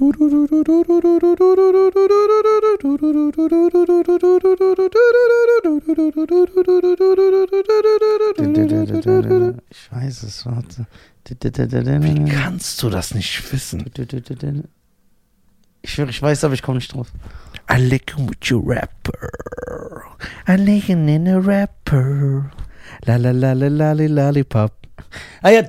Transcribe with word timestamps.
Ich 0.00 0.06
weiß 9.92 10.22
es, 10.22 10.46
warte. 10.46 10.86
Wie 11.28 12.24
kannst 12.30 12.82
du 12.82 12.88
das 12.88 13.12
nicht 13.14 13.52
wissen? 13.52 13.84
Ich 15.82 15.92
schwöre, 15.92 16.08
ich 16.08 16.22
weiß, 16.22 16.44
aber 16.44 16.54
ich 16.54 16.62
komme 16.62 16.78
nicht 16.78 16.94
drauf. 16.94 17.08
I 17.70 17.76
like 17.76 18.14
with 18.16 18.50
your 18.50 18.66
rapper. 18.66 19.28
I 20.48 20.56
like 20.56 20.88
in 20.88 21.28
a 21.28 21.38
rapper. 21.38 22.50
La 23.04 23.16
la 23.16 23.32
la 23.32 23.52
la 23.52 23.68
la 23.68 23.92
lollipop. 23.92 24.79
Ah 25.42 25.50
ja, 25.50 25.62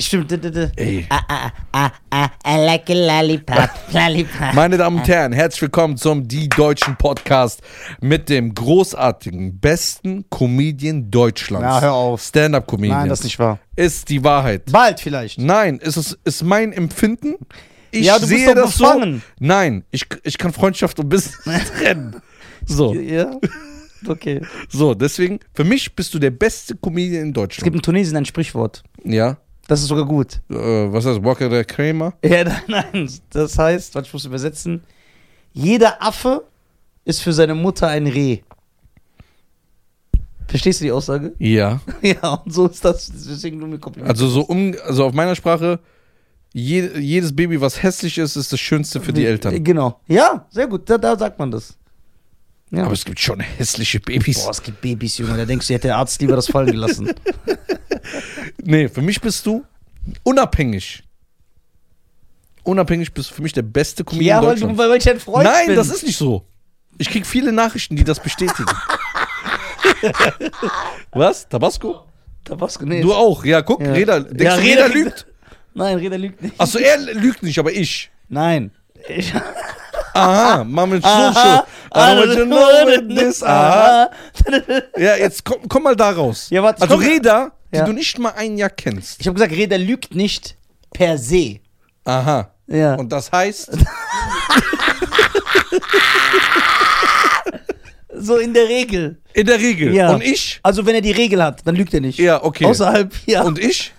stimmt. 0.00 0.32
Ey. 0.76 1.06
Ah, 1.10 1.20
ah, 1.28 1.50
ah, 1.72 1.90
ah, 2.10 2.28
I 2.46 2.64
like 2.64 2.88
a 2.88 2.94
lollipop, 2.94 3.68
lollipop. 3.92 4.54
Meine 4.54 4.78
Damen 4.78 4.98
und 5.00 5.08
Herren, 5.08 5.32
herzlich 5.32 5.62
willkommen 5.62 5.96
zum 5.96 6.26
Die 6.28 6.48
Deutschen 6.48 6.96
Podcast 6.96 7.60
mit 8.00 8.28
dem 8.28 8.54
großartigen, 8.54 9.58
besten 9.58 10.24
Comedian 10.30 11.10
Deutschlands. 11.10 11.64
Ja, 11.66 11.80
hör 11.80 11.92
auf. 11.92 12.22
Stand-up-Comedian. 12.22 13.00
Nein, 13.00 13.08
das 13.08 13.20
ist 13.20 13.24
nicht 13.24 13.38
wahr. 13.38 13.58
Ist 13.76 14.08
die 14.08 14.24
Wahrheit. 14.24 14.62
Bald 14.72 15.00
vielleicht. 15.00 15.38
Nein, 15.38 15.78
ist 15.78 15.96
es 15.96 16.18
ist 16.24 16.42
mein 16.42 16.72
Empfinden. 16.72 17.34
Ich 17.90 18.06
Ja, 18.06 18.14
du 18.14 18.20
bist 18.20 18.30
sehe 18.30 18.54
doch 18.54 18.62
das 18.66 18.78
befangen. 18.78 19.16
so. 19.38 19.44
Nein, 19.44 19.84
ich, 19.90 20.06
ich 20.22 20.38
kann 20.38 20.52
Freundschaft 20.52 20.98
und 21.00 21.08
Business 21.08 21.70
trennen. 21.78 22.16
So, 22.64 22.94
Ja, 22.94 23.30
okay. 24.06 24.40
so, 24.68 24.94
deswegen, 24.94 25.40
für 25.54 25.64
mich 25.64 25.94
bist 25.94 26.12
du 26.14 26.18
der 26.18 26.30
beste 26.30 26.76
Comedian 26.76 27.22
in 27.22 27.28
Es 27.28 27.34
Deutschland. 27.34 27.64
gibt 27.64 27.76
in 27.76 27.82
Tunesien 27.82 28.16
ein 28.16 28.24
Sprichwort. 28.24 28.82
Ja. 29.04 29.36
Das 29.68 29.80
ist 29.82 29.88
sogar 29.88 30.04
gut. 30.04 30.40
Äh, 30.50 30.54
was 30.54 31.06
heißt 31.06 31.22
Walker 31.22 31.48
der 31.48 31.64
Kramer? 31.64 32.14
Ja, 32.24 32.44
nein, 32.66 32.84
nein. 32.92 33.10
Das 33.30 33.56
heißt, 33.56 33.94
was 33.94 34.06
ich 34.06 34.12
muss 34.12 34.24
übersetzen, 34.24 34.82
jeder 35.52 36.02
Affe 36.02 36.44
ist 37.04 37.22
für 37.22 37.32
seine 37.32 37.54
Mutter 37.54 37.88
ein 37.88 38.06
Reh. 38.06 38.40
Verstehst 40.48 40.80
du 40.80 40.84
die 40.84 40.92
Aussage? 40.92 41.32
Ja. 41.38 41.80
Ja, 42.02 42.34
und 42.34 42.52
so 42.52 42.66
ist 42.66 42.84
das. 42.84 43.10
Deswegen 43.12 43.58
nur 43.58 43.68
mir 43.68 43.78
Kompliment. 43.78 44.10
Also 44.10 44.26
so 44.26 44.40
um, 44.42 44.74
also 44.84 45.04
auf 45.04 45.12
meiner 45.12 45.36
Sprache, 45.36 45.78
je, 46.52 46.88
jedes 46.98 47.34
Baby, 47.34 47.60
was 47.60 47.80
hässlich 47.82 48.18
ist, 48.18 48.34
ist 48.36 48.52
das 48.52 48.58
Schönste 48.58 49.00
für 49.00 49.12
die 49.12 49.24
Eltern. 49.24 49.62
Genau. 49.62 50.00
Ja, 50.08 50.46
sehr 50.50 50.66
gut. 50.66 50.90
Da, 50.90 50.98
da 50.98 51.16
sagt 51.16 51.38
man 51.38 51.52
das. 51.52 51.76
Ja. 52.70 52.84
Aber 52.84 52.92
es 52.92 53.04
gibt 53.04 53.18
schon 53.18 53.40
hässliche 53.40 53.98
Babys. 54.00 54.44
Boah, 54.44 54.50
es 54.50 54.62
gibt 54.62 54.80
Babys, 54.80 55.18
Junge. 55.18 55.36
Da 55.36 55.44
denkst 55.44 55.66
du, 55.66 55.74
hätte 55.74 55.88
der 55.88 55.96
Arzt 55.96 56.20
lieber 56.20 56.36
das 56.36 56.46
fallen 56.46 56.70
gelassen. 56.70 57.12
Nee, 58.62 58.88
für 58.88 59.02
mich 59.02 59.20
bist 59.20 59.44
du 59.46 59.64
unabhängig. 60.22 61.02
Unabhängig 62.64 63.12
bist 63.12 63.30
du 63.30 63.34
für 63.34 63.42
mich 63.42 63.52
der 63.52 63.62
beste 63.62 64.04
Comedian 64.04 64.42
ja, 64.42 64.48
weil, 64.48 64.56
du, 64.58 64.76
weil 64.76 64.96
ich 64.96 65.08
ein 65.08 65.20
Freund 65.20 65.44
Nein, 65.44 65.68
bin. 65.68 65.76
das 65.76 65.88
ist 65.88 66.02
nicht 66.04 66.16
so. 66.16 66.44
Ich 66.98 67.08
krieg 67.08 67.26
viele 67.26 67.52
Nachrichten, 67.52 67.96
die 67.96 68.04
das 68.04 68.20
bestätigen. 68.20 68.70
Was? 71.12 71.48
Tabasco? 71.48 72.04
Tabasco, 72.44 72.84
nee. 72.84 73.00
Du 73.00 73.12
auch, 73.14 73.44
ja, 73.44 73.62
guck, 73.62 73.80
Ja. 73.80 73.92
Reda, 73.92 74.20
denkst 74.20 74.42
Ja, 74.44 74.56
du, 74.56 74.62
Reda 74.62 74.84
Reda 74.86 74.94
lügt? 74.94 75.26
Nein, 75.74 75.96
Reda 75.98 76.16
lügt 76.16 76.42
nicht. 76.42 76.60
Achso, 76.60 76.78
er 76.78 76.98
lügt 76.98 77.42
nicht, 77.42 77.58
aber 77.58 77.72
ich. 77.72 78.10
Nein. 78.28 78.72
Ich, 79.08 79.32
Aha, 80.14 80.64
Mama 80.64 80.98
Aha. 81.02 81.66
I 81.94 82.16
want 82.18 82.34
you 82.36 82.44
know 82.46 82.86
with 82.86 83.08
this. 83.16 83.42
Aha. 83.42 84.10
Ja, 84.96 85.16
jetzt 85.16 85.44
komm, 85.44 85.66
komm 85.68 85.82
mal 85.84 85.96
da 85.96 86.10
raus. 86.10 86.48
Ja, 86.50 86.62
warte, 86.62 86.82
also 86.82 86.94
komm- 86.96 87.04
Reda, 87.04 87.52
die 87.72 87.76
Ja. 87.78 87.84
du 87.84 87.92
nicht 87.92 88.18
mal 88.18 88.32
ein 88.36 88.56
Jahr 88.56 88.70
kennst. 88.70 89.20
Ich 89.20 89.26
habe 89.26 89.34
gesagt, 89.34 89.52
Reda 89.52 89.76
lügt 89.76 90.14
nicht 90.14 90.56
per 90.92 91.16
se. 91.18 91.60
Aha. 92.04 92.50
Ja. 92.66 92.94
Und 92.94 93.10
das 93.12 93.30
heißt, 93.32 93.70
so 98.14 98.36
in 98.38 98.52
der 98.54 98.68
Regel. 98.68 99.20
in 99.34 99.46
der 99.46 99.58
Regel. 99.58 99.94
Ja. 99.94 100.10
Und 100.12 100.22
ich? 100.22 100.60
Also 100.62 100.84
wenn 100.86 100.94
er 100.94 101.00
die 101.00 101.12
Regel 101.12 101.42
hat, 101.42 101.66
dann 101.66 101.74
lügt 101.76 101.94
er 101.94 102.00
nicht. 102.00 102.18
Ja, 102.18 102.42
okay. 102.42 102.64
Außerhalb, 102.66 103.12
ja. 103.26 103.42
Und 103.42 103.58
ich? 103.58 103.92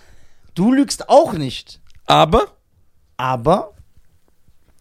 du 0.55 0.73
lügst 0.73 1.07
auch 1.09 1.33
nicht. 1.33 1.79
Aber? 2.05 2.47
Aber 3.17 3.73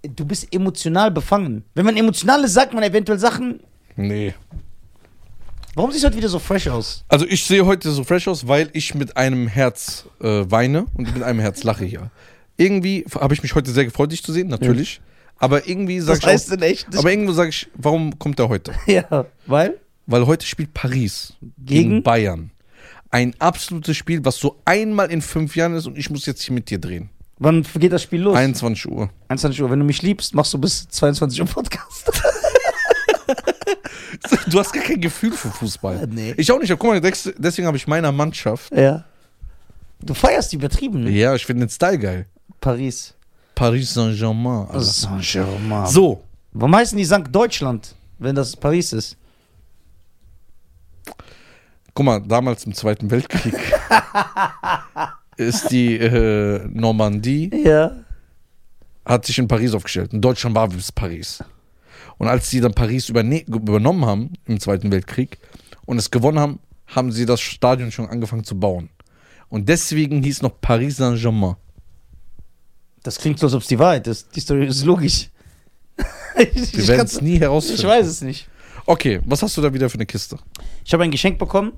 du 0.02 0.24
bist 0.24 0.52
emotional 0.54 1.10
befangen. 1.10 1.64
Wenn 1.74 1.84
man 1.84 1.96
emotional 1.96 2.44
ist, 2.44 2.54
sagt 2.54 2.72
man 2.74 2.82
eventuell 2.82 3.18
Sachen. 3.18 3.60
Nee. 3.96 4.34
Warum 5.74 5.92
siehst 5.92 6.02
du 6.04 6.08
heute 6.08 6.16
wieder 6.16 6.28
so 6.28 6.38
fresh 6.38 6.68
aus? 6.68 7.04
Also 7.08 7.26
ich 7.26 7.44
sehe 7.44 7.64
heute 7.64 7.90
so 7.90 8.02
fresh 8.04 8.26
aus, 8.28 8.48
weil 8.48 8.70
ich 8.72 8.94
mit 8.94 9.16
einem 9.16 9.46
Herz 9.46 10.06
äh, 10.20 10.44
weine 10.48 10.86
und 10.96 11.14
mit 11.14 11.22
einem 11.22 11.38
Herz 11.38 11.62
lache 11.62 11.84
hier. 11.84 12.10
Irgendwie 12.56 13.04
habe 13.14 13.32
ich 13.34 13.42
mich 13.42 13.54
heute 13.54 13.70
sehr 13.70 13.84
gefreut, 13.84 14.12
dich 14.12 14.22
zu 14.22 14.32
sehen, 14.32 14.48
natürlich. 14.48 15.00
Aber 15.38 15.66
irgendwie 15.68 16.00
sage 16.00 16.18
Das 16.18 16.26
ich 16.26 16.26
heißt 16.26 16.48
auch, 16.50 16.56
in 16.56 16.62
echt. 16.62 16.98
aber 16.98 17.10
irgendwo 17.10 17.32
sage 17.32 17.50
ich, 17.50 17.68
warum 17.74 18.18
kommt 18.18 18.38
er 18.40 18.48
heute? 18.48 18.74
ja, 18.86 19.26
weil? 19.46 19.78
Weil 20.06 20.26
heute 20.26 20.44
spielt 20.44 20.74
Paris 20.74 21.34
gegen, 21.40 21.90
Gegen? 21.90 22.02
Bayern. 22.02 22.50
Ein 23.10 23.34
absolutes 23.38 23.96
Spiel, 23.96 24.24
was 24.24 24.36
so 24.36 24.60
einmal 24.64 25.10
in 25.10 25.22
fünf 25.22 25.56
Jahren 25.56 25.74
ist 25.74 25.86
und 25.86 25.96
ich 25.96 26.10
muss 26.10 26.26
jetzt 26.26 26.42
hier 26.42 26.54
mit 26.54 26.68
dir 26.68 26.78
drehen. 26.78 27.10
Wann 27.40 27.64
geht 27.78 27.90
das 27.92 28.02
Spiel 28.02 28.20
los? 28.20 28.36
21 28.36 28.86
Uhr. 28.88 29.10
21 29.28 29.62
Uhr. 29.62 29.70
Wenn 29.70 29.78
du 29.80 29.84
mich 29.86 30.02
liebst, 30.02 30.34
machst 30.34 30.52
du 30.52 30.58
bis 30.58 30.86
22 30.88 31.40
Uhr 31.40 31.46
Podcast. 31.46 32.10
Du 34.48 34.58
hast 34.58 34.72
gar 34.72 34.82
kein 34.82 35.00
Gefühl 35.00 35.32
für 35.32 35.48
Fußball. 35.48 36.06
nee. 36.08 36.34
Ich 36.36 36.50
auch 36.50 36.58
nicht. 36.58 36.68
Guck 36.70 36.82
mal, 36.84 37.00
deswegen 37.00 37.66
habe 37.66 37.76
ich 37.76 37.86
meiner 37.86 38.10
Mannschaft. 38.10 38.74
Ja. 38.74 39.04
Du 40.00 40.12
feierst 40.14 40.52
übertrieben, 40.52 41.04
ne? 41.04 41.10
Ja, 41.10 41.34
ich 41.34 41.46
finde 41.46 41.66
den 41.66 41.70
Style 41.70 41.98
geil. 41.98 42.26
Paris. 42.60 43.14
Paris 43.54 43.94
Saint-Germain. 43.94 44.66
Saint-Germain. 44.80 45.86
So, 45.86 46.24
Warum 46.52 46.74
heißen 46.74 46.98
die 46.98 47.04
Sankt 47.04 47.34
Deutschland, 47.34 47.94
wenn 48.18 48.34
das 48.34 48.56
Paris 48.56 48.92
ist? 48.92 49.16
guck 51.94 52.06
mal, 52.06 52.20
damals 52.20 52.64
im 52.64 52.74
Zweiten 52.74 53.10
Weltkrieg 53.10 53.54
ist 55.40 55.70
die 55.70 55.96
äh, 55.96 56.60
Normandie, 56.72 57.50
Ja. 57.64 57.92
hat 59.04 59.26
sich 59.26 59.38
in 59.38 59.48
Paris 59.48 59.74
aufgestellt. 59.74 60.12
Und 60.12 60.20
Deutschland 60.22 60.54
war 60.54 60.68
bis 60.68 60.92
Paris. 60.92 61.42
Und 62.18 62.28
als 62.28 62.50
sie 62.50 62.60
dann 62.60 62.74
Paris 62.74 63.08
übernommen 63.08 64.04
haben 64.04 64.32
im 64.46 64.60
Zweiten 64.60 64.92
Weltkrieg 64.92 65.38
und 65.86 65.98
es 65.98 66.10
gewonnen 66.10 66.38
haben, 66.38 66.58
haben 66.86 67.12
sie 67.12 67.24
das 67.24 67.40
Stadion 67.40 67.90
schon 67.90 68.06
angefangen 68.08 68.44
zu 68.44 68.58
bauen. 68.58 68.90
Und 69.48 69.68
deswegen 69.68 70.22
hieß 70.22 70.42
noch 70.42 70.60
Paris 70.60 70.98
Saint-Germain. 70.98 71.56
Das 73.02 73.18
klingt 73.18 73.38
so, 73.38 73.46
als 73.46 73.54
ob 73.54 73.62
es 73.62 73.68
die 73.68 73.78
Wahrheit 73.78 74.06
ist. 74.06 74.34
Die 74.36 74.40
Story 74.40 74.66
ist 74.66 74.84
logisch. 74.84 75.30
ich, 76.36 76.76
Wir 76.76 76.88
werden 76.88 77.06
es 77.06 77.20
nie 77.20 77.38
herausfinden. 77.40 77.80
ich 77.80 77.86
weiß 77.86 78.06
es 78.06 78.20
nicht. 78.20 78.48
Okay, 78.86 79.20
was 79.24 79.42
hast 79.42 79.56
du 79.56 79.62
da 79.62 79.72
wieder 79.72 79.88
für 79.88 79.94
eine 79.96 80.06
Kiste? 80.06 80.36
Ich 80.84 80.92
habe 80.92 81.04
ein 81.04 81.10
Geschenk 81.10 81.38
bekommen. 81.38 81.72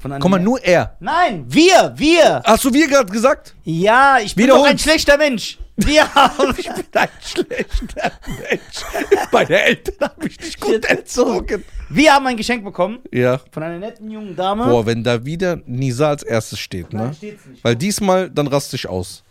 Von 0.00 0.18
Komm 0.20 0.30
mal, 0.30 0.38
nur 0.40 0.62
er. 0.62 0.96
Nein, 1.00 1.44
wir, 1.48 1.92
wir. 1.96 2.42
Hast 2.44 2.64
du 2.64 2.72
wir 2.72 2.86
gerade 2.88 3.10
gesagt? 3.10 3.54
Ja, 3.64 4.18
ich 4.22 4.34
bin 4.34 4.46
doch 4.46 4.64
ein 4.64 4.78
schlechter 4.78 5.16
Mensch. 5.18 5.58
Wir 5.76 6.12
haben. 6.14 6.54
Ich 6.56 6.68
bin 6.72 6.84
ein 6.94 7.08
schlechter 7.20 8.10
Mensch. 8.26 9.28
Meine 9.32 9.62
Eltern 9.62 9.94
haben 10.08 10.22
mich 10.24 10.38
nicht 10.40 10.60
gut 10.60 10.84
erzogen. 10.84 11.64
Wir 11.88 12.12
haben 12.14 12.26
ein 12.26 12.36
Geschenk 12.36 12.64
bekommen 12.64 12.98
Ja. 13.12 13.40
von 13.50 13.62
einer 13.62 13.78
netten 13.78 14.10
jungen 14.10 14.36
Dame. 14.36 14.64
Boah, 14.66 14.86
wenn 14.86 15.02
da 15.02 15.24
wieder 15.24 15.58
Nisa 15.66 16.08
als 16.10 16.22
erstes 16.22 16.58
steht, 16.58 16.92
ne? 16.92 17.04
Nein, 17.04 17.14
steht's 17.14 17.46
nicht. 17.46 17.64
Weil 17.64 17.76
diesmal, 17.76 18.30
dann 18.30 18.46
raste 18.46 18.76
ich 18.76 18.88
aus. 18.88 19.24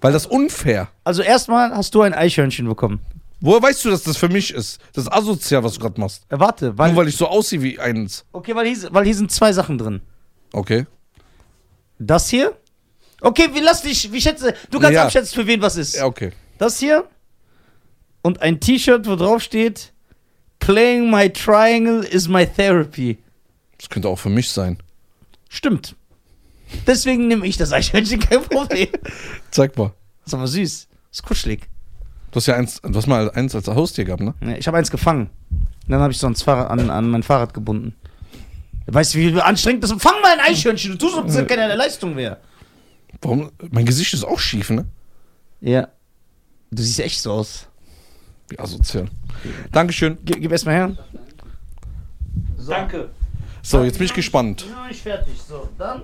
Weil 0.00 0.12
das 0.12 0.26
unfair. 0.26 0.88
Also 1.04 1.22
erstmal 1.22 1.70
hast 1.74 1.94
du 1.94 2.02
ein 2.02 2.12
Eichhörnchen 2.12 2.66
bekommen. 2.66 3.00
Woher 3.44 3.60
weißt 3.60 3.84
du, 3.84 3.90
dass 3.90 4.04
das 4.04 4.16
für 4.16 4.28
mich 4.28 4.52
ist? 4.54 4.80
Das 4.92 5.04
ist 5.04 5.12
asozial, 5.12 5.64
was 5.64 5.74
du 5.74 5.80
gerade 5.80 6.00
machst. 6.00 6.22
Äh, 6.28 6.38
warte, 6.38 6.78
weil, 6.78 6.92
Nur 6.92 7.02
weil 7.02 7.08
ich 7.08 7.16
so 7.16 7.26
aussehe 7.26 7.60
wie 7.60 7.78
eins. 7.78 8.24
okay, 8.32 8.54
weil 8.54 8.66
hier, 8.72 8.88
weil 8.94 9.04
hier 9.04 9.16
sind 9.16 9.32
zwei 9.32 9.52
Sachen 9.52 9.78
drin. 9.78 10.00
Okay. 10.52 10.86
Das 11.98 12.28
hier. 12.30 12.56
Okay, 13.20 13.48
wie 13.52 13.60
lass 13.60 13.82
dich, 13.82 14.10
wie 14.12 14.20
schätze, 14.20 14.54
du 14.70 14.78
kannst 14.78 14.94
Ja. 14.94 15.04
abschätzen, 15.04 15.34
für 15.34 15.46
wen 15.46 15.60
was 15.60 15.76
ist. 15.76 15.96
Ja, 15.96 16.06
okay. 16.06 16.30
Das 16.58 16.78
hier 16.78 17.08
und 18.22 18.40
ein 18.42 18.60
T-Shirt, 18.60 19.06
wo 19.06 19.16
drauf 19.16 19.42
steht, 19.42 19.92
Playing 20.60 21.10
my 21.10 21.28
triangle 21.28 22.04
is 22.04 22.28
my 22.28 22.46
therapy. 22.46 23.18
Das 23.78 23.88
könnte 23.88 24.08
auch 24.08 24.18
für 24.20 24.28
mich 24.28 24.48
sein. 24.52 24.78
Stimmt. 25.48 25.96
Deswegen 26.86 27.26
nehme 27.26 27.44
ich 27.48 27.56
das 27.56 27.72
Eichhörnchen, 27.72 28.20
kein 28.28 28.42
Problem. 28.44 28.88
Zeig 29.50 29.76
mal. 29.76 29.92
ist 30.24 30.32
aber 30.34 30.46
süß. 30.46 30.86
Ist 31.10 31.22
kuschelig. 31.24 31.68
Du 32.32 32.36
hast 32.36 32.46
ja 32.46 32.56
eins, 32.56 32.80
du 32.82 32.94
hast 32.94 33.06
mal 33.06 33.30
eins 33.30 33.54
als 33.54 33.68
Haustier 33.68 34.04
gehabt, 34.04 34.22
ne? 34.22 34.34
Ja, 34.42 34.56
Ich 34.56 34.66
habe 34.66 34.78
eins 34.78 34.90
gefangen. 34.90 35.28
Und 35.50 35.90
dann 35.90 36.00
habe 36.00 36.12
ich 36.12 36.18
so 36.18 36.26
ans 36.26 36.42
Fahrrad, 36.42 36.70
an, 36.70 36.90
an 36.90 37.10
mein 37.10 37.22
Fahrrad 37.22 37.52
gebunden. 37.52 37.94
Weißt 38.86 39.14
du, 39.14 39.18
wie 39.18 39.40
anstrengend 39.40 39.84
das 39.84 39.90
ist? 39.90 40.02
Fang 40.02 40.20
mal 40.22 40.32
ein 40.32 40.40
Eichhörnchen. 40.40 40.92
Du 40.92 40.98
tust, 40.98 41.16
ob 41.16 41.26
das 41.26 41.46
keine 41.46 41.74
Leistung 41.76 42.16
wäre. 42.16 42.38
Warum? 43.20 43.52
Mein 43.70 43.84
Gesicht 43.84 44.14
ist 44.14 44.24
auch 44.24 44.38
schief, 44.38 44.70
ne? 44.70 44.86
Ja. 45.60 45.88
Du 46.70 46.82
siehst 46.82 47.00
echt 47.00 47.20
so 47.20 47.32
aus. 47.32 47.68
Wie 48.48 48.58
asozial. 48.58 49.06
Dankeschön. 49.70 50.18
Gib, 50.24 50.40
gib 50.40 50.50
erst 50.50 50.64
mal 50.66 50.72
her. 50.74 50.96
Danke. 52.66 53.10
So, 53.62 53.84
jetzt 53.84 53.98
bin 53.98 54.06
ich 54.06 54.14
gespannt. 54.14 54.62
Ich 54.62 54.66
bin 54.68 54.76
noch 54.76 54.88
nicht 54.88 55.02
fertig. 55.02 55.34
So, 55.46 55.68
dann. 55.78 56.02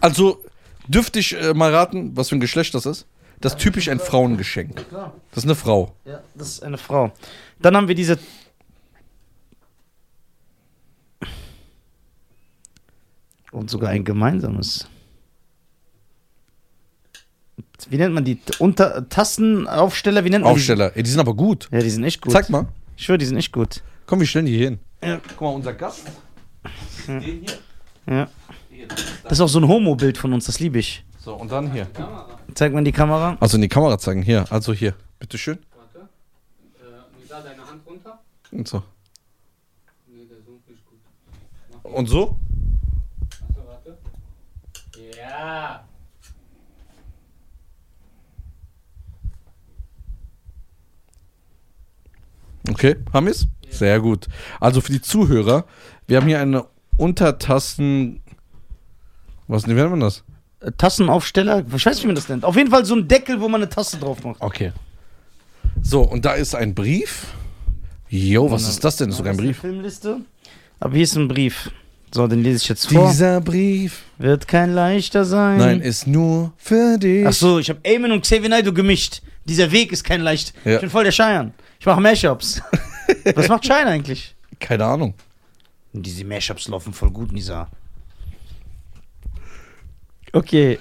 Also, 0.00 0.44
dürfte 0.86 1.18
ich 1.18 1.34
äh, 1.34 1.54
mal 1.54 1.74
raten, 1.74 2.16
was 2.16 2.28
für 2.28 2.36
ein 2.36 2.40
Geschlecht 2.40 2.74
das 2.74 2.86
ist? 2.86 3.06
Das 3.42 3.54
ist 3.54 3.60
typisch 3.60 3.88
ein 3.88 3.98
Frauengeschenk. 3.98 4.86
Das 4.90 5.38
ist 5.38 5.44
eine 5.44 5.56
Frau. 5.56 5.94
Ja, 6.04 6.22
das 6.34 6.48
ist 6.48 6.62
eine 6.62 6.78
Frau. 6.78 7.12
Dann 7.60 7.76
haben 7.76 7.88
wir 7.88 7.94
diese. 7.94 8.18
Und 13.50 13.68
sogar 13.68 13.90
ein 13.90 14.04
gemeinsames. 14.04 14.86
Wie 17.90 17.96
nennt 17.96 18.14
man 18.14 18.24
die? 18.24 18.38
Unter 18.60 19.08
Tastenaufsteller? 19.08 20.24
Wie 20.24 20.30
nennt 20.30 20.44
man 20.44 20.52
Aufsteller. 20.52 20.96
Ey, 20.96 21.02
die 21.02 21.10
sind 21.10 21.20
aber 21.20 21.34
gut. 21.34 21.68
die? 21.70 21.76
Ja, 21.76 21.82
die 21.82 21.90
sind 21.90 22.04
echt 22.04 22.22
gut. 22.22 22.32
Zeig 22.32 22.48
mal. 22.48 22.68
Ich 22.96 23.04
schwöre, 23.04 23.18
die 23.18 23.26
sind 23.26 23.36
echt 23.36 23.52
gut. 23.52 23.82
Komm, 24.06 24.20
wir 24.20 24.26
stellen 24.26 24.46
die 24.46 24.56
hier 24.56 24.70
hin. 24.70 24.78
Ja. 25.02 25.20
Guck 25.36 25.40
mal, 25.40 25.48
unser 25.48 25.74
Gast. 25.74 26.06
Ja. 27.08 27.18
Den 27.18 27.44
hier. 27.44 27.58
Ja. 28.06 28.28
Das 29.24 29.32
ist 29.32 29.40
auch 29.40 29.48
so 29.48 29.58
ein 29.58 29.66
Homo-Bild 29.66 30.16
von 30.16 30.32
uns, 30.32 30.46
das 30.46 30.60
liebe 30.60 30.78
ich. 30.78 31.04
So, 31.18 31.34
und 31.34 31.50
dann 31.50 31.72
hier. 31.72 31.88
Zeig 32.54 32.72
mal 32.72 32.80
in 32.80 32.84
die 32.84 32.92
Kamera. 32.92 33.36
Also 33.40 33.56
in 33.56 33.62
die 33.62 33.68
Kamera 33.68 33.98
zeigen. 33.98 34.22
Hier, 34.22 34.50
also 34.50 34.72
hier. 34.72 34.94
Bitteschön. 35.18 35.58
Warte. 35.76 36.08
Äh, 36.80 37.20
Nisa, 37.20 37.40
deine 37.40 37.66
Hand 37.66 37.86
runter. 37.86 38.20
Und 38.50 38.68
so. 38.68 38.82
Nee, 40.06 40.26
der 40.26 40.42
Zoom 40.44 40.60
ist 40.66 40.84
gut. 40.84 40.98
Und 41.82 42.08
so? 42.08 42.38
Achso, 43.48 43.66
warte. 43.66 43.98
Ja. 45.16 45.84
Okay, 52.68 52.96
haben 53.12 53.26
wir's? 53.26 53.46
Sehr 53.70 54.00
gut. 54.00 54.28
Also 54.60 54.80
für 54.80 54.92
die 54.92 55.00
Zuhörer, 55.00 55.64
wir 56.06 56.18
haben 56.18 56.26
hier 56.26 56.40
eine 56.40 56.66
Untertasten. 56.96 58.22
Was 59.48 59.66
nennt 59.66 59.90
man 59.90 60.00
das? 60.00 60.24
Tassenaufsteller? 60.78 61.64
Ich 61.74 61.86
weiß 61.86 61.94
nicht, 61.96 62.02
wie 62.04 62.06
man 62.08 62.16
das 62.16 62.28
nennt. 62.28 62.44
Auf 62.44 62.56
jeden 62.56 62.70
Fall 62.70 62.84
so 62.84 62.94
ein 62.94 63.08
Deckel, 63.08 63.40
wo 63.40 63.48
man 63.48 63.60
eine 63.62 63.68
Tasse 63.70 63.96
drauf 63.98 64.22
macht. 64.24 64.40
Okay. 64.40 64.72
So, 65.82 66.02
und 66.02 66.24
da 66.24 66.32
ist 66.34 66.54
ein 66.54 66.74
Brief. 66.74 67.26
Jo, 68.08 68.50
was 68.50 68.68
ist 68.68 68.84
das 68.84 68.96
denn? 68.96 69.08
Das 69.08 69.14
ist 69.14 69.18
sogar 69.18 69.32
ein 69.32 69.36
Brief. 69.38 69.62
eine 69.64 69.72
Filmliste. 69.72 70.18
Aber 70.80 70.94
hier 70.94 71.04
ist 71.04 71.16
ein 71.16 71.28
Brief. 71.28 71.70
So, 72.14 72.26
den 72.26 72.42
lese 72.42 72.58
ich 72.58 72.68
jetzt 72.68 72.92
vor. 72.92 73.08
Dieser 73.08 73.40
Brief, 73.40 74.02
Wird 74.18 74.46
kein 74.46 74.74
leichter 74.74 75.24
sein. 75.24 75.56
nein, 75.56 75.80
ist 75.80 76.06
nur 76.06 76.52
für 76.58 76.98
dich. 76.98 77.26
Ach 77.26 77.32
so, 77.32 77.58
ich 77.58 77.70
habe 77.70 77.80
Eamon 77.84 78.12
und 78.12 78.20
Xavier 78.22 78.50
Naidoo 78.50 78.72
gemischt. 78.74 79.22
Dieser 79.46 79.72
Weg 79.72 79.92
ist 79.92 80.04
kein 80.04 80.20
leicht. 80.20 80.52
Ja. 80.64 80.74
Ich 80.74 80.80
bin 80.82 80.90
voll 80.90 81.04
der 81.04 81.12
Cheyenne. 81.12 81.52
Ich 81.80 81.86
mache 81.86 82.00
Mashups. 82.00 82.60
Was 83.34 83.48
macht 83.48 83.64
Cheyenne 83.64 83.90
eigentlich? 83.90 84.34
Keine 84.60 84.84
Ahnung. 84.84 85.14
Diese 85.94 86.24
Mashups 86.24 86.68
laufen 86.68 86.92
voll 86.92 87.10
gut, 87.10 87.32
Nisa. 87.32 87.68
Okay. 90.32 90.78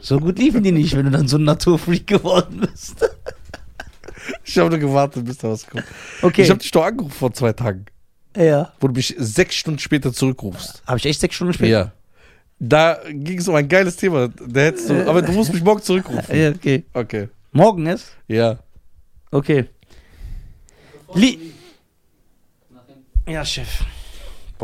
So 0.00 0.18
gut 0.18 0.38
liefen 0.38 0.62
die 0.62 0.72
nicht, 0.72 0.96
wenn 0.96 1.06
du 1.06 1.10
dann 1.10 1.28
so 1.28 1.36
ein 1.36 1.44
Naturfreak 1.44 2.06
geworden 2.06 2.60
bist. 2.60 3.04
Ich 4.44 4.58
habe 4.58 4.70
nur 4.70 4.78
gewartet, 4.78 5.24
bis 5.24 5.38
da 5.38 5.50
was 5.50 5.66
kommt. 5.66 5.84
Okay. 6.22 6.42
Ich 6.42 6.50
habe 6.50 6.60
dich 6.60 6.70
doch 6.70 6.84
angerufen 6.84 7.14
vor 7.14 7.32
zwei 7.32 7.52
Tagen, 7.52 7.86
ja. 8.36 8.72
wo 8.80 8.88
du 8.88 8.94
mich 8.94 9.14
sechs 9.18 9.56
Stunden 9.56 9.78
später 9.78 10.12
zurückrufst. 10.12 10.82
Habe 10.86 10.98
ich 10.98 11.06
echt 11.06 11.20
sechs 11.20 11.34
Stunden 11.34 11.52
später? 11.52 11.70
Ja. 11.70 11.92
Da 12.58 13.00
ging 13.10 13.38
es 13.38 13.48
um 13.48 13.54
ein 13.54 13.68
geiles 13.68 13.96
Thema. 13.96 14.28
Da 14.28 14.60
hättest 14.60 14.88
du, 14.88 15.08
aber 15.08 15.20
du 15.20 15.32
musst 15.32 15.52
mich 15.52 15.62
morgen 15.62 15.82
zurückrufen. 15.82 16.34
Ja, 16.34 16.50
okay. 16.50 16.84
Okay. 16.94 17.28
Morgen 17.52 17.84
erst? 17.86 18.12
Ja. 18.28 18.58
Okay. 19.30 19.66
Li-. 21.14 21.52
Ja, 23.28 23.44
Chef. 23.44 23.84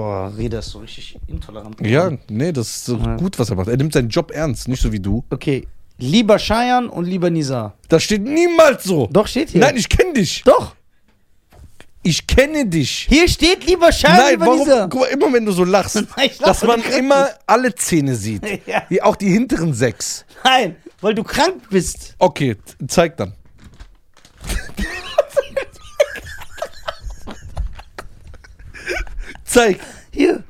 Boah, 0.00 0.32
Reda 0.34 0.60
ist 0.60 0.70
so 0.70 0.78
richtig 0.78 1.18
intolerant. 1.26 1.76
Ja, 1.86 2.10
nee, 2.30 2.52
das 2.52 2.68
ist 2.68 2.84
so 2.86 2.96
Ja. 2.96 3.16
gut, 3.16 3.38
was 3.38 3.50
er 3.50 3.56
macht. 3.56 3.68
Er 3.68 3.76
nimmt 3.76 3.92
seinen 3.92 4.08
Job 4.08 4.30
ernst, 4.30 4.66
nicht 4.66 4.80
so 4.80 4.90
wie 4.92 4.98
du. 5.00 5.22
Okay. 5.28 5.66
Lieber 5.98 6.38
Cheyenne 6.38 6.90
und 6.90 7.04
lieber 7.04 7.28
Nisa. 7.28 7.74
Das 7.88 8.02
steht 8.04 8.22
niemals 8.22 8.84
so. 8.84 9.08
Doch, 9.12 9.26
steht 9.26 9.50
hier. 9.50 9.60
Nein, 9.60 9.76
ich 9.76 9.88
kenne 9.90 10.14
dich. 10.14 10.42
Doch. 10.44 10.74
Ich 12.02 12.26
kenne 12.26 12.64
dich. 12.64 13.06
Hier 13.10 13.28
steht 13.28 13.66
lieber 13.66 13.90
Cheyenne, 13.90 14.16
Nein, 14.18 14.30
lieber 14.32 14.46
warum? 14.46 14.58
Nisa. 14.60 14.86
Guck 14.90 15.00
mal, 15.02 15.06
immer 15.08 15.32
wenn 15.34 15.44
du 15.44 15.52
so 15.52 15.64
lachst, 15.64 15.96
Nein, 16.16 16.30
lach, 16.38 16.46
dass 16.46 16.64
man 16.64 16.80
immer 16.98 17.24
bist. 17.24 17.38
alle 17.46 17.74
Zähne 17.74 18.14
sieht. 18.14 18.42
Ja. 18.66 18.82
Auch 19.02 19.16
die 19.16 19.28
hinteren 19.28 19.74
sechs. 19.74 20.24
Nein, 20.42 20.76
weil 21.02 21.14
du 21.14 21.22
krank 21.22 21.68
bist. 21.68 22.14
Okay, 22.18 22.56
zeig 22.88 23.18
dann. 23.18 23.34
Zeig. 29.50 29.80
Hier. 30.12 30.42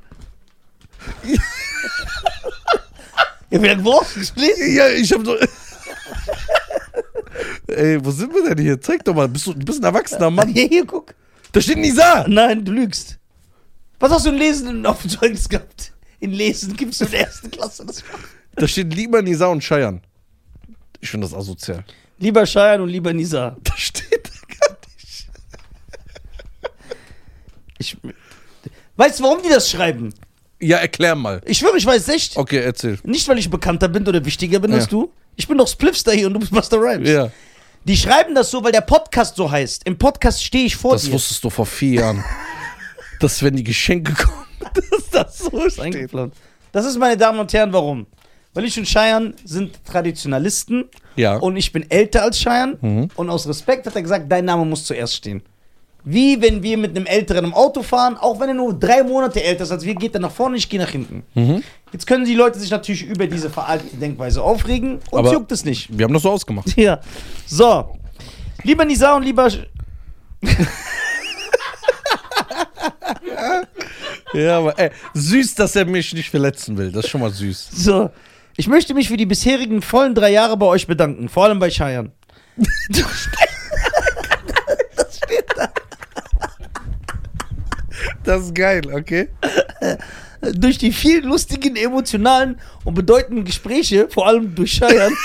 ja, 3.51 3.63
wie 3.63 3.67
lange 3.67 3.83
brauchst 3.83 4.17
du 4.17 4.21
lesen? 4.41 4.75
Ja, 4.75 4.89
ich 4.89 5.13
hab 5.13 5.25
so. 5.25 5.37
Ey, 7.67 8.05
wo 8.05 8.11
sind 8.11 8.35
wir 8.35 8.43
denn 8.55 8.59
hier? 8.59 8.81
Zeig 8.81 9.05
doch 9.05 9.15
mal. 9.15 9.29
Bist 9.29 9.47
du, 9.47 9.55
du 9.55 9.65
bist 9.65 9.81
ein 9.81 9.85
erwachsener 9.85 10.31
Mann. 10.31 10.49
Hier, 10.49 10.67
hier, 10.67 10.85
guck. 10.85 11.15
Da 11.53 11.61
steht 11.61 11.79
Nisa. 11.79 12.27
Nein, 12.29 12.65
du 12.65 12.73
lügst. 12.73 13.19
Was 13.99 14.13
hast 14.13 14.27
du 14.27 14.31
in 14.31 14.37
Lesen 14.37 14.87
auf 14.87 15.03
dem 15.03 15.11
Zeugnis 15.11 15.49
gehabt? 15.49 15.93
In 16.21 16.33
Lesen 16.33 16.77
gibst 16.77 17.01
du 17.01 17.07
in 17.07 17.11
der 17.13 17.21
ersten 17.21 17.51
Klasse 17.51 17.85
das 17.87 18.03
Fach. 18.03 18.19
Da 18.55 18.69
steht 18.69 18.93
lieber 18.95 19.23
Nisa 19.23 19.47
und 19.47 19.63
Scheiern. 19.63 20.03
Ich 21.01 21.11
finde 21.11 21.27
das 21.27 21.35
asozial. 21.35 21.85
Lieber 22.19 22.45
Cheyenne 22.45 22.83
und 22.83 22.91
lieber 22.91 23.13
Nisa. 23.13 23.57
Da 23.63 23.77
steht 23.77 24.27
da 24.27 24.31
gar 24.69 24.77
nicht. 24.97 25.29
Ich, 27.79 27.97
weißt 29.01 29.19
du, 29.21 29.25
warum 29.25 29.43
die 29.43 29.49
das 29.49 29.71
schreiben? 29.71 30.13
Ja, 30.61 30.77
erklär 30.77 31.15
mal. 31.15 31.41
Ich 31.47 31.59
schwöre, 31.59 31.77
ich 31.79 31.87
weiß 31.87 32.09
echt. 32.09 32.37
Okay, 32.37 32.59
erzähl. 32.59 32.99
Nicht, 33.03 33.27
weil 33.29 33.39
ich 33.39 33.49
bekannter 33.49 33.89
bin 33.89 34.07
oder 34.07 34.23
wichtiger 34.25 34.59
bin 34.61 34.71
Ja. 34.73 34.77
als 34.79 34.89
du. 34.89 35.11
Ich 35.37 35.49
bin 35.49 35.57
doch 35.57 35.67
Spliffster 35.69 36.13
hier 36.13 36.27
und 36.27 36.35
du 36.35 36.41
bist 36.41 36.53
Buster 36.53 36.77
Rhymes. 36.79 37.09
Ja. 37.09 37.31
Die 37.85 37.97
schreiben 37.97 38.35
das 38.35 38.51
so, 38.51 38.63
weil 38.63 38.73
der 38.73 38.83
Podcast 38.83 39.37
so 39.37 39.51
heißt. 39.51 39.83
Im 39.87 39.97
Podcast 39.97 40.45
stehe 40.45 40.67
ich 40.67 40.77
vor 40.77 40.93
Das 40.93 41.05
dir. 41.05 41.13
wusstest 41.13 41.43
du 41.43 41.49
vor 41.51 41.65
vier 41.65 42.01
Jahren. 42.03 42.25
dass 43.21 43.43
wenn 43.43 43.57
die 43.57 43.65
Geschenke 43.65 44.13
kommen, 44.13 44.47
dass 44.75 45.11
das 45.11 45.39
so 45.39 45.69
steht. 45.71 45.81
eingeplant. 45.85 46.35
Das 46.73 46.85
ist, 46.87 46.99
meine 46.99 47.17
Damen 47.17 47.39
und 47.39 47.53
Herren, 47.53 47.73
warum? 47.73 48.07
Weil 48.53 48.65
ich 48.65 48.79
und 48.79 48.85
Cheyenne 48.87 49.35
sind 49.45 49.83
Traditionalisten 49.85 50.85
Ja. 51.17 51.37
und 51.37 51.57
ich 51.57 51.73
bin 51.73 51.91
älter 51.91 52.23
als 52.23 52.39
Cheyenne 52.39 52.77
Mhm. 52.81 53.09
und 53.17 53.31
aus 53.31 53.49
Respekt 53.49 53.87
hat 53.87 53.95
er 53.97 54.03
gesagt, 54.03 54.27
dein 54.31 54.45
Name 54.45 54.65
muss 54.65 54.85
zuerst 54.85 55.15
stehen. 55.17 55.43
Wie 56.05 56.41
wenn 56.41 56.63
wir 56.63 56.79
mit 56.79 56.97
einem 56.97 57.07
Älteren 57.07 57.45
im 57.45 57.55
Auto 57.55 57.83
fahren, 57.83 58.17
auch 58.17 58.41
wenn 58.41 58.49
er 58.49 58.55
nur 58.55 58.73
drei 58.79 59.03
Monate 59.03 59.43
älter 59.43 59.65
ist 59.65 59.71
als 59.71 59.85
wir, 59.85 59.95
geht 59.95 60.15
er 60.15 60.21
nach 60.21 60.31
vorne, 60.33 60.57
ich 60.57 60.69
gehe 60.69 60.81
nach 60.81 60.89
hinten. 60.91 61.23
Mhm. 61.35 61.63
Jetzt 61.93 62.07
können 62.07 62.25
die 62.25 62.35
Leute 62.35 62.59
sich 62.59 62.71
natürlich 62.71 63.05
über 63.07 63.27
diese 63.27 63.51
veraltete 63.51 63.97
Denkweise 63.97 64.43
aufregen 64.43 65.01
und 65.11 65.19
Aber- 65.19 65.33
juckt 65.33 65.53
es 65.53 65.65
nicht. 65.65 65.89
Wir 65.97 66.05
haben 66.05 66.15
das 66.15 66.23
so 66.23 66.31
ausgemacht. 66.31 66.69
Ja. 66.77 67.01
So. 67.47 67.97
Lieber 68.63 68.85
Nisa 68.85 69.15
und 69.17 69.25
lieber. 69.25 69.49
Ja, 74.33 74.59
aber 74.59 74.79
ey, 74.79 74.91
süß, 75.15 75.57
dass 75.57 75.75
er 75.75 75.85
mich 75.85 76.13
nicht 76.15 76.31
verletzen 76.31 76.77
will. 76.79 76.93
Das 76.93 77.05
ist 77.05 77.11
schon 77.11 77.21
mal 77.21 77.31
süß. 77.33 77.69
So. 77.73 78.11
Ich 78.57 78.69
möchte 78.69 78.95
mich 78.95 79.09
für 79.09 79.17
die 79.17 79.27
bisherigen 79.27 79.83
vollen 79.83 80.15
drei 80.15 80.31
Jahre 80.31 80.57
bei 80.57 80.67
euch 80.67 80.87
bedanken, 80.87 81.29
vor 81.29 81.45
allem 81.45 81.59
bei 81.59 81.69
Cheyenne. 81.71 82.13
Das 88.25 88.43
ist 88.43 88.55
geil, 88.55 88.83
okay? 88.93 89.29
Durch 90.55 90.79
die 90.79 90.93
vielen 90.93 91.25
lustigen, 91.25 91.77
emotionalen 91.77 92.59
und 92.85 92.95
bedeutenden 92.95 93.45
Gespräche, 93.45 94.09
vor 94.09 94.27
allem 94.27 94.55
durch 94.55 94.73
Cheyenne, 94.79 95.15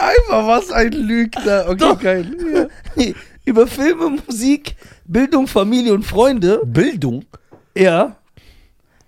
Einfach 0.00 0.46
was 0.46 0.70
ein 0.72 0.92
Lügner. 0.92 1.66
Okay, 1.68 1.76
Doch. 1.76 2.00
geil. 2.00 2.26
Ja. 2.96 3.12
über 3.44 3.66
Filme, 3.66 4.18
Musik, 4.26 4.76
Bildung, 5.04 5.46
Familie 5.46 5.92
und 5.92 6.04
Freunde, 6.04 6.62
Bildung? 6.64 7.24
ja, 7.76 8.16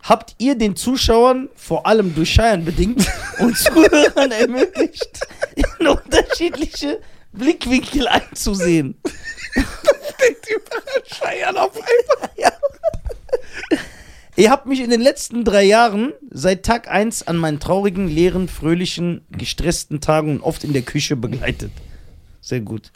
habt 0.03 0.35
ihr 0.39 0.57
den 0.57 0.77
Zuschauern, 0.77 1.49
vor 1.55 1.87
allem 1.87 2.15
durch 2.15 2.35
Cheyenne 2.35 2.65
bedingt, 2.65 3.07
und 3.39 3.57
Zuhörern 3.57 4.31
ermöglicht, 4.33 5.21
in 5.55 5.87
unterschiedliche 5.87 7.01
Blickwinkel 7.33 8.09
einzusehen. 8.09 8.97
Denkt 9.55 10.47
überall 10.49 11.03
Scheiern 11.07 11.57
auf 11.57 11.75
einmal. 11.77 12.31
Ja. 12.37 12.53
Ihr 14.35 14.51
habt 14.51 14.67
mich 14.67 14.81
in 14.81 14.89
den 14.89 15.03
letzten 15.03 15.45
drei 15.45 15.65
Jahren 15.65 16.13
seit 16.31 16.65
Tag 16.65 16.89
1 16.89 17.27
an 17.27 17.37
meinen 17.37 17.61
traurigen, 17.61 18.09
leeren, 18.09 18.49
fröhlichen, 18.49 19.27
gestressten 19.31 20.01
Tagen 20.01 20.37
und 20.37 20.43
oft 20.43 20.65
in 20.65 20.73
der 20.73 20.83
Küche 20.83 21.17
begleitet. 21.17 21.71
Sehr 22.41 22.61
gut. 22.61 22.93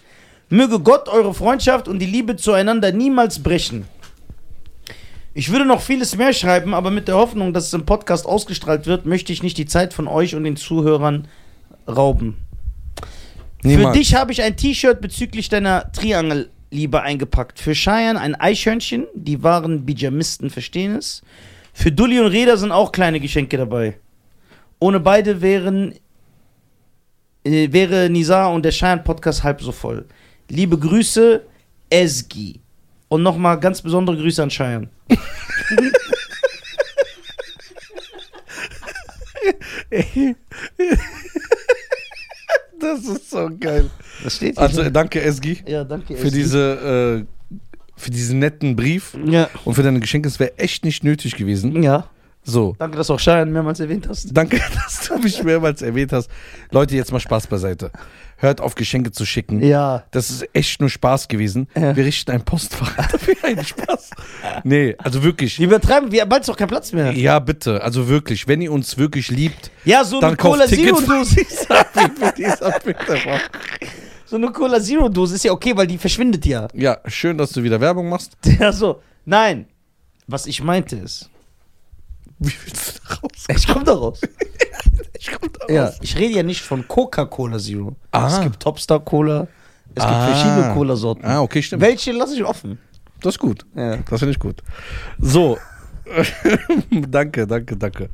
Möge 0.49 0.81
Gott 0.81 1.09
eure 1.09 1.35
Freundschaft 1.35 1.88
und 1.88 1.99
die 1.99 2.07
Liebe 2.07 2.37
zueinander 2.37 2.90
niemals 2.93 3.43
brechen. 3.43 3.87
Ich 5.35 5.52
würde 5.52 5.66
noch 5.66 5.83
vieles 5.83 6.16
mehr 6.16 6.33
schreiben, 6.33 6.73
aber 6.73 6.90
mit 6.90 7.09
der 7.09 7.16
Hoffnung, 7.16 7.52
dass 7.52 7.66
es 7.66 7.75
im 7.75 7.85
Podcast 7.85 8.25
ausgestrahlt 8.25 8.87
wird, 8.87 9.05
möchte 9.05 9.35
ich 9.35 9.43
nicht 9.43 9.59
die 9.59 9.66
Zeit 9.66 9.93
von 9.93 10.09
euch 10.09 10.35
und 10.35 10.45
den 10.45 10.57
Zuhörern 10.57 11.28
rauben. 11.87 12.38
Für 13.62 13.92
dich 13.92 14.14
habe 14.14 14.32
ich 14.32 14.42
ein 14.42 14.56
T-Shirt 14.56 15.00
bezüglich 15.00 15.48
deiner 15.48 15.90
Triangelliebe 15.92 17.02
eingepackt. 17.02 17.58
Für 17.58 17.75
Cheyenne 17.75 18.20
ein 18.20 18.34
Eichhörnchen, 18.34 19.06
die 19.14 19.42
wahren 19.42 19.84
Bijamisten 19.84 20.50
verstehen 20.50 20.96
es. 20.96 21.22
Für 21.72 21.92
Dulli 21.92 22.20
und 22.20 22.28
Reda 22.28 22.56
sind 22.56 22.72
auch 22.72 22.92
kleine 22.92 23.20
Geschenke 23.20 23.56
dabei. 23.56 23.98
Ohne 24.78 25.00
beide 25.00 25.42
wären, 25.42 25.94
äh, 27.44 27.72
wäre 27.72 28.08
Nizar 28.10 28.52
und 28.52 28.64
der 28.64 28.72
Schein-Podcast 28.72 29.42
halb 29.42 29.60
so 29.60 29.72
voll. 29.72 30.06
Liebe 30.48 30.78
Grüße, 30.78 31.42
Esgi. 31.90 32.60
Und 33.08 33.22
nochmal 33.22 33.60
ganz 33.60 33.82
besondere 33.82 34.16
Grüße 34.16 34.42
an 34.42 34.48
Cheyenne. 34.48 34.88
Das 42.95 43.05
ist 43.05 43.31
so 43.31 43.50
geil. 43.59 43.90
Das 44.23 44.37
steht 44.37 44.57
Also 44.59 44.83
äh, 44.83 44.90
danke, 44.93 45.21
Esgi, 45.21 45.59
ja, 45.66 45.83
danke. 45.85 46.16
für, 46.16 46.31
diese, 46.31 47.25
äh, 47.26 47.50
für 47.97 48.11
diesen 48.11 48.38
netten 48.38 48.76
Brief 48.76 49.16
Ja. 49.26 49.49
und 49.64 49.75
für 49.75 49.83
deine 49.83 50.00
Geschenke. 50.00 50.28
Es 50.28 50.38
wäre 50.38 50.57
echt 50.59 50.85
nicht 50.85 51.02
nötig 51.05 51.35
gewesen. 51.37 51.83
Ja. 51.83 52.09
So. 52.47 52.76
Danke, 52.79 52.97
dass 52.97 53.09
du 53.09 53.15
auch 53.15 53.21
Cheyenne 53.21 53.50
mehrmals 53.50 53.81
erwähnt 53.81 54.09
hast. 54.09 54.29
Danke, 54.33 54.61
dass 54.75 55.09
du 55.09 55.19
mich 55.19 55.43
mehrmals 55.43 55.83
erwähnt 55.83 56.12
hast. 56.12 56.31
Leute, 56.71 56.95
jetzt 56.95 57.11
mal 57.11 57.19
Spaß 57.19 57.49
beiseite. 57.49 57.91
Hört 58.37 58.61
auf, 58.61 58.76
Geschenke 58.76 59.11
zu 59.11 59.26
schicken. 59.26 59.62
Ja. 59.62 60.05
Das 60.12 60.31
ist 60.31 60.47
echt 60.53 60.81
nur 60.81 60.88
Spaß 60.88 61.26
gewesen. 61.26 61.69
Ja. 61.75 61.97
Wir 61.97 62.05
richten 62.05 62.31
ein 62.31 62.45
Postfach 62.45 62.95
dafür 63.11 63.35
einen 63.43 63.65
Spaß. 63.65 64.11
Nee, 64.62 64.95
also 64.99 65.25
wirklich. 65.25 65.59
Wir 65.59 65.67
übertreiben, 65.67 66.12
wir 66.12 66.25
bald 66.26 66.43
ist 66.43 66.49
doch 66.49 66.57
kein 66.57 66.69
Platz 66.69 66.93
mehr. 66.93 67.12
Ja, 67.12 67.41
bitte. 67.41 67.83
Also 67.83 68.09
wirklich, 68.09 68.47
wenn 68.47 68.61
ihr 68.61 68.71
uns 68.71 68.97
wirklich 68.97 69.29
liebt, 69.31 69.71
Ja, 69.85 70.05
so 70.05 70.21
dann 70.21 70.29
eine 70.29 70.37
Cola 70.37 70.67
kauft 70.67 70.75
Zero 70.75 71.00
Dose. 71.00 71.37
So 74.29 74.35
eine 74.35 74.50
Cola 74.50 74.81
Zero 74.81 75.09
Dose 75.09 75.37
ist 75.37 75.45
ja 75.45 75.53
okay, 75.53 75.76
weil 75.76 75.87
die 75.87 75.99
verschwindet 75.99 76.45
ja. 76.47 76.67
Ja, 76.75 76.99
schön, 77.07 77.38
dass 77.38 77.53
du 77.53 77.62
wieder 77.62 77.81
Werbung 77.81 78.09
machst. 78.09 78.37
Ja, 78.59 78.73
so. 78.73 79.00
Nein. 79.25 79.67
Was 80.26 80.47
ich 80.47 80.61
meinte 80.65 80.97
ist, 80.97 81.31
Wie 82.38 82.52
willst 82.64 82.88
du 82.88 83.00
da 83.09 83.14
raus? 83.14 83.45
ich 83.57 83.66
komm 83.66 83.85
da 83.85 83.93
raus. 83.93 84.21
Ich 85.19 85.31
komm 85.33 85.49
da 85.59 85.73
Ja, 85.73 85.85
raus. 85.87 85.99
ich 86.02 86.16
rede 86.19 86.35
ja 86.37 86.43
nicht 86.43 86.61
von 86.61 86.87
Coca-Cola 86.87 87.59
Zero. 87.59 87.97
Ah. 88.12 88.28
Es 88.28 88.40
gibt 88.40 88.61
Topstar 88.61 89.00
Cola, 89.00 89.49
es 89.95 89.95
gibt 89.95 90.07
Ah. 90.07 90.26
verschiedene 90.28 90.75
Cola-Sorten. 90.75 91.25
Ah, 91.25 91.40
okay, 91.40 91.62
stimmt. 91.62 91.83
Welche 91.83 92.12
lasse 92.12 92.35
ich 92.35 92.45
offen? 92.45 92.78
Das 93.23 93.35
ist 93.35 93.38
gut. 93.38 93.64
Ja. 93.75 93.97
Das 93.97 94.21
finde 94.21 94.33
ich 94.33 94.38
gut. 94.38 94.62
So. 95.19 95.59
danke, 97.09 97.47
danke, 97.47 97.76
danke. 97.76 98.11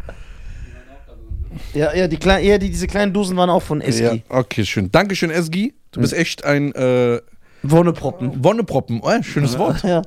Ja, 1.75 1.95
ja, 1.95 2.09
die 2.09 2.17
kleinen, 2.17 2.47
ja, 2.47 2.57
die, 2.57 2.71
diese 2.71 2.87
kleinen 2.87 3.13
Dosen 3.13 3.37
waren 3.37 3.51
auch 3.51 3.63
von 3.63 3.81
Eski. 3.83 4.03
Ja, 4.05 4.15
okay, 4.29 4.65
schön. 4.65 4.91
Dankeschön, 4.91 5.31
Esgi. 5.31 5.75
Du 5.91 6.01
bist 6.01 6.15
echt 6.15 6.45
ein 6.45 6.73
äh, 6.75 7.21
Wonneproppen. 7.63 8.43
Wonneproppen. 8.43 9.01
Oh, 9.03 9.23
schönes 9.23 9.59
Wort. 9.59 9.83
Ja. 9.83 10.03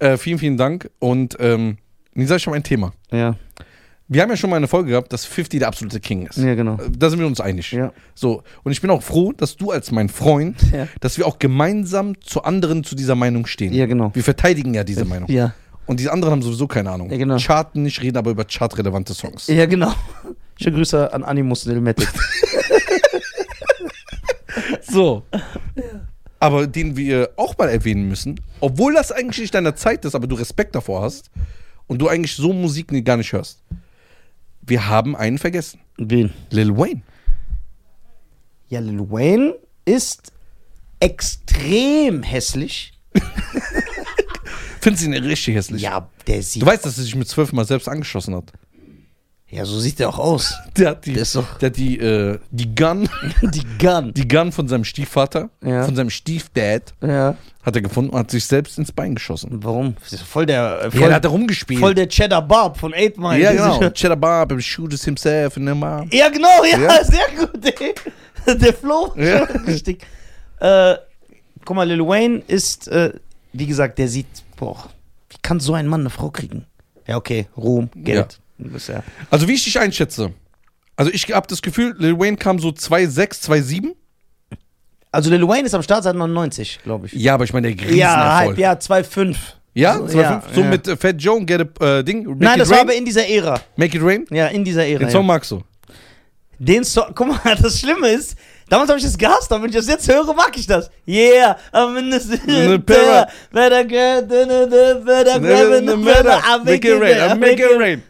Äh, 0.00 0.16
vielen, 0.16 0.38
vielen 0.38 0.56
Dank. 0.56 0.90
Und 0.98 1.36
ähm, 1.38 1.78
Nisa, 2.18 2.36
ich 2.36 2.46
habe 2.46 2.56
ein 2.56 2.62
Thema. 2.62 2.92
Ja, 3.12 3.36
Wir 4.08 4.22
haben 4.22 4.30
ja 4.30 4.36
schon 4.36 4.50
mal 4.50 4.56
eine 4.56 4.68
Folge 4.68 4.90
gehabt, 4.90 5.12
dass 5.12 5.24
50 5.24 5.60
der 5.60 5.68
absolute 5.68 6.00
King 6.00 6.26
ist. 6.26 6.38
ja 6.38 6.54
genau. 6.54 6.74
Äh, 6.74 6.90
Da 6.90 7.10
sind 7.10 7.18
wir 7.20 7.26
uns 7.26 7.40
einig. 7.40 7.70
Ja. 7.72 7.92
So, 8.14 8.42
und 8.64 8.72
ich 8.72 8.80
bin 8.80 8.90
auch 8.90 9.02
froh, 9.02 9.32
dass 9.32 9.56
du 9.56 9.70
als 9.70 9.90
mein 9.92 10.08
Freund, 10.08 10.56
Ja. 10.72 10.88
dass 11.00 11.16
wir 11.18 11.26
auch 11.26 11.38
gemeinsam 11.38 12.20
zu 12.20 12.42
anderen 12.42 12.82
zu 12.84 12.94
dieser 12.96 13.14
Meinung 13.14 13.46
stehen. 13.46 13.72
Ja, 13.72 13.86
genau. 13.86 14.10
Wir 14.14 14.24
verteidigen 14.24 14.74
ja 14.74 14.82
diese 14.84 15.04
Meinung. 15.04 15.30
Ja, 15.30 15.54
Und 15.86 16.00
die 16.00 16.08
anderen 16.08 16.32
haben 16.32 16.42
sowieso 16.42 16.66
keine 16.66 16.90
Ahnung. 16.90 17.10
Ja, 17.10 17.18
genau. 17.18 17.36
Charten 17.38 17.82
nicht, 17.84 18.02
reden 18.02 18.16
aber 18.16 18.30
über 18.32 18.44
chartrelevante 18.48 19.14
Songs. 19.14 19.46
ja 19.46 19.66
genau. 19.66 19.92
Schöne 20.60 20.74
Grüße 20.76 21.12
an 21.12 21.22
Animus 21.22 21.66
Nelmatic. 21.66 22.08
So. 24.90 25.22
Aber 26.40 26.66
den 26.66 26.96
wir 26.96 27.30
auch 27.36 27.56
mal 27.58 27.68
erwähnen 27.68 28.08
müssen, 28.08 28.40
obwohl 28.60 28.94
das 28.94 29.12
eigentlich 29.12 29.38
nicht 29.40 29.54
deiner 29.54 29.76
Zeit 29.76 30.04
ist, 30.06 30.14
aber 30.14 30.26
du 30.26 30.34
Respekt 30.36 30.74
davor 30.74 31.02
hast 31.02 31.30
und 31.88 31.98
du 31.98 32.08
eigentlich 32.08 32.36
so 32.36 32.52
Musik 32.52 33.04
gar 33.04 33.16
nicht 33.16 33.32
hörst. 33.32 33.64
Wir 34.60 34.86
haben 34.86 35.16
einen 35.16 35.38
vergessen. 35.38 35.80
Wen? 35.96 36.32
Lil 36.50 36.76
Wayne. 36.76 37.02
Ja, 38.68 38.78
Lil 38.80 39.10
Wayne 39.10 39.54
ist 39.84 40.32
extrem 41.00 42.22
hässlich. 42.22 42.92
Findest 44.80 45.04
du 45.04 45.10
ihn 45.10 45.24
richtig 45.24 45.56
hässlich? 45.56 45.82
Ja, 45.82 46.08
der 46.26 46.42
sieht. 46.42 46.62
Du 46.62 46.66
weißt, 46.66 46.84
dass 46.84 46.98
er 46.98 47.04
sich 47.04 47.14
mit 47.16 47.28
zwölf 47.28 47.52
Mal 47.52 47.64
selbst 47.64 47.88
angeschossen 47.88 48.36
hat. 48.36 48.52
Ja, 49.50 49.64
so 49.64 49.78
sieht 49.80 49.98
der 49.98 50.10
auch 50.10 50.18
aus. 50.18 50.54
Der 50.76 50.90
hat 50.90 51.06
die, 51.06 51.14
Der 51.14 51.24
der 51.24 51.68
hat 51.70 51.76
die, 51.78 51.98
äh, 51.98 52.38
die 52.50 52.74
Gun, 52.74 53.08
Die 53.42 53.64
Gun. 53.78 54.12
die 54.12 54.28
Gun 54.28 54.52
von 54.52 54.68
seinem 54.68 54.84
Stiefvater, 54.84 55.48
Ja. 55.64 55.84
von 55.84 55.96
seinem 55.96 56.10
Stiefdad, 56.10 56.92
Ja. 57.00 57.34
hat 57.62 57.74
er 57.74 57.80
gefunden 57.80 58.10
und 58.10 58.18
hat 58.18 58.30
sich 58.30 58.44
selbst 58.44 58.76
ins 58.76 58.92
Bein 58.92 59.14
geschossen. 59.14 59.64
Warum? 59.64 59.96
Das 60.00 60.12
ist 60.12 60.22
Voll 60.22 60.44
der. 60.44 60.82
äh, 60.82 60.90
Voll, 60.90 61.00
Ja, 61.00 61.06
der 61.06 61.16
hat 61.16 61.24
da 61.24 61.30
rumgespielt. 61.30 61.80
voll 61.80 61.94
der 61.94 62.08
Cheddar 62.08 62.42
Barb 62.46 62.76
von 62.78 62.92
8 62.92 63.16
Mile. 63.16 63.40
ja, 63.42 63.52
Der 63.52 63.78
genau. 63.78 63.90
Cheddar 63.90 64.16
Bob 64.46 64.60
shoots 64.60 65.04
himself 65.04 65.56
in 65.56 65.66
the 65.66 65.72
mouth. 65.74 66.12
Ja, 66.12 66.28
genau, 66.28 66.62
ja, 66.70 66.78
Ja. 66.78 67.04
sehr 67.04 67.26
gut, 67.38 67.64
ey. 67.80 67.94
Der 68.58 68.72
Flow, 68.74 69.14
Ja. 69.16 69.46
schon 69.46 69.64
richtig. 69.64 70.06
Äh, 70.60 70.94
guck 71.64 71.74
mal, 71.76 71.88
Lil 71.88 72.06
Wayne 72.06 72.42
ist, 72.48 72.86
äh, 72.88 73.12
wie 73.54 73.66
gesagt, 73.66 73.98
der 73.98 74.08
sieht, 74.08 74.26
boah, 74.56 74.76
wie 75.30 75.36
kann 75.40 75.58
so 75.60 75.72
ein 75.74 75.86
Mann 75.86 76.00
eine 76.00 76.10
Frau 76.10 76.30
kriegen? 76.30 76.66
Ja, 77.06 77.16
okay, 77.16 77.46
Ruhm, 77.56 77.88
Geld. 77.94 78.40
Ja. 78.58 79.02
Also 79.30 79.46
wie 79.48 79.52
ich 79.54 79.64
dich 79.64 79.78
einschätze. 79.78 80.32
Also 80.96 81.12
ich 81.12 81.30
habe 81.32 81.46
das 81.46 81.62
Gefühl, 81.62 81.94
Lil 81.98 82.18
Wayne 82.18 82.36
kam 82.36 82.58
so 82.58 82.68
2,6, 82.70 83.44
2,7. 83.48 83.94
Also 85.12 85.30
Lil 85.30 85.46
Wayne 85.46 85.66
ist 85.66 85.74
am 85.74 85.82
Start 85.82 86.04
seit 86.04 86.16
99, 86.16 86.80
glaube 86.82 87.06
ich. 87.06 87.12
Ja, 87.12 87.34
aber 87.34 87.44
ich 87.44 87.52
meine, 87.52 87.72
der 87.74 87.86
Ja, 87.94 88.14
Riesenerfolg. 88.14 88.48
halb, 88.48 88.58
ja, 88.58 88.72
2,5. 88.74 89.36
Ja, 89.74 89.94
So, 89.96 90.04
2,5? 90.06 90.20
ja, 90.22 90.42
so 90.52 90.60
ja. 90.62 90.66
mit 90.70 90.88
äh, 90.88 90.96
Fat 90.96 91.16
Joe, 91.22 91.44
Get 91.44 91.60
It, 91.60 91.80
äh, 91.80 92.02
Ding, 92.02 92.24
Make 92.26 92.44
Nein, 92.44 92.54
It 92.54 92.60
das 92.62 92.70
war 92.70 92.78
Rain? 92.78 92.86
aber 92.86 92.94
in 92.96 93.04
dieser 93.04 93.26
Ära. 93.28 93.60
Make 93.76 93.96
It 93.96 94.02
Rain? 94.02 94.24
Ja, 94.30 94.48
in 94.48 94.64
dieser 94.64 94.84
Ära. 94.86 94.98
Den 94.98 95.10
Song 95.10 95.22
ja. 95.22 95.26
magst 95.28 95.50
du. 95.52 95.62
Den 96.58 96.84
Song, 96.84 97.04
guck 97.14 97.28
mal, 97.28 97.56
das 97.62 97.78
Schlimme 97.78 98.08
ist, 98.08 98.36
damals 98.68 98.88
habe 98.88 98.98
ich 98.98 99.04
das 99.04 99.16
gehasst, 99.18 99.52
aber 99.52 99.62
wenn 99.62 99.70
ich 99.70 99.76
das 99.76 99.86
jetzt 99.88 100.08
höre, 100.08 100.32
mag 100.34 100.56
ich 100.56 100.66
das. 100.66 100.90
Yeah, 101.06 101.56
I'm 101.72 101.98
in 101.98 102.18
the 102.20 102.38
Ne, 102.46 102.78
Para. 102.78 103.28
better 103.52 103.84
girl, 103.84 104.22
better 104.22 105.40
grab 105.40 105.78
in 105.78 105.88
the 105.88 105.96
better, 105.96 106.38
I 106.38 106.64
Make 106.64 106.88
it 106.88 107.00
rain, 107.00 107.30
I 107.30 107.34
make 107.38 107.62
it 107.62 107.78
rain. 107.78 108.02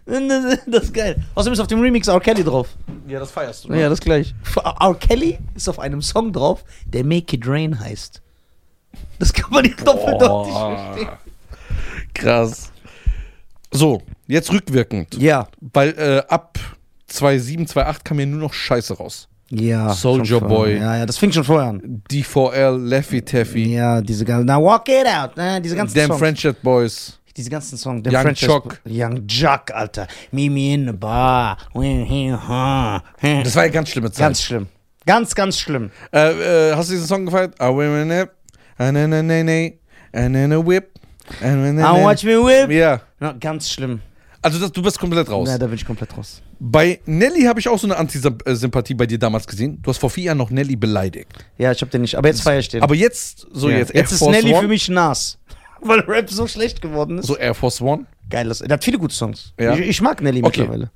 Das 0.67 0.85
ist 0.85 0.95
geil. 0.95 1.17
Außerdem 1.35 1.53
ist 1.55 1.61
auf 1.61 1.67
dem 1.67 1.81
Remix 1.81 2.09
R. 2.09 2.21
Kelly 2.21 2.45
drauf. 2.45 2.69
Ja, 3.07 3.19
das 3.21 3.31
feierst 3.31 3.65
du. 3.65 3.73
Ja, 3.75 3.89
das 3.89 4.01
gleich. 4.01 4.35
R. 4.81 4.95
Kelly 4.95 5.39
ist 5.55 5.69
auf 5.69 5.79
einem 5.79 6.03
Song 6.03 6.33
drauf, 6.33 6.65
der 6.87 7.05
Make 7.05 7.37
It 7.37 7.45
Rain 7.47 7.79
heißt. 7.79 8.21
Das 9.19 9.33
kann 9.33 9.51
man 9.51 9.63
nicht 9.65 9.87
doppeldeutig 9.87 10.53
verstehen. 10.53 11.09
Krass. 12.15 12.73
So, 13.71 14.03
jetzt 14.27 14.51
rückwirkend. 14.53 15.17
Ja. 15.19 15.49
Weil 15.61 15.91
äh, 15.99 16.23
ab 16.33 16.59
2,7, 17.11 17.71
2,8 17.73 17.97
kam 18.05 18.21
ja 18.21 18.27
nur 18.27 18.41
noch 18.41 18.53
Scheiße 18.53 18.95
raus. 18.97 19.29
Ja. 19.51 19.95
Vorher. 19.95 20.41
Boy. 20.41 20.77
Ja, 20.77 20.99
ja, 20.99 21.07
das 21.07 21.17
fing 21.19 21.33
schon 21.33 21.45
vorher 21.45 21.71
an. 21.71 22.03
D4L, 22.11 22.77
Laffy 22.89 23.23
Taffy, 23.23 23.75
Ja, 23.75 24.01
diese 24.01 24.25
ganzen. 24.25 24.47
Now 24.47 24.63
walk 24.63 24.89
it 24.89 25.07
out. 25.07 25.37
Ne, 25.37 25.61
diese 25.61 25.75
ganzen 25.77 25.95
Damn 25.95 26.19
Songs. 26.19 26.43
Jet 26.43 26.63
Boys. 26.63 27.19
Diese 27.37 27.51
ganzen 27.51 27.79
Songs. 27.79 28.03
The 28.05 28.15
Young 28.15 28.35
Chuck. 28.35 28.81
Young 28.85 29.27
Jock, 29.27 29.71
Alter. 29.73 30.07
Me 30.33 30.47
in 30.47 30.87
the 30.87 30.93
bar. 30.93 31.57
Das 31.73 33.57
war 33.57 33.65
ja 33.65 33.71
ganz 33.71 33.89
schlimme 33.91 34.11
Zeit. 34.11 34.27
Ganz 34.27 34.43
schlimm. 34.43 34.67
Ganz, 35.07 35.35
ganz 35.35 35.59
schlimm. 35.59 35.91
Äh, 36.13 36.71
äh, 36.71 36.75
hast 36.75 36.91
du 36.91 36.93
diesen 36.93 37.07
Song 37.07 37.25
gefeiert? 37.25 37.55
I 37.61 37.69
win 37.69 37.91
a 37.91 38.05
nip, 38.05 38.33
and 38.77 38.95
then 38.95 39.15
a 39.15 39.23
nay, 39.23 39.79
and 40.13 40.35
then 40.35 40.53
a 40.53 40.59
whip, 40.59 40.91
and 41.41 41.65
then 41.65 41.79
I 41.79 42.05
watch 42.05 42.25
me 42.25 42.37
whip. 42.37 42.71
Ja. 42.71 43.01
Ja, 43.21 43.33
ganz 43.33 43.71
schlimm. 43.71 44.01
Also 44.43 44.59
das, 44.59 44.71
du 44.71 44.83
bist 44.83 44.99
komplett 44.99 45.31
raus. 45.31 45.49
Ja, 45.49 45.57
da 45.57 45.67
bin 45.67 45.77
ich 45.77 45.87
komplett 45.87 46.15
raus. 46.17 46.43
Bei 46.61 47.01
Nelly 47.07 47.43
habe 47.43 47.61
ich 47.61 47.69
auch 47.69 47.79
so 47.79 47.87
eine 47.87 47.97
Antisympathie 47.97 48.95
bei 48.95 49.07
dir 49.07 49.19
damals 49.19 49.47
gesehen. 49.47 49.81
Du 49.83 49.91
hast 49.91 49.99
vor 49.99 50.11
vier 50.11 50.25
Jahren 50.25 50.39
noch 50.39 50.51
Nelly 50.51 50.77
beleidigt. 50.77 51.29
Ja, 51.57 51.71
ich 51.71 51.81
hab 51.81 51.91
den 51.91 52.01
nicht. 52.03 52.17
Aber 52.17 52.29
jetzt 52.29 52.43
feier 52.43 52.59
ich 52.59 52.69
den. 52.69 52.83
Aber 52.83 52.95
jetzt, 52.95 53.47
so 53.53 53.69
ja. 53.69 53.79
jetzt, 53.79 53.95
jetzt 53.95 54.11
Air 54.11 54.13
ist 54.13 54.19
Force 54.19 54.33
Nelly 54.33 54.53
One, 54.53 54.63
für 54.63 54.69
mich 54.69 54.89
Nas. 54.89 55.39
Weil 55.81 56.01
Rap 56.01 56.29
so 56.31 56.47
schlecht 56.49 56.83
geworden 56.83 57.19
ist. 57.19 57.27
so 57.27 57.37
Air 57.37 57.55
Force 57.55 57.81
One, 57.81 58.07
Geil. 58.29 58.49
Das, 58.49 58.59
der 58.59 58.71
hat 58.71 58.85
viele 58.85 58.99
gute 58.99 59.15
Songs. 59.15 59.53
Ja. 59.59 59.75
Ich, 59.75 59.89
ich 59.89 60.01
mag 60.03 60.21
Nelly 60.21 60.43
Okay. 60.43 60.61
mittlerweile. 60.63 60.91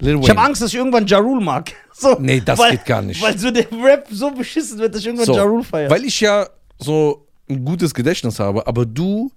Lil 0.00 0.18
Ich 0.20 0.28
habe. 0.28 0.40
Angst, 0.40 0.60
dass 0.60 0.70
ich 0.70 0.74
irgendwann 0.76 1.06
Ja 1.06 1.18
Rule 1.18 1.42
mag. 1.42 1.72
So, 1.98 2.18
Nee, 2.20 2.42
das 2.44 2.58
weil, 2.58 2.72
geht 2.72 2.84
gar 2.84 3.00
nicht. 3.00 3.22
Weil 3.22 3.38
so 3.38 3.50
der 3.50 3.66
Rap 3.82 4.06
so 4.10 4.30
beschissen 4.30 4.78
wird, 4.78 4.92
dass 4.94 5.00
ich 5.00 5.06
irgendwann 5.06 5.24
So, 5.26 5.34
Ja 5.36 5.44
Rule 5.44 5.64
feiere. 5.64 5.88
Weil 5.88 6.04
ich 6.04 6.20
ja 6.20 6.46
so 6.78 7.26
ein 7.48 7.64
gutes 7.64 7.94
Gedächtnis 7.94 8.38
habe, 8.38 8.66
aber 8.66 8.84
du 8.84 9.30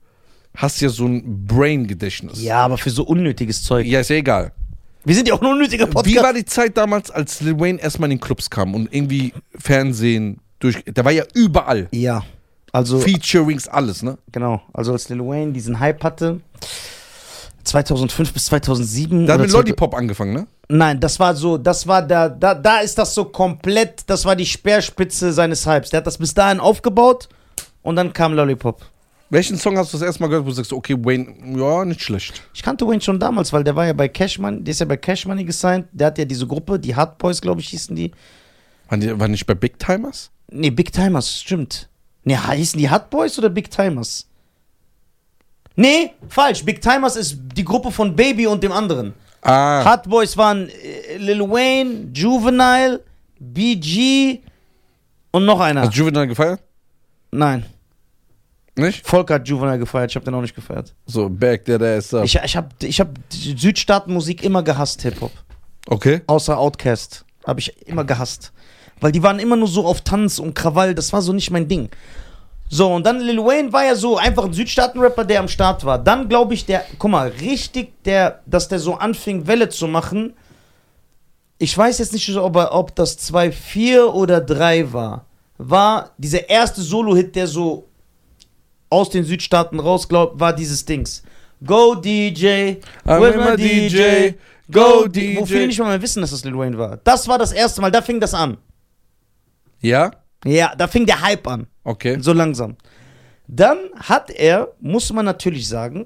hast 0.58 0.82
ja 0.82 0.90
so 0.90 1.06
ein 1.06 1.46
Brain-Gedächtnis. 1.46 2.42
Ja, 2.42 2.66
aber 2.66 2.78
für 2.78 2.90
so 2.90 3.04
unnötiges 3.04 3.64
Zeug. 3.64 3.86
Ja, 3.86 4.02
ist 4.02 4.10
ja 4.10 4.18
egal. 4.18 4.52
Wir 5.06 5.16
sind 5.16 5.28
ja 5.28 5.34
auch 5.34 5.42
ein 5.42 5.48
unnötiger 5.48 5.86
Podcast. 5.88 6.16
Wie 6.16 6.22
war 6.22 6.34
die 6.34 6.46
Zeit 6.46 6.78
damals, 6.78 7.10
als 7.10 7.42
Lil 7.42 7.60
Wayne 7.60 7.80
erstmal 7.80 8.12
in 8.12 8.18
den 8.18 8.22
Clubs 8.22 8.50
kam 8.50 8.76
und 8.76 8.94
irgendwie 8.94 9.34
Fernsehen 9.58 10.40
durch. 10.60 10.84
Der 10.86 11.06
war 11.06 11.12
ja 11.12 11.24
überall. 11.34 11.88
ja, 11.92 12.24
also 12.72 13.00
Featurings, 13.00 13.68
alles, 13.68 14.04
ne? 14.04 14.18
genau. 14.32 14.62
Also 14.74 14.92
als 14.92 15.10
Lil 15.10 15.22
Wayne 15.22 15.54
diesen 15.54 15.80
Hype 15.80 16.04
hatte, 16.04 16.42
2005 17.64 18.34
bis 18.34 18.46
2007. 18.46 19.26
Da 19.26 19.34
hat 19.34 19.42
mit 19.42 19.52
Lollipop 19.52 19.94
angefangen, 19.96 20.34
ne? 20.34 20.48
Nein, 20.68 21.00
das 21.00 21.20
war 21.20 21.36
so, 21.36 21.58
das 21.58 21.88
war 21.88 22.02
da, 22.02 22.30
da, 22.30 22.54
da 22.54 22.80
ist 22.80 22.98
das 22.98 23.16
so 23.16 23.26
komplett, 23.26 24.04
das 24.08 24.26
war 24.26 24.36
die 24.36 24.46
Speerspitze 24.46 25.34
seines 25.34 25.66
Hypes. 25.66 25.90
Der 25.90 26.00
hat 26.00 26.08
das 26.08 26.18
bis 26.18 26.34
dahin 26.34 26.60
aufgebaut 26.60 27.28
und 27.82 27.96
dann 27.96 28.14
kam 28.14 28.34
Lollipop. 28.34 28.86
Welchen 29.32 29.58
Song 29.58 29.78
hast 29.78 29.94
du 29.94 29.98
das 29.98 30.06
erste 30.08 30.24
Mal 30.24 30.30
gehört, 30.30 30.46
wo 30.46 30.50
du 30.50 30.56
sagst, 30.56 30.74
okay, 30.74 30.96
Wayne, 30.98 31.36
ja, 31.56 31.86
nicht 31.86 32.02
schlecht. 32.02 32.42
Ich 32.54 32.64
kannte 32.64 32.88
Wayne 32.88 33.02
schon 33.02 33.20
damals, 33.20 33.54
weil 33.54 33.64
der 33.64 33.76
war 33.76 33.86
ja 33.86 33.94
bei 33.94 34.08
Cash 34.08 34.40
Money, 34.40 34.64
der 34.64 34.72
ist 34.72 34.80
ja 34.80 34.88
bei 34.88 34.98
Cash 34.98 35.26
Money 35.28 35.44
gesigned. 35.44 35.88
Der 35.92 36.08
hat 36.08 36.18
ja 36.18 36.26
diese 36.26 36.48
Gruppe, 36.48 36.80
die 36.80 36.96
Hard 36.96 37.18
Boys, 37.20 37.40
glaube 37.40 37.62
ich, 37.62 37.68
hießen 37.70 37.96
die. 37.96 38.12
Waren 38.90 39.02
die 39.02 39.20
war 39.20 39.28
nicht 39.28 39.46
bei 39.46 39.54
Big 39.54 39.78
Timers? 39.78 40.32
Nee, 40.52 40.72
Big 40.72 40.92
Timers, 40.92 41.42
stimmt. 41.42 41.90
Nee, 42.24 42.38
hießen 42.38 42.80
die 42.80 42.90
Hard 42.90 43.12
Boys 43.12 43.38
oder 43.38 43.50
Big 43.50 43.70
Timers? 43.70 44.26
Nee, 45.76 46.12
falsch. 46.28 46.66
Big 46.66 46.82
Timers 46.82 47.16
ist 47.16 47.38
die 47.56 47.64
Gruppe 47.64 47.92
von 47.92 48.16
Baby 48.16 48.48
und 48.48 48.64
dem 48.64 48.72
anderen. 48.72 49.14
Ah, 49.42 49.86
Hard 49.86 50.10
Boys 50.10 50.36
waren 50.36 50.70
äh, 50.70 51.18
Lil 51.18 51.42
Wayne, 51.42 52.10
Juvenile, 52.14 53.02
BG 53.40 54.40
und 55.32 55.46
noch 55.46 55.60
einer. 55.60 55.82
hast 55.82 55.94
du 55.94 56.00
Juvenile 56.00 56.28
gefeiert? 56.28 56.62
Nein, 57.32 57.64
Nicht? 58.80 59.06
Volker 59.06 59.36
hat 59.36 59.48
Juvenile 59.48 59.80
gefeiert, 59.80 60.12
ich 60.12 60.16
habe 60.16 60.26
den 60.26 60.34
auch 60.34 60.42
nicht 60.42 60.56
gefeiert. 60.56 60.94
So, 61.06 61.30
back 61.30 61.66
that 61.66 61.82
ass 61.82 62.14
up. 62.14 62.24
Ich, 62.26 62.36
ich 62.36 62.56
habe 62.56 62.70
ich 62.82 63.00
hab 63.00 63.10
Südstaatenmusik 63.30 64.44
immer 64.44 64.64
gehasst, 64.64 65.02
Hip-Hop. 65.02 65.32
Okay. 65.88 66.22
Außer 66.28 66.58
Outcast. 66.58 67.26
Habe 67.46 67.60
ich 67.60 67.88
immer 67.88 68.04
gehasst. 68.04 68.52
Weil 69.00 69.12
die 69.12 69.24
waren 69.24 69.40
immer 69.40 69.56
nur 69.56 69.68
so 69.68 69.86
auf 69.86 70.02
Tanz 70.02 70.40
und 70.40 70.54
Krawall, 70.54 70.94
das 70.94 71.14
war 71.14 71.22
so 71.22 71.34
nicht 71.34 71.52
mein 71.52 71.68
Ding. 71.68 71.90
So, 72.72 72.94
und 72.94 73.06
dann 73.06 73.20
Lil 73.20 73.40
Wayne 73.40 73.74
war 73.74 73.84
ja 73.84 73.96
so 73.96 74.18
einfach 74.18 74.46
ein 74.46 74.54
Südstaaten-Rapper, 74.54 75.26
der 75.26 75.40
am 75.40 75.48
Start 75.48 75.84
war. 75.84 75.98
Dann 75.98 76.30
glaube 76.30 76.54
ich, 76.54 76.66
der, 76.66 76.86
guck 77.00 77.10
mal, 77.10 77.30
richtig, 77.30 78.04
der, 78.04 78.42
dass 78.46 78.68
der 78.68 78.78
so 78.78 78.96
anfing, 78.96 79.48
Welle 79.48 79.70
zu 79.70 79.88
machen. 79.88 80.34
Ich 81.58 81.76
weiß 81.76 81.98
jetzt 81.98 82.14
nicht, 82.14 82.30
ob, 82.38 82.56
er, 82.56 82.76
ob 82.76 82.96
das 82.96 83.18
2-4 83.18 84.04
oder 84.04 84.40
3 84.40 84.94
war. 84.94 85.26
War 85.58 86.12
dieser 86.18 86.48
erste 86.48 86.82
Solo-Hit, 86.82 87.36
der 87.36 87.48
so 87.48 87.89
aus 88.90 89.10
den 89.10 89.24
Südstaaten 89.24 89.80
raus, 89.80 90.08
glaub, 90.08 90.40
war 90.40 90.54
dieses 90.54 90.86
Dings. 90.86 91.24
Go 91.66 91.96
DJ, 91.96 92.76
where's 93.04 93.36
my 93.36 93.56
DJ, 93.58 94.36
go 94.72 95.08
DJ. 95.08 95.38
Wo 95.40 95.46
viele 95.46 95.68
nicht 95.68 95.80
mal 95.80 95.90
mehr 95.90 96.02
wissen, 96.02 96.22
dass 96.22 96.32
das 96.32 96.46
Lil 96.46 96.58
Wayne 96.58 96.78
war. 96.78 96.98
Das 96.98 97.28
war 97.28 97.38
das 97.38 97.52
erste 97.52 97.82
Mal, 97.82 97.92
da 97.92 98.02
fing 98.02 98.20
das 98.20 98.34
an. 98.34 98.58
Ja? 99.82 100.12
Ja, 100.46 100.74
da 100.76 100.88
fing 100.88 101.06
der 101.06 101.22
Hype 101.22 101.48
an. 101.48 101.68
Okay. 101.84 102.18
So 102.22 102.34
langsam. 102.34 102.78
Dann 103.48 103.78
hat 103.96 104.30
er, 104.30 104.70
muss 104.80 105.12
man 105.12 105.26
natürlich 105.26 105.68
sagen, 105.68 106.06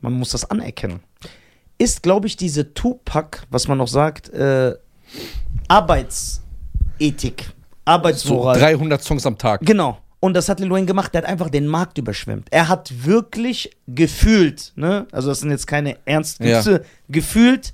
man 0.00 0.12
muss 0.12 0.30
das 0.30 0.48
anerkennen, 0.48 1.00
ist, 1.78 2.02
glaube 2.02 2.26
ich, 2.26 2.36
diese 2.36 2.74
Tupac, 2.74 3.42
was 3.50 3.66
man 3.68 3.78
noch 3.78 3.88
sagt, 3.88 4.28
äh, 4.28 4.74
Arbeitsethik, 5.66 7.44
So 7.46 7.52
Arbeitsmoral. 7.84 8.58
300 8.58 9.02
Songs 9.02 9.26
am 9.26 9.38
Tag. 9.38 9.62
Genau. 9.62 9.98
Und 10.20 10.34
das 10.34 10.48
hat 10.50 10.60
Lil 10.60 10.70
Wayne 10.70 10.86
gemacht. 10.86 11.14
Der 11.14 11.22
hat 11.22 11.28
einfach 11.28 11.48
den 11.48 11.66
Markt 11.66 11.96
überschwemmt. 11.96 12.48
Er 12.50 12.68
hat 12.68 12.92
wirklich 13.04 13.70
gefühlt, 13.88 14.72
ne? 14.76 15.06
Also 15.12 15.28
das 15.30 15.40
sind 15.40 15.50
jetzt 15.50 15.66
keine 15.66 15.96
ernsten 16.04 16.46
Ja. 16.46 16.62
Gefühlt 17.08 17.72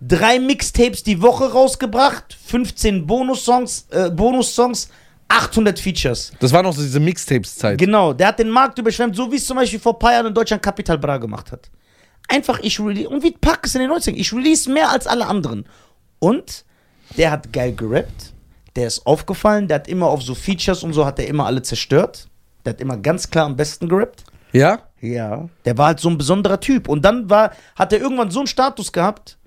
drei 0.00 0.38
Mixtapes 0.38 1.02
die 1.02 1.22
Woche 1.22 1.50
rausgebracht, 1.50 2.36
15 2.46 3.06
Bonus-Songs, 3.06 3.86
äh, 3.90 4.10
Bonus-Songs, 4.10 4.90
800 5.28 5.78
Features. 5.78 6.32
Das 6.38 6.52
war 6.52 6.62
noch 6.62 6.74
so 6.74 6.82
diese 6.82 7.00
Mixtapes-Zeit. 7.00 7.78
Genau, 7.78 8.12
der 8.12 8.28
hat 8.28 8.38
den 8.38 8.50
Markt 8.50 8.78
überschwemmt, 8.78 9.16
so 9.16 9.30
wie 9.32 9.36
es 9.36 9.46
zum 9.46 9.56
Beispiel 9.56 9.80
vor 9.80 9.94
ein 9.94 9.98
paar 9.98 10.12
Jahren 10.12 10.26
in 10.26 10.34
Deutschland 10.34 10.62
Capital 10.62 10.98
Bra 10.98 11.16
gemacht 11.16 11.50
hat. 11.50 11.70
Einfach, 12.28 12.58
ich 12.60 12.78
release, 12.78 13.08
und 13.08 13.22
wie 13.22 13.32
Pack 13.32 13.60
es 13.64 13.74
in 13.74 13.80
den 13.80 13.90
90ern, 13.90 14.14
ich 14.14 14.32
release 14.32 14.70
mehr 14.70 14.90
als 14.90 15.06
alle 15.06 15.26
anderen. 15.26 15.64
Und 16.18 16.64
der 17.16 17.30
hat 17.30 17.52
geil 17.52 17.72
gerappt, 17.74 18.32
der 18.76 18.86
ist 18.86 19.06
aufgefallen, 19.06 19.68
der 19.68 19.76
hat 19.76 19.88
immer 19.88 20.06
auf 20.06 20.22
so 20.22 20.34
Features 20.34 20.82
und 20.82 20.92
so 20.92 21.04
hat 21.06 21.18
er 21.18 21.26
immer 21.26 21.46
alle 21.46 21.62
zerstört. 21.62 22.28
Der 22.64 22.74
hat 22.74 22.80
immer 22.80 22.96
ganz 22.96 23.30
klar 23.30 23.46
am 23.46 23.56
besten 23.56 23.88
gerappt. 23.88 24.24
Ja? 24.52 24.80
Ja. 25.00 25.48
Der 25.64 25.78
war 25.78 25.86
halt 25.88 26.00
so 26.00 26.08
ein 26.08 26.18
besonderer 26.18 26.60
Typ. 26.60 26.88
Und 26.88 27.04
dann 27.04 27.28
war, 27.30 27.52
hat 27.74 27.92
er 27.92 28.00
irgendwann 28.00 28.30
so 28.30 28.40
einen 28.40 28.46
Status 28.46 28.92
gehabt, 28.92 29.38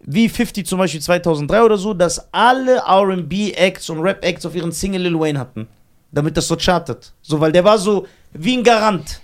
wie 0.00 0.28
50 0.28 0.66
zum 0.66 0.78
Beispiel 0.78 1.00
2003 1.00 1.62
oder 1.62 1.76
so, 1.76 1.94
dass 1.94 2.32
alle 2.32 2.82
RB-Acts 2.86 3.90
und 3.90 4.00
Rap-Acts 4.00 4.46
auf 4.46 4.54
ihren 4.54 4.72
Single 4.72 5.02
Lil 5.02 5.18
Wayne 5.18 5.38
hatten. 5.38 5.68
Damit 6.10 6.36
das 6.36 6.46
so 6.46 6.56
chartet. 6.56 7.12
So, 7.22 7.40
weil 7.40 7.52
der 7.52 7.64
war 7.64 7.78
so 7.78 8.06
wie 8.32 8.56
ein 8.56 8.64
Garant. 8.64 9.20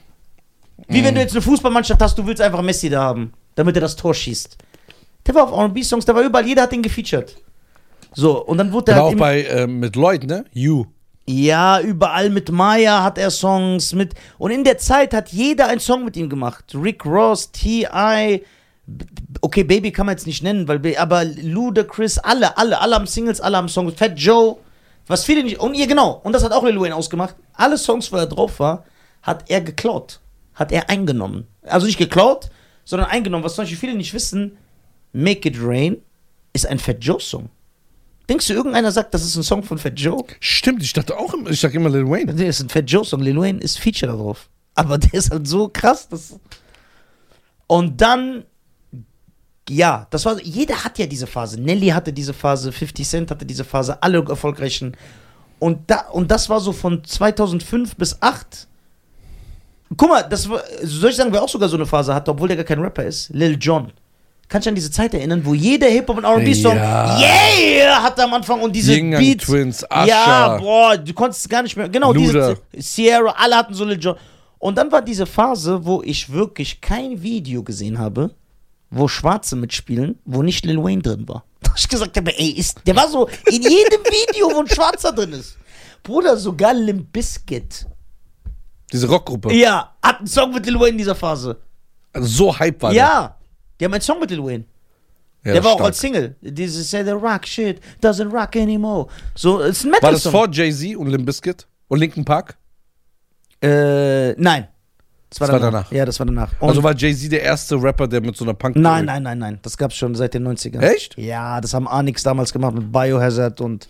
Wie 0.87 1.03
wenn 1.05 1.15
du 1.15 1.21
jetzt 1.21 1.33
eine 1.33 1.43
Fußballmannschaft 1.43 2.01
hast, 2.01 2.17
du 2.17 2.27
willst 2.27 2.41
einfach 2.41 2.63
Messi 2.63 2.89
da 2.89 3.03
haben, 3.03 3.33
damit 3.57 3.77
er 3.77 3.81
das 3.81 3.97
Tor 3.97 4.15
schießt. 4.15 4.57
Der 5.27 5.35
war 5.35 5.53
auf 5.53 5.71
RB-Songs, 5.71 6.05
der 6.07 6.15
war 6.15 6.23
überall, 6.23 6.47
jeder 6.47 6.63
hat 6.63 6.73
den 6.73 6.83
gefeatured. 6.83 7.37
So, 8.15 8.45
und 8.45 8.59
dann 8.59 8.73
wurde 8.73 8.93
war 8.93 9.05
halt 9.05 9.15
auch 9.15 9.19
bei, 9.19 9.43
äh, 9.43 9.67
mit 9.67 9.97
Lloyd, 9.97 10.25
ne? 10.25 10.45
You. 10.53 10.87
ja, 11.29 11.81
überall 11.81 12.31
mit 12.31 12.51
Maya 12.51 13.03
hat 13.03 13.19
er 13.19 13.31
Songs 13.31 13.93
mit. 13.93 14.15
Und 14.39 14.51
in 14.51 14.65
der 14.65 14.79
Zeit 14.79 15.13
hat 15.13 15.29
jeder 15.31 15.69
einen 15.69 15.81
Song 15.81 16.05
mit 16.05 16.17
ihm 16.17 16.29
gemacht. 16.29 16.65
Rick 16.75 17.05
Ross, 17.05 17.53
T.I. 17.53 18.43
Okay, 19.43 19.63
Baby 19.65 19.93
kann 19.93 20.07
man 20.07 20.15
jetzt 20.15 20.27
nicht 20.27 20.43
nennen, 20.43 20.67
weil, 20.67 20.81
aber 20.97 21.25
Ludacris, 21.25 22.17
alle, 22.19 22.57
alle, 22.57 22.81
alle 22.81 22.95
haben 22.95 23.07
Singles, 23.07 23.41
alle 23.41 23.59
haben 23.59 23.69
Songs. 23.69 23.93
Fat 23.95 24.19
Joe, 24.19 24.57
was 25.07 25.25
viele 25.25 25.45
nicht. 25.45 25.59
Und 25.61 25.75
ihr, 25.75 25.87
genau, 25.87 26.21
und 26.25 26.33
das 26.33 26.43
hat 26.43 26.53
auch 26.53 26.65
Lil 26.65 26.81
Wayne 26.81 26.95
ausgemacht. 26.95 27.37
Alle 27.53 27.77
Songs, 27.77 28.11
wo 28.11 28.17
er 28.17 28.27
drauf 28.27 28.59
war, 28.59 28.85
hat 29.23 29.45
er 29.51 29.61
geklaut. 29.61 30.21
Hat 30.55 30.73
er 30.73 30.89
eingenommen. 30.89 31.47
Also 31.63 31.87
nicht 31.87 31.99
geklaut, 31.99 32.49
sondern 32.85 33.11
eingenommen. 33.11 33.45
Was 33.45 33.55
zum 33.55 33.63
Beispiel 33.63 33.79
viele 33.79 33.95
nicht 33.95 34.15
wissen, 34.15 34.57
Make 35.13 35.51
It 35.51 35.57
Rain 35.61 35.99
ist 36.55 36.67
ein 36.67 36.79
Fat 36.79 37.05
Joe-Song. 37.05 37.51
Denkst 38.29 38.47
du, 38.47 38.53
irgendeiner 38.53 38.93
sagt, 38.93 39.15
das 39.15 39.25
ist 39.25 39.37
ein 39.37 39.43
Song 39.43 39.63
von 39.63 39.79
Fat 39.79 39.99
Joe? 39.99 40.23
Stimmt, 40.41 40.83
ich 40.83 40.93
dachte 40.93 41.17
auch 41.17 41.33
immer, 41.33 41.51
ich 41.51 41.61
sag 41.61 41.73
immer 41.75 41.89
Lil 41.89 42.09
Wayne. 42.09 42.35
Der 42.35 42.49
ist 42.49 42.61
ein 42.61 42.69
Fat 42.69 42.91
Joe 42.91 43.05
Song. 43.05 43.21
Lil 43.21 43.41
Wayne 43.41 43.61
ist 43.61 43.79
Feature 43.79 44.13
da 44.13 44.19
drauf. 44.19 44.49
Aber 44.75 44.99
der 44.99 45.15
ist 45.15 45.31
halt 45.31 45.49
so 45.49 45.69
krass. 45.73 46.09
Das 46.09 46.39
und 47.69 48.01
dann, 48.01 48.45
ja, 49.69 50.07
das 50.11 50.25
war, 50.25 50.41
jeder 50.43 50.83
hat 50.85 50.99
ja 50.99 51.07
diese 51.07 51.27
Phase. 51.27 51.61
Nelly 51.61 51.89
hatte 51.89 52.13
diese 52.13 52.33
Phase, 52.33 52.73
50 52.73 53.07
Cent 53.07 53.31
hatte 53.31 53.47
diese 53.47 53.63
Phase, 53.63 54.03
alle 54.03 54.25
erfolgreichen. 54.27 54.97
Und, 55.61 55.91
da, 55.91 56.09
und 56.09 56.31
das 56.31 56.49
war 56.49 56.61
so 56.61 56.73
von 56.73 57.05
2005 57.05 57.95
bis 57.97 58.21
8. 58.21 58.67
Guck 59.97 60.09
mal, 60.09 60.23
das 60.23 60.49
war, 60.49 60.63
soll 60.83 61.11
ich 61.11 61.17
sagen, 61.17 61.33
wer 61.33 61.43
auch 61.43 61.49
sogar 61.49 61.69
so 61.69 61.77
eine 61.77 61.87
Phase 61.87 62.15
hatte, 62.15 62.31
obwohl 62.31 62.49
der 62.49 62.57
gar 62.57 62.65
kein 62.65 62.81
Rapper 62.81 63.05
ist? 63.05 63.29
Lil 63.31 63.59
Jon. 63.61 63.93
Kannst 64.49 64.65
du 64.67 64.71
an 64.71 64.75
diese 64.75 64.91
Zeit 64.91 65.13
erinnern, 65.13 65.43
wo 65.45 65.53
jeder 65.53 65.89
Hip-Hop 65.89 66.17
und 66.17 66.25
R&B-Song, 66.25 66.75
Ja. 66.75 67.19
yeah, 67.21 68.03
hatte 68.03 68.23
am 68.25 68.33
Anfang 68.33 68.61
und 68.63 68.73
diese 68.75 68.95
Yin 68.95 69.13
Yang 69.13 69.21
Beats. 69.23 69.45
Twins, 69.45 69.91
Asha. 69.91 70.07
Ja, 70.07 70.57
boah, 70.57 70.97
du 70.97 71.13
konntest 71.13 71.43
es 71.43 71.49
gar 71.49 71.63
nicht 71.63 71.77
mehr. 71.77 71.89
Genau, 71.89 72.13
Luda. 72.15 72.55
diese 72.73 72.83
Sierra, 72.83 73.35
alle 73.37 73.57
hatten 73.57 73.75
so 73.75 73.85
Lil 73.85 73.99
Jon. 74.01 74.17
Und 74.59 74.79
dann 74.79 74.91
war 74.91 75.03
diese 75.03 75.27
Phase, 75.27 75.85
wo 75.85 76.03
ich 76.03 76.33
wirklich 76.33 76.81
kein 76.81 77.21
Video 77.23 77.63
gesehen 77.63 77.99
habe, 77.99 78.31
wo 78.91 79.07
Schwarze 79.07 79.55
mitspielen, 79.55 80.19
wo 80.25 80.43
nicht 80.43 80.65
Lil 80.65 80.83
Wayne 80.83 81.03
drin 81.03 81.29
war. 81.29 81.45
Da 81.61 81.73
ich 81.77 81.87
gesagt 81.89 82.17
habe, 82.17 82.37
ey, 82.39 82.51
ist, 82.51 82.81
der 82.87 82.97
war 82.97 83.09
so 83.09 83.29
in 83.47 83.61
jedem 83.63 84.01
Video, 84.05 84.51
wo 84.55 84.61
ein 84.61 84.69
Schwarzer 84.69 85.13
drin 85.13 85.33
ist. 85.35 85.59
Bruder, 86.03 86.37
sogar 86.39 86.73
Limp 86.73 87.13
Bizkit. 87.13 87.87
Diese 88.91 89.07
Rockgruppe. 89.09 89.53
Ja, 89.53 89.95
hat 90.03 90.19
einen 90.21 90.27
Song 90.27 90.55
mit 90.55 90.65
Lil 90.65 90.77
Wayne 90.81 90.89
in 90.93 90.99
dieser 90.99 91.15
Phase. 91.15 91.59
Also 92.15 92.27
so 92.29 92.59
hype 92.59 92.81
war 92.81 92.93
Ja, 92.93 93.37
die 93.79 93.85
haben 93.85 93.93
einen 93.93 94.01
Song 94.03 94.21
mit 94.21 94.31
Lil 94.31 94.43
Wayne. 94.45 94.65
der. 95.45 95.55
der 95.55 95.65
war 95.65 95.73
auch 95.73 95.77
stark. 95.77 95.87
als 95.89 96.01
Single. 96.01 96.37
Dieses 96.41 96.91
Say 96.91 97.05
the 97.05 97.11
Rock 97.13 97.47
Shit 97.47 97.81
doesn't 98.03 98.31
rock 98.33 98.57
anymore. 98.57 99.07
So, 99.35 99.61
es 99.61 99.79
ist 99.79 99.85
ein 99.87 99.93
War 100.03 100.13
das 100.13 100.27
vor 100.27 100.49
Jay-Z 100.51 100.97
und 100.97 101.09
Limp 101.09 101.27
Bizkit 101.27 101.67
und 101.89 101.99
Linkin 102.01 102.25
Park? 102.25 102.57
Äh, 103.63 104.33
nein. 104.41 104.69
Das 105.31 105.41
war, 105.41 105.49
Das 105.49 105.53
war 105.55 105.61
danach. 105.61 105.83
danach. 105.85 105.93
Ja, 105.93 106.05
das 106.07 106.19
war 106.19 106.27
danach. 106.27 106.53
Und 106.61 106.69
Also 106.71 106.83
war 106.83 106.95
Jay-Z 106.97 107.31
der 107.31 107.43
erste 107.43 107.75
Rapper, 107.83 108.09
der 108.09 108.21
mit 108.23 108.37
so 108.37 108.45
einer 108.45 108.55
Punk. 108.55 108.77
nein, 108.77 109.05
nein, 109.05 109.23
nein, 109.23 109.39
nein. 109.39 109.59
Das 109.63 109.77
gab's 109.77 109.95
schon 109.97 110.15
seit 110.15 110.33
den 110.35 110.47
90ern. 110.49 110.81
Echt? 110.81 111.19
Ja, 111.19 111.61
das 111.61 111.75
haben 111.75 111.87
Anix 111.87 112.23
damals 112.23 112.53
gemacht 112.53 112.75
mit 112.75 112.91
Biohazard 112.91 113.61
und 113.61 113.89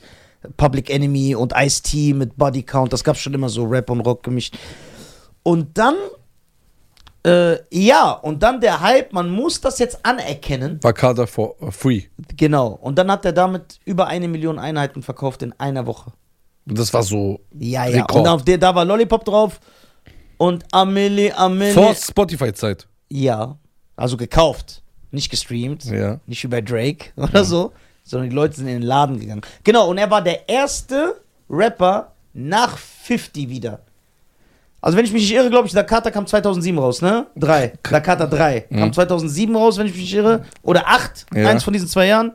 Public 0.56 0.90
Enemy 0.90 1.34
und 1.34 1.52
Ice-T 1.56 2.14
mit 2.14 2.36
Body 2.36 2.62
Count. 2.62 2.92
Das 2.92 3.04
gab's 3.04 3.20
schon 3.20 3.34
immer 3.34 3.48
so 3.48 3.64
Rap 3.64 3.88
und 3.90 4.00
Rock 4.00 4.22
gemischt. 4.24 4.56
Und 5.44 5.76
dann, 5.78 5.94
äh, 7.28 7.58
ja, 7.70 8.10
und 8.12 8.42
dann 8.42 8.60
der 8.60 8.80
Hype, 8.80 9.12
man 9.12 9.30
muss 9.30 9.60
das 9.60 9.78
jetzt 9.78 10.04
anerkennen. 10.04 10.78
War 10.82 10.92
Carter 10.92 11.26
for 11.26 11.60
uh, 11.62 11.70
Free. 11.70 12.02
Genau. 12.36 12.68
Und 12.68 12.96
dann 12.98 13.10
hat 13.10 13.24
er 13.24 13.32
damit 13.32 13.78
über 13.84 14.06
eine 14.06 14.28
Million 14.28 14.58
Einheiten 14.58 15.02
verkauft 15.02 15.42
in 15.42 15.52
einer 15.58 15.86
Woche. 15.86 16.12
Und 16.68 16.78
das 16.78 16.92
war 16.92 17.02
so 17.02 17.40
Ja, 17.58 17.86
ja. 17.86 18.02
Rekord. 18.02 18.20
Und 18.20 18.28
auf 18.28 18.44
der, 18.44 18.58
da 18.58 18.74
war 18.74 18.84
Lollipop 18.84 19.24
drauf. 19.24 19.60
Und 20.36 20.64
Amelie, 20.72 21.32
Amelie. 21.36 21.72
vor 21.74 21.94
Spotify-Zeit. 21.94 22.86
Ja, 23.10 23.56
also 23.96 24.16
gekauft, 24.16 24.82
nicht 25.10 25.30
gestreamt, 25.30 25.84
Ja. 25.86 26.20
nicht 26.26 26.42
wie 26.44 26.48
bei 26.48 26.60
Drake 26.60 27.06
oder 27.16 27.44
so, 27.44 27.72
sondern 28.04 28.30
die 28.30 28.36
Leute 28.36 28.56
sind 28.56 28.68
in 28.68 28.74
den 28.80 28.82
Laden 28.82 29.18
gegangen. 29.18 29.42
Genau, 29.64 29.88
und 29.88 29.98
er 29.98 30.10
war 30.10 30.22
der 30.22 30.48
erste 30.48 31.20
Rapper 31.50 32.12
nach 32.34 32.78
50 32.78 33.48
wieder. 33.48 33.80
Also 34.80 34.96
wenn 34.96 35.04
ich 35.04 35.12
mich 35.12 35.22
nicht 35.22 35.32
irre, 35.34 35.50
glaube 35.50 35.66
ich, 35.66 35.72
Dakata 35.74 36.10
kam 36.10 36.26
2007 36.26 36.78
raus, 36.78 37.02
ne? 37.02 37.26
Drei. 37.36 37.72
Dakata 37.82 38.26
3. 38.26 38.60
Kam 38.72 38.92
2007 38.92 39.54
raus, 39.56 39.76
wenn 39.78 39.86
ich 39.86 39.92
mich 39.92 40.02
nicht 40.02 40.14
irre. 40.14 40.44
Oder 40.62 40.86
8, 40.86 41.26
Ja. 41.34 41.48
eins 41.50 41.64
von 41.64 41.72
diesen 41.72 41.88
zwei 41.88 42.06
Jahren. 42.06 42.32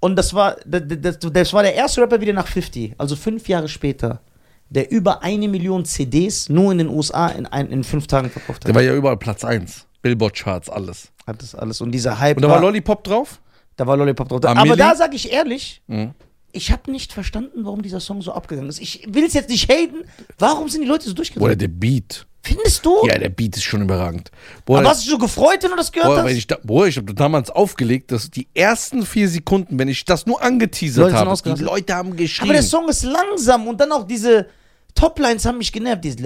Und 0.00 0.16
das 0.16 0.32
war, 0.34 0.56
das, 0.64 1.18
das, 1.18 1.52
war 1.52 1.62
der 1.62 1.74
erste 1.74 2.00
Rapper 2.00 2.20
wieder 2.20 2.32
nach 2.32 2.46
50, 2.46 2.94
also 2.98 3.16
fünf 3.16 3.48
Jahre 3.48 3.68
später. 3.68 4.20
der 4.68 4.90
über 4.90 5.22
eine 5.22 5.46
Million 5.48 5.84
CDs 5.84 6.48
nur 6.48 6.72
in 6.72 6.78
den 6.78 6.88
USA 6.88 7.28
in, 7.28 7.46
ein, 7.46 7.68
in 7.70 7.84
fünf 7.84 8.06
Tagen 8.08 8.30
verkauft 8.30 8.64
Der 8.64 8.70
hat. 8.70 8.74
war 8.74 8.82
ja 8.82 8.94
überall 8.94 9.16
Platz 9.16 9.44
1. 9.44 9.86
Billboard-Charts, 10.02 10.68
alles. 10.70 11.10
Hat 11.26 11.40
das 11.42 11.54
alles. 11.54 11.80
Und 11.80 11.92
dieser 11.92 12.18
Hype 12.18 12.36
Und 12.38 12.42
da 12.42 12.48
war 12.48 12.60
Lollipop 12.60 13.04
drauf? 13.04 13.40
da 13.76 13.86
war 13.86 13.96
Lollipop 13.96 14.28
drauf. 14.28 14.44
Amelie? 14.44 14.72
Aber 14.72 14.76
da 14.76 14.94
sage 14.94 15.16
ich 15.16 15.30
ehrlich, 15.32 15.82
Mhm. 15.86 16.12
Ich 16.56 16.72
habe 16.72 16.90
nicht 16.90 17.12
verstanden, 17.12 17.64
warum 17.64 17.82
dieser 17.82 18.00
Song 18.00 18.22
so 18.22 18.32
abgegangen 18.32 18.68
ist. 18.68 18.80
Ich 18.80 19.06
will 19.08 19.24
es 19.24 19.34
jetzt 19.34 19.50
nicht 19.50 19.70
haten. 19.70 20.04
Warum 20.38 20.68
sind 20.68 20.82
die 20.82 20.86
Leute 20.88 21.04
so 21.04 21.10
Bruder, 21.10 21.22
durchgedreht? 21.22 21.60
der 21.60 21.68
Beat. 21.68 22.26
Findest 22.42 22.86
du? 22.86 23.06
Ja, 23.06 23.18
der 23.18 23.28
Beat 23.28 23.56
ist 23.56 23.64
schon 23.64 23.82
überragend. 23.82 24.30
Bruder, 24.64 24.80
Aber 24.80 24.90
hast 24.90 25.00
du 25.00 25.04
dich 25.04 25.10
so 25.10 25.18
gefreut, 25.18 25.62
wenn 25.62 25.70
du 25.70 25.76
das 25.76 25.90
gehört 25.90 26.10
Bruder, 26.10 26.24
hast? 26.24 26.32
ich, 26.32 26.46
Bruder, 26.46 26.86
ich 26.86 26.96
habe 26.96 27.12
damals 27.12 27.50
aufgelegt, 27.50 28.12
dass 28.12 28.30
die 28.30 28.46
ersten 28.54 29.04
vier 29.04 29.28
Sekunden, 29.28 29.78
wenn 29.78 29.88
ich 29.88 30.04
das 30.04 30.26
nur 30.26 30.40
angeteasert 30.40 31.12
habe, 31.12 31.36
die. 31.56 31.62
Leute 31.62 31.94
haben 31.94 32.16
geschrien. 32.16 32.48
Aber 32.48 32.54
der 32.54 32.62
Song 32.62 32.88
ist 32.88 33.02
langsam 33.02 33.66
und 33.66 33.80
dann 33.80 33.90
auch 33.92 34.06
diese 34.06 34.46
Toplines 34.94 35.44
haben 35.44 35.58
mich 35.58 35.72
genervt. 35.72 36.04
Dieses 36.04 36.20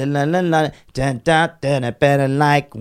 like. 2.26 2.74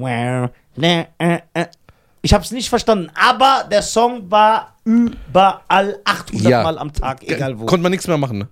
Ich 2.21 2.33
habe 2.33 2.43
es 2.43 2.51
nicht 2.51 2.69
verstanden, 2.69 3.09
aber 3.15 3.65
der 3.71 3.81
Song 3.81 4.29
war 4.29 4.75
überall 4.83 5.99
800 6.03 6.49
Ja. 6.51 6.63
Mal 6.63 6.77
am 6.77 6.91
Tag, 6.93 7.23
egal 7.27 7.59
wo. 7.59 7.65
Konnte 7.65 7.83
man 7.83 7.91
nichts 7.91 8.07
mehr 8.07 8.17
machen, 8.17 8.39
ne? 8.39 8.47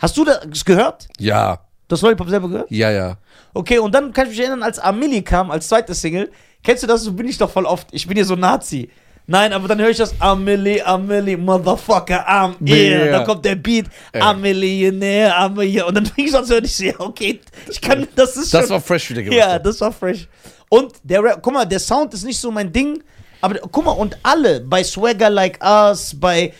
Hast 0.00 0.16
du 0.16 0.24
das 0.24 0.64
gehört? 0.64 1.08
Ja, 1.18 1.60
Das 1.88 2.02
Lollipop 2.02 2.28
selber 2.28 2.48
gehört? 2.48 2.70
ja, 2.70 2.90
ja. 2.90 3.16
Okay, 3.52 3.78
und 3.78 3.92
dann 3.94 4.12
kann 4.12 4.24
ich 4.26 4.30
mich 4.30 4.40
erinnern, 4.40 4.62
als 4.62 4.78
Amelie 4.78 5.22
kam, 5.22 5.50
als 5.50 5.66
zweite 5.68 5.92
Single. 5.94 6.30
Kennst 6.62 6.82
du 6.82 6.86
das? 6.86 7.02
So 7.02 7.12
bin 7.12 7.26
ich 7.26 7.36
doch 7.36 7.50
voll 7.50 7.64
oft. 7.66 7.88
Ich 7.90 8.06
bin 8.06 8.16
hier 8.16 8.24
so 8.24 8.36
Nazi. 8.36 8.88
Nein, 9.26 9.52
aber 9.52 9.66
dann 9.68 9.80
höre 9.80 9.90
ich 9.90 9.96
das 9.96 10.14
Amelie, 10.20 10.82
Amelie, 10.84 11.36
Motherfucker, 11.36 12.28
I'm 12.28 12.54
here. 12.64 13.06
Ja. 13.06 13.12
Dann 13.18 13.26
kommt 13.26 13.44
der 13.44 13.54
Beat, 13.56 13.86
Ey. 14.12 14.20
Amelie, 14.20 14.92
ne, 14.92 15.34
Amelie. 15.34 15.82
Und 15.84 15.94
dann 15.96 16.06
fing 16.06 16.26
ich 16.26 16.34
an 16.36 16.44
zu 16.44 16.54
hören, 16.54 16.64
ich 16.64 16.76
so, 16.76 16.84
ja, 16.84 16.94
okay, 16.98 17.40
ich 17.68 17.80
kann, 17.80 18.06
das 18.14 18.36
ist 18.36 18.52
Das 18.54 18.62
schon, 18.62 18.70
war 18.70 18.80
fresh 18.80 19.10
wieder 19.10 19.22
gemacht. 19.22 19.38
ja, 19.38 19.58
das 19.58 19.80
war 19.80 19.90
fresh. 19.92 20.28
Und 20.70 20.94
der 21.02 21.22
Rap, 21.22 21.40
guck 21.42 21.52
mal, 21.52 21.64
der 21.66 21.80
Sound 21.80 22.14
ist 22.14 22.24
nicht 22.24 22.38
so 22.38 22.50
mein 22.50 22.72
Ding, 22.72 23.02
aber 23.40 23.56
guck 23.70 23.84
mal, 23.84 23.90
und 23.92 24.16
alle, 24.22 24.60
bei 24.60 24.82
Swagger 24.84 25.28
Like 25.28 25.58
Us, 25.62 26.14
bei, 26.18 26.54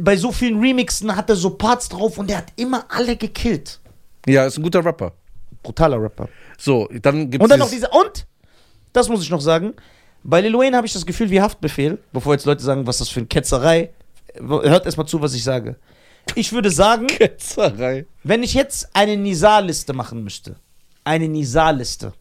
bei 0.00 0.16
so 0.16 0.32
vielen 0.32 0.60
Remixen 0.60 1.14
hat 1.14 1.30
er 1.30 1.36
so 1.36 1.50
Parts 1.50 1.88
drauf 1.88 2.18
und 2.18 2.28
der 2.28 2.38
hat 2.38 2.52
immer 2.56 2.84
alle 2.88 3.16
gekillt. 3.16 3.78
ja, 4.26 4.46
ist 4.46 4.58
ein 4.58 4.62
guter 4.62 4.84
Rapper. 4.84 5.12
Brutaler 5.62 6.02
Rapper. 6.02 6.28
So, 6.58 6.88
dann 7.00 7.30
gibt's 7.30 7.42
Und 7.42 7.50
dann 7.50 7.60
noch 7.60 7.70
diese. 7.70 7.88
Und, 7.90 8.26
das 8.92 9.08
muss 9.08 9.22
ich 9.22 9.30
noch 9.30 9.40
sagen, 9.40 9.74
bei 10.24 10.40
Lil 10.40 10.54
Wayne 10.54 10.76
habe 10.76 10.86
ich 10.88 10.92
das 10.92 11.06
Gefühl 11.06 11.30
wie 11.30 11.40
Haftbefehl, 11.40 11.98
bevor 12.12 12.32
jetzt 12.34 12.46
Leute 12.46 12.64
sagen, 12.64 12.84
was 12.84 12.98
das 12.98 13.08
für 13.08 13.20
eine 13.20 13.28
Ketzerei. 13.28 13.90
Hört 14.40 14.86
erstmal 14.86 15.06
zu, 15.06 15.20
was 15.20 15.34
ich 15.34 15.44
sage. 15.44 15.76
Ich 16.34 16.52
würde 16.52 16.70
sagen, 16.70 17.06
Ketzerei. 17.08 18.06
wenn 18.24 18.42
ich 18.42 18.54
jetzt 18.54 18.88
eine 18.92 19.16
Nizar-Liste 19.16 19.92
machen 19.92 20.24
müsste, 20.24 20.56
eine 21.04 21.28
Nizar-Liste 21.28 22.12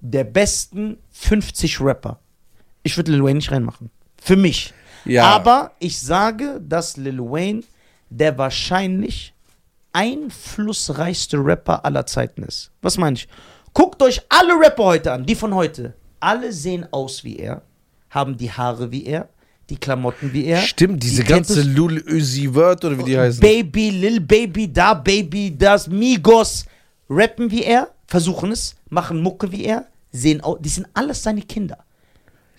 der 0.00 0.24
besten 0.24 0.98
50 1.12 1.80
Rapper, 1.80 2.18
ich 2.82 2.96
würde 2.96 3.12
Lil 3.12 3.22
Wayne 3.22 3.36
nicht 3.36 3.52
reinmachen. 3.52 3.90
Für 4.20 4.36
mich. 4.36 4.72
Ja. 5.04 5.24
Aber 5.24 5.72
ich 5.78 5.98
sage, 5.98 6.60
dass 6.66 6.96
Lil 6.96 7.20
Wayne 7.20 7.62
der 8.10 8.36
wahrscheinlich 8.36 9.32
einflussreichste 9.92 11.38
Rapper 11.38 11.84
aller 11.84 12.06
Zeiten 12.06 12.42
ist. 12.42 12.70
Was 12.82 12.98
meine 12.98 13.16
ich? 13.16 13.28
Guckt 13.72 14.02
euch 14.02 14.20
alle 14.28 14.54
Rapper 14.54 14.84
heute 14.84 15.12
an, 15.12 15.26
die 15.26 15.34
von 15.34 15.54
heute. 15.54 15.94
Alle 16.18 16.52
sehen 16.52 16.86
aus 16.90 17.24
wie 17.24 17.36
er, 17.36 17.62
haben 18.10 18.36
die 18.36 18.50
Haare 18.50 18.90
wie 18.90 19.06
er, 19.06 19.28
die 19.70 19.76
Klamotten 19.76 20.32
wie 20.32 20.44
er. 20.44 20.60
Stimmt, 20.60 21.02
diese 21.02 21.22
die 21.22 21.28
ganze 21.28 21.62
Lul 21.62 22.02
Uzi 22.06 22.52
Word 22.52 22.84
oder 22.84 22.98
wie 22.98 23.04
die 23.04 23.18
heißen. 23.18 23.40
Baby, 23.40 23.90
Lil 23.90 24.20
Baby, 24.20 24.72
da 24.72 24.94
Baby, 24.94 25.56
das 25.56 25.86
Migos 25.86 26.66
rappen 27.08 27.50
wie 27.50 27.62
er, 27.62 27.88
versuchen 28.06 28.52
es, 28.52 28.76
machen 28.88 29.22
Mucke 29.22 29.50
wie 29.50 29.64
er, 29.64 29.86
sehen 30.12 30.42
au- 30.42 30.56
die 30.58 30.68
sind 30.68 30.86
alles 30.94 31.22
seine 31.22 31.42
Kinder. 31.42 31.78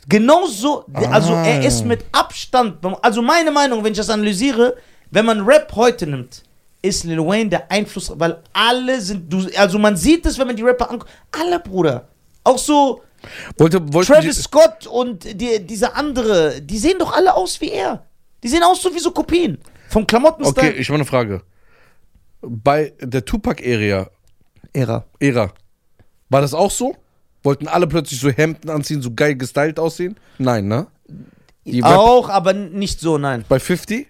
Genauso, 0.08 0.86
also 1.12 1.34
Ah. 1.34 1.46
er 1.46 1.64
ist 1.66 1.86
mit 1.86 2.04
Abstand, 2.12 2.78
also 3.02 3.22
meine 3.22 3.52
Meinung, 3.52 3.84
wenn 3.84 3.92
ich 3.92 3.98
das 3.98 4.10
analysiere, 4.10 4.76
wenn 5.12 5.26
man 5.26 5.42
Rap 5.46 5.72
heute 5.76 6.08
nimmt, 6.08 6.44
ist 6.82 7.04
Lil 7.04 7.20
Wayne 7.20 7.50
der 7.50 7.72
Einfluss, 7.72 8.12
weil 8.18 8.42
alle 8.54 9.00
sind, 9.00 9.32
du, 9.32 9.48
also 9.56 9.78
man 9.78 9.96
sieht 9.96 10.26
es, 10.26 10.40
wenn 10.40 10.48
man 10.48 10.56
die 10.56 10.64
Rapper 10.64 10.90
anguckt, 10.90 11.12
alle 11.32 11.60
Bruder, 11.60 12.08
auch 12.44 12.58
so 12.58 13.02
Wollte, 13.58 13.80
Travis 14.02 14.42
Scott 14.42 14.88
und 14.88 15.24
die, 15.40 15.60
dieser 15.64 15.96
andere, 15.96 16.60
die 16.60 16.80
sehen 16.80 16.98
doch 16.98 17.14
alle 17.14 17.36
aus 17.36 17.62
wie 17.62 17.70
er. 17.72 18.04
Die 18.42 18.48
sehen 18.48 18.64
aus 18.64 18.82
so 18.82 18.92
wie 18.96 19.00
so 19.00 19.12
Kopien. 19.12 19.60
Vom 19.90 20.02
die, 20.02 20.08
Klamottenstil. 20.08 20.70
okay, 20.70 20.80
ich 20.80 20.88
habe 20.90 20.96
eine 20.96 21.06
Frage. 21.06 21.44
Bei 22.42 22.92
der 23.00 23.24
Tupac-Ära, 23.24 24.10
Ära. 24.74 25.06
Ära, 25.20 25.54
war 26.30 26.42
das 26.42 26.56
auch 26.56 26.72
so? 26.72 26.96
Wollten 27.44 27.68
alle 27.68 27.88
plötzlich 27.88 28.20
so 28.20 28.30
Hemden 28.30 28.70
anziehen, 28.70 29.02
so 29.02 29.14
geil 29.14 29.36
gestylt 29.36 29.80
aussehen? 29.80 30.16
Nein, 30.38 30.68
ne? 30.68 30.88
Die 31.66 31.84
Auch, 31.84 32.30
aber 32.30 32.54
nicht 32.54 33.00
so, 33.00 33.18
nein. 33.18 33.46
Bei 33.48 33.60
50? 33.60 34.08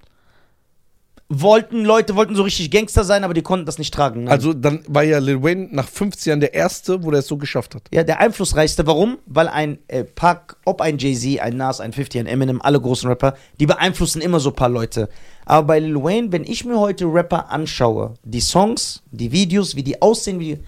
Wollten, 1.33 1.85
Leute 1.85 2.17
wollten 2.17 2.35
so 2.35 2.43
richtig 2.43 2.71
Gangster 2.71 3.05
sein, 3.05 3.23
aber 3.23 3.33
die 3.33 3.41
konnten 3.41 3.65
das 3.65 3.77
nicht 3.77 3.93
tragen. 3.93 4.25
Nein. 4.25 4.33
Also 4.33 4.53
dann 4.53 4.83
war 4.87 5.03
ja 5.03 5.19
Lil 5.19 5.41
Wayne 5.41 5.69
nach 5.71 5.87
50 5.87 6.25
Jahren 6.25 6.41
der 6.41 6.53
Erste, 6.53 7.05
wo 7.05 7.11
der 7.11 7.21
es 7.21 7.27
so 7.27 7.37
geschafft 7.37 7.73
hat. 7.73 7.83
ja, 7.93 8.03
der 8.03 8.19
einflussreichste. 8.19 8.85
Warum? 8.85 9.17
Weil 9.27 9.47
ein 9.47 9.77
äh, 9.87 10.03
Pac, 10.03 10.57
ob 10.65 10.81
ein 10.81 10.97
Jay-Z, 10.97 11.39
ein 11.39 11.55
Nas, 11.55 11.79
ein 11.79 11.93
50, 11.93 12.19
ein 12.19 12.27
Eminem, 12.27 12.61
alle 12.61 12.81
großen 12.81 13.07
Rapper, 13.07 13.35
die 13.61 13.65
beeinflussen 13.65 14.21
immer 14.21 14.41
so 14.41 14.49
ein 14.49 14.55
paar 14.55 14.67
Leute. 14.67 15.07
Aber 15.45 15.67
bei 15.67 15.79
Lil 15.79 16.03
Wayne, 16.03 16.33
wenn 16.33 16.43
ich 16.43 16.65
mir 16.65 16.77
heute 16.77 17.05
Rapper 17.05 17.49
anschaue, 17.49 18.15
die 18.25 18.41
Songs, 18.41 19.01
die 19.11 19.31
Videos, 19.31 19.77
wie 19.77 19.83
die 19.83 20.01
aussehen, 20.01 20.37
wie 20.41 20.55
die, 20.55 20.63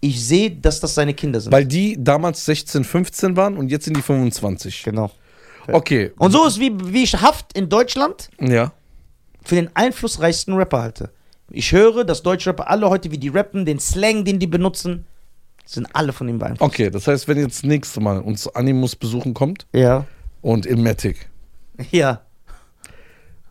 ich 0.00 0.24
sehe, 0.24 0.50
dass 0.50 0.80
das 0.80 0.94
seine 0.94 1.12
Kinder 1.14 1.40
sind. 1.40 1.52
Weil 1.52 1.66
die 1.66 2.02
damals 2.02 2.44
16, 2.46 2.84
15 2.84 3.36
waren 3.36 3.56
und 3.56 3.70
jetzt 3.70 3.84
sind 3.84 3.96
die 3.96 4.02
25. 4.02 4.82
genau. 4.82 5.10
Okay. 5.68 6.10
Und 6.18 6.32
so 6.32 6.46
ist 6.46 6.58
wie, 6.58 6.72
wie 6.92 7.02
ich 7.04 7.14
Haft 7.20 7.56
in 7.56 7.68
Deutschland 7.68 8.30
Ja. 8.40 8.72
für 9.44 9.54
den 9.56 9.70
einflussreichsten 9.74 10.54
Rapper 10.54 10.82
halte. 10.82 11.10
Ich 11.50 11.72
höre, 11.72 12.04
dass 12.04 12.22
Deutschrapper 12.22 12.68
alle 12.70 12.88
heute, 12.88 13.10
wie 13.10 13.18
die 13.18 13.28
rappen, 13.28 13.64
den 13.66 13.78
Slang, 13.78 14.24
den 14.24 14.38
die 14.38 14.46
benutzen, 14.46 15.04
sind 15.66 15.86
alle 15.94 16.12
von 16.12 16.28
ihm 16.28 16.38
beeinflusst. 16.38 16.62
Okay, 16.72 16.90
das 16.90 17.06
heißt, 17.06 17.28
wenn 17.28 17.38
jetzt 17.38 17.64
nächstes 17.64 18.00
Mal 18.02 18.20
uns 18.20 18.48
Animus 18.48 18.96
besuchen 18.96 19.34
kommt 19.34 19.66
Ja. 19.72 20.06
und 20.42 20.64
Ilmatic 20.66 21.28
Ja. 21.90 22.20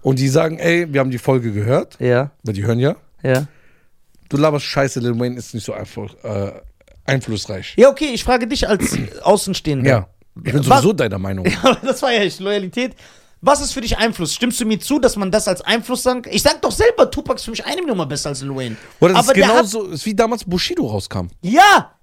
und 0.01 0.19
die 0.19 0.27
sagen, 0.29 0.57
ey, 0.57 0.91
wir 0.91 0.99
haben 0.99 1.11
die 1.11 1.17
Folge 1.17 1.51
gehört, 1.51 1.97
Ja. 1.99 2.31
weil 2.43 2.53
die 2.53 2.65
hören 2.65 2.79
ja, 2.79 2.95
Ja. 3.23 3.47
Du 4.29 4.37
laberst 4.37 4.65
scheiße, 4.65 4.99
Lil 4.99 5.19
Wayne 5.19 5.37
ist 5.37 5.53
nicht 5.53 5.65
so 5.65 5.73
einfach, 5.73 6.13
äh, 6.23 6.51
einflussreich. 7.05 7.73
Ja, 7.77 7.89
okay, 7.89 8.11
ich 8.13 8.23
frage 8.23 8.47
dich 8.47 8.67
als 8.67 8.97
Außenstehender. 9.23 9.89
Ja. 9.89 10.07
Ich 10.37 10.43
bin 10.53 10.59
Was- 10.69 10.77
sowieso 10.81 10.93
deiner 10.93 11.19
Meinung. 11.19 11.45
Ja, 11.45 11.75
das 11.83 12.01
war 12.01 12.11
ja 12.11 12.21
echt 12.21 12.39
Loyalität. 12.39 12.95
Was 13.41 13.61
ist 13.61 13.71
für 13.71 13.79
dich 13.81 13.97
Einfluss? 13.97 14.33
Stimmst 14.33 14.59
du 14.59 14.65
mir 14.65 14.79
zu, 14.79 14.99
dass 14.99 15.15
man 15.15 15.31
das 15.31 15.47
als 15.47 15.61
Einfluss 15.61 16.03
sagt? 16.03 16.27
Ich 16.27 16.41
sag 16.41 16.61
doch 16.61 16.71
selber, 16.71 17.09
Tupac 17.09 17.35
ist 17.37 17.45
für 17.45 17.51
mich 17.51 17.65
eine 17.65 17.81
Nummer 17.85 18.05
besser 18.05 18.29
als 18.29 18.41
Lil 18.41 18.53
Wayne. 18.55 18.75
Oder 18.99 19.13
das 19.13 19.29
Aber 19.29 19.37
ist 19.37 19.41
genauso, 19.47 19.85
ist 19.87 20.05
wie 20.05 20.13
damals 20.13 20.43
Bushido 20.43 20.85
rauskam. 20.85 21.27
Ja! 21.41 21.95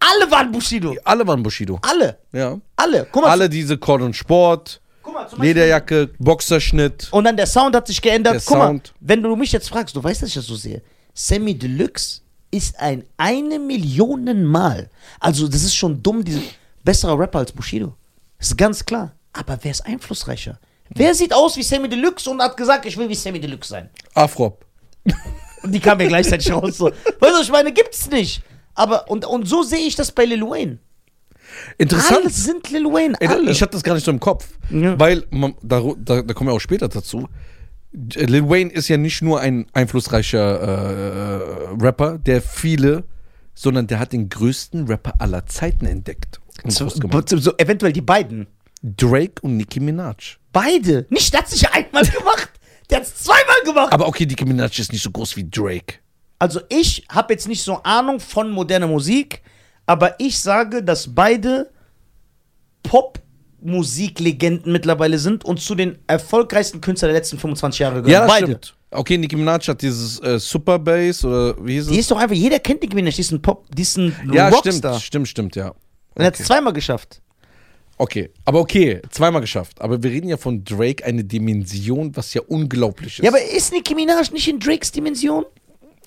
Alle 0.00 0.30
waren 0.30 0.52
Bushido. 0.52 0.94
Alle 1.02 1.26
waren 1.26 1.42
Bushido. 1.42 1.80
Alle. 1.82 2.18
Ja. 2.32 2.56
Alle. 2.76 3.08
Guck 3.10 3.22
mal, 3.24 3.30
Alle 3.30 3.48
diese 3.48 3.76
Cordon 3.76 4.14
Sport, 4.14 4.80
guck 5.02 5.14
mal 5.14 5.26
Lederjacke, 5.40 6.10
Boxerschnitt. 6.20 7.08
Und 7.10 7.24
dann 7.24 7.36
der 7.36 7.46
Sound 7.48 7.74
hat 7.74 7.88
sich 7.88 8.00
geändert. 8.00 8.34
Der 8.34 8.40
Guck 8.40 8.56
Sound. 8.58 8.86
mal, 8.86 8.94
wenn 9.00 9.22
du 9.24 9.34
mich 9.34 9.50
jetzt 9.50 9.68
fragst, 9.68 9.96
du 9.96 10.02
weißt, 10.04 10.22
dass 10.22 10.28
ich 10.28 10.36
das 10.36 10.46
so 10.46 10.54
sehe. 10.54 10.80
Sammy 11.20 11.58
Deluxe 11.58 12.20
ist 12.52 12.78
ein 12.78 13.04
eine 13.16 13.58
Million 13.58 14.44
Mal. 14.44 14.88
Also, 15.18 15.48
das 15.48 15.64
ist 15.64 15.74
schon 15.74 16.00
dumm, 16.00 16.24
diese 16.24 16.40
besserer 16.84 17.18
Rapper 17.18 17.40
als 17.40 17.50
Bushido. 17.50 17.96
Das 18.38 18.48
ist 18.50 18.56
ganz 18.56 18.84
klar. 18.84 19.16
Aber 19.32 19.58
wer 19.62 19.72
ist 19.72 19.84
einflussreicher? 19.84 20.60
Wer 20.90 21.14
sieht 21.16 21.34
aus 21.34 21.56
wie 21.56 21.64
Sammy 21.64 21.88
Deluxe 21.88 22.30
und 22.30 22.40
hat 22.40 22.56
gesagt, 22.56 22.86
ich 22.86 22.96
will 22.96 23.08
wie 23.08 23.16
Sammy 23.16 23.40
Deluxe 23.40 23.68
sein? 23.70 23.90
Afrop. 24.14 24.64
Und 25.64 25.72
die 25.72 25.80
kamen 25.80 26.02
ja 26.02 26.06
gleichzeitig 26.06 26.52
raus. 26.52 26.76
So. 26.76 26.84
Weißt 26.86 26.94
du, 27.20 27.26
was 27.26 27.42
ich 27.42 27.50
meine, 27.50 27.72
gibt's 27.72 28.08
nicht. 28.08 28.42
Aber, 28.76 29.10
und, 29.10 29.24
und 29.24 29.48
so 29.48 29.64
sehe 29.64 29.80
ich 29.88 29.96
das 29.96 30.12
bei 30.12 30.24
Lil 30.24 30.42
Wayne. 30.42 30.78
Interessant. 31.78 32.20
Alle 32.20 32.30
sind 32.30 32.70
Lil 32.70 32.84
Wayne, 32.84 33.16
alle. 33.20 33.50
ich 33.50 33.60
hatte 33.60 33.72
das 33.72 33.82
gar 33.82 33.94
nicht 33.94 34.04
so 34.04 34.12
im 34.12 34.20
Kopf, 34.20 34.46
Ja. 34.70 34.96
weil 35.00 35.24
man, 35.30 35.56
da, 35.60 35.82
da, 35.98 36.22
da 36.22 36.32
kommen 36.32 36.48
wir 36.50 36.54
auch 36.54 36.60
später 36.60 36.88
dazu. 36.88 37.28
Lil 37.92 38.48
Wayne 38.48 38.70
ist 38.70 38.88
ja 38.88 38.96
nicht 38.96 39.22
nur 39.22 39.40
ein 39.40 39.66
einflussreicher 39.72 40.60
äh, 40.60 41.82
Rapper, 41.82 42.18
der 42.18 42.42
viele, 42.42 43.04
sondern 43.54 43.86
der 43.86 43.98
hat 43.98 44.12
den 44.12 44.28
größten 44.28 44.86
Rapper 44.86 45.14
aller 45.18 45.46
Zeiten 45.46 45.86
entdeckt. 45.86 46.40
Und 46.62 46.72
so, 46.72 46.88
so, 46.88 47.56
eventuell 47.56 47.92
die 47.92 48.00
beiden. 48.00 48.46
Drake 48.82 49.42
und 49.42 49.56
Nicki 49.56 49.80
Minaj. 49.80 50.36
Beide. 50.52 51.06
Nicht, 51.10 51.32
der 51.32 51.40
hat 51.40 51.48
sich 51.48 51.62
ja 51.62 51.70
einmal 51.72 52.04
gemacht. 52.06 52.50
Der 52.90 52.98
hat 52.98 53.04
es 53.04 53.16
zweimal 53.16 53.62
gemacht. 53.64 53.92
Aber 53.92 54.06
okay, 54.06 54.26
Nicki 54.26 54.44
Minaj 54.44 54.78
ist 54.78 54.92
nicht 54.92 55.02
so 55.02 55.10
groß 55.10 55.36
wie 55.36 55.48
Drake. 55.48 55.96
Also 56.38 56.60
ich 56.68 57.04
habe 57.10 57.32
jetzt 57.32 57.48
nicht 57.48 57.62
so 57.62 57.82
Ahnung 57.82 58.20
von 58.20 58.50
moderner 58.50 58.86
Musik, 58.86 59.42
aber 59.86 60.20
ich 60.20 60.38
sage, 60.38 60.84
dass 60.84 61.14
beide 61.14 61.70
Pop-Musiklegenden 63.58 64.72
mittlerweile 64.72 65.18
sind 65.18 65.44
und 65.44 65.60
zu 65.60 65.74
den 65.74 65.98
erfolgreichsten 66.06 66.80
Künstlern 66.80 67.10
der 67.10 67.20
letzten 67.20 67.38
25 67.38 67.78
Jahre 67.80 68.02
gehören. 68.02 68.10
Ja, 68.10 68.20
das 68.20 68.28
beide. 68.28 68.46
stimmt. 68.46 68.74
Okay, 68.90 69.18
Nicki 69.18 69.36
Minaj 69.36 69.66
hat 69.66 69.82
dieses 69.82 70.18
äh, 70.22 70.38
Super 70.38 70.78
Bass 70.78 71.24
oder 71.24 71.54
wie 71.64 71.74
hieß 71.74 71.86
es? 71.86 71.92
Die 71.92 71.98
ist 71.98 72.10
doch 72.10 72.16
einfach, 72.16 72.34
jeder 72.34 72.58
kennt 72.58 72.80
Nicki 72.80 72.94
Minaj, 72.94 73.14
die 73.14 73.20
ist 73.20 73.32
ein 73.32 73.42
Pop, 73.42 73.66
die 73.74 73.82
ist 73.82 73.98
ein 73.98 74.14
ja, 74.32 74.48
Rockstar. 74.48 74.94
stimmt, 74.94 75.02
stimmt, 75.02 75.28
stimmt, 75.28 75.56
ja. 75.56 75.68
Und 75.68 76.22
er 76.22 76.26
hat 76.26 76.40
es 76.40 76.46
zweimal 76.46 76.72
geschafft. 76.72 77.20
okay, 77.98 78.30
aber 78.46 78.60
okay, 78.60 79.02
zweimal 79.10 79.42
geschafft. 79.42 79.80
Aber 79.80 80.02
wir 80.02 80.10
reden 80.10 80.28
ja 80.28 80.38
von 80.38 80.64
Drake, 80.64 81.04
eine 81.04 81.22
Dimension, 81.22 82.16
was 82.16 82.32
ja 82.32 82.40
unglaublich 82.48 83.18
ist. 83.18 83.24
Ja, 83.24 83.30
aber 83.30 83.42
ist 83.42 83.72
Nicki 83.72 83.94
Minaj 83.94 84.30
nicht 84.32 84.48
in 84.48 84.58
Drakes 84.58 84.90
Dimension? 84.90 85.44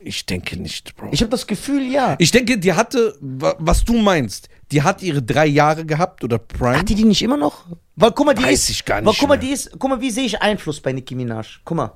Ich 0.04 0.26
denke 0.26 0.58
nicht, 0.60 0.96
Bro. 0.96 1.10
Ich 1.12 1.22
habe 1.22 1.30
das 1.30 1.46
Gefühl, 1.48 1.84
ja. 1.92 2.16
Ich 2.20 2.32
denke, 2.32 2.58
die 2.58 2.74
hatte, 2.74 3.16
wa- 3.22 3.56
was 3.60 3.84
du 3.84 3.94
meinst, 3.98 4.50
die 4.72 4.82
hat 4.82 5.02
ihre 5.02 5.22
drei 5.22 5.46
Jahre 5.48 5.86
gehabt 5.86 6.24
oder 6.24 6.38
Prime. 6.38 6.80
Hat 6.80 6.90
die 6.90 6.96
die 6.96 7.04
nicht 7.04 7.22
immer 7.22 7.38
noch? 7.38 7.66
Weil 7.96 8.12
guck 8.12 8.26
mal, 8.26 8.34
die 8.34 8.44
Weiß 8.44 8.64
ist, 8.64 8.70
ich 8.70 8.86
gar 8.86 8.98
weil, 8.98 9.04
nicht 9.06 9.20
guck 9.20 9.30
mal, 9.30 9.38
die 9.38 9.50
ist, 9.50 9.72
guck 9.78 9.90
mal, 9.90 10.02
wie 10.02 10.10
sehe 10.12 10.26
ich 10.26 10.42
Einfluss 10.42 10.80
bei 10.80 10.92
Nicki 10.94 11.14
Minaj? 11.16 11.60
Guck 11.66 11.78
mal. 11.78 11.92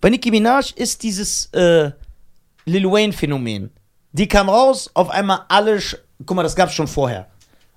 Bei 0.00 0.10
Nicki 0.10 0.30
Minaj 0.30 0.72
ist 0.76 1.02
dieses 1.02 1.46
äh, 1.52 1.90
Lil 2.66 2.84
Wayne 2.90 3.12
Phänomen. 3.12 3.70
Die 4.12 4.26
kam 4.28 4.48
raus, 4.48 4.90
auf 4.94 5.08
einmal 5.10 5.40
alle, 5.48 5.80
guck 6.26 6.36
mal, 6.36 6.42
das 6.42 6.54
gab's 6.56 6.74
schon 6.74 6.88
vorher. 6.88 7.26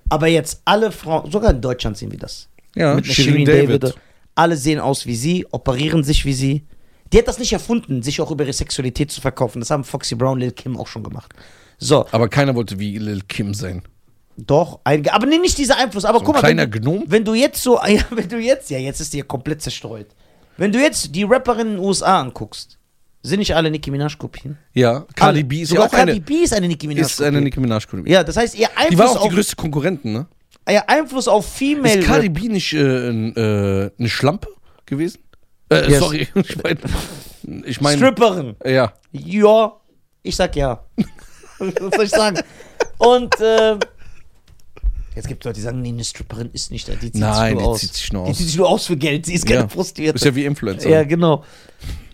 Aber 0.10 0.28
jetzt 0.28 0.62
alle 0.66 0.92
Frauen, 0.92 1.32
sogar 1.32 1.52
in 1.52 1.62
Deutschland 1.62 1.98
sehen 1.98 2.12
wir 2.12 2.20
das. 2.20 2.48
ja, 2.76 2.96
Mit 2.96 3.06
Shirin 3.08 3.46
Shirin 3.46 3.46
David. 3.46 3.96
Alle 4.36 4.58
sehen 4.58 4.80
aus 4.80 5.06
wie 5.06 5.16
sie, 5.16 5.46
operieren 5.52 6.04
sich 6.04 6.26
wie 6.26 6.34
sie. 6.34 6.64
Die 7.14 7.18
hat 7.20 7.28
das 7.28 7.38
nicht 7.40 7.54
erfunden, 7.54 8.02
sich 8.02 8.20
auch 8.22 8.32
über 8.32 8.44
ihre 8.44 8.54
Sexualität 8.54 9.12
zu 9.12 9.22
verkaufen. 9.22 9.60
Das 9.60 9.70
haben 9.70 9.84
Foxy 9.84 10.16
Brown, 10.16 10.40
Lil 10.40 10.52
Kim 10.52 10.76
auch 10.78 10.88
schon 10.88 11.04
gemacht. 11.04 11.32
So, 11.78 12.06
Aber 12.12 12.28
keiner 12.28 12.56
wollte 12.56 12.80
wie 12.80 12.98
Lil 12.98 13.22
Kim 13.28 13.54
sein. 13.54 13.84
doch, 14.36 14.80
einige, 14.84 15.14
aber 15.14 15.26
nee, 15.28 15.38
nicht 15.38 15.58
dieser 15.58 15.78
Einfluss. 15.78 16.06
Aber 16.06 16.20
So 16.20 16.26
guck 16.26 16.34
mal, 16.36 16.40
kleiner 16.42 16.64
wenn, 16.64 16.72
du- 16.72 16.80
Gnom? 16.80 17.04
wenn 17.08 17.24
du 17.24 17.34
jetzt 17.36 17.62
so, 17.62 17.80
ja, 17.88 18.02
wenn 18.10 18.28
du 18.28 18.38
jetzt, 18.40 18.70
ja, 18.72 18.80
jetzt 18.80 19.00
ist 19.00 19.14
die 19.14 19.20
ja 19.20 19.24
komplett 19.24 19.62
zerstreut. 19.62 20.08
Wenn 20.58 20.72
du 20.72 20.80
jetzt 20.80 21.16
die 21.16 21.24
Rapperinnen 21.24 21.74
in 21.76 21.80
den 21.80 21.86
USA 21.86 22.20
anguckst, 22.20 22.78
sind 23.22 23.40
nicht 23.40 23.56
alle 23.56 23.72
Nicki 23.72 23.90
Minaj-Kopien? 23.92 24.58
Ja, 24.74 25.06
Cardi. 25.16 25.44
B 25.44 25.62
ist 25.62 25.70
Sogar 25.70 25.86
ja 25.86 25.90
auch 25.90 25.94
eine, 25.94 26.06
Cardi 26.14 26.20
B 26.20 26.34
ist 26.44 26.54
eine 26.54 26.68
Nicki 26.68 26.88
Minaj. 26.88 27.06
ist 27.06 27.22
eine 27.22 27.42
Nicki 27.42 27.60
Minaj 27.60 27.86
Kopie. 27.88 28.10
ja, 28.12 28.24
das 28.24 28.38
heißt, 28.38 28.56
ihr 28.56 28.68
Die 28.90 28.98
war 28.98 29.06
Einfluss, 29.06 29.18
auch 29.18 29.22
die 29.24 29.28
auf, 29.30 29.34
größte 29.36 29.56
Konkurrentin, 29.56 30.14
ne? 30.14 30.28
ihr 30.70 30.90
Einfluss 30.90 31.28
auf 31.28 31.46
Female 31.46 32.00
Ist 32.00 32.08
Cardi 32.08 32.30
B 32.30 32.50
nicht 32.50 32.74
äh, 32.74 32.80
äh, 32.80 33.92
eine 33.98 34.10
Schlampe 34.10 34.48
gewesen? 34.86 35.20
Äh, 35.82 35.90
Yes. 35.90 36.00
sorry, 36.00 36.28
ich 36.36 36.56
meine, 36.64 36.80
ich 37.66 37.82
mein, 37.82 37.98
Stripperin. 37.98 38.56
ja. 38.66 38.94
Ja, 39.12 39.74
ich 40.24 40.36
sag 40.36 40.56
ja. 40.56 40.84
Was 41.60 41.96
soll 41.96 42.06
ich 42.06 42.12
sagen? 42.12 42.40
Und 42.98 43.40
äh, 43.40 43.78
jetzt 45.16 45.28
gibt 45.28 45.44
es 45.44 45.46
Leute, 45.46 45.56
die 45.56 45.62
sagen, 45.62 45.82
nee, 45.82 45.90
eine 45.90 46.04
Stripperin 46.04 46.50
ist 46.54 46.72
nicht 46.72 46.88
da. 46.88 46.94
Die 46.94 47.12
zieht 47.12 47.16
Nein, 47.22 47.52
sich 47.52 47.58
die 47.58 47.64
nur 47.64 47.72
aus. 47.72 47.80
zieht 47.82 47.94
sich 47.94 48.14
nur 48.14 48.24
Die 48.26 48.32
aus. 48.32 48.38
zieht 48.38 48.48
sich 48.48 48.58
nur 48.58 48.70
aus 48.70 48.86
für 48.88 48.98
Geld. 48.98 49.26
Sie 49.26 49.34
ist 49.34 49.46
keine 49.46 49.62
Ja. 49.62 49.68
Prostituierte. 49.68 50.16
Ist 50.16 50.26
ja 50.26 50.36
wie 50.36 50.46
Influencer. 50.46 50.90
Ja, 50.90 51.04
genau. 51.04 51.44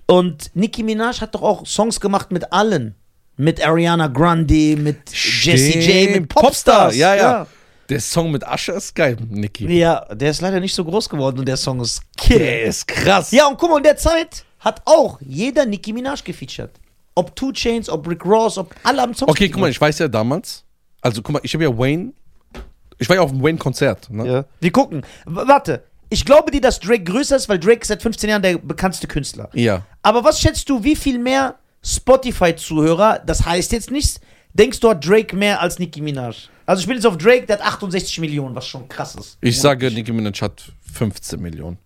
Und 0.07 0.51
Nicki 0.55 0.83
Minaj 0.83 1.19
hat 1.21 1.35
doch 1.35 1.41
auch 1.43 1.65
Songs 1.65 1.99
gemacht 1.99 2.31
mit 2.31 2.51
allen. 2.51 2.95
Mit 3.37 3.65
Ariana 3.65 4.07
Grande, 4.07 4.75
mit 4.75 4.97
Jessie 5.13 5.79
J, 5.79 6.11
mit 6.11 6.27
Popstars. 6.29 6.95
Ja, 6.97 7.15
ja, 7.15 7.47
Der 7.89 7.99
Song 7.99 8.31
mit 8.31 8.45
Asher 8.45 8.75
ist 8.75 8.93
geil, 8.93 9.17
Nicki. 9.29 9.65
Ja, 9.71 10.05
der 10.13 10.29
ist 10.29 10.41
leider 10.41 10.59
nicht 10.59 10.75
so 10.75 10.85
groß 10.85 11.09
geworden 11.09 11.39
und 11.39 11.47
der 11.47 11.57
Song 11.57 11.81
ist 11.81 12.01
killer. 12.15 12.39
Der 12.39 12.63
ist 12.63 12.87
krass. 12.87 13.31
Ja, 13.31 13.47
und 13.47 13.57
guck 13.57 13.71
mal, 13.71 13.77
in 13.77 13.83
der 13.83 13.97
Zeit 13.97 14.45
hat 14.59 14.81
auch 14.85 15.19
jeder 15.21 15.65
Nicki 15.65 15.91
Minaj 15.91 16.21
gefeatured. 16.23 16.71
Ob 17.15 17.35
Two 17.35 17.51
Chains, 17.51 17.89
ob 17.89 18.07
Rick 18.07 18.23
Ross, 18.25 18.57
ob 18.57 18.75
alle 18.83 19.01
haben 19.01 19.13
Songs 19.13 19.31
Okay, 19.31 19.49
guck 19.49 19.61
mal, 19.61 19.69
ich 19.69 19.81
weiß 19.81 19.99
ja 19.99 20.07
damals, 20.07 20.63
also 21.01 21.21
guck 21.21 21.33
mal, 21.33 21.41
ich 21.43 21.53
habe 21.53 21.63
ja 21.63 21.77
Wayne, 21.77 22.13
ich 22.99 23.09
war 23.09 23.15
ja 23.15 23.21
auf 23.23 23.31
dem 23.31 23.41
Wayne-Konzert, 23.41 24.09
ne? 24.11 24.27
Ja. 24.27 24.45
Wir 24.59 24.71
gucken. 24.71 25.01
W 25.25 25.47
warte. 25.47 25.83
Ich 26.11 26.25
glaube 26.25 26.51
dir, 26.51 26.61
dass 26.61 26.79
Drake 26.79 27.03
größer 27.03 27.35
ist, 27.35 27.49
weil 27.49 27.59
Drake 27.59 27.81
ist 27.81 27.87
seit 27.87 28.01
15 28.01 28.29
Jahren 28.29 28.41
der 28.41 28.57
bekannteste 28.57 29.07
Künstler. 29.07 29.49
Ja. 29.53 29.83
Aber 30.01 30.23
was 30.23 30.41
schätzt 30.41 30.67
du, 30.69 30.83
wie 30.83 30.95
viel 30.95 31.19
mehr 31.19 31.55
Spotify-Zuhörer, 31.83 33.19
das 33.25 33.45
heißt 33.45 33.71
jetzt 33.71 33.91
nichts, 33.91 34.19
denkst 34.53 34.79
du, 34.79 34.89
hat 34.89 35.07
Drake 35.07 35.35
mehr 35.35 35.61
als 35.61 35.79
Nicki 35.79 36.01
Minaj? 36.01 36.49
Also 36.69 36.81
ich 36.81 36.87
bin 36.87 36.97
jetzt 36.97 37.07
auf 37.07 37.17
Drake, 37.17 37.47
der 37.47 37.57
hat 37.57 37.65
68 37.65 38.19
Millionen, 38.19 38.53
was 38.53 38.67
schon 38.67 38.87
krass 38.87 39.15
ist. 39.15 39.39
Ich 39.41 39.59
sage, 39.59 39.89
Nicki 39.89 40.11
Minaj 40.11 40.39
hat 40.41 40.71
15 40.93 41.41
Millionen. 41.41 41.79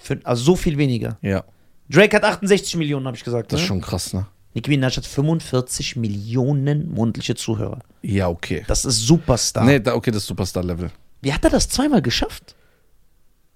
Für, 0.00 0.18
also 0.24 0.42
so 0.42 0.56
viel 0.56 0.78
weniger. 0.78 1.18
Ja. 1.20 1.44
Drake 1.90 2.16
hat 2.16 2.24
68 2.24 2.76
Millionen, 2.76 3.06
habe 3.06 3.18
ich 3.18 3.22
gesagt. 3.22 3.52
Das 3.52 3.58
ne? 3.58 3.64
ist 3.64 3.68
schon 3.68 3.82
krass, 3.82 4.14
ne? 4.14 4.26
Nicki 4.54 4.70
Minaj 4.70 4.96
hat 4.96 5.04
45 5.04 5.96
Millionen 5.96 6.90
monatliche 6.90 7.34
Zuhörer. 7.34 7.80
Ja, 8.00 8.30
okay. 8.30 8.64
Das 8.66 8.86
ist 8.86 9.00
Superstar. 9.00 9.66
Nee, 9.66 9.78
da, 9.78 9.94
okay, 9.94 10.10
das 10.10 10.22
ist 10.22 10.28
Superstar-Level. 10.28 10.90
Wie 11.20 11.34
hat 11.34 11.44
er 11.44 11.50
das 11.50 11.68
zweimal 11.68 12.00
geschafft? 12.00 12.56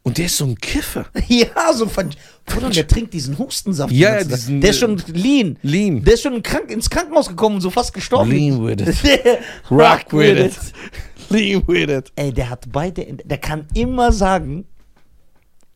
Und 0.05 0.19
der 0.19 0.27
ist 0.27 0.37
so 0.37 0.45
ein 0.45 0.57
Kiffer. 0.57 1.07
ja, 1.29 1.73
so 1.73 1.89
von. 1.89 2.11
Bruder, 2.45 2.69
der 2.69 2.87
trinkt 2.87 3.15
diesen 3.15 3.39
Hustensaft. 3.39 3.91
Ja, 3.91 4.19
Zeit. 4.19 4.31
diesen, 4.31 4.61
der 4.61 4.71
ist 4.71 4.77
äh, 4.77 4.81
schon 4.81 5.03
lean. 5.07 5.59
Lean. 5.63 6.05
Der 6.05 6.13
ist 6.13 6.23
schon 6.23 6.43
krank, 6.43 6.71
ins 6.71 6.91
Krankenhaus 6.91 7.27
gekommen 7.27 7.55
und 7.57 7.63
so 7.63 7.71
fast 7.71 7.95
gestorben. 7.95 8.31
Lean 8.31 8.63
with 8.63 8.87
it. 8.87 8.95
Rock 9.71 10.13
with 10.13 10.39
it. 10.39 10.53
Lean 11.31 11.63
with 11.67 11.89
it. 11.91 12.13
Ey, 12.17 12.33
der 12.33 12.51
hat 12.51 12.67
beide, 12.71 13.03
der 13.25 13.39
kann 13.39 13.67
immer 13.73 14.13
sagen, 14.13 14.67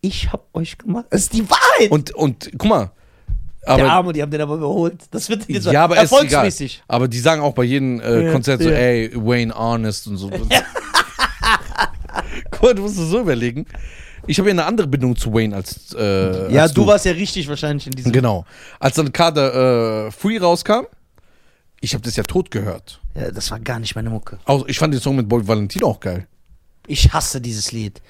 ich 0.02 0.30
hab 0.30 0.54
euch 0.54 0.76
gemacht. 0.76 1.06
Das 1.08 1.22
ist 1.22 1.32
die 1.32 1.48
Wahrheit. 1.48 1.90
Und, 1.90 2.14
und 2.14 2.50
guck 2.58 2.68
mal. 2.68 2.90
der 3.66 3.74
Aber, 3.74 3.90
Arme, 3.90 4.12
die 4.12 4.20
haben 4.20 4.30
den 4.30 4.42
aber 4.42 4.56
überholt. 4.56 5.04
Das 5.10 5.30
wird 5.30 5.48
jetzt 5.48 5.68
ja, 5.68 5.84
aber 5.84 5.94
ist 6.02 6.12
egal. 6.12 6.24
erfolgsmäßig. 6.24 6.82
Aber 6.86 7.08
die 7.08 7.18
sagen 7.18 7.40
auch 7.40 7.54
bei 7.54 7.64
jedem 7.64 7.98
äh, 8.00 8.26
Ja, 8.26 8.32
Konzert 8.32 8.62
so, 8.62 8.68
ja. 8.68 8.76
ey, 8.76 9.10
Wayne 9.14 9.54
Honest 9.54 10.06
und 10.06 10.18
so. 10.18 10.28
Guck 12.50 12.62
mal, 12.62 12.74
du 12.74 12.82
musst 12.82 12.98
es 12.98 13.08
so 13.08 13.20
überlegen. 13.20 13.64
Ich 14.28 14.38
habe 14.38 14.48
ja 14.50 14.52
eine 14.52 14.64
andere 14.66 14.86
Bindung 14.86 15.16
zu 15.16 15.32
Wayne 15.32 15.56
als. 15.56 15.94
Äh, 15.94 16.52
Ja, 16.52 16.62
als 16.62 16.72
du, 16.74 16.86
warst 16.86 17.04
ja 17.06 17.12
richtig 17.12 17.48
wahrscheinlich 17.48 17.86
in 17.86 17.92
diesem. 17.92 18.12
Genau. 18.12 18.44
Als 18.78 18.94
dann 18.96 19.10
Kader 19.12 20.06
äh, 20.06 20.10
Free 20.10 20.38
rauskam, 20.38 20.84
ich 21.80 21.94
habe 21.94 22.04
das 22.04 22.14
ja 22.16 22.22
tot 22.24 22.50
gehört. 22.50 23.00
Ja, 23.14 23.30
das 23.30 23.50
war 23.50 23.58
gar 23.58 23.78
nicht 23.80 23.94
meine 23.96 24.10
Mucke. 24.10 24.38
Auch, 24.44 24.66
ich 24.68 24.78
fand 24.78 24.92
den 24.94 25.00
Song 25.00 25.16
mit 25.16 25.28
Boy 25.28 25.46
Valentino 25.46 25.88
auch 25.88 26.00
geil. 26.00 26.26
Ich 26.86 27.12
hasse 27.12 27.40
dieses 27.40 27.72
Lied. 27.72 28.00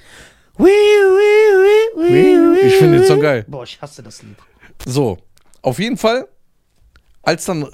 Wii, 0.56 0.66
wii, 0.66 1.96
wii, 1.96 2.12
wii, 2.12 2.66
Ich 2.66 2.74
finde 2.76 2.98
den. 2.98 3.06
Song 3.06 3.20
geil. 3.20 3.44
Boah, 3.48 3.64
ich 3.64 3.80
hasse 3.80 4.02
das 4.02 4.22
Lied. 4.22 4.36
So, 4.86 5.18
auf 5.62 5.78
jeden 5.78 5.96
Fall, 5.96 6.26
als 7.22 7.44
dann 7.44 7.66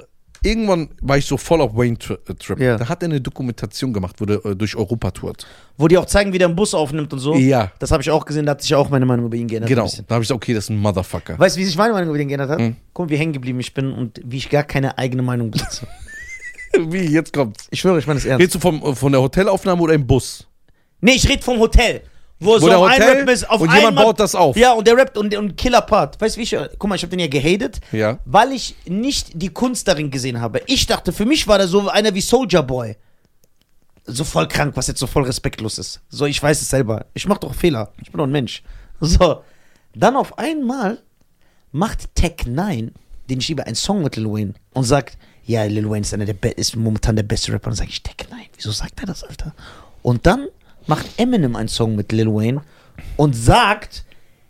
irgendwann 0.44 0.90
war 1.00 1.16
ich 1.16 1.26
so 1.26 1.36
voll 1.36 1.60
auf 1.60 1.74
Wayne 1.74 1.98
Tri 1.98 2.14
äh, 2.28 2.34
Trip. 2.34 2.60
Ja. 2.60 2.76
Da 2.76 2.88
hat 2.88 3.02
er 3.02 3.08
eine 3.08 3.20
Dokumentation 3.20 3.92
gemacht, 3.92 4.16
wo 4.20 4.26
der 4.26 4.44
äh, 4.44 4.54
durch 4.54 4.76
Europa 4.76 5.10
tourt. 5.10 5.46
Wo 5.76 5.88
die 5.88 5.98
auch 5.98 6.06
zeigen, 6.06 6.32
wie 6.32 6.38
der 6.38 6.48
einen 6.48 6.56
Bus 6.56 6.74
aufnimmt 6.74 7.12
und 7.12 7.18
so. 7.18 7.34
Ja. 7.34 7.72
Das 7.78 7.90
habe 7.90 8.02
ich 8.02 8.10
auch 8.10 8.24
gesehen, 8.24 8.46
da 8.46 8.52
hat 8.52 8.62
sich 8.62 8.74
auch 8.74 8.90
meine 8.90 9.06
Meinung 9.06 9.26
über 9.26 9.36
ihn 9.36 9.48
geändert. 9.48 9.68
Genau. 9.68 9.86
Da 9.86 10.14
habe 10.14 10.22
ich 10.22 10.28
gesagt, 10.28 10.42
okay, 10.42 10.54
das 10.54 10.64
ist 10.64 10.70
ein 10.70 10.78
Motherfucker. 10.78 11.38
Weißt 11.38 11.56
du, 11.56 11.60
wie 11.60 11.64
sich 11.64 11.76
meine 11.76 11.92
Meinung 11.92 12.10
über 12.10 12.18
ihn 12.18 12.28
geändert 12.28 12.50
hat? 12.50 12.60
Mhm. 12.60 12.76
Guck 12.92 13.06
mal, 13.06 13.10
wie 13.10 13.16
hängen 13.16 13.32
geblieben 13.32 13.60
ich 13.60 13.74
bin 13.74 13.92
und 13.92 14.20
wie 14.24 14.36
ich 14.36 14.50
gar 14.50 14.64
keine 14.64 14.98
eigene 14.98 15.22
Meinung 15.22 15.50
besitze. 15.50 15.86
Wie, 16.76 17.06
jetzt 17.06 17.32
kommt's. 17.32 17.68
ich 17.70 17.78
schwöre, 17.78 18.00
ich 18.00 18.06
meine 18.08 18.18
es 18.18 18.24
ernst. 18.24 18.40
Redest 18.40 18.56
du 18.56 18.58
vom, 18.58 18.96
von 18.96 19.12
der 19.12 19.22
Hotelaufnahme 19.22 19.80
oder 19.80 19.94
im 19.94 20.04
Bus? 20.04 20.44
Nee, 21.00 21.12
ich 21.12 21.28
rede 21.28 21.40
vom 21.40 21.60
Hotel. 21.60 22.02
Wo, 22.44 22.58
so 22.58 22.68
der 22.68 22.78
Hotel 22.80 23.28
ist, 23.28 23.48
auf 23.48 23.60
und 23.60 23.68
jemand 23.68 23.88
einmal- 23.88 24.04
baut 24.04 24.20
das 24.20 24.34
auf. 24.34 24.56
Ja, 24.56 24.72
und 24.72 24.86
der 24.86 24.96
rappt 24.96 25.16
und, 25.18 25.34
und 25.36 25.56
Killer 25.56 25.80
Part. 25.82 26.20
Weißt 26.20 26.36
du, 26.36 26.40
wie 26.40 26.42
ich. 26.44 26.56
Guck 26.78 26.88
mal, 26.88 26.94
ich 26.96 27.02
habe 27.02 27.10
den 27.10 27.18
ja 27.20 27.26
gehatet, 27.28 27.80
Ja. 27.92 28.18
weil 28.24 28.52
ich 28.52 28.74
nicht 28.86 29.30
die 29.34 29.48
Kunst 29.50 29.88
darin 29.88 30.10
gesehen 30.10 30.40
habe. 30.40 30.60
Ich 30.66 30.86
dachte, 30.86 31.12
für 31.12 31.24
mich 31.24 31.46
war 31.48 31.58
der 31.58 31.68
so 31.68 31.88
einer 31.88 32.14
wie 32.14 32.20
Soldier 32.20 32.62
Boy. 32.62 32.96
So 34.06 34.24
voll 34.24 34.46
krank, 34.48 34.76
was 34.76 34.86
jetzt 34.88 35.00
so 35.00 35.06
voll 35.06 35.22
respektlos 35.24 35.78
ist. 35.78 36.00
So, 36.10 36.26
ich 36.26 36.42
weiß 36.42 36.60
es 36.60 36.68
selber. 36.68 37.06
Ich 37.14 37.26
mache 37.26 37.40
doch 37.40 37.54
Fehler. 37.54 37.92
Ich 38.02 38.10
bin 38.10 38.18
doch 38.18 38.26
ein 38.26 38.32
Mensch. 38.32 38.62
So. 39.00 39.42
Dann 39.94 40.16
auf 40.16 40.38
einmal 40.38 40.98
macht 41.72 42.14
Tech 42.14 42.44
9, 42.46 42.92
den 43.30 43.38
ich 43.38 43.48
liebe, 43.48 43.64
einen 43.66 43.74
Song 43.76 44.02
mit 44.02 44.16
Lil 44.16 44.26
Wayne 44.30 44.54
und 44.74 44.84
sagt, 44.84 45.16
ja, 45.46 45.64
Lil 45.64 45.88
Wayne 45.88 46.02
ist, 46.02 46.12
einer 46.12 46.24
der 46.26 46.34
Be 46.34 46.48
ist 46.50 46.76
momentan 46.76 47.16
der 47.16 47.22
beste 47.22 47.52
Rapper. 47.52 47.68
Und 47.68 47.72
dann 47.72 47.76
sage 47.86 47.90
ich, 47.90 48.02
Tech 48.02 48.16
9, 48.30 48.40
wieso 48.56 48.70
sagt 48.72 49.00
er 49.00 49.06
das, 49.06 49.24
Alter? 49.24 49.54
Und 50.02 50.26
dann 50.26 50.48
macht 50.86 51.06
Eminem 51.16 51.56
einen 51.56 51.68
Song 51.68 51.96
mit 51.96 52.12
Lil 52.12 52.28
Wayne 52.28 52.62
und 53.16 53.34
sagt, 53.34 54.04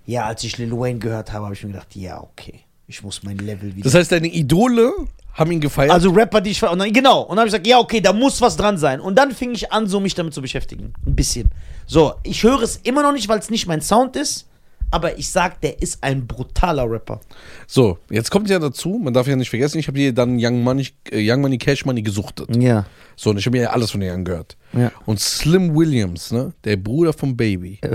ja, 0.06 0.26
als 0.26 0.44
ich 0.44 0.58
Lil 0.58 0.72
Wayne 0.72 0.98
gehört 0.98 1.32
habe, 1.32 1.44
habe 1.46 1.54
ich 1.54 1.62
mir 1.62 1.72
gedacht, 1.72 1.94
ja, 1.94 2.20
okay, 2.20 2.60
ich 2.86 3.02
muss 3.02 3.22
mein 3.22 3.38
Level 3.38 3.74
wieder. 3.74 3.84
Das 3.84 3.94
heißt, 3.94 4.12
deine 4.12 4.28
Idole 4.28 4.92
haben 5.32 5.50
ihn 5.50 5.60
gefeiert. 5.60 5.90
also 5.90 6.10
Rapper, 6.10 6.40
die 6.40 6.50
ich 6.50 6.62
und 6.62 6.78
dann, 6.78 6.92
genau. 6.92 7.22
Und 7.22 7.30
dann 7.30 7.38
habe 7.40 7.48
ich 7.48 7.52
gesagt, 7.52 7.66
ja, 7.66 7.78
okay, 7.78 8.00
da 8.00 8.12
muss 8.12 8.40
was 8.40 8.56
dran 8.56 8.78
sein. 8.78 9.00
Und 9.00 9.16
dann 9.16 9.32
fing 9.32 9.52
ich 9.52 9.72
an, 9.72 9.86
so 9.86 10.00
mich 10.00 10.14
damit 10.14 10.32
zu 10.32 10.40
beschäftigen. 10.40 10.92
Ein 11.06 11.16
bisschen. 11.16 11.50
So, 11.86 12.14
ich 12.22 12.42
höre 12.42 12.62
es 12.62 12.76
immer 12.76 13.02
noch 13.02 13.12
nicht, 13.12 13.28
weil 13.28 13.38
es 13.38 13.50
nicht 13.50 13.66
mein 13.66 13.80
Sound 13.80 14.16
ist. 14.16 14.46
Aber 14.90 15.18
ich 15.18 15.28
sag, 15.28 15.60
der 15.60 15.82
ist 15.82 16.02
ein 16.04 16.26
brutaler 16.26 16.88
Rapper. 16.88 17.20
so, 17.66 17.98
jetzt 18.10 18.30
kommt 18.30 18.48
ja 18.48 18.58
dazu, 18.60 19.00
man 19.02 19.12
darf 19.12 19.26
ja 19.26 19.34
nicht 19.34 19.50
vergessen, 19.50 19.78
ich 19.78 19.88
habe 19.88 19.98
hier 19.98 20.12
dann 20.12 20.36
Young 20.38 20.62
Money, 20.62 20.88
äh, 21.10 21.18
Young 21.28 21.40
Money 21.40 21.58
Cash 21.58 21.84
Money 21.84 22.02
gesuchtet. 22.02 22.54
Ja. 22.56 22.86
So, 23.16 23.30
und 23.30 23.38
ich 23.38 23.46
habe 23.46 23.56
mir 23.56 23.64
ja 23.64 23.70
alles 23.70 23.90
von 23.90 24.00
denen 24.00 24.14
angehört. 24.14 24.56
Ja. 24.72 24.92
Und 25.06 25.18
Slim 25.20 25.74
Williams, 25.74 26.30
ne, 26.30 26.52
der 26.62 26.76
Bruder 26.76 27.12
von 27.12 27.36
Baby, 27.36 27.80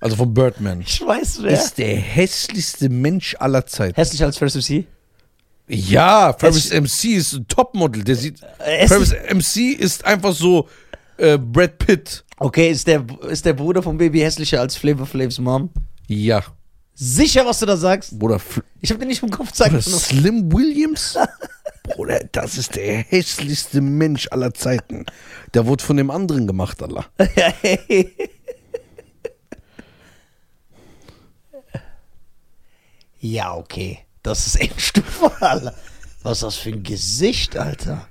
also 0.00 0.16
von 0.16 0.34
Birdman, 0.34 0.80
Ich 0.82 1.00
weiß, 1.00 1.38
wer. 1.42 1.52
ist 1.52 1.78
der 1.78 1.96
hässlichste 1.96 2.88
Mensch 2.88 3.36
aller 3.38 3.64
Zeiten. 3.66 3.94
Hässlich 3.94 4.22
als 4.22 4.36
First 4.36 4.56
MC? 4.56 4.84
Ja, 5.66 6.36
Hässlich- 6.38 6.72
MC 6.78 7.16
ist 7.16 7.32
ein 7.32 7.48
Topmodel. 7.48 8.04
Der 8.04 8.16
sieht. 8.16 8.42
Äh, 8.58 8.86
Travis 8.86 9.14
hässlich- 9.14 9.30
MC 9.74 9.80
ist 9.80 10.04
einfach 10.04 10.34
so 10.34 10.68
äh, 11.16 11.38
Brad 11.38 11.78
Pitt. 11.78 12.24
Okay, 12.38 12.70
ist 12.70 12.86
der, 12.86 13.04
ist 13.28 13.44
der 13.44 13.52
Bruder 13.52 13.82
von 13.82 13.96
Baby 13.96 14.20
hässlicher 14.20 14.60
als 14.60 14.76
Flavor 14.76 15.06
Flavs 15.06 15.38
Mom? 15.38 15.70
Ja. 16.08 16.42
Sicher, 16.94 17.44
was 17.46 17.58
du 17.58 17.66
da 17.66 17.76
sagst? 17.76 18.18
Bruder, 18.18 18.38
Fl 18.38 18.62
Ich 18.80 18.90
habe 18.90 19.00
den 19.00 19.08
nicht 19.08 19.22
im 19.22 19.30
Kopf 19.30 19.52
zeigen 19.52 19.78
Bruder 19.78 19.98
Slim 19.98 20.52
Williams? 20.52 21.18
Bruder, 21.84 22.20
das 22.32 22.56
ist 22.56 22.76
der 22.76 22.98
hässlichste 22.98 23.80
Mensch 23.80 24.28
aller 24.30 24.54
Zeiten. 24.54 25.04
Der 25.52 25.66
wurde 25.66 25.84
von 25.84 25.96
dem 25.96 26.10
anderen 26.10 26.46
gemacht, 26.46 26.82
Allah. 26.82 27.06
ja, 33.20 33.54
okay. 33.54 33.98
Das 34.22 34.46
ist 34.46 34.60
echt 34.60 34.80
Stufe, 34.80 35.30
Alter. 35.40 35.74
Was 36.22 36.38
ist 36.38 36.42
das 36.42 36.56
für 36.56 36.70
ein 36.70 36.82
Gesicht, 36.82 37.58
Alter? 37.58 38.08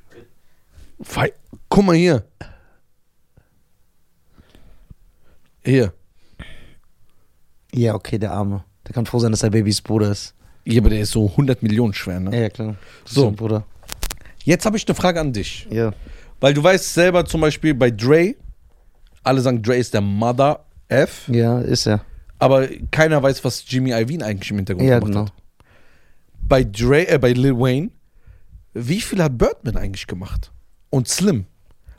Fei 1.02 1.34
Guck 1.70 1.86
mal 1.86 1.96
hier. 1.96 2.24
Hier. 5.66 5.94
Ja, 7.74 7.96
okay, 7.96 8.18
der 8.20 8.32
Arme. 8.32 8.64
Der 8.88 8.94
kann 8.94 9.06
froh 9.06 9.20
sein, 9.20 9.32
dass 9.32 9.44
er 9.44 9.50
Babys 9.50 9.82
Bruder 9.82 10.12
ist. 10.12 10.36
Hier, 10.66 10.82
aber 10.82 10.90
der 10.90 11.02
ist 11.02 11.12
so 11.12 11.28
100 11.30 11.64
Millionen 11.64 11.94
schwer, 11.94 12.20
ne? 12.20 12.36
Ja, 12.36 12.42
ja 12.44 12.50
klar. 12.50 12.76
Das 13.04 13.14
So. 13.14 13.32
Bruder. 13.32 13.66
Jetzt 14.44 14.66
habe 14.66 14.78
ich 14.78 14.88
eine 14.88 14.96
Frage 14.96 15.20
an 15.20 15.34
dich. 15.34 15.68
Ja. 15.70 15.94
Weil 16.40 16.54
du 16.54 16.62
weißt 16.64 16.94
selber 16.94 17.26
zum 17.26 17.42
Beispiel 17.42 17.74
bei 17.74 17.90
Dre, 17.92 18.36
alle 19.24 19.42
sagen, 19.42 19.62
Dre 19.62 19.78
ist 19.78 19.94
der 19.94 20.02
Mother 20.02 20.66
F, 20.90 21.28
Ja, 21.30 21.60
ist 21.60 21.86
er. 21.88 22.02
aber 22.40 22.68
keiner 22.92 23.24
weiß, 23.24 23.44
was 23.46 23.64
Jimmy 23.68 23.92
Iovine 23.92 24.26
eigentlich 24.26 24.52
im 24.52 24.58
Hintergrund 24.58 24.88
Ja, 24.88 25.00
gemacht 25.00 25.12
genau. 25.14 25.26
hat. 25.28 25.34
Bei 26.46 26.64
Dre, 26.66 27.08
äh, 27.08 27.18
bei 27.18 27.32
Lil 27.32 27.58
Wayne, 27.58 27.90
wie 28.74 29.00
viel 29.00 29.24
hat 29.24 29.38
Birdman 29.38 29.78
eigentlich 29.78 30.08
gemacht? 30.08 30.52
Und 30.90 31.08
Slim? 31.08 31.46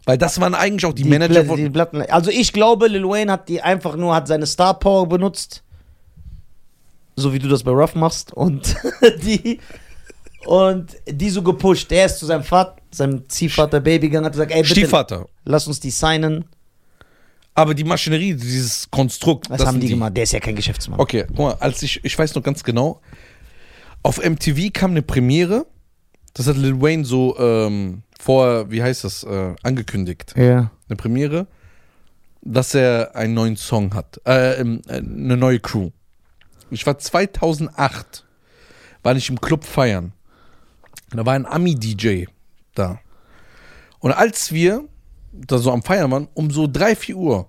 Weil 0.07 0.19
das 0.19 0.39
waren 0.41 0.55
eigentlich 0.55 0.85
auch 0.87 0.93
die, 0.93 1.05
Manager 1.05 1.41
Pla- 1.43 1.45
von. 1.45 1.57
die 1.57 1.71
Platten. 1.71 2.03
Also 2.03 2.31
ich 2.31 2.53
glaube, 2.53 2.89
Lil 2.89 3.05
Wayne 3.05 3.33
hat 3.33 3.49
die 3.49 3.63
einfach 3.63 3.97
nur, 3.97 4.15
hat 4.15 4.29
seine 4.29 4.47
Star 4.47 4.79
Power 4.79 5.09
benutzt. 5.09 5.63
So 7.17 7.33
wie 7.33 7.39
du 7.39 7.49
das 7.49 7.63
bei 7.63 7.71
Ruff 7.71 7.95
machst. 7.95 8.33
Und 8.33 8.77
die. 9.23 9.61
Und 10.47 10.95
die 11.09 11.31
so 11.31 11.43
gepusht. 11.43 11.91
Der 11.91 12.07
ist 12.07 12.19
zu 12.19 12.27
seinem 12.27 12.45
Vater, 12.45 12.77
seinem 12.91 13.27
Ziehvater 13.29 13.81
Baby 13.81 14.09
gegangen, 14.09 14.27
hat 14.27 14.33
gesagt, 14.33 14.51
ey, 14.53 14.61
bitte, 14.61 14.75
Stiefvater. 14.75 15.27
lass 15.45 15.67
uns 15.67 15.81
die 15.81 15.91
signen. 15.91 16.45
Aber 17.55 17.73
die 17.73 17.85
Maschinerie, 17.85 18.35
dieses 18.35 18.91
Konstrukt, 18.91 19.49
Was 19.49 19.59
das 19.59 19.67
haben 19.69 19.75
sind 19.75 19.83
die, 19.85 19.89
gemacht? 19.91 20.15
Der 20.17 20.25
ist 20.25 20.33
ja 20.33 20.41
kein 20.41 20.57
Geschäftsmann. 20.57 20.99
Okay, 21.01 21.25
guck 21.29 21.39
mal, 21.39 21.53
als 21.61 21.83
ich, 21.83 22.05
ich 22.05 22.19
weiß 22.19 22.35
noch 22.35 22.43
ganz 22.43 22.63
genau, 22.65 23.01
auf 24.03 24.19
MTV 24.23 24.71
kam 24.73 24.91
eine 24.91 25.03
Premiere, 25.03 25.65
das 26.35 26.49
hat 26.49 26.57
Lil 26.57 26.81
Wayne 26.81 27.05
so 27.05 27.39
ähm, 27.39 28.03
vor, 28.21 28.71
wie 28.71 28.83
heißt 28.83 29.05
das, 29.05 29.23
äh, 29.23 29.55
angekündigt. 29.63 30.35
Ja. 30.37 30.71
Eine 30.89 30.97
Premiere, 30.97 31.47
dass 32.43 32.75
er 32.75 33.15
einen 33.15 33.35
neuen 33.35 33.57
Song 33.57 33.95
hat, 33.95 34.21
äh, 34.27 34.61
ähm, 34.61 34.83
äh, 34.89 34.99
eine 34.99 35.37
neue 35.37 35.61
Crew. 35.61 35.91
Ich 36.71 36.87
war 36.87 36.99
2008, 36.99 38.25
war 39.03 39.17
ich 39.17 39.29
im 39.31 39.41
Club 39.41 39.65
feiern. 39.65 40.13
Da 41.11 41.25
war 41.25 41.35
ein 41.35 41.47
Ami-DJ 41.47 42.25
da. 42.75 42.99
Und 44.01 44.13
als 44.13 44.53
wir 44.53 44.89
da 45.33 45.59
so 45.59 45.73
am 45.73 45.83
Feiern 45.83 46.11
waren, 46.11 46.29
um 46.35 46.51
so 46.51 46.67
3, 46.71 46.97
4 46.97 47.17
Uhr, 47.17 47.49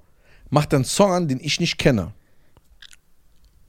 macht 0.49 0.73
er 0.73 0.77
einen 0.77 0.85
Song 0.85 1.11
an, 1.11 1.27
den 1.27 1.39
ich 1.39 1.59
nicht 1.59 1.77
kenne. 1.77 2.13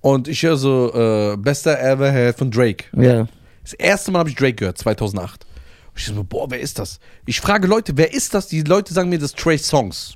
Und 0.00 0.28
ich 0.28 0.42
höre 0.42 0.56
so, 0.56 0.92
äh, 0.94 1.36
Bester 1.36 1.80
Ever 1.80 2.12
Had 2.12 2.36
von 2.38 2.50
Drake. 2.50 2.84
Ja. 2.96 3.26
Das 3.66 3.72
erste 3.72 4.12
Mal 4.12 4.20
habe 4.20 4.30
ich 4.30 4.36
Drake 4.36 4.54
gehört, 4.54 4.78
2008. 4.78 5.44
Und 5.44 5.98
ich 5.98 6.04
so, 6.06 6.22
boah, 6.22 6.48
wer 6.48 6.60
ist 6.60 6.78
das? 6.78 7.00
Ich 7.26 7.40
frage 7.40 7.66
Leute, 7.66 7.96
wer 7.96 8.14
ist 8.14 8.32
das? 8.32 8.46
Die 8.46 8.62
Leute 8.62 8.94
sagen 8.94 9.08
mir, 9.08 9.18
das 9.18 9.30
ist 9.30 9.38
Trey 9.40 9.58
Songs. 9.58 10.14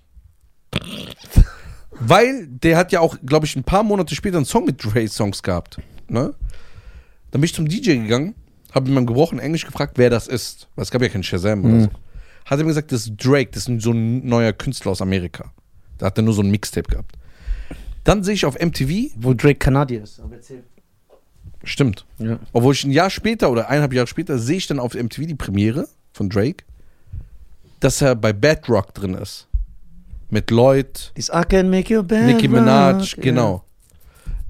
Weil 1.91 2.47
der 2.47 2.77
hat 2.77 2.93
ja 2.93 3.01
auch, 3.01 3.17
glaube 3.27 3.47
ich, 3.47 3.57
ein 3.57 3.65
paar 3.65 3.83
Monate 3.83 4.15
später 4.15 4.37
einen 4.37 4.47
Song 4.47 4.67
mit 4.67 4.79
Trey 4.79 5.09
Songs 5.09 5.43
gehabt. 5.43 5.79
Ne? 6.07 6.33
Dann 7.33 7.41
bin 7.41 7.43
ich 7.43 7.53
zum 7.53 7.67
DJ 7.67 7.97
gegangen, 7.97 8.37
habe 8.73 8.87
in 8.87 8.95
meinem 8.95 9.07
gebrochenen 9.07 9.45
Englisch 9.45 9.67
gefragt, 9.67 9.95
wer 9.99 10.11
das 10.11 10.29
ist. 10.29 10.69
Weil 10.77 10.85
es 10.85 10.93
gab 10.93 11.03
ja 11.03 11.09
keinen 11.09 11.25
Shazam 11.25 11.65
oder 11.65 11.81
so. 11.81 11.89
Hat 12.45 12.59
er 12.59 12.65
mir 12.65 12.67
gesagt, 12.67 12.93
das 12.93 13.07
ist 13.07 13.17
Drake, 13.17 13.51
das 13.51 13.67
ist 13.67 13.83
so 13.83 13.91
ein 13.91 14.25
neuer 14.25 14.53
Künstler 14.53 14.93
aus 14.93 15.03
Amerika. 15.03 15.53
Da 15.99 16.07
hat 16.07 16.17
er 16.17 16.23
nur 16.23 16.35
so 16.35 16.43
ein 16.43 16.53
Mixtape 16.53 16.89
gehabt. 16.89 17.17
Dann 18.05 18.23
sehe 18.23 18.35
ich 18.35 18.47
auf 18.47 18.59
MTV, 18.59 19.11
Wo 19.17 19.35
Drake 19.35 19.59
Kanadier 19.59 20.05
ist. 20.05 20.21
Aber 20.21 20.37
erzähl. 20.37 20.63
Stimmt, 21.65 22.07
Ja. 22.19 22.39
Obwohl 22.53 22.75
ich 22.75 22.85
ein 22.85 22.91
Jahr 22.91 23.11
später 23.11 23.51
oder 23.51 23.69
eineinhalb 23.69 23.93
Jahre 23.93 24.07
später 24.07 24.39
sehe 24.39 24.57
ich 24.59 24.67
dann 24.67 24.79
auf 24.81 24.95
MTV 24.95 25.27
die 25.27 25.35
Premiere 25.35 25.89
von 26.13 26.29
Drake, 26.31 26.65
dass 27.81 28.01
er 28.03 28.15
bei 28.15 28.33
Bad 28.33 28.69
Rock 28.69 28.95
drin 28.95 29.15
ist. 29.15 29.47
Mit 30.31 30.51
Lloyd, 30.51 31.13
This 31.15 31.29
I 31.29 31.43
can 31.49 31.71
make 31.71 31.93
you 31.93 32.03
bad. 32.03 32.25
Nicki 32.25 32.47
Minaj, 32.49 33.15
rock. 33.15 33.23
genau. 33.23 33.65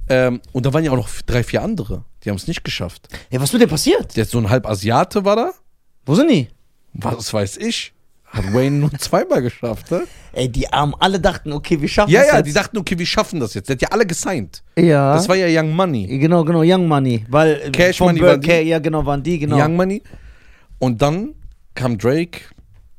Ähm, 0.09 0.40
und 0.53 0.66
da 0.66 0.73
waren 0.75 0.85
ja 0.85 0.90
auch 0.90 0.96
noch 0.96 1.09
drei, 1.27 1.42
vier 1.42 1.62
andere. 1.62 2.05
Die 2.25 2.29
haben 2.31 2.37
es 2.37 2.46
nicht 2.49 2.64
geschafft. 2.64 3.09
Ja. 3.31 3.40
was 3.40 3.53
mit 3.53 3.62
dem 3.62 3.70
passiert? 3.70 4.14
Jetzt 4.16 4.33
so 4.33 4.38
ein 4.38 4.51
halb 4.51 4.66
Asiate 4.66 5.25
war 5.25 5.37
da. 5.37 5.53
Wo 6.05 6.14
sind 6.14 6.31
die? 6.31 6.49
Was 6.92 7.33
weiß 7.33 7.57
ich? 7.59 7.92
Hat 8.33 8.53
Wayne 8.55 8.77
nur 8.79 8.93
zweimal 8.99 9.43
geschafft, 9.43 9.90
ne? 9.90 10.03
Ey, 10.33 10.49
die 10.49 10.73
Armen, 10.73 10.95
alle 11.01 11.19
dachten, 11.19 11.53
okay, 11.53 11.81
wir 11.81 11.88
schaffen 11.88 12.11
Ja, 12.12 12.21
es 12.23 12.29
ja, 12.29 12.37
jetzt. 12.37 12.47
die 12.47 12.53
dachten, 12.53 12.79
okay, 12.79 12.97
wir 12.99 13.07
schaffen 13.07 13.40
das 13.40 13.55
jetzt. 13.55 13.69
Der 13.69 13.75
hat 13.75 13.83
ja 13.83 13.88
alle 13.88 14.07
gesigned. 14.07 14.62
ja. 14.77 15.14
Das 15.14 15.29
war 15.29 15.35
ja 15.37 15.47
Young 15.61 15.71
Money. 15.75 16.07
Genau, 16.19 16.45
genau, 16.45 16.62
Young 16.64 16.87
Money. 16.87 17.25
Weil 17.29 17.61
äh, 17.66 17.71
Cash 17.71 17.99
Money 18.01 18.21
Bird 18.21 18.31
waren 18.47 18.62
die? 18.62 18.69
Ja, 18.69 18.79
genau, 18.79 19.05
waren 19.05 19.23
die, 19.23 19.38
genau. 19.40 19.57
Young 19.59 19.75
Money. 19.77 20.03
Und 20.79 21.03
dann 21.03 21.35
kam 21.75 21.99
Drake. 21.99 22.43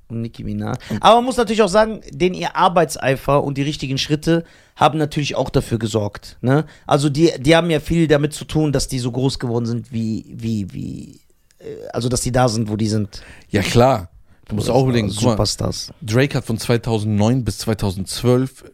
Und 0.10 0.22
Nicki 0.22 0.44
Minaj. 0.44 0.76
Aber 1.00 1.16
man 1.16 1.24
muss 1.26 1.38
natürlich 1.38 1.62
auch 1.62 1.70
sagen, 1.70 2.02
den 2.12 2.34
ihr 2.34 2.58
Arbeitseifer 2.58 3.42
und 3.42 3.58
die 3.58 3.62
richtigen 3.62 3.98
Schritte 3.98 4.44
haben 4.76 4.98
natürlich 4.98 5.36
auch 5.36 5.50
dafür 5.50 5.80
gesorgt. 5.80 6.38
Ne? 6.42 6.66
Also 6.86 7.08
die, 7.10 7.32
die 7.40 7.56
haben 7.56 7.70
ja 7.70 7.80
viel 7.80 8.08
damit 8.10 8.34
zu 8.34 8.44
tun, 8.44 8.74
dass 8.74 8.90
die 8.90 9.00
so 9.00 9.10
groß 9.14 9.40
geworden 9.40 9.66
sind, 9.66 9.94
wie, 9.94 10.26
wie, 10.36 10.68
wie, 10.74 11.22
äh, 11.60 11.88
also 11.94 12.10
dass 12.10 12.20
die 12.20 12.34
da 12.34 12.50
sind, 12.50 12.70
wo 12.70 12.76
die 12.76 12.90
sind. 12.90 13.24
Ja, 13.50 13.62
klar. 13.62 14.10
Du 14.52 14.56
musst 14.58 14.70
auch 14.70 14.84
überlegen, 14.84 15.08
guck 15.08 15.24
mal, 15.24 15.32
Superstars. 15.32 15.94
Drake 16.02 16.38
hat 16.38 16.46
von 16.46 16.58
2009 16.58 17.44
bis 17.46 17.60
2012 17.60 18.66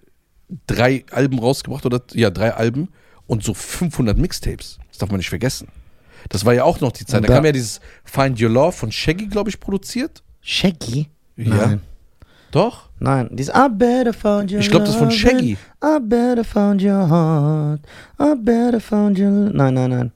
drei 0.66 1.06
Alben 1.12 1.38
rausgebracht, 1.40 1.86
oder? 1.86 2.02
Ja, 2.13 2.32
drei 2.32 2.54
Alben 2.54 2.90
und 3.28 3.44
so 3.44 3.54
500 3.54 4.18
Mixtapes. 4.18 4.80
Das 4.90 4.98
darf 4.98 5.10
man 5.10 5.18
nicht 5.18 5.30
vergessen. 5.30 5.68
Das 6.30 6.46
war 6.46 6.54
ja 6.56 6.63
auch 6.63 6.80
noch 6.80 6.92
die 6.92 7.06
Zeit. 7.06 7.24
Da 7.24 7.28
da- 7.28 7.36
kam 7.36 7.46
ja 7.46 7.52
dieses 7.52 7.80
Find 8.04 8.42
Your 8.42 8.50
Love 8.50 8.72
von 8.72 8.92
Shaggy, 8.92 9.28
glaube 9.28 9.50
ich, 9.52 9.60
produziert. 9.60 10.24
Shaggy? 10.42 11.10
Ja. 11.36 11.68
Nein. 11.68 11.82
Doch. 12.50 12.90
Nein, 13.00 13.30
dieses 13.34 13.54
I 13.54 13.68
better 13.70 14.13
found 14.13 14.52
your 14.52 14.60
Ich 14.60 14.70
glaube, 14.70 14.86
das 14.86 14.96
ist 14.96 15.00
von 15.00 15.12
Shaggy. 15.12 15.58
I 15.84 16.00
better 16.02 16.44
found 16.44 16.82
your 16.82 17.08
heart. 17.08 17.82
I 18.20 18.34
better 18.36 18.80
found 18.80 19.20
your... 19.20 19.30
Nein, 19.30 19.76
nein, 19.76 19.90
nein. 19.92 20.12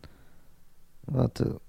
Warte. 1.06 1.60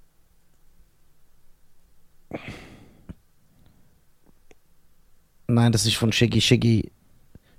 Nein, 5.52 5.70
das 5.72 5.82
ist 5.82 5.86
nicht 5.86 5.98
von 5.98 6.12
Shaggy. 6.12 6.40
Shaggy. 6.40 6.90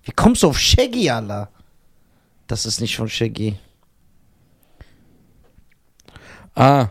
Wie 0.04 0.12
kommst 0.12 0.44
du 0.44 0.48
auf 0.48 0.60
Shaggy, 0.60 1.10
Allah? 1.10 1.50
Das 2.48 2.66
ist 2.66 2.82
nicht 2.82 2.98
von 2.98 3.08
Shaggy. 3.08 3.56
Ah. 6.56 6.90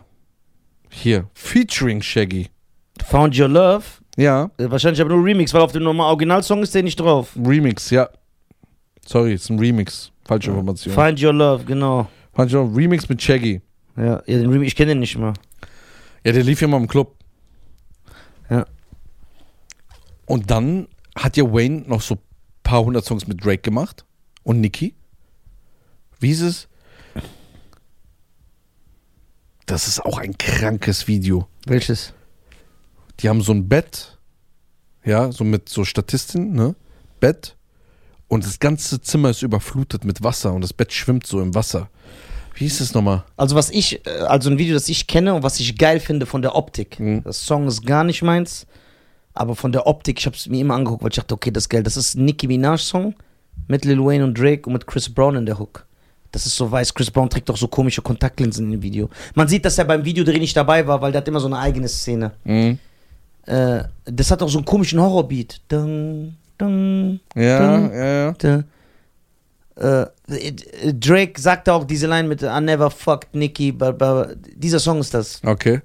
Hier. 0.89 1.29
Featuring 1.33 2.01
Shaggy. 2.01 2.49
Found 3.09 3.37
Your 3.37 3.49
Love. 3.49 3.83
Ja. 4.15 4.49
Äh, 4.57 4.69
Wahrscheinlich 4.69 5.01
aber 5.01 5.09
nur 5.15 5.25
Remix, 5.25 5.53
weil 5.53 5.61
auf 5.61 5.71
dem 5.71 5.83
normalen 5.83 6.09
Originalsong 6.09 6.63
ist 6.63 6.73
der 6.73 6.83
nicht 6.83 6.99
drauf. 6.99 7.35
Remix, 7.35 7.89
ja. 7.89 8.09
Sorry, 9.05 9.33
ist 9.33 9.49
ein 9.49 9.59
Remix. 9.59 10.11
Falsche 10.25 10.51
Information. 10.51 10.93
Find 10.93 11.21
Your 11.21 11.33
Love, 11.33 11.65
genau. 11.65 12.07
Find 12.33 12.53
Your 12.53 12.63
Love, 12.63 12.77
Remix 12.77 13.09
mit 13.09 13.21
Shaggy. 13.21 13.61
Ja, 13.97 14.23
ja 14.25 14.37
den 14.37 14.49
Remix, 14.49 14.67
ich 14.67 14.75
kenne 14.75 14.91
den 14.91 14.99
nicht 14.99 15.17
mal. 15.17 15.33
Ja, 16.23 16.31
der 16.31 16.43
lief 16.43 16.61
ja 16.61 16.67
mal 16.67 16.77
im 16.77 16.87
Club. 16.87 17.15
Ja. 18.49 18.65
Und 20.25 20.49
dann 20.49 20.87
hat 21.15 21.37
ja 21.37 21.43
Wayne 21.43 21.83
noch 21.87 22.01
so 22.01 22.15
ein 22.15 22.21
paar 22.63 22.83
hundert 22.83 23.05
Songs 23.05 23.27
mit 23.27 23.43
Drake 23.43 23.61
gemacht. 23.61 24.05
Und 24.43 24.59
Nicki. 24.59 24.95
Wie 26.19 26.31
ist 26.31 26.41
es? 26.41 26.67
Das 29.65 29.87
ist 29.87 30.03
auch 30.03 30.17
ein 30.17 30.37
krankes 30.37 31.07
Video. 31.07 31.47
Welches? 31.65 32.13
Die 33.19 33.29
haben 33.29 33.41
so 33.41 33.53
ein 33.53 33.69
Bett. 33.69 34.17
Ja, 35.05 35.31
so 35.31 35.43
mit 35.43 35.69
so 35.69 35.85
Statistin, 35.85 36.53
ne? 36.53 36.75
Bett. 37.19 37.55
Und 38.27 38.45
das 38.45 38.59
ganze 38.59 39.01
Zimmer 39.01 39.29
ist 39.29 39.41
überflutet 39.41 40.05
mit 40.05 40.23
Wasser 40.23 40.53
und 40.53 40.61
das 40.61 40.73
Bett 40.73 40.91
schwimmt 40.91 41.27
so 41.27 41.41
im 41.41 41.53
Wasser. 41.55 41.89
Wie 42.55 42.65
hieß 42.65 42.81
es 42.81 42.93
nochmal? 42.93 43.23
Also 43.35 43.55
was 43.55 43.69
ich, 43.69 44.05
äh, 44.05 44.09
also 44.21 44.49
ein 44.49 44.57
Video, 44.57 44.73
das 44.73 44.89
ich 44.89 45.07
kenne 45.07 45.33
und 45.33 45.43
was 45.43 45.59
ich 45.59 45.77
geil 45.77 45.99
finde 45.99 46.25
von 46.25 46.41
der 46.41 46.55
Optik. 46.55 46.99
Mhm. 46.99 47.23
Das 47.23 47.45
Song 47.45 47.67
ist 47.67 47.85
gar 47.85 48.03
nicht 48.03 48.21
meins, 48.21 48.65
aber 49.33 49.55
von 49.55 49.71
der 49.71 49.87
Optik, 49.87 50.19
ich 50.19 50.25
habe 50.25 50.35
es 50.35 50.47
mir 50.47 50.61
immer 50.61 50.75
angeguckt, 50.75 51.03
weil 51.03 51.09
ich 51.09 51.15
dachte, 51.15 51.33
okay, 51.33 51.51
das 51.51 51.67
geil. 51.69 51.83
Das 51.83 51.97
ist 51.97 52.15
Nicki 52.15 52.47
Minaj 52.47 52.77
Song 52.81 53.15
mit 53.67 53.85
Lil 53.85 53.99
Wayne 53.99 54.23
und 54.23 54.37
Drake 54.37 54.67
und 54.67 54.73
mit 54.73 54.85
Chris 54.87 55.09
Brown 55.09 55.35
in 55.35 55.45
der 55.45 55.57
Hook. 55.59 55.85
Das 56.31 56.45
ist 56.45 56.55
so 56.55 56.69
weiß. 56.71 56.93
Chris 56.93 57.11
Brown 57.11 57.29
trägt 57.29 57.49
auch 57.51 57.57
so 57.57 57.67
komische 57.67 58.01
Kontaktlinsen 58.01 58.65
in 58.65 58.71
dem 58.71 58.81
Video. 58.81 59.09
Man 59.35 59.47
sieht, 59.47 59.65
dass 59.65 59.77
er 59.77 59.85
beim 59.85 60.03
Videodreh 60.03 60.39
nicht 60.39 60.57
dabei 60.57 60.85
war, 60.87 61.01
weil 61.01 61.11
der 61.11 61.21
hat 61.21 61.27
immer 61.27 61.39
so 61.39 61.47
eine 61.47 61.59
eigene 61.59 61.87
Szene. 61.87 62.31
Mhm. 62.43 62.79
Äh, 63.45 63.83
das 64.05 64.31
hat 64.31 64.41
auch 64.41 64.49
so 64.49 64.57
einen 64.57 64.65
komischen 64.65 64.99
Horrorbeat. 64.99 65.61
Dun, 65.67 66.35
dun, 66.57 67.19
Ja, 67.35 67.77
Dun. 67.77 67.91
ja, 67.93 68.05
ja. 68.05 68.31
dun. 68.33 68.63
Äh, 69.75 70.05
Drake 70.93 71.39
sagte 71.39 71.73
auch 71.73 71.83
diese 71.83 72.07
Line 72.07 72.27
mit 72.27 72.41
I 72.43 72.61
never 72.61 72.89
fucked 72.91 73.33
Nicki, 73.35 73.71
but, 73.71 73.97
but 73.97 74.37
dieser 74.55 74.79
Song 74.79 74.99
ist 74.99 75.13
das. 75.13 75.41
Okay. 75.43 75.81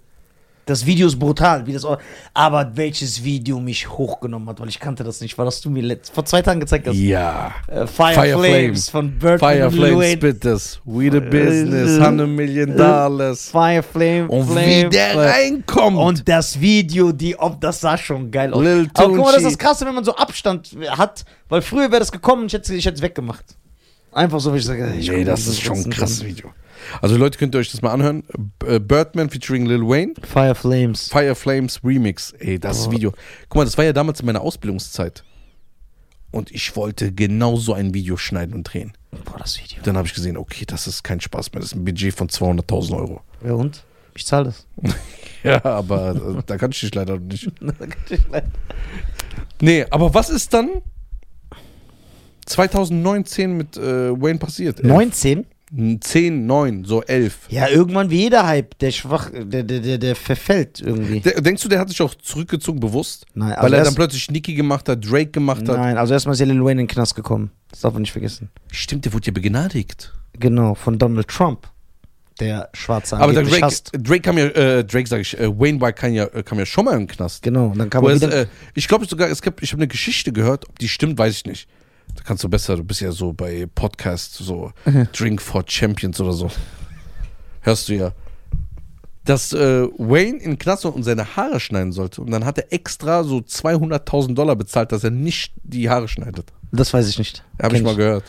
Das 0.69 0.85
Video 0.85 1.07
ist 1.07 1.19
brutal, 1.19 1.67
wie 1.67 1.73
das 1.73 1.87
aber 2.35 2.73
welches 2.75 3.25
Video 3.25 3.59
mich 3.59 3.89
hochgenommen 3.91 4.47
hat, 4.51 4.61
weil 4.61 4.69
ich 4.69 4.79
kannte 4.79 5.03
das 5.03 5.23
nicht, 5.23 5.39
war 5.39 5.47
das 5.47 5.63
du 5.63 5.71
mir 5.71 5.83
letzt, 5.83 6.13
vor 6.13 6.27
zwei 6.27 6.43
Tagen 6.43 6.61
gezeigt 6.61 6.87
hast. 6.87 6.95
Ja. 6.97 7.55
Äh, 7.69 7.87
Fire, 7.87 8.13
Fire 8.13 8.39
Flames, 8.39 8.41
Flames. 8.41 8.89
von 8.91 9.19
Bird 9.19 9.41
Fire 9.41 9.71
Flames 9.71 10.41
this. 10.41 10.81
We 10.85 11.11
the 11.11 11.17
Äh, 11.17 11.21
business. 11.21 11.97
äh, 11.99 12.03
100 12.03 12.29
Million 12.29 12.77
Dollars. 12.77 13.49
Fire 13.49 13.83
Flame, 13.83 14.29
Und 14.29 14.45
Flame, 14.47 14.67
wie 14.67 14.89
der 14.91 15.11
Flame. 15.13 15.27
reinkommt. 15.31 15.97
Und 15.97 16.29
das 16.29 16.61
Video, 16.61 17.13
die, 17.13 17.35
ob 17.39 17.59
das 17.63 17.81
sah 17.81 17.97
schon 17.97 18.31
geil 18.31 18.53
aus. 18.53 18.63
Lil 18.63 18.91
Aber 18.93 19.09
guck 19.09 19.25
mal, 19.25 19.33
das 19.33 19.37
ist 19.45 19.53
das 19.53 19.59
Krasse, 19.59 19.87
wenn 19.87 19.95
man 19.95 20.05
so 20.05 20.15
Abstand 20.17 20.71
hat, 20.91 21.25
weil 21.49 21.63
früher 21.63 21.91
wäre 21.91 22.01
das 22.01 22.13
gekommen 22.13 22.43
und 22.43 22.49
ich 22.53 22.53
hätte 22.53 22.75
es 22.77 23.01
weggemacht. 23.03 23.57
Einfach 24.13 24.41
so, 24.41 24.53
wie 24.53 24.59
ich 24.59 24.65
sage, 24.67 24.93
ich 24.99 25.09
nee, 25.09 25.25
das 25.25 25.47
mir 25.47 25.53
ist 25.53 25.61
schon 25.63 25.79
ein 25.79 25.91
krasses 25.91 26.23
Video. 26.25 26.51
Also 27.03 27.17
Leute, 27.17 27.39
könnt 27.39 27.55
ihr 27.55 27.59
euch 27.59 27.71
das 27.71 27.83
mal 27.83 27.93
anhören. 27.93 28.25
B- 28.59 28.79
Birdman 28.79 29.31
featuring 29.31 29.67
Lil 29.67 29.83
Wayne. 29.83 30.15
Fire 30.23 30.55
Flames. 30.55 31.09
Fire 31.09 31.35
Flames 31.35 31.81
Remix. 31.85 32.33
Ey, 32.39 32.59
das 32.59 32.87
Oh. 32.89 32.91
Video. 32.93 33.13
Guck 33.49 33.57
mal, 33.57 33.65
das 33.65 33.77
war 33.79 33.85
ja 33.85 33.93
damals 33.93 34.21
in 34.21 34.27
meiner 34.27 34.41
Ausbildungszeit. 34.41 35.25
Und 36.31 36.51
ich 36.51 36.77
wollte 36.77 37.11
genau 37.13 37.57
so 37.57 37.73
ein 37.73 37.95
Video 37.95 38.17
schneiden 38.17 38.55
und 38.55 38.65
drehen. 38.65 38.93
Boah, 39.25 39.39
das 39.39 39.59
Video. 39.63 39.83
Dann 39.83 39.97
habe 39.97 40.07
ich 40.07 40.15
gesehen, 40.15 40.37
okay, 40.37 40.65
das 40.67 40.87
ist 40.87 41.03
kein 41.03 41.21
Spaß 41.21 41.53
mehr. 41.53 41.61
Das 41.61 41.73
ist 41.73 41.77
ein 41.77 41.85
Budget 41.85 42.15
von 42.15 42.29
200.000 42.29 42.97
Euro. 42.97 43.21
Ja 43.45 43.53
und? 43.55 43.83
Ich 44.15 44.27
zahle 44.27 44.47
das. 44.47 44.67
Ja, 45.45 45.65
aber 45.65 46.17
äh, 46.17 46.43
da 46.47 46.59
kann 46.59 46.73
ich 46.73 46.81
dich 46.81 46.93
leider 46.97 47.17
nicht. 47.21 47.49
Nee, 49.61 49.87
aber 49.89 50.13
was 50.13 50.31
ist 50.31 50.53
dann 50.53 50.83
2019 52.47 53.57
mit 53.57 53.77
äh, 53.77 54.21
Wayne 54.21 54.39
passiert? 54.41 54.83
19? 54.83 55.47
10, 55.71 56.47
9, 56.47 56.85
so 56.85 57.03
11. 57.03 57.49
Ja, 57.51 57.69
irgendwann 57.69 58.11
wie 58.11 58.23
jeder 58.23 58.47
Hype, 58.47 58.79
der 58.79 58.91
schwach, 58.91 59.31
der, 59.31 59.63
der, 59.63 59.81
der, 59.81 59.99
der 59.99 60.17
verfällt 60.17 60.81
irgendwie. 60.81 61.21
Der, 61.21 61.41
denkst 61.41 61.63
du, 61.63 61.69
der 61.69 61.79
hat 61.81 61.89
sich 61.91 62.01
auch 62.01 62.15
zurückgezogen 62.15 62.81
bewusst? 62.81 63.27
Nein, 63.35 63.51
Weil 63.51 63.57
also 63.57 63.75
er 63.75 63.79
erst, 63.79 63.91
dann 63.91 63.95
plötzlich 63.97 64.31
Nicki 64.31 64.55
gemacht 64.55 64.89
hat, 64.89 65.05
Drake 65.05 65.31
gemacht 65.31 65.69
hat. 65.69 65.77
nein, 65.77 65.99
also 65.99 66.15
erstmal 66.15 66.35
ist 66.35 66.41
ja 66.41 66.47
Lil 66.47 66.65
Wayne 66.65 66.81
in 66.83 66.87
den 66.87 66.89
Knast 66.89 67.15
gekommen. 67.15 67.51
Das 67.71 67.81
darf 67.81 67.93
man 67.93 68.03
nicht 68.03 68.13
vergessen. 68.13 68.51
Stimmt, 68.73 69.05
der 69.05 69.13
wurde 69.13 69.27
ja 69.27 69.33
begnadigt. 69.33 70.15
Genau, 70.39 70.75
von 70.75 70.99
Donald 70.99 71.29
Trump. 71.29 71.69
Der 72.41 72.71
Schwarze 72.73 73.17
Aber 73.17 73.33
der 73.33 73.43
Drake, 73.43 73.63
hasst. 73.63 73.91
Drake 73.93 74.21
kam 74.21 74.39
ja, 74.39 74.47
äh, 74.47 74.85
Drake 74.85 75.09
sag 75.09 75.21
ich, 75.21 75.39
äh, 75.39 75.49
Wayne 75.59 75.81
war 75.81 75.93
kam 75.93 76.13
ja, 76.13 76.25
äh, 76.27 76.43
kam 76.43 76.59
ja 76.59 76.67
schon 76.67 76.85
mal 76.85 76.93
in 76.93 77.01
den 77.01 77.09
Knast. 77.09 77.43
Genau, 77.43 77.67
und 77.67 77.79
dann 77.79 77.91
kam 77.91 78.05
er 78.05 78.11
es, 78.11 78.23
wieder. 78.23 78.43
äh, 78.43 78.47
ich 78.75 78.87
glaube 78.87 79.07
sogar, 79.07 79.29
es 79.29 79.43
gab, 79.43 79.61
ich 79.61 79.73
habe 79.73 79.81
eine 79.81 79.89
Geschichte 79.89 80.33
gehört, 80.33 80.69
ob 80.69 80.79
die 80.79 80.89
stimmt, 80.89 81.19
weiß 81.19 81.35
ich 81.35 81.47
nicht. 81.47 81.69
Da 82.17 82.23
kannst 82.25 82.43
du 82.45 82.49
besser, 82.49 82.77
du 82.77 82.85
bist 82.85 83.01
ja 83.01 83.13
so 83.13 83.33
bei 83.33 83.67
Podcasts, 83.75 84.39
so 84.39 84.73
Mhm. 84.85 85.09
Drink 85.17 85.41
for 85.43 85.65
Champions 85.67 86.21
oder 86.21 86.33
so. 86.33 86.51
Hörst 87.61 87.89
du 87.89 87.95
ja. 87.95 88.13
Dass 89.25 89.53
äh, 89.53 89.87
Wayne 89.99 90.39
in 90.39 90.59
Knast 90.59 90.87
und 90.87 91.03
seine 91.03 91.37
Haare 91.37 91.61
schneiden 91.61 91.93
sollte. 91.93 92.23
Und 92.23 92.31
dann 92.31 92.45
hat 92.47 92.57
er 92.59 92.73
extra 92.73 93.25
so 93.25 93.39
200.000 93.39 94.35
Dollar 94.35 94.57
bezahlt, 94.57 94.91
dass 94.91 95.05
er 95.05 95.11
nicht 95.11 95.53
die 95.63 95.91
Haare 95.91 96.09
schneidet. 96.09 96.51
das 96.73 96.95
weiß 96.95 97.09
ich 97.09 97.19
nicht. 97.19 97.45
Habe 97.61 97.69
Kenn 97.75 97.77
ich 97.77 97.83
mal 97.83 97.95
gehört. 97.97 98.25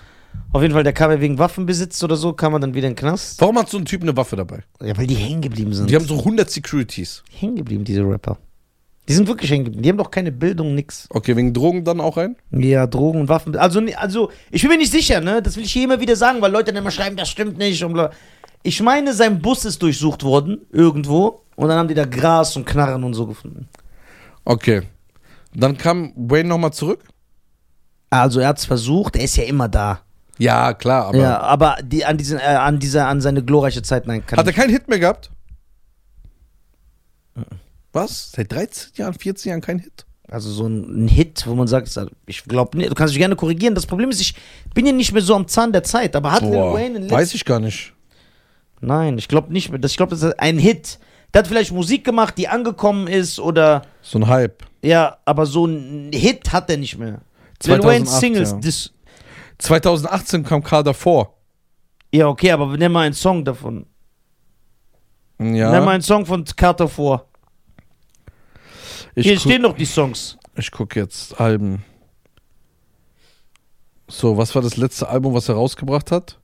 Auf 0.51 0.61
jeden 0.61 0.73
Fall, 0.73 0.83
der 0.83 0.93
kam 0.93 1.09
ja 1.11 1.21
wegen 1.21 1.37
Waffenbesitz 1.37 2.03
oder 2.03 2.15
so, 2.15 2.33
kam 2.33 2.53
er 2.53 2.59
dann 2.59 2.73
wieder 2.73 2.87
in 2.87 2.93
den 2.93 2.99
Knast. 2.99 3.39
Warum 3.41 3.57
hat 3.57 3.69
so 3.69 3.77
ein 3.77 3.85
Typ 3.85 4.01
eine 4.01 4.15
Waffe 4.17 4.35
dabei? 4.35 4.63
Ja, 4.81 4.95
weil 4.97 5.07
die 5.07 5.15
hängen 5.15 5.41
geblieben 5.41 5.73
sind. 5.73 5.89
Die 5.89 5.95
haben 5.95 6.05
so 6.05 6.17
100 6.19 6.49
Securities. 6.49 7.23
hängen 7.31 7.55
geblieben, 7.55 7.83
diese 7.83 8.01
Rapper. 8.03 8.37
Die 9.09 9.15
sind 9.15 9.27
wirklich 9.27 9.49
hängen 9.49 9.65
geblieben. 9.65 9.81
Die 9.81 9.89
haben 9.89 9.97
doch 9.97 10.11
keine 10.11 10.31
Bildung, 10.31 10.75
nix. 10.75 11.07
Okay, 11.09 11.35
wegen 11.35 11.51
Drogen 11.51 11.83
dann 11.83 11.99
auch 11.99 12.15
rein? 12.15 12.35
Ja, 12.51 12.85
Drogen 12.85 13.21
und 13.21 13.27
Waffen. 13.27 13.55
Also, 13.55 13.81
also, 13.97 14.29
ich 14.51 14.61
bin 14.61 14.69
mir 14.69 14.77
nicht 14.77 14.91
sicher, 14.91 15.19
ne? 15.19 15.41
Das 15.41 15.57
will 15.57 15.63
ich 15.63 15.73
hier 15.73 15.85
immer 15.85 15.99
wieder 15.99 16.15
sagen, 16.15 16.39
weil 16.41 16.51
Leute 16.51 16.71
dann 16.71 16.83
immer 16.83 16.91
schreiben, 16.91 17.17
das 17.17 17.27
stimmt 17.27 17.57
nicht. 17.57 17.83
Und 17.83 17.93
bla. 17.93 18.11
Ich 18.61 18.83
meine, 18.83 19.15
sein 19.15 19.41
Bus 19.41 19.65
ist 19.65 19.81
durchsucht 19.81 20.21
worden, 20.23 20.61
irgendwo. 20.71 21.41
Und 21.55 21.69
dann 21.69 21.79
haben 21.79 21.87
die 21.87 21.95
da 21.95 22.05
Gras 22.05 22.55
und 22.55 22.67
Knarren 22.67 23.03
und 23.03 23.15
so 23.15 23.25
gefunden. 23.25 23.67
Okay. 24.45 24.83
Dann 25.55 25.75
kam 25.75 26.13
Wayne 26.15 26.47
nochmal 26.47 26.71
zurück? 26.71 27.03
Also, 28.11 28.41
er 28.41 28.49
hat's 28.49 28.65
versucht, 28.65 29.15
er 29.15 29.23
ist 29.23 29.37
ja 29.37 29.45
immer 29.45 29.67
da. 29.67 30.01
Ja, 30.37 30.75
klar, 30.75 31.07
aber. 31.07 31.17
ja, 31.17 31.39
aber 31.39 31.77
die, 31.81 32.05
an, 32.05 32.17
diesen, 32.17 32.37
äh, 32.37 32.43
an, 32.43 32.77
dieser, 32.77 33.07
an 33.07 33.21
seine 33.21 33.43
glorreiche 33.43 33.81
Zeit, 33.81 34.05
nein, 34.05 34.23
kann 34.23 34.37
Hat 34.37 34.45
er 34.45 34.53
keinen 34.53 34.69
Hit 34.69 34.87
mehr 34.87 34.99
gehabt? 34.99 35.31
Was? 37.93 38.31
Seit 38.31 38.51
13 38.51 38.91
Jahren, 38.95 39.13
14 39.13 39.49
Jahren 39.49 39.61
kein 39.61 39.79
Hit? 39.79 40.05
Also 40.27 40.51
so 40.51 40.67
ein, 40.67 41.05
ein 41.05 41.07
Hit, 41.07 41.45
wo 41.47 41.55
man 41.55 41.67
sagt, 41.67 41.89
ich 42.27 42.43
glaube, 42.43 42.77
du 42.77 42.93
kannst 42.93 43.13
dich 43.13 43.19
gerne 43.19 43.35
korrigieren. 43.35 43.73
Das 43.73 43.87
Problem 43.87 44.09
ist, 44.11 44.21
ich 44.21 44.35
bin 44.75 44.85
ja 44.85 44.91
nicht 44.91 45.11
mehr 45.11 45.23
so 45.23 45.35
am 45.35 45.47
Zahn 45.47 45.71
der 45.71 45.81
Zeit, 45.83 46.15
aber 46.15 46.31
hat 46.31 46.41
Lil 46.43 46.51
Wayne 46.51 46.97
in 46.97 47.01
den 47.03 47.11
weiß 47.11 47.33
ich 47.33 47.45
gar 47.45 47.59
nicht. 47.59 47.93
Nein, 48.79 49.17
ich 49.17 49.27
glaube 49.27 49.51
nicht 49.51 49.69
mehr. 49.71 49.79
Das- 49.79 49.91
Ich 49.91 49.97
glaube, 49.97 50.11
das 50.11 50.21
ist 50.21 50.39
ein 50.39 50.59
Hit. 50.59 50.99
Der 51.33 51.39
hat 51.39 51.47
vielleicht 51.47 51.71
Musik 51.71 52.03
gemacht, 52.03 52.37
die 52.37 52.47
angekommen 52.47 53.07
ist 53.07 53.39
oder 53.39 53.83
So 54.01 54.19
ein 54.19 54.27
Hype. 54.27 54.63
ja, 54.83 55.17
aber 55.25 55.45
so 55.47 55.65
ein 55.65 56.11
Hit 56.13 56.51
hat 56.53 56.69
er 56.69 56.77
nicht 56.77 56.97
mehr. 56.97 57.21
Lil 57.63 57.79
2008, 57.81 57.85
Wayne 57.87 58.05
Singles, 58.19 58.51
ja. 58.51 58.59
das, 58.59 58.91
2018 59.57 60.43
kam 60.43 60.63
K 60.63 60.81
davor. 60.83 61.33
ja 62.13 62.27
okay, 62.27 62.51
aber 62.51 62.77
nenn 62.77 62.91
mal 62.91 63.01
einen 63.05 63.13
Song 63.15 63.43
davon. 63.43 63.85
Ja. 65.39 65.71
Nenn 65.71 65.83
mal 65.85 65.91
einen 65.91 66.03
Song 66.03 66.25
von 66.25 66.43
Carter 66.45 66.87
vor. 66.87 67.28
Ich, 69.19 69.27
Hier 69.27 69.39
stehen 69.39 69.63
doch 69.63 69.75
die 69.75 69.85
Songs. 69.85 70.37
ich 70.55 70.71
guck 70.71 70.95
jetzt 70.95 71.39
Alben. 71.39 71.83
So, 74.07 74.37
was 74.37 74.55
war 74.55 74.61
das 74.61 74.77
letzte 74.77 75.07
Album, 75.09 75.33
was 75.33 75.49
er 75.49 75.55
rausgebracht 75.55 76.11
hat? 76.11 76.39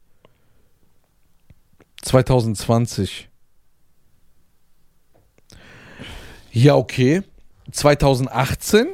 2020. 2.03 3.29
Ja, 6.51 6.75
okay. 6.75 7.23
2018 7.71 8.87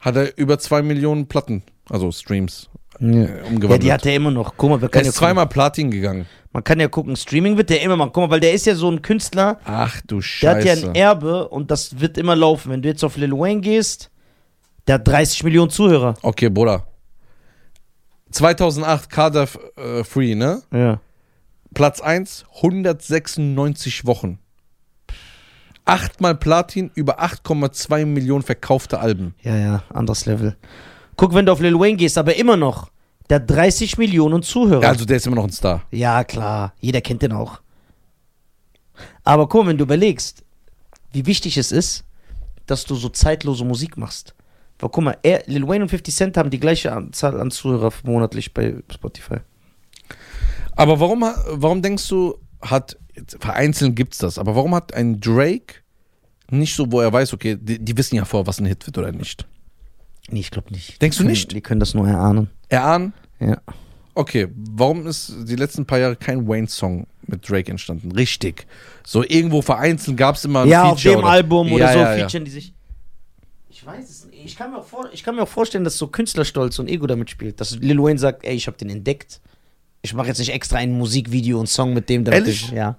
hat 0.00 0.16
er 0.16 0.36
über 0.36 0.58
2 0.58 0.82
Millionen 0.82 1.28
Platten, 1.28 1.62
also 1.88 2.10
Streams, 2.10 2.68
äh, 3.00 3.04
Ja, 3.22 3.44
umgewandelt. 3.44 3.82
die 3.82 3.92
hat 3.92 4.06
er 4.06 4.14
immer 4.14 4.30
noch. 4.30 4.54
Guck 4.56 4.70
mal, 4.70 4.80
wir 4.80 4.86
er 4.86 4.88
können 4.90 5.04
ja 5.04 5.08
ist 5.10 5.16
gucken. 5.16 5.26
zweimal 5.28 5.46
Platin 5.48 5.90
gegangen. 5.90 6.26
man 6.52 6.64
kann 6.64 6.80
ja 6.80 6.88
gucken. 6.88 7.16
Streaming 7.16 7.56
wird 7.56 7.70
der 7.70 7.80
immer 7.82 7.96
machen. 7.96 8.10
Guck 8.12 8.24
mal, 8.24 8.30
weil 8.30 8.40
der 8.40 8.52
ist 8.52 8.66
ja 8.66 8.74
so 8.74 8.90
ein 8.90 9.02
Künstler, 9.02 9.58
Ach 9.64 10.00
du 10.06 10.20
der 10.42 10.50
hat 10.50 10.64
ja 10.64 10.74
Scheiße. 10.74 10.88
ein 10.90 10.94
Erbe 10.94 11.48
und 11.48 11.70
das 11.70 12.00
wird 12.00 12.18
immer 12.18 12.34
laufen. 12.36 12.70
Wenn 12.72 12.82
du 12.82 12.88
jetzt 12.88 13.04
auf 13.04 13.16
Lil 13.16 13.32
Wayne 13.32 13.60
gehst, 13.60 14.10
der 14.86 14.96
hat 14.96 15.06
30 15.08 15.44
Millionen 15.44 15.70
Zuhörer. 15.70 16.14
okay, 16.22 16.48
Bruder. 16.48 16.86
2008 18.30 19.08
Carter 19.10 19.48
äh, 19.76 20.04
Free, 20.04 20.34
ne? 20.34 20.62
Ja. 20.72 21.00
Platz 21.74 22.00
1, 22.00 22.44
196 22.56 24.06
Wochen. 24.06 24.38
Achtmal 25.84 26.34
Platin, 26.34 26.90
über 26.94 27.20
8,2 27.22 28.04
Millionen 28.04 28.42
verkaufte 28.42 29.00
Alben. 29.00 29.34
Ja, 29.42 29.56
ja, 29.56 29.82
anderes 29.92 30.26
Level. 30.26 30.56
Guck, 31.18 31.34
wenn 31.34 31.44
du 31.44 31.52
auf 31.52 31.58
Lil 31.58 31.78
Wayne 31.78 31.96
gehst, 31.96 32.16
aber 32.16 32.36
immer 32.36 32.56
noch. 32.56 32.90
Der 33.28 33.40
hat 33.40 33.50
30 33.50 33.98
Millionen 33.98 34.40
Zuhörer. 34.40 34.82
Ja, 34.82 34.88
also 34.90 35.04
der 35.04 35.16
ist 35.16 35.26
immer 35.26 35.36
noch 35.36 35.44
ein 35.44 35.52
Star. 35.52 35.82
Ja, 35.90 36.22
klar. 36.22 36.72
Jeder 36.80 37.00
kennt 37.00 37.22
den 37.22 37.32
auch. 37.32 37.60
Aber 39.24 39.48
guck 39.48 39.64
mal, 39.64 39.70
wenn 39.70 39.78
du 39.78 39.84
überlegst, 39.84 40.44
wie 41.12 41.26
wichtig 41.26 41.58
es 41.58 41.72
ist, 41.72 42.04
dass 42.66 42.84
du 42.84 42.94
so 42.94 43.08
zeitlose 43.08 43.64
Musik 43.64 43.96
machst. 43.96 44.36
Weil 44.78 44.90
guck 44.90 45.02
mal, 45.02 45.18
er, 45.24 45.42
Lil 45.46 45.66
Wayne 45.66 45.82
und 45.82 45.88
50 45.88 46.14
Cent 46.14 46.36
haben 46.36 46.50
die 46.50 46.60
gleiche 46.60 46.92
Anzahl 46.92 47.38
an 47.40 47.50
Zuhörer 47.50 47.92
monatlich 48.04 48.54
bei 48.54 48.76
Spotify. 48.88 49.38
Aber 50.76 51.00
warum, 51.00 51.24
warum 51.48 51.82
denkst 51.82 52.06
du, 52.08 52.38
hat, 52.62 52.96
vereinzelt 53.40 53.96
gibt's 53.96 54.18
das, 54.18 54.38
aber 54.38 54.54
warum 54.54 54.72
hat 54.72 54.94
ein 54.94 55.18
Drake 55.20 55.82
nicht 56.50 56.76
so, 56.76 56.90
wo 56.92 57.00
er 57.00 57.12
weiß, 57.12 57.32
okay, 57.34 57.56
die, 57.60 57.84
die 57.84 57.96
wissen 57.96 58.14
ja 58.14 58.24
vor, 58.24 58.46
was 58.46 58.60
ein 58.60 58.66
Hit 58.66 58.86
wird 58.86 58.98
oder 58.98 59.10
nicht? 59.10 59.48
Nee, 60.30 60.40
ich 60.40 60.50
glaube 60.50 60.72
nicht. 60.72 61.00
Denkst 61.00 61.16
du 61.16 61.22
können- 61.22 61.30
nicht? 61.30 61.52
Die 61.52 61.60
können 61.60 61.80
das 61.80 61.94
nur 61.94 62.06
erahnen. 62.06 62.50
Erahnen? 62.68 63.12
Ja. 63.40 63.58
Okay, 64.14 64.48
warum 64.54 65.06
ist 65.06 65.32
die 65.44 65.54
letzten 65.56 65.86
paar 65.86 65.98
Jahre 66.00 66.16
kein 66.16 66.46
Wayne-Song 66.48 67.06
mit 67.26 67.48
Drake 67.48 67.70
entstanden? 67.70 68.10
Richtig. 68.12 68.66
So 69.06 69.22
irgendwo 69.24 69.62
vereinzelt 69.62 70.16
gab 70.16 70.34
es 70.34 70.44
immer 70.44 70.62
ein 70.62 70.68
Ja, 70.68 70.84
auf 70.84 71.00
Feature 71.00 71.14
dem 71.16 71.24
oder- 71.24 71.28
Album 71.32 71.72
oder 71.72 71.84
Ja, 71.86 71.92
so 71.92 71.98
ja, 72.00 72.10
ja. 72.16 72.16
featuren 72.24 72.44
die 72.44 72.50
sich. 72.50 72.74
Ich 73.70 73.86
weiß 73.86 74.10
es 74.10 74.24
nicht. 74.26 74.44
Ich 74.44 74.56
kann, 74.56 74.72
mir 74.72 74.78
auch 74.78 74.84
vor, 74.84 75.08
ich 75.12 75.22
kann 75.22 75.36
mir 75.36 75.42
auch 75.42 75.48
vorstellen, 75.48 75.84
dass 75.84 75.96
so 75.96 76.08
Künstlerstolz 76.08 76.78
und 76.80 76.88
Ego 76.88 77.06
damit 77.06 77.30
spielt. 77.30 77.60
Dass 77.60 77.76
Lil 77.76 77.98
Wayne 78.02 78.18
sagt, 78.18 78.44
ey, 78.44 78.54
ich 78.56 78.66
habe 78.66 78.76
den 78.76 78.90
entdeckt. 78.90 79.40
Ich 80.02 80.14
mache 80.14 80.26
jetzt 80.26 80.38
nicht 80.38 80.52
extra 80.52 80.78
ein 80.78 80.92
Musikvideo 80.98 81.60
und 81.60 81.68
Song 81.68 81.94
mit 81.94 82.08
dem. 82.08 82.24
damit 82.24 82.40
Ehrlich? 82.40 82.64
Ich, 82.64 82.70
ja. 82.72 82.96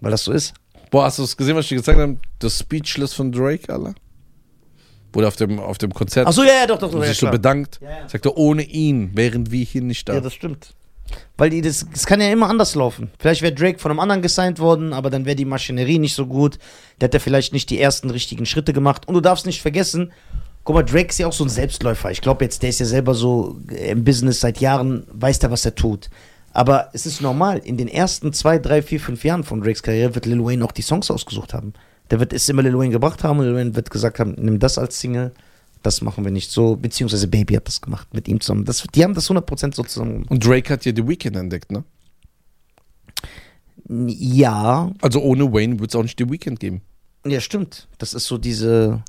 Weil 0.00 0.10
das 0.10 0.24
so 0.24 0.32
ist. 0.32 0.52
Boah, 0.90 1.04
hast 1.06 1.18
du 1.18 1.22
es 1.22 1.36
gesehen, 1.36 1.56
was 1.56 1.64
ich 1.64 1.70
dir 1.70 1.76
gezeigt 1.76 1.98
habe? 1.98 2.18
Das 2.38 2.58
Speechless 2.58 3.14
von 3.14 3.32
Drake, 3.32 3.72
Alter? 3.72 3.94
Wurde 5.14 5.28
auf 5.28 5.36
dem, 5.36 5.58
auf 5.60 5.78
dem 5.78 5.92
Konzert 5.94 6.26
Ach 6.26 6.32
so, 6.32 6.42
ja, 6.42 6.52
ja, 6.60 6.66
doch, 6.66 6.78
doch, 6.78 6.88
doch. 6.90 6.96
und 6.96 7.02
Ja, 7.02 7.08
sich 7.08 7.18
so 7.18 7.26
klar. 7.26 7.32
bedankt. 7.32 7.78
Ja, 7.80 7.90
ja. 7.90 8.08
Sagte, 8.08 8.36
ohne 8.36 8.62
ihn 8.62 9.10
wären 9.14 9.50
wir 9.50 9.64
hier 9.64 9.82
nicht 9.82 10.08
da. 10.08 10.14
ja, 10.14 10.20
das 10.20 10.34
stimmt. 10.34 10.74
Weil 11.36 11.50
die, 11.50 11.60
das, 11.60 11.86
das 11.92 12.06
kann 12.06 12.20
ja 12.20 12.30
immer 12.30 12.48
anders 12.48 12.74
laufen. 12.74 13.10
Vielleicht 13.18 13.42
wäre 13.42 13.52
Drake 13.52 13.78
von 13.78 13.90
einem 13.90 14.00
anderen 14.00 14.22
gesigned 14.22 14.58
worden, 14.58 14.92
aber 14.92 15.10
dann 15.10 15.26
wäre 15.26 15.36
die 15.36 15.44
Maschinerie 15.44 15.98
nicht 15.98 16.14
so 16.14 16.26
gut. 16.26 16.58
Der 17.00 17.06
hätte 17.06 17.20
vielleicht 17.20 17.52
nicht 17.52 17.70
die 17.70 17.78
ersten 17.80 18.10
richtigen 18.10 18.46
Schritte 18.46 18.72
gemacht. 18.72 19.06
Und 19.06 19.14
du 19.14 19.20
darfst 19.20 19.46
nicht 19.46 19.62
vergessen, 19.62 20.12
Guck 20.64 20.76
mal, 20.76 20.82
Drake 20.82 21.10
ist 21.10 21.18
ja 21.18 21.26
auch 21.26 21.32
so 21.32 21.44
ein 21.44 21.50
Selbstläufer. 21.50 22.10
Ich 22.10 22.22
glaube 22.22 22.42
jetzt, 22.42 22.62
der 22.62 22.70
ist 22.70 22.80
ja 22.80 22.86
selber 22.86 23.14
so 23.14 23.60
äh, 23.70 23.90
im 23.90 24.02
Business 24.02 24.40
seit 24.40 24.60
Jahren, 24.60 25.06
weiß 25.12 25.38
der, 25.38 25.50
was 25.50 25.66
er 25.66 25.74
tut. 25.74 26.08
Aber 26.54 26.88
es 26.94 27.04
ist 27.04 27.20
normal, 27.20 27.58
in 27.58 27.76
den 27.76 27.86
ersten 27.88 28.32
zwei, 28.32 28.58
drei, 28.58 28.80
vier, 28.80 28.98
fünf 28.98 29.24
Jahren 29.24 29.44
von 29.44 29.60
Drakes 29.60 29.82
Karriere 29.82 30.14
wird 30.14 30.24
Lil 30.24 30.42
Wayne 30.42 30.64
auch 30.64 30.72
die 30.72 30.82
Songs 30.82 31.10
ausgesucht 31.10 31.52
haben. 31.52 31.74
Der 32.14 32.20
wird 32.20 32.32
es 32.32 32.48
immer 32.48 32.62
Lil 32.62 32.78
Wayne 32.78 32.92
gebracht 32.92 33.24
haben 33.24 33.40
und 33.40 33.46
Lil 33.46 33.56
Wayne 33.56 33.74
wird 33.74 33.90
gesagt 33.90 34.20
haben, 34.20 34.36
nimm 34.38 34.60
das 34.60 34.78
als 34.78 35.00
Single, 35.00 35.32
das 35.82 36.00
machen 36.00 36.22
wir 36.22 36.30
nicht 36.30 36.48
so. 36.48 36.76
Beziehungsweise 36.76 37.26
Baby 37.26 37.54
hat 37.54 37.66
das 37.66 37.80
gemacht 37.80 38.06
mit 38.14 38.28
ihm 38.28 38.40
zusammen. 38.40 38.64
Das, 38.64 38.84
die 38.94 39.02
haben 39.02 39.14
das 39.14 39.28
100% 39.28 39.74
so 39.74 39.82
zusammen 39.82 40.12
gemacht. 40.12 40.30
Und 40.30 40.46
Drake 40.46 40.72
hat 40.72 40.84
ja 40.84 40.92
The 40.94 41.08
Weeknd 41.08 41.34
entdeckt, 41.34 41.72
ne? 41.72 41.82
Ja, 43.88 44.92
Also 45.02 45.22
ohne 45.22 45.52
Wayne 45.52 45.80
wird 45.80 45.90
es 45.90 45.96
auch 45.96 46.04
nicht 46.04 46.16
The 46.16 46.30
Weeknd 46.30 46.60
geben. 46.60 46.82
ja, 47.26 47.40
stimmt. 47.40 47.88
Das 47.98 48.14
ist 48.14 48.26
so 48.26 48.38
diese, 48.38 49.02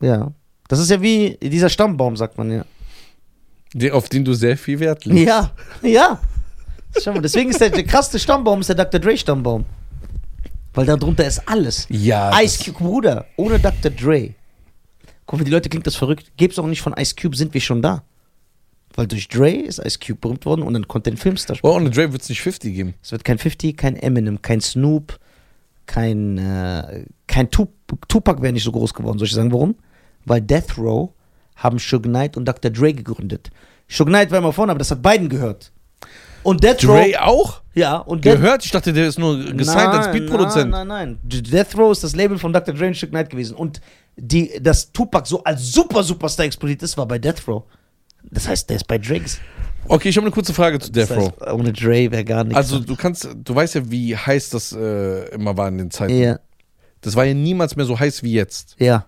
ja. 0.00 0.32
Das 0.66 0.80
ist 0.80 0.90
ja 0.90 1.00
wie 1.00 1.38
dieser 1.40 1.68
Stammbaum, 1.68 2.16
sagt 2.16 2.36
man 2.36 2.50
ja. 2.50 2.64
Der, 3.74 3.94
auf 3.94 4.08
den 4.08 4.24
du 4.24 4.34
sehr 4.34 4.56
viel 4.56 4.80
Wert 4.80 5.04
legst. 5.04 5.24
Ja, 5.24 5.52
ja. 5.82 6.20
Schau 7.00 7.12
mal, 7.12 7.22
deswegen 7.22 7.50
ist 7.50 7.60
der, 7.60 7.70
der 7.70 7.84
krasseste 7.84 8.18
Stammbaum 8.18 8.58
ist 8.58 8.70
der 8.70 8.74
Dr. 8.74 8.98
Dre 8.98 9.16
Stammbaum. 9.16 9.64
Weil 10.76 10.84
da 10.84 10.96
drunter 10.96 11.26
ist 11.26 11.48
alles. 11.48 11.86
Ja. 11.88 12.38
Ice 12.40 12.62
Cube, 12.62 12.84
Bruder, 12.84 13.26
ohne 13.36 13.58
Dr. 13.58 13.90
Dre. 13.90 14.34
Guck 15.24 15.38
mal, 15.38 15.44
die 15.44 15.50
Leute 15.50 15.70
klingt 15.70 15.86
das 15.86 15.96
verrückt. 15.96 16.32
Gibt's 16.36 16.58
auch 16.58 16.66
nicht 16.66 16.82
von 16.82 16.92
Ice 16.92 17.14
Cube, 17.20 17.34
sind 17.34 17.54
wir 17.54 17.62
schon 17.62 17.80
da. 17.80 18.02
Weil 18.94 19.06
durch 19.06 19.26
Dre 19.28 19.50
ist 19.50 19.78
Ice 19.78 19.98
Cube 19.98 20.20
berühmt 20.20 20.44
worden 20.44 20.62
und 20.62 20.74
dann 20.74 20.86
konnte 20.86 21.10
ein 21.10 21.16
Filmstar 21.16 21.56
spielen. 21.56 21.72
Oh, 21.72 21.76
ohne 21.76 21.88
Dre 21.88 22.12
wird 22.12 22.20
es 22.20 22.28
nicht 22.28 22.42
50 22.42 22.74
geben. 22.74 22.94
Es 23.02 23.10
wird 23.10 23.24
kein 23.24 23.38
50, 23.38 23.74
kein 23.74 23.96
Eminem, 23.96 24.42
kein 24.42 24.60
Snoop, 24.60 25.18
kein, 25.86 26.36
äh, 26.36 27.06
kein 27.26 27.50
Tup 27.50 27.72
Tupac 28.08 28.42
wäre 28.42 28.52
nicht 28.52 28.64
so 28.64 28.72
groß 28.72 28.92
geworden. 28.92 29.18
Soll 29.18 29.28
ich 29.28 29.32
sagen, 29.32 29.52
warum? 29.52 29.76
Weil 30.26 30.42
Death 30.42 30.76
Row 30.76 31.10
haben 31.56 31.78
Suge 31.78 32.08
Knight 32.08 32.36
und 32.36 32.44
Dr. 32.44 32.70
Dre 32.70 32.92
gegründet. 32.92 33.50
Suge 33.88 34.10
Knight 34.10 34.30
war 34.30 34.38
immer 34.38 34.52
vorne, 34.52 34.72
aber 34.72 34.80
das 34.80 34.90
hat 34.90 35.00
beiden 35.00 35.30
gehört. 35.30 35.72
Und 36.42 36.62
Death 36.62 36.84
Row. 36.84 37.00
Dre 37.00 37.22
auch? 37.24 37.62
Ja, 37.76 37.98
und 37.98 38.22
Gehört? 38.22 38.64
Ich 38.64 38.70
dachte, 38.70 38.92
der 38.92 39.06
ist 39.06 39.18
nur 39.18 39.38
gesigned 39.52 39.92
als 39.92 40.10
Beatproduzent. 40.10 40.70
Nein, 40.70 40.88
nein, 40.88 41.18
nein. 41.22 41.42
Death 41.42 41.76
Row 41.76 41.92
ist 41.92 42.02
das 42.02 42.16
Label 42.16 42.38
von 42.38 42.52
Dr. 42.52 42.74
Dre 42.74 42.86
und 42.86 42.96
Suge 42.96 43.10
Knight 43.10 43.28
gewesen. 43.28 43.54
Und 43.54 43.82
die, 44.16 44.50
dass 44.62 44.90
Tupac 44.92 45.26
so 45.28 45.44
als 45.44 45.72
super 45.72 46.02
Superstar 46.02 46.46
explodiert 46.46 46.82
ist, 46.82 46.96
war 46.96 47.06
bei 47.06 47.18
Death 47.18 47.46
Row. 47.46 47.64
Das 48.30 48.48
heißt, 48.48 48.70
der 48.70 48.76
ist 48.76 48.88
bei 48.88 48.96
Drakes. 48.96 49.38
Okay, 49.88 50.08
ich 50.08 50.16
habe 50.16 50.26
eine 50.26 50.34
kurze 50.34 50.54
Frage 50.54 50.78
zu 50.78 50.90
Death 50.90 51.10
das 51.10 51.18
Row. 51.18 51.32
heißt, 51.40 51.52
ohne 51.52 51.72
Dre 51.72 52.10
wäre 52.10 52.24
gar 52.24 52.44
nichts. 52.44 52.56
Also 52.56 52.80
du 52.80 52.96
kannst, 52.96 53.28
du 53.36 53.54
weißt 53.54 53.74
ja, 53.74 53.90
wie 53.90 54.16
heiß 54.16 54.48
das 54.50 54.72
äh, 54.72 55.28
immer 55.34 55.56
war 55.56 55.68
in 55.68 55.76
den 55.78 55.90
Zeiten. 55.90 56.16
ja, 56.16 56.38
Das 57.02 57.14
war 57.14 57.24
ja 57.26 57.34
niemals 57.34 57.76
mehr 57.76 57.84
so 57.84 58.00
heiß 58.00 58.22
wie 58.22 58.32
jetzt. 58.32 58.74
ja. 58.78 59.04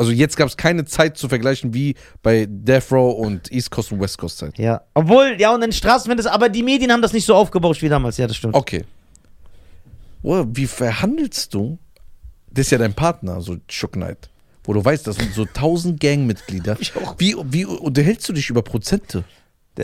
Also 0.00 0.12
jetzt 0.12 0.38
gab 0.38 0.48
es 0.48 0.56
keine 0.56 0.86
Zeit 0.86 1.18
zu 1.18 1.28
vergleichen 1.28 1.74
wie 1.74 1.94
bei 2.22 2.46
Death 2.48 2.90
Row 2.90 3.14
und 3.18 3.52
East 3.52 3.70
Coast 3.70 3.92
und 3.92 4.00
West 4.00 4.16
Coast 4.16 4.38
Zeit. 4.38 4.56
Ja, 4.56 4.80
obwohl, 4.94 5.36
ja, 5.38 5.54
und 5.54 5.60
in 5.60 5.72
Straßen, 5.72 6.08
wenn 6.08 6.16
das, 6.16 6.24
aber 6.24 6.48
die 6.48 6.62
Medien 6.62 6.90
haben 6.90 7.02
das 7.02 7.12
nicht 7.12 7.26
so 7.26 7.34
aufgebauscht 7.34 7.82
wie 7.82 7.90
damals, 7.90 8.16
ja, 8.16 8.26
das 8.26 8.38
stimmt. 8.38 8.54
Okay. 8.54 8.86
Oh, 10.22 10.46
wie 10.48 10.66
verhandelst 10.66 11.52
du? 11.52 11.78
Das 12.50 12.64
ist 12.64 12.70
ja 12.70 12.78
dein 12.78 12.94
Partner, 12.94 13.42
so 13.42 13.58
Shook 13.68 13.92
Knight. 13.92 14.30
Wo 14.64 14.72
du 14.72 14.82
weißt, 14.82 15.06
das 15.06 15.16
sind 15.16 15.34
so 15.34 15.44
tausend 15.44 16.00
Gangmitglieder. 16.00 16.78
Ich 16.80 16.96
auch. 16.96 17.16
Wie, 17.18 17.36
wie 17.50 17.66
unterhältst 17.66 18.26
du 18.26 18.32
dich 18.32 18.48
über 18.48 18.62
Prozente? 18.62 19.24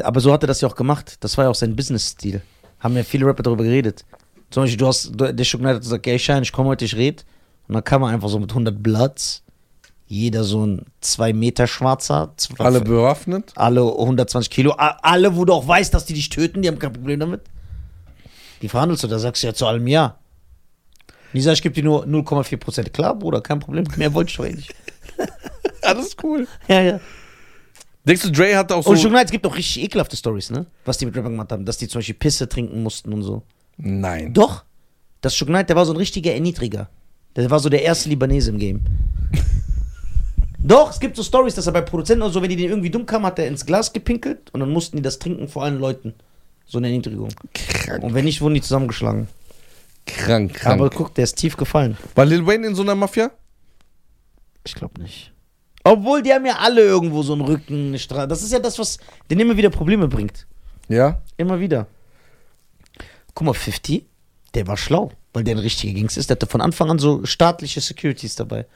Aber 0.02 0.20
so 0.20 0.32
hat 0.32 0.42
er 0.44 0.46
das 0.46 0.62
ja 0.62 0.68
auch 0.68 0.76
gemacht. 0.76 1.16
Das 1.20 1.36
war 1.36 1.44
ja 1.44 1.50
auch 1.50 1.54
sein 1.54 1.76
Business-Stil. 1.76 2.40
Haben 2.80 2.96
ja 2.96 3.04
viele 3.04 3.26
Rapper 3.26 3.42
darüber 3.42 3.64
geredet. 3.64 4.06
Zum 4.48 4.62
Beispiel, 4.62 4.78
du 4.78 4.86
hast, 4.86 5.12
der 5.14 5.44
Suge 5.44 5.62
Knight 5.62 5.74
hat 5.74 5.82
gesagt, 5.82 6.06
ja, 6.06 6.18
Schein, 6.18 6.42
ich 6.42 6.52
komme 6.52 6.70
heute, 6.70 6.86
ich 6.86 6.96
red. 6.96 7.26
Und 7.68 7.74
dann 7.74 7.84
kam 7.84 8.02
er 8.02 8.08
einfach 8.08 8.30
so 8.30 8.38
mit 8.38 8.50
100 8.50 8.82
Bloods. 8.82 9.42
Jeder 10.08 10.44
so 10.44 10.64
ein 10.64 10.86
2 11.00 11.32
Meter 11.32 11.66
Schwarzer. 11.66 12.32
Alle 12.58 12.80
bewaffnet? 12.80 13.52
alle 13.56 13.80
120 13.80 14.50
Kilo. 14.50 14.72
Alle, 14.72 15.36
wo 15.36 15.44
du 15.44 15.52
auch 15.52 15.66
weißt, 15.66 15.92
dass 15.92 16.06
die 16.06 16.14
dich 16.14 16.28
töten, 16.28 16.62
die 16.62 16.68
haben 16.68 16.78
kein 16.78 16.92
Problem 16.92 17.18
damit. 17.20 17.42
Die 18.62 18.68
verhandelst 18.68 19.02
du, 19.02 19.08
da 19.08 19.18
sagst 19.18 19.42
du 19.42 19.48
ja 19.48 19.54
zu 19.54 19.66
allem 19.66 19.86
ja. 19.86 20.18
Lisa, 21.32 21.52
ich 21.52 21.60
gebe 21.60 21.74
dir 21.74 21.84
nur 21.84 22.06
0,4 22.06 22.56
Prozent. 22.56 22.92
Klar, 22.92 23.14
Bruder, 23.16 23.40
kein 23.40 23.58
Problem. 23.58 23.84
Mehr 23.96 24.14
wollte 24.14 24.30
ich 24.30 24.36
doch 24.36 24.46
eh 24.46 24.52
nicht. 24.54 24.74
Alles 25.82 26.16
cool. 26.22 26.46
Ja, 26.68 26.80
ja. 26.80 27.00
Denkst 28.06 28.22
du, 28.22 28.30
Dre 28.30 28.56
hat 28.56 28.70
auch 28.70 28.84
so. 28.84 28.90
Und 28.90 29.00
Knight, 29.00 29.26
es 29.26 29.32
gibt 29.32 29.44
auch 29.46 29.56
richtig 29.56 29.82
ekelhafte 29.82 30.16
Stories, 30.16 30.50
ne? 30.50 30.66
Was 30.84 30.98
die 30.98 31.06
mit 31.06 31.16
Rappern 31.16 31.32
gemacht 31.32 31.50
haben. 31.50 31.64
Dass 31.64 31.78
die 31.78 31.88
zum 31.88 31.98
Beispiel 31.98 32.14
Pisse 32.14 32.48
trinken 32.48 32.82
mussten 32.82 33.12
und 33.12 33.22
so. 33.22 33.42
Nein. 33.76 34.32
Doch. 34.32 34.64
Das 35.20 35.36
Knight, 35.36 35.68
der 35.68 35.76
war 35.76 35.84
so 35.84 35.92
ein 35.92 35.96
richtiger 35.96 36.32
Erniedriger. 36.32 36.88
Der 37.34 37.50
war 37.50 37.58
so 37.58 37.68
der 37.68 37.82
erste 37.82 38.08
Libanese 38.08 38.50
im 38.50 38.58
Game. 38.58 38.84
Doch, 40.66 40.90
es 40.90 40.98
gibt 40.98 41.16
so 41.16 41.22
Stories, 41.22 41.54
dass 41.54 41.66
er 41.66 41.72
bei 41.72 41.80
Produzenten 41.80 42.22
oder 42.22 42.32
so, 42.32 42.42
wenn 42.42 42.48
die 42.48 42.56
den 42.56 42.70
irgendwie 42.70 42.90
dumm 42.90 43.06
kamen, 43.06 43.24
hat 43.24 43.38
er 43.38 43.46
ins 43.46 43.64
Glas 43.64 43.92
gepinkelt 43.92 44.50
und 44.52 44.60
dann 44.60 44.70
mussten 44.70 44.96
die 44.96 45.02
das 45.02 45.20
trinken 45.20 45.46
vor 45.46 45.62
allen 45.62 45.78
Leuten. 45.78 46.14
So 46.66 46.78
eine 46.78 46.88
Erniedrigung. 46.88 47.28
Krank, 47.54 48.02
Und 48.02 48.14
wenn 48.14 48.24
nicht, 48.24 48.40
wurden 48.40 48.54
die 48.54 48.62
zusammengeschlagen. 48.62 49.28
krank, 50.06 50.54
krank. 50.54 50.74
Aber 50.74 50.90
guck, 50.90 51.14
der 51.14 51.22
ist 51.24 51.36
tief 51.36 51.56
gefallen. 51.56 51.96
War 52.16 52.24
Lil 52.24 52.44
Wayne 52.44 52.66
in 52.66 52.74
so 52.74 52.82
einer 52.82 52.96
Mafia? 52.96 53.30
Ich 54.64 54.74
glaube 54.74 55.00
nicht. 55.00 55.32
Obwohl, 55.84 56.20
die 56.20 56.32
haben 56.32 56.44
ja 56.44 56.56
alle 56.58 56.80
irgendwo 56.80 57.22
so 57.22 57.34
einen 57.34 57.42
Rücken, 57.42 57.94
eine. 57.94 58.26
Das 58.26 58.42
ist 58.42 58.52
ja 58.52 58.58
das, 58.58 58.76
was 58.80 58.98
denen 59.30 59.42
immer 59.42 59.56
wieder 59.56 59.70
Probleme 59.70 60.08
bringt. 60.08 60.48
Ja. 60.88 61.22
Immer 61.36 61.60
wieder. 61.60 61.86
Guck 63.34 63.46
mal, 63.46 63.54
50, 63.54 64.04
der 64.54 64.66
war 64.66 64.76
schlau, 64.76 65.12
weil 65.32 65.44
der 65.44 65.54
ein 65.54 65.60
richtiger 65.60 65.94
Gangster 65.96 66.18
ist. 66.18 66.28
Der 66.28 66.34
hatte 66.34 66.46
von 66.46 66.60
Anfang 66.60 66.90
an 66.90 66.98
so 66.98 67.24
staatliche 67.24 67.80
Securities 67.80 68.34
dabei, 68.34 68.66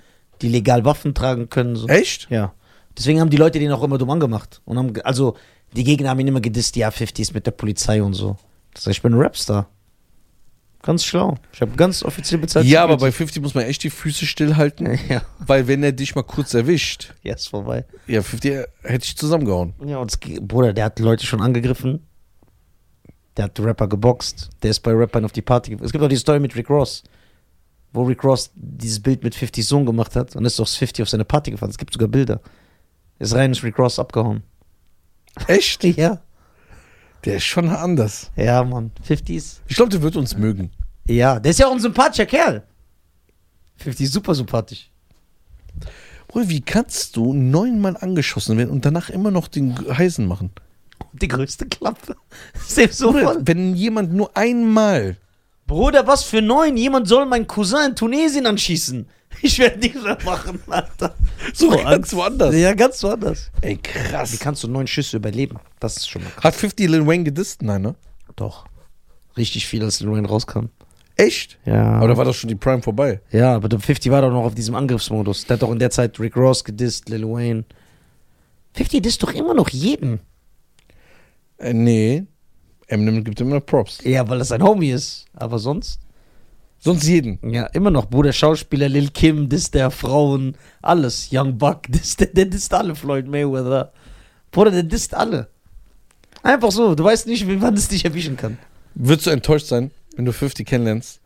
die 0.42 0.48
legal 0.48 0.84
Waffen 0.84 1.14
tragen 1.14 1.48
können. 1.50 1.76
So. 1.76 1.86
Echt? 1.88 2.28
Ja. 2.30 2.52
Deswegen 2.96 3.20
haben 3.20 3.30
die 3.30 3.36
Leute 3.36 3.58
den 3.58 3.72
auch 3.72 3.82
immer 3.82 3.98
dumm 3.98 4.10
angemacht. 4.10 4.60
Und 4.64 4.78
haben, 4.78 4.92
also, 5.02 5.36
die 5.74 5.84
Gegner 5.84 6.10
haben 6.10 6.20
ihn 6.20 6.28
immer 6.28 6.40
gedisst, 6.40 6.76
ja, 6.76 6.90
50 6.90 7.22
ist 7.22 7.34
mit 7.34 7.46
der 7.46 7.52
Polizei 7.52 8.02
und 8.02 8.14
so. 8.14 8.36
Das 8.74 8.86
heißt, 8.86 8.96
ich 8.98 9.02
bin 9.02 9.14
ein 9.14 9.20
Rapstar. 9.20 9.68
Ganz 10.82 11.04
schlau. 11.04 11.36
Ich 11.52 11.60
habe 11.60 11.72
ganz 11.72 12.02
offiziell 12.02 12.40
bezahlt. 12.40 12.64
Ja, 12.66 12.82
aber 12.82 12.96
bei 12.96 13.12
50 13.12 13.42
muss 13.42 13.54
man 13.54 13.64
echt 13.64 13.82
die 13.82 13.90
Füße 13.90 14.24
stillhalten, 14.24 14.98
Ja, 15.08 15.22
weil 15.38 15.68
wenn 15.68 15.82
er 15.82 15.92
dich 15.92 16.14
mal 16.14 16.22
kurz 16.22 16.54
erwischt, 16.54 17.12
ja, 17.22 17.34
ist 17.34 17.48
vorbei. 17.48 17.84
ja, 18.06 18.22
50 18.22 18.66
hätte 18.82 19.04
ich 19.04 19.16
zusammengehauen. 19.16 19.74
Ja, 19.84 19.98
und 19.98 20.18
Bruder, 20.48 20.72
der 20.72 20.86
hat 20.86 20.98
Leute 20.98 21.26
schon 21.26 21.42
angegriffen. 21.42 22.06
Der 23.36 23.44
hat 23.44 23.60
Rapper 23.60 23.88
geboxt. 23.88 24.48
Der 24.62 24.70
ist 24.70 24.80
bei 24.80 24.92
Rappern 24.92 25.24
auf 25.24 25.32
die 25.32 25.42
Party. 25.42 25.76
Es 25.82 25.92
gibt 25.92 26.02
auch 26.02 26.08
die 26.08 26.16
Story 26.16 26.40
mit 26.40 26.56
Rick 26.56 26.70
Ross, 26.70 27.04
wo 27.92 28.04
Rick 28.04 28.22
Ross 28.24 28.50
dieses 28.54 29.00
Bild 29.00 29.22
mit 29.24 29.34
50 29.34 29.66
Sohn 29.66 29.86
gemacht 29.86 30.16
hat 30.16 30.36
und 30.36 30.44
ist 30.44 30.58
doch 30.58 30.68
50 30.68 31.02
auf 31.02 31.08
seine 31.08 31.24
Party 31.24 31.50
gefahren. 31.50 31.70
Es 31.70 31.78
gibt 31.78 31.92
sogar 31.92 32.08
Bilder. 32.08 32.40
Ist 33.18 33.34
rein 33.34 33.52
ist 33.52 33.62
Rick 33.62 33.78
Ross 33.78 33.98
abgehauen. 33.98 34.42
Echt? 35.46 35.84
Ja. 35.96 36.20
Der 37.26 37.36
ist 37.36 37.44
schon 37.44 37.68
anders. 37.68 38.30
Ja, 38.34 38.64
Mann. 38.64 38.92
50 39.02 39.36
ist. 39.36 39.62
Ich 39.66 39.76
glaube, 39.76 39.90
der 39.90 40.00
wird 40.00 40.16
uns 40.16 40.38
mögen. 40.38 40.70
Ja, 41.06 41.38
der 41.38 41.50
ist 41.50 41.58
ja 41.58 41.66
auch 41.66 41.72
ein 41.72 41.80
sympathischer 41.80 42.24
Kerl. 42.24 42.62
50 43.76 44.06
ist 44.06 44.12
super 44.14 44.34
sympathisch. 44.34 44.90
Bruder, 46.28 46.48
wie 46.48 46.60
kannst 46.60 47.16
du 47.16 47.34
neunmal 47.34 47.96
angeschossen 47.96 48.56
werden 48.56 48.70
und 48.70 48.84
danach 48.84 49.10
immer 49.10 49.30
noch 49.30 49.48
den 49.48 49.76
Heisen 49.98 50.26
machen? 50.26 50.50
Die 51.12 51.28
größte 51.28 51.66
Klappe. 51.66 52.16
Selbst 52.54 52.98
so 52.98 53.10
Bruder, 53.10 53.36
wenn 53.40 53.74
jemand 53.74 54.14
nur 54.14 54.34
einmal. 54.36 55.16
Bruder, 55.70 56.04
was 56.08 56.24
für 56.24 56.42
neun? 56.42 56.76
Jemand 56.76 57.06
soll 57.06 57.26
meinen 57.26 57.46
Cousin 57.46 57.90
in 57.90 57.96
Tunesien 57.96 58.44
anschießen. 58.46 59.06
Ich 59.42 59.58
werde 59.60 59.78
nicht 59.78 59.94
mehr 59.94 60.18
machen, 60.24 60.58
Alter. 60.68 61.14
So 61.54 61.70
ganz 61.70 62.12
woanders. 62.12 62.54
Ja, 62.54 62.74
ganz 62.74 63.02
woanders. 63.04 63.50
Ey, 63.62 63.76
Wie 63.76 63.76
krass. 63.78 64.36
kannst 64.40 64.64
du 64.64 64.68
neun 64.68 64.86
Schüsse 64.88 65.16
überleben? 65.16 65.58
Das 65.78 65.96
ist 65.96 66.10
schon 66.10 66.24
mal 66.24 66.30
krass. 66.30 66.44
Hat 66.44 66.54
50 66.56 66.90
Lil 66.90 67.06
Wayne 67.06 67.22
gedisst? 67.24 67.62
Nein, 67.62 67.80
ne? 67.82 67.94
Doch. 68.36 68.66
Richtig 69.38 69.66
viel, 69.66 69.82
als 69.84 70.00
Lil 70.00 70.10
Wayne 70.10 70.28
rauskam. 70.28 70.66
Echt? 71.16 71.58
Ja. 71.64 71.92
Aber 71.92 72.08
da 72.08 72.16
war 72.16 72.24
doch 72.24 72.34
schon 72.34 72.48
die 72.48 72.56
Prime 72.56 72.82
vorbei. 72.82 73.20
ja, 73.30 73.54
aber 73.54 73.68
der 73.68 73.78
50 73.78 74.10
war 74.10 74.20
doch 74.20 74.32
noch 74.32 74.44
auf 74.44 74.54
diesem 74.56 74.74
Angriffsmodus. 74.74 75.46
Der 75.46 75.54
hat 75.54 75.62
doch 75.62 75.70
in 75.70 75.78
der 75.78 75.90
Zeit 75.90 76.18
Rick 76.18 76.36
Ross 76.36 76.64
gedisst, 76.64 77.08
Lil 77.08 77.24
Wayne. 77.26 77.64
50 78.74 79.00
disst 79.00 79.22
doch 79.22 79.32
immer 79.32 79.54
noch 79.54 79.68
jeden. 79.70 80.20
Äh, 81.58 81.72
nee. 81.72 82.24
Eminem 82.90 83.24
gibt 83.24 83.40
immer 83.40 83.60
Props. 83.60 83.98
Ja, 84.04 84.28
weil 84.28 84.38
das 84.38 84.48
sein 84.48 84.62
Homie 84.62 84.90
ist. 84.90 85.26
Aber 85.34 85.58
sonst? 85.58 86.00
Sonst 86.78 87.06
jeden. 87.06 87.38
Ja, 87.48 87.66
immer 87.66 87.90
noch. 87.90 88.06
Bruder, 88.06 88.32
Schauspieler, 88.32 88.88
Lil 88.88 89.10
Kim, 89.10 89.48
disst 89.48 89.74
der 89.74 89.90
Frauen, 89.90 90.56
alles. 90.82 91.28
Young 91.30 91.58
Buck, 91.58 91.82
disst 91.88 92.20
der, 92.20 92.28
der 92.28 92.46
disst 92.46 92.72
alle. 92.72 92.94
Floyd 92.94 93.26
Mayweather. 93.28 93.92
Bruder, 94.50 94.70
der 94.70 94.82
disst 94.82 95.14
alle. 95.14 95.48
Einfach 96.42 96.72
so. 96.72 96.94
Du 96.94 97.04
weißt 97.04 97.26
nicht, 97.26 97.46
wann 97.60 97.74
es 97.74 97.88
dich 97.88 98.04
erwischen 98.04 98.36
kann. 98.36 98.58
Würdest 98.94 99.26
du 99.26 99.30
enttäuscht 99.30 99.66
sein, 99.66 99.90
wenn 100.16 100.24
du 100.24 100.32
50 100.32 100.66
kennenlernst? 100.66 101.20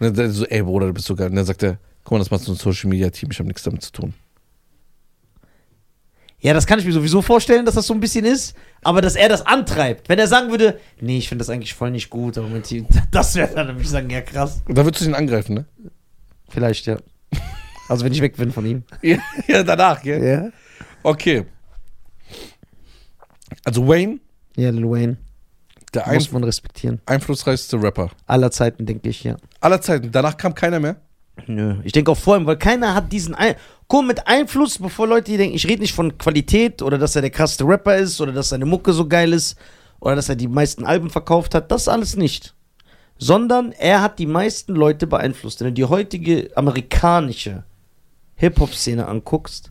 Und 0.00 0.06
dann 0.06 0.14
sagt 0.14 0.28
er 0.28 0.32
so, 0.32 0.46
ey 0.46 0.62
Bruder, 0.62 0.86
du 0.86 0.94
bist 0.94 1.06
so 1.06 1.14
geil. 1.14 1.28
Und 1.28 1.36
dann 1.36 1.44
sagt 1.44 1.62
er, 1.62 1.78
guck 2.02 2.12
mal, 2.12 2.18
das 2.18 2.30
machst 2.30 2.48
du 2.48 2.52
ein 2.52 2.56
Social 2.56 2.90
Media 2.90 3.10
Team, 3.10 3.30
ich 3.30 3.38
habe 3.38 3.46
nichts 3.46 3.62
damit 3.62 3.82
zu 3.82 3.92
tun. 3.92 4.14
Ja, 6.44 6.52
das 6.52 6.66
kann 6.66 6.78
ich 6.78 6.84
mir 6.84 6.92
sowieso 6.92 7.22
vorstellen, 7.22 7.64
dass 7.64 7.74
das 7.74 7.86
so 7.86 7.94
ein 7.94 8.00
bisschen 8.00 8.26
ist, 8.26 8.54
aber 8.82 9.00
dass 9.00 9.16
er 9.16 9.30
das 9.30 9.46
antreibt. 9.46 10.10
Wenn 10.10 10.18
er 10.18 10.26
sagen 10.28 10.50
würde, 10.50 10.78
nee, 11.00 11.16
ich 11.16 11.26
finde 11.30 11.40
das 11.42 11.48
eigentlich 11.48 11.72
voll 11.72 11.90
nicht 11.90 12.10
gut, 12.10 12.36
aber 12.36 12.48
mit 12.48 12.64
Team, 12.64 12.86
das 13.10 13.34
wäre 13.34 13.54
dann, 13.54 13.68
würde 13.68 13.80
ich 13.80 13.88
sagen, 13.88 14.10
ja 14.10 14.20
krass. 14.20 14.60
Da 14.68 14.84
würdest 14.84 15.02
du 15.02 15.08
ihn 15.08 15.14
angreifen, 15.14 15.54
ne? 15.54 15.64
Vielleicht, 16.50 16.84
ja. 16.84 16.98
Also 17.88 18.04
wenn 18.04 18.12
ich 18.12 18.20
weg 18.20 18.36
bin 18.36 18.52
von 18.52 18.66
ihm. 18.66 18.82
Ja, 19.02 19.16
ja, 19.48 19.62
danach, 19.62 20.02
gell? 20.02 20.22
Ja. 20.22 20.50
Okay. 21.02 21.46
Also 23.64 23.88
Wayne, 23.88 24.18
Ja, 24.56 24.68
Lil 24.70 24.84
Wayne. 24.90 25.16
der 25.94 26.06
Muss 26.12 26.30
man 26.30 26.44
respektieren. 26.44 27.00
einflussreichste 27.06 27.80
Rapper 27.82 28.10
Aller 28.26 28.50
Zeiten, 28.50 28.84
denke 28.84 29.08
ich, 29.08 29.24
ja. 29.24 29.36
aller 29.60 29.80
Zeiten. 29.80 30.10
Danach 30.12 30.36
kam 30.36 30.54
keiner 30.54 30.78
mehr. 30.78 30.96
Nö. 31.46 31.76
Ich 31.84 31.92
denke 31.92 32.10
auch 32.10 32.18
vor 32.18 32.34
allem, 32.34 32.46
weil 32.46 32.56
keiner 32.58 32.94
hat 32.94 33.10
diesen 33.12 33.34
Ein 33.34 33.54
Guck, 33.88 34.06
mit 34.06 34.26
Einfluss, 34.26 34.78
bevor 34.78 35.06
Leute 35.06 35.30
hier 35.30 35.38
denken, 35.38 35.56
ich 35.56 35.68
rede 35.68 35.82
nicht 35.82 35.94
von 35.94 36.16
Qualität 36.16 36.82
oder 36.82 36.98
dass 36.98 37.16
er 37.16 37.22
der 37.22 37.30
krasseste 37.30 37.64
Rapper 37.64 37.96
ist 37.96 38.20
oder 38.20 38.32
dass 38.32 38.48
seine 38.48 38.64
Mucke 38.64 38.92
so 38.92 39.06
geil 39.06 39.32
ist 39.32 39.56
oder 40.00 40.16
dass 40.16 40.28
er 40.28 40.36
die 40.36 40.48
meisten 40.48 40.84
Alben 40.84 41.10
verkauft 41.10 41.54
hat. 41.54 41.70
Das 41.70 41.88
alles 41.88 42.16
nicht. 42.16 42.54
Sondern 43.18 43.72
er 43.72 44.00
hat 44.00 44.18
die 44.18 44.26
meisten 44.26 44.74
Leute 44.74 45.06
beeinflusst. 45.06 45.60
Wenn 45.60 45.68
du 45.68 45.72
die 45.74 45.84
heutige 45.84 46.50
amerikanische 46.56 47.64
Hip-Hop-Szene 48.36 49.06
anguckst, 49.06 49.70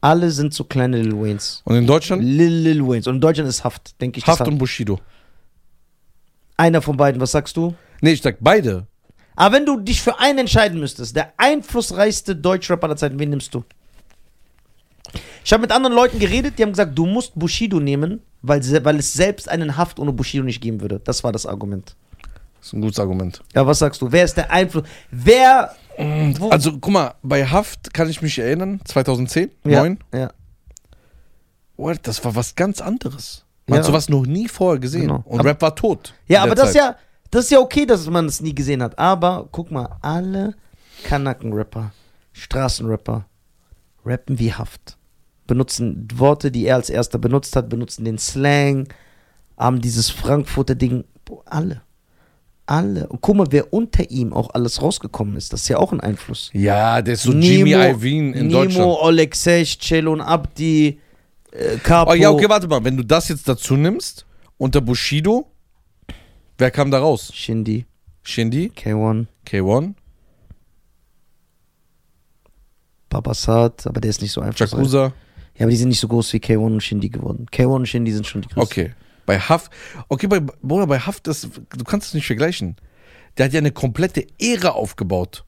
alle 0.00 0.30
sind 0.30 0.52
so 0.52 0.64
kleine 0.64 1.00
Lil 1.00 1.18
Waynes. 1.18 1.62
Und 1.64 1.76
in 1.76 1.86
Deutschland 1.86 2.22
Lil 2.22 2.52
Lil 2.52 2.86
Waynes. 2.86 3.06
Und 3.06 3.16
in 3.16 3.20
Deutschland 3.20 3.48
ist 3.48 3.64
Haft, 3.64 4.00
denke 4.00 4.18
ich. 4.18 4.26
Haft 4.26 4.40
das 4.40 4.48
und 4.48 4.58
Bushido. 4.58 5.00
Einer 6.56 6.82
von 6.82 6.96
beiden, 6.96 7.20
was 7.20 7.32
sagst 7.32 7.56
du? 7.56 7.74
Nee, 8.00 8.12
ich 8.12 8.22
sag 8.22 8.36
beide. 8.40 8.86
Aber 9.36 9.54
wenn 9.56 9.66
du 9.66 9.80
dich 9.80 10.00
für 10.00 10.18
einen 10.20 10.40
entscheiden 10.40 10.78
müsstest, 10.80 11.16
der 11.16 11.32
einflussreichste 11.36 12.36
Deutschrapper 12.36 12.84
aller 12.86 12.96
Zeiten, 12.96 13.18
wen 13.18 13.30
nimmst 13.30 13.52
du? 13.54 13.64
Ich 15.44 15.52
habe 15.52 15.60
mit 15.62 15.72
anderen 15.72 15.94
Leuten 15.94 16.18
geredet, 16.18 16.58
die 16.58 16.62
haben 16.62 16.70
gesagt, 16.70 16.96
du 16.96 17.06
musst 17.06 17.32
Bushido 17.34 17.78
nehmen, 17.80 18.22
weil, 18.42 18.60
weil 18.84 18.96
es 18.98 19.12
selbst 19.12 19.48
einen 19.48 19.76
Haft 19.76 19.98
ohne 19.98 20.12
Bushido 20.12 20.42
nicht 20.44 20.60
geben 20.60 20.80
würde. 20.80 21.00
Das 21.04 21.22
war 21.22 21.32
das 21.32 21.46
Argument. 21.46 21.94
Das 22.58 22.68
ist 22.68 22.72
ein 22.72 22.80
gutes 22.80 22.98
Argument. 22.98 23.42
Ja, 23.54 23.66
was 23.66 23.78
sagst 23.80 24.00
du? 24.00 24.10
Wer 24.10 24.24
ist 24.24 24.36
der 24.36 24.50
Einfluss? 24.50 24.84
Wer. 25.10 25.74
Wo- 26.38 26.48
Also, 26.48 26.72
guck 26.78 26.92
mal, 26.92 27.14
bei 27.22 27.44
Haft 27.46 27.92
kann 27.92 28.08
ich 28.08 28.22
mich 28.22 28.38
erinnern, 28.38 28.80
2010, 28.84 29.50
ja, 29.64 29.80
9. 29.82 29.98
Ja. 30.14 30.32
Oh, 31.76 31.92
das 32.02 32.24
war 32.24 32.34
was 32.34 32.54
ganz 32.54 32.80
anderes. 32.80 33.44
Man 33.66 33.78
hat 33.78 33.84
Ja. 33.84 33.90
sowas 33.90 34.08
noch 34.08 34.24
nie 34.24 34.48
vorher 34.48 34.80
gesehen. 34.80 35.02
Genau. 35.02 35.22
Und 35.26 35.40
Aber- 35.40 35.50
Rap 35.50 35.60
war 35.62 35.74
tot. 35.76 36.14
Ja, 36.26 36.42
aber 36.42 36.54
das 36.54 36.68
ist 36.70 36.74
Zeit. 36.74 36.82
ja, 36.82 36.96
das 37.34 37.46
ist 37.46 37.50
ja 37.50 37.58
okay, 37.58 37.84
dass 37.84 38.08
man 38.08 38.26
es 38.26 38.40
nie 38.40 38.54
gesehen 38.54 38.80
hat. 38.80 38.96
Aber 38.96 39.48
guck 39.50 39.72
mal, 39.72 39.96
alle 40.02 40.54
Kanaken-Rapper, 41.02 41.90
Straßenrapper 42.32 43.26
rappen 44.06 44.38
wie 44.38 44.52
Haft. 44.52 44.96
Benutzen 45.48 46.06
Worte, 46.14 46.52
die 46.52 46.66
er 46.66 46.76
als 46.76 46.90
erster 46.90 47.18
benutzt 47.18 47.56
hat, 47.56 47.68
benutzen 47.68 48.04
den 48.04 48.18
Slang, 48.18 48.86
haben 49.58 49.80
dieses 49.80 50.10
Frankfurter 50.10 50.76
Ding. 50.76 51.04
Boah, 51.24 51.42
alle. 51.46 51.82
Alle. 52.66 53.08
Und 53.08 53.20
guck 53.20 53.36
mal, 53.36 53.48
wer 53.50 53.72
unter 53.72 54.08
ihm 54.10 54.32
auch 54.32 54.50
alles 54.54 54.80
rausgekommen 54.80 55.36
ist. 55.36 55.52
Das 55.52 55.62
ist 55.62 55.68
ja 55.68 55.78
auch 55.78 55.92
ein 55.92 56.00
Einfluss. 56.00 56.50
Ja, 56.52 57.02
der 57.02 57.14
ist 57.14 57.24
so 57.24 57.32
Jimmy 57.32 57.72
Iovine 57.72 58.32
in 58.36 58.46
Nemo, 58.46 58.62
Deutschland. 58.62 58.98
Oleksej, 59.00 59.78
Celon 59.80 60.20
Abdi, 60.20 61.00
äh, 61.50 61.78
Capo. 61.82 62.12
Oh, 62.12 62.14
ja, 62.14 62.30
okay, 62.30 62.48
warte 62.48 62.68
mal. 62.68 62.84
Wenn 62.84 62.96
du 62.96 63.04
das 63.04 63.28
jetzt 63.28 63.48
dazu 63.48 63.74
nimmst, 63.74 64.24
unter 64.56 64.80
Bushido, 64.80 65.50
wer 66.58 66.70
kam 66.70 66.90
da 66.90 66.98
raus? 66.98 67.32
Shindy, 67.34 67.86
Shindy, 68.22 68.72
K1, 68.74 69.26
K1, 69.46 69.94
Babasat, 73.08 73.86
aber 73.86 74.00
der 74.00 74.10
ist 74.10 74.22
nicht 74.22 74.32
so 74.32 74.40
einfach. 74.40 74.58
Jakuza. 74.58 75.12
Ja, 75.56 75.66
aber 75.66 75.70
die 75.70 75.76
sind 75.76 75.88
nicht 75.88 76.00
so 76.00 76.08
groß 76.08 76.32
wie 76.32 76.38
K1 76.38 76.58
und 76.58 76.82
Shindy 76.82 77.08
geworden. 77.08 77.46
K1 77.52 77.66
und 77.66 77.86
Shindy 77.86 78.12
sind 78.12 78.26
schon 78.26 78.42
die 78.42 78.48
größten. 78.48 78.62
Okay. 78.62 78.94
Bei 79.26 79.38
Haft, 79.38 79.72
okay, 80.08 80.26
bei, 80.26 80.40
Bruder, 80.40 80.86
bei 80.86 80.98
Haft, 80.98 81.26
das, 81.26 81.42
du 81.42 81.84
kannst 81.84 82.08
es 82.08 82.14
nicht 82.14 82.26
vergleichen. 82.26 82.76
Der 83.38 83.46
hat 83.46 83.52
ja 83.52 83.58
eine 83.58 83.72
komplette 83.72 84.26
Ära 84.38 84.70
aufgebaut. 84.70 85.44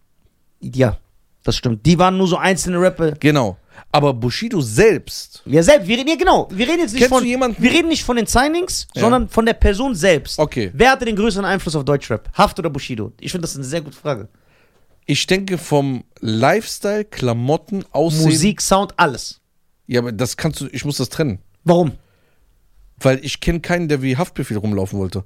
Ja, 0.61 0.99
das 1.43 1.57
stimmt. 1.57 1.85
Die 1.87 1.99
waren 1.99 2.17
nur 2.17 2.27
so 2.27 2.37
einzelne 2.37 2.81
Rapper. 2.81 3.13
Genau. 3.13 3.59
Aber 3.93 4.13
Bushido 4.15 4.61
selbst, 4.61 5.43
Ja, 5.47 5.63
selbst. 5.63 5.89
Wir 5.89 5.99
reden, 5.99 6.09
ja, 6.09 6.17
genau. 6.17 6.49
Wir 6.51 6.67
reden 6.69 6.81
jetzt 6.81 6.93
nicht 6.93 7.01
Kennst 7.01 7.15
von. 7.15 7.23
du 7.23 7.29
jemanden- 7.29 7.63
Wir 7.63 7.71
reden 7.73 7.89
nicht 7.89 8.05
von 8.05 8.17
den 8.17 8.27
Signings, 8.27 8.87
Ja. 8.95 9.03
sondern 9.03 9.29
von 9.29 9.47
der 9.47 9.55
Person 9.55 9.95
selbst. 9.95 10.39
Okay. 10.39 10.71
Wer 10.75 10.91
hatte 10.91 11.05
den 11.05 11.17
größeren 11.17 11.45
Einfluss 11.45 11.75
auf 11.77 11.85
Deutschrap? 11.85 12.29
Haft 12.35 12.59
oder 12.59 12.69
Bushido? 12.71 13.13
Ich 13.21 13.33
finde, 13.33 13.43
das 13.43 13.55
eine 13.57 13.65
sehr 13.65 13.81
gute 13.81 13.97
Frage. 13.97 14.29
ich 15.09 15.25
denke 15.27 15.57
vom 15.57 16.03
Lifestyle, 16.21 17.05
Klamotten, 17.05 17.85
Aussehen. 17.93 18.25
Musik, 18.25 18.61
Sound, 18.61 18.93
alles. 18.99 19.41
Ja, 19.87 20.01
aber 20.01 20.11
das 20.13 20.37
kannst 20.37 20.61
du, 20.61 20.67
ich 20.73 20.85
muss 20.85 20.97
das 20.97 21.09
trennen. 21.09 21.39
Warum? 21.63 21.93
Weil 22.99 23.25
ich 23.25 23.41
kenne 23.41 23.61
keinen, 23.61 23.87
der 23.89 24.03
wie 24.03 24.17
Haftbefehl 24.17 24.57
rumlaufen 24.57 24.99
wollte. 24.99 25.23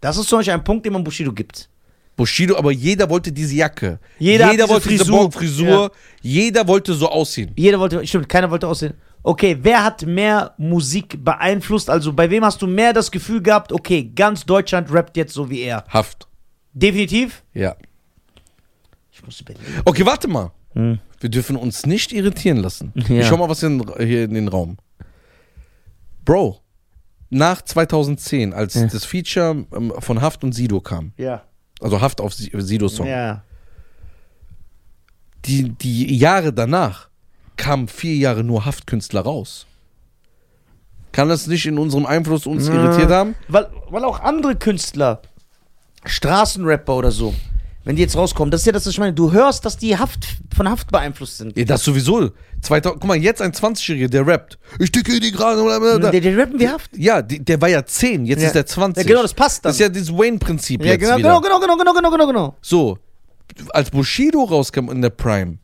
Das 0.00 0.16
ist 0.16 0.28
zum 0.28 0.38
Beispiel 0.38 0.54
ein 0.54 0.62
Punkt, 0.64 0.86
den 0.86 0.92
man 0.92 1.02
Bushido 1.02 1.32
gibt. 1.32 1.68
Bushido, 2.16 2.56
aber 2.56 2.70
jeder 2.70 3.10
wollte 3.10 3.32
diese 3.32 3.54
Jacke. 3.54 3.98
Jeder 4.18 4.50
diese 4.50 4.68
wollte 4.68 4.88
diese 4.88 5.04
Frisur. 5.04 5.32
Frisur. 5.32 5.66
Ja. 5.66 5.90
Jeder 6.22 6.68
wollte 6.68 6.94
so 6.94 7.08
aussehen. 7.08 7.50
Jeder 7.56 7.80
wollte, 7.80 8.06
stimmt, 8.06 8.28
keiner 8.28 8.50
wollte 8.50 8.68
aussehen. 8.68 8.94
Okay, 9.22 9.56
wer 9.62 9.82
hat 9.82 10.04
mehr 10.06 10.54
Musik 10.58 11.24
beeinflusst? 11.24 11.88
Also 11.90 12.12
bei 12.12 12.28
wem 12.30 12.44
hast 12.44 12.60
du 12.62 12.66
mehr 12.66 12.92
das 12.92 13.10
Gefühl 13.10 13.42
gehabt, 13.42 13.72
okay, 13.72 14.10
ganz 14.14 14.44
Deutschland 14.44 14.92
rappt 14.92 15.16
jetzt 15.16 15.32
so 15.34 15.48
wie 15.50 15.60
er? 15.62 15.84
Haft. 15.88 16.28
Definitiv? 16.72 17.42
Ja. 17.54 17.74
Ich 19.10 19.24
muss 19.24 19.40
überlegen. 19.40 19.64
Okay, 19.84 20.04
warte 20.04 20.28
mal. 20.28 20.52
Hm. 20.74 20.98
Wir 21.20 21.30
dürfen 21.30 21.56
uns 21.56 21.86
nicht 21.86 22.12
irritieren 22.12 22.58
lassen. 22.58 22.92
Ja. 22.94 23.20
Ich 23.20 23.26
schau 23.26 23.36
mal 23.38 23.48
was 23.48 23.62
in, 23.62 23.82
hier 23.98 24.24
in 24.24 24.34
den 24.34 24.48
Raum. 24.48 24.76
Bro, 26.24 26.60
nach 27.30 27.62
2010, 27.62 28.52
als 28.52 28.74
Ja. 28.74 28.86
das 28.86 29.04
Feature 29.04 29.64
ähm, 29.74 29.92
von 29.98 30.20
Haft 30.20 30.44
und 30.44 30.52
Sido 30.52 30.80
kam, 30.80 31.12
Ja. 31.16 31.42
Also 31.80 32.00
Haft 32.00 32.20
auf 32.20 32.34
Si- 32.34 32.50
Sidos 32.54 32.96
Song, 32.96 33.06
Ja. 33.06 33.42
die, 35.44 35.70
die 35.70 36.16
Jahre 36.16 36.52
danach 36.52 37.08
kamen 37.56 37.88
vier 37.88 38.16
Jahre 38.16 38.42
nur 38.44 38.64
Haftkünstler 38.64 39.20
raus. 39.20 39.66
Kann 41.12 41.28
das 41.28 41.46
nicht 41.46 41.66
in 41.66 41.78
unserem 41.78 42.06
Einfluss 42.06 42.46
uns 42.46 42.66
Ja. 42.66 42.74
irritiert 42.74 43.10
haben? 43.10 43.34
Weil, 43.48 43.68
weil 43.90 44.04
auch 44.04 44.20
andere 44.20 44.56
Künstler, 44.56 45.22
Straßenrapper 46.04 46.94
oder 46.96 47.10
so, 47.10 47.34
wenn 47.84 47.96
die 47.96 48.02
jetzt 48.02 48.16
rauskommen, 48.16 48.50
das 48.50 48.62
ist 48.62 48.66
ja 48.66 48.72
das, 48.72 48.86
was 48.86 48.92
ich 48.94 48.98
meine. 48.98 49.12
Du 49.12 49.32
hörst, 49.32 49.64
dass 49.64 49.76
die 49.76 49.96
Haft 49.98 50.26
von 50.56 50.68
Haft 50.68 50.90
beeinflusst 50.90 51.38
sind. 51.38 51.56
Ja, 51.56 51.64
das 51.64 51.82
sowieso. 51.84 52.30
2000, 52.62 53.00
guck 53.00 53.04
mal, 53.08 53.16
jetzt 53.16 53.42
ein 53.42 53.52
20-Jähriger, 53.52 54.08
der 54.08 54.26
rappt. 54.26 54.58
Ich 54.78 54.90
dicke 54.90 55.20
die 55.20 55.30
gerade. 55.32 55.62
Der, 56.10 56.20
der 56.20 56.38
rappen 56.38 56.58
wie 56.58 56.68
Haft. 56.68 56.96
Ja, 56.96 57.20
die, 57.20 57.44
der 57.44 57.60
war 57.60 57.68
ja 57.68 57.84
10, 57.84 58.24
jetzt 58.24 58.40
Ja. 58.40 58.46
ist 58.48 58.54
der 58.54 58.64
20. 58.66 59.04
Ja, 59.04 59.08
genau, 59.08 59.22
das 59.22 59.34
passt 59.34 59.64
dann. 59.64 59.70
Das 59.70 59.76
ist 59.76 59.80
ja 59.80 59.88
dieses 59.90 60.10
Wayne-Prinzip 60.12 60.82
Ja, 60.82 60.92
jetzt 60.92 61.00
genau, 61.00 61.18
wieder. 61.18 61.40
genau, 61.40 61.58
genau, 61.60 61.76
genau, 61.76 61.76
genau, 61.76 61.92
genau, 61.92 62.10
genau, 62.10 62.26
genau. 62.26 62.56
So, 62.62 62.98
als 63.70 63.90
Bushido 63.90 64.42
rauskam 64.44 64.88
in 64.90 65.02
der 65.02 65.10
Prime, 65.10 65.58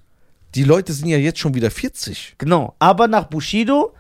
die 0.54 0.64
Leute 0.64 0.92
sind 0.92 1.08
ja 1.08 1.16
jetzt 1.16 1.38
schon 1.38 1.54
wieder 1.54 1.70
40. 1.70 2.34
Genau. 2.36 2.74
Aber 2.78 3.08
nach 3.08 3.24
Bushido, 3.24 3.94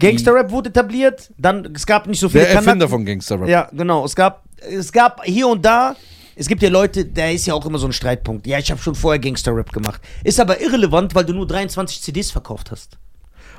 Gangsterrap 0.00 0.50
wurde 0.50 0.70
etabliert, 0.70 1.30
dann, 1.38 1.72
es 1.74 1.86
gab 1.86 2.06
nicht 2.06 2.20
so 2.20 2.28
viele 2.28 2.44
Der 2.44 2.52
Erfinder 2.54 2.72
Kanaken. 2.86 2.90
von 2.90 3.04
Gangster-Rap. 3.04 3.48
Ja, 3.48 3.68
genau. 3.72 4.04
Es 4.04 4.14
gab, 4.16 4.44
es 4.60 4.90
gab 4.92 5.24
hier 5.24 5.46
und 5.48 5.64
da, 5.64 5.94
es 6.38 6.46
gibt 6.46 6.62
ja 6.62 6.68
Leute, 6.68 7.04
da 7.04 7.28
ist 7.28 7.46
ja 7.46 7.54
auch 7.54 7.66
immer 7.66 7.78
so 7.78 7.86
ein 7.86 7.92
Streitpunkt. 7.92 8.46
Ja, 8.46 8.58
ich 8.58 8.70
habe 8.70 8.80
schon 8.80 8.94
vorher 8.94 9.18
Gangsterrap 9.18 9.72
gemacht. 9.72 10.00
Ist 10.22 10.38
aber 10.38 10.60
irrelevant, 10.60 11.14
weil 11.14 11.24
du 11.24 11.32
nur 11.32 11.46
23 11.46 12.00
CDs 12.00 12.30
verkauft 12.30 12.70
hast. 12.70 12.96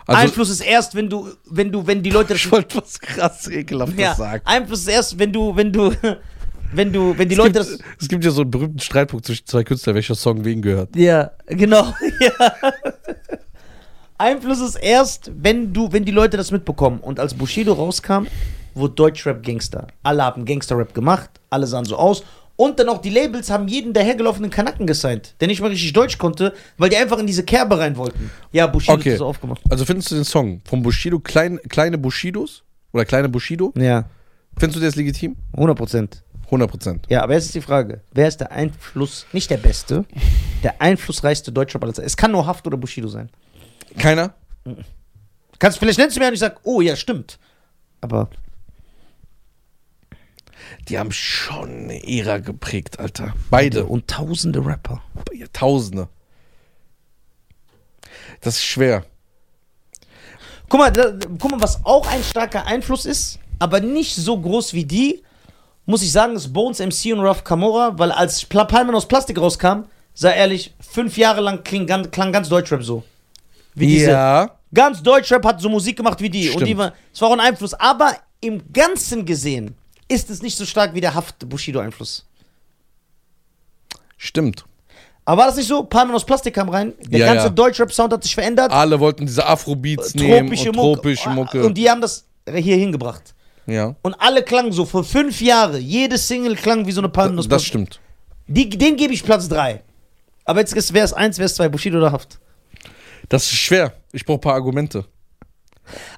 Also, 0.07 0.21
Einfluss 0.21 0.49
ist 0.49 0.61
erst, 0.61 0.95
wenn 0.95 1.09
du, 1.09 1.29
wenn 1.45 1.71
du, 1.71 1.85
wenn 1.85 2.01
die 2.01 2.09
Leute 2.09 2.33
ich 2.33 2.49
wollte 2.51 2.77
was 2.77 2.99
krass 2.99 3.47
ekelhaftes 3.47 3.99
ja, 3.99 4.15
sagen. 4.15 4.41
Einfluss 4.45 4.79
ist 4.79 4.87
erst, 4.87 5.19
wenn 5.19 5.31
du, 5.33 5.55
wenn 5.55 5.73
du, 5.73 5.91
wenn 6.73 6.93
du, 6.93 7.17
wenn 7.17 7.27
die 7.27 7.35
Es 7.35 7.37
Leute 7.37 7.59
gibt, 7.59 7.65
das. 7.65 7.79
es 7.99 8.07
gibt 8.07 8.23
ja 8.23 8.31
so 8.31 8.41
einen 8.41 8.51
berühmten 8.51 8.79
Streitpunkt 8.79 9.25
zwischen 9.25 9.45
zwei 9.45 9.63
Künstlern, 9.63 9.95
welcher 9.95 10.15
Song 10.15 10.45
wen 10.45 10.61
gehört. 10.61 10.95
Ja, 10.95 11.31
genau. 11.47 11.93
Ja. 12.21 12.53
Einfluss 14.17 14.59
ist 14.59 14.75
erst, 14.75 15.31
wenn 15.35 15.73
du, 15.73 15.91
wenn 15.91 16.03
die 16.03 16.11
Leute 16.11 16.35
das 16.37 16.51
mitbekommen. 16.51 16.99
Und 16.99 17.21
als 17.21 17.33
Bushido 17.33 17.71
rauskam, 17.73 18.25
wurde 18.73 18.93
Deutschrap 18.95 19.43
Gangster. 19.43 19.87
Alle 20.03 20.23
haben 20.23 20.43
Gangsterrap 20.45 20.93
gemacht, 20.93 21.29
alle 21.49 21.67
sahen 21.67 21.85
so 21.85 21.95
aus. 21.97 22.23
Und 22.59 22.77
dann 22.77 22.89
auch 22.89 22.97
die 23.01 23.09
Labels 23.09 23.49
haben 23.49 23.69
jeden 23.69 23.93
dahergelaufenen 23.93 24.51
Kanaken 24.51 24.85
gesigned, 24.85 25.33
der 25.39 25.47
nicht 25.47 25.61
mal 25.61 25.69
richtig 25.69 25.93
Deutsch 25.93 26.17
konnte, 26.17 26.53
weil 26.77 26.89
die 26.89 26.97
einfach 26.97 27.17
in 27.17 27.25
diese 27.25 27.43
Kerbe 27.43 27.79
rein 27.79 27.95
wollten. 27.95 28.29
Ja, 28.51 28.67
Bushido 28.67 28.95
Okay. 28.95 29.03
hat 29.03 29.13
das 29.13 29.19
so 29.19 29.25
aufgemacht. 29.27 29.61
Also 29.69 29.85
findest 29.85 30.11
du 30.11 30.15
den 30.15 30.25
Song 30.25 30.59
von 30.65 30.83
Bushido, 30.83 31.19
klein, 31.19 31.57
kleine 31.69 31.97
Bushidos? 31.97 32.63
Oder 32.91 33.05
kleine 33.05 33.29
Bushido? 33.29 33.71
Ja, 33.77 34.09
Findest 34.57 34.75
du 34.81 34.85
das 34.85 34.97
legitim? 34.97 35.37
100 35.53 35.77
Prozent. 35.77 36.23
100 36.47 36.69
Prozent. 36.69 37.05
Ja, 37.07 37.23
aber 37.23 37.35
jetzt 37.35 37.45
ist 37.45 37.55
die 37.55 37.61
Frage, 37.61 38.01
wer 38.11 38.27
ist 38.27 38.41
der 38.41 38.51
Einfluss, 38.51 39.25
nicht 39.31 39.49
der 39.49 39.55
Beste, 39.57 40.03
der 40.61 40.81
einflussreichste 40.81 41.53
aller 41.55 41.93
Zeiten? 41.93 42.05
Es 42.07 42.17
kann 42.17 42.33
nur 42.33 42.45
Haft 42.45 42.67
oder 42.67 42.75
Bushido 42.75 43.07
sein. 43.07 43.29
Keiner? 43.97 44.33
Kannst, 45.59 45.79
vielleicht 45.79 45.97
nennst 45.97 46.17
du 46.17 46.19
mir 46.19 46.27
und 46.27 46.33
ich 46.33 46.39
sag, 46.41 46.59
oh 46.63 46.81
ja, 46.81 46.97
stimmt. 46.97 47.39
Aber 48.01 48.29
Die 50.89 50.97
haben 50.97 51.11
schon 51.11 51.69
eine 51.69 52.07
Ära 52.07 52.39
geprägt, 52.39 52.99
Alter. 52.99 53.33
Beide. 53.49 53.85
und 53.85 54.07
tausende 54.07 54.65
Rapper. 54.65 55.01
Ja, 55.33 55.45
Tausende. 55.53 56.07
Das 58.41 58.55
ist 58.55 58.63
schwer. 58.63 59.05
Guck 60.67 60.79
mal, 60.79 60.91
da, 60.91 61.13
guck 61.39 61.51
mal, 61.51 61.61
was 61.61 61.83
auch 61.85 62.07
ein 62.07 62.23
starker 62.23 62.65
Einfluss 62.65 63.05
ist, 63.05 63.39
aber 63.59 63.79
nicht 63.79 64.15
so 64.15 64.39
groß 64.39 64.73
wie 64.73 64.85
die, 64.85 65.23
muss 65.85 66.03
ich 66.03 66.11
sagen, 66.11 66.35
ist 66.35 66.53
Bones 66.53 66.79
MC 66.79 67.13
und 67.13 67.19
Ralph 67.21 67.43
Camora, 67.43 67.97
weil 67.97 68.11
als 68.11 68.45
Palmen 68.45 68.93
aus 68.95 69.07
Plastik 69.07 69.39
rauskam, 69.39 69.85
sei 70.13 70.35
ehrlich, 70.35 70.73
fünf 70.79 71.17
Jahre 71.17 71.41
lang 71.41 71.63
kling, 71.63 71.87
ganz- 71.87 72.11
klang 72.11 72.31
ganz 72.31 72.49
Deutschrap 72.49 72.83
so. 72.83 73.03
Wie 73.73 73.87
diese. 73.87 74.11
Ja. 74.11 74.51
Ganz 74.73 75.01
Deutschrap 75.01 75.43
hat 75.45 75.59
so 75.61 75.69
Musik 75.69 75.97
gemacht 75.97 76.21
wie 76.21 76.29
die. 76.29 76.49
Und 76.49 76.59
die 76.59 76.65
Stimmt. 76.65 76.77
war, 76.79 76.93
es 77.11 77.19
war 77.21 77.29
auch 77.29 77.33
ein 77.33 77.39
Einfluss. 77.39 77.73
Aber 77.73 78.15
im 78.39 78.61
Ganzen 78.71 79.25
gesehen 79.25 79.75
ist 80.09 80.29
es 80.29 80.41
nicht 80.41 80.57
so 80.57 80.65
stark 80.65 80.93
wie 80.93 81.01
der 81.01 81.13
Haft-Bushido-Einfluss. 81.15 82.25
Stimmt. 84.17 84.65
Aber 85.25 85.41
war 85.41 85.47
das 85.47 85.57
nicht 85.57 85.67
so? 85.67 85.83
Palmen 85.83 86.13
aus 86.15 86.25
Plastik 86.25 86.55
kam 86.55 86.69
rein. 86.69 86.93
Der 87.05 87.19
Ja, 87.19 87.25
ganze 87.27 87.45
ja. 87.45 87.49
Deutschrap-Sound 87.49 88.11
hat 88.11 88.23
sich 88.23 88.33
verändert. 88.33 88.71
Alle 88.71 88.99
wollten 88.99 89.25
diese 89.25 89.45
Afrobeats 89.45 90.15
nehmen 90.15 90.49
und 90.49 90.73
tropische 90.73 91.29
Mucke. 91.29 91.63
Und 91.63 91.75
die 91.77 91.89
haben 91.89 92.01
das 92.01 92.25
hier 92.51 92.75
hingebracht. 92.77 93.35
ja. 93.67 93.95
Und 94.01 94.15
alle 94.15 94.43
klangen 94.43 94.71
so. 94.71 94.85
Für 94.85 95.03
fünf 95.03 95.39
Jahre. 95.41 95.77
Jede 95.77 96.17
Single 96.17 96.55
klang 96.55 96.85
wie 96.87 96.91
so 96.91 97.01
eine 97.01 97.09
Palmen 97.09 97.37
aus 97.37 97.45
Das 97.45 97.49
Plastik. 97.61 97.69
stimmt. 97.69 97.99
Die, 98.47 98.67
den 98.69 98.95
gebe 98.97 99.13
ich 99.13 99.23
Platz 99.23 99.47
3. 99.47 99.83
Aber 100.45 100.59
jetzt 100.61 100.75
wäre 100.93 101.05
es 101.05 101.13
1, 101.13 101.37
wäre 101.37 101.45
es 101.45 101.53
2, 101.55 101.69
Bushido 101.69 101.97
oder 101.99 102.11
Haft. 102.11 102.39
Das 103.29 103.43
ist 103.43 103.53
schwer. 103.53 103.93
Ich 104.11 104.25
brauche 104.25 104.39
ein 104.39 104.41
paar 104.41 104.55
Argumente. 104.55 105.05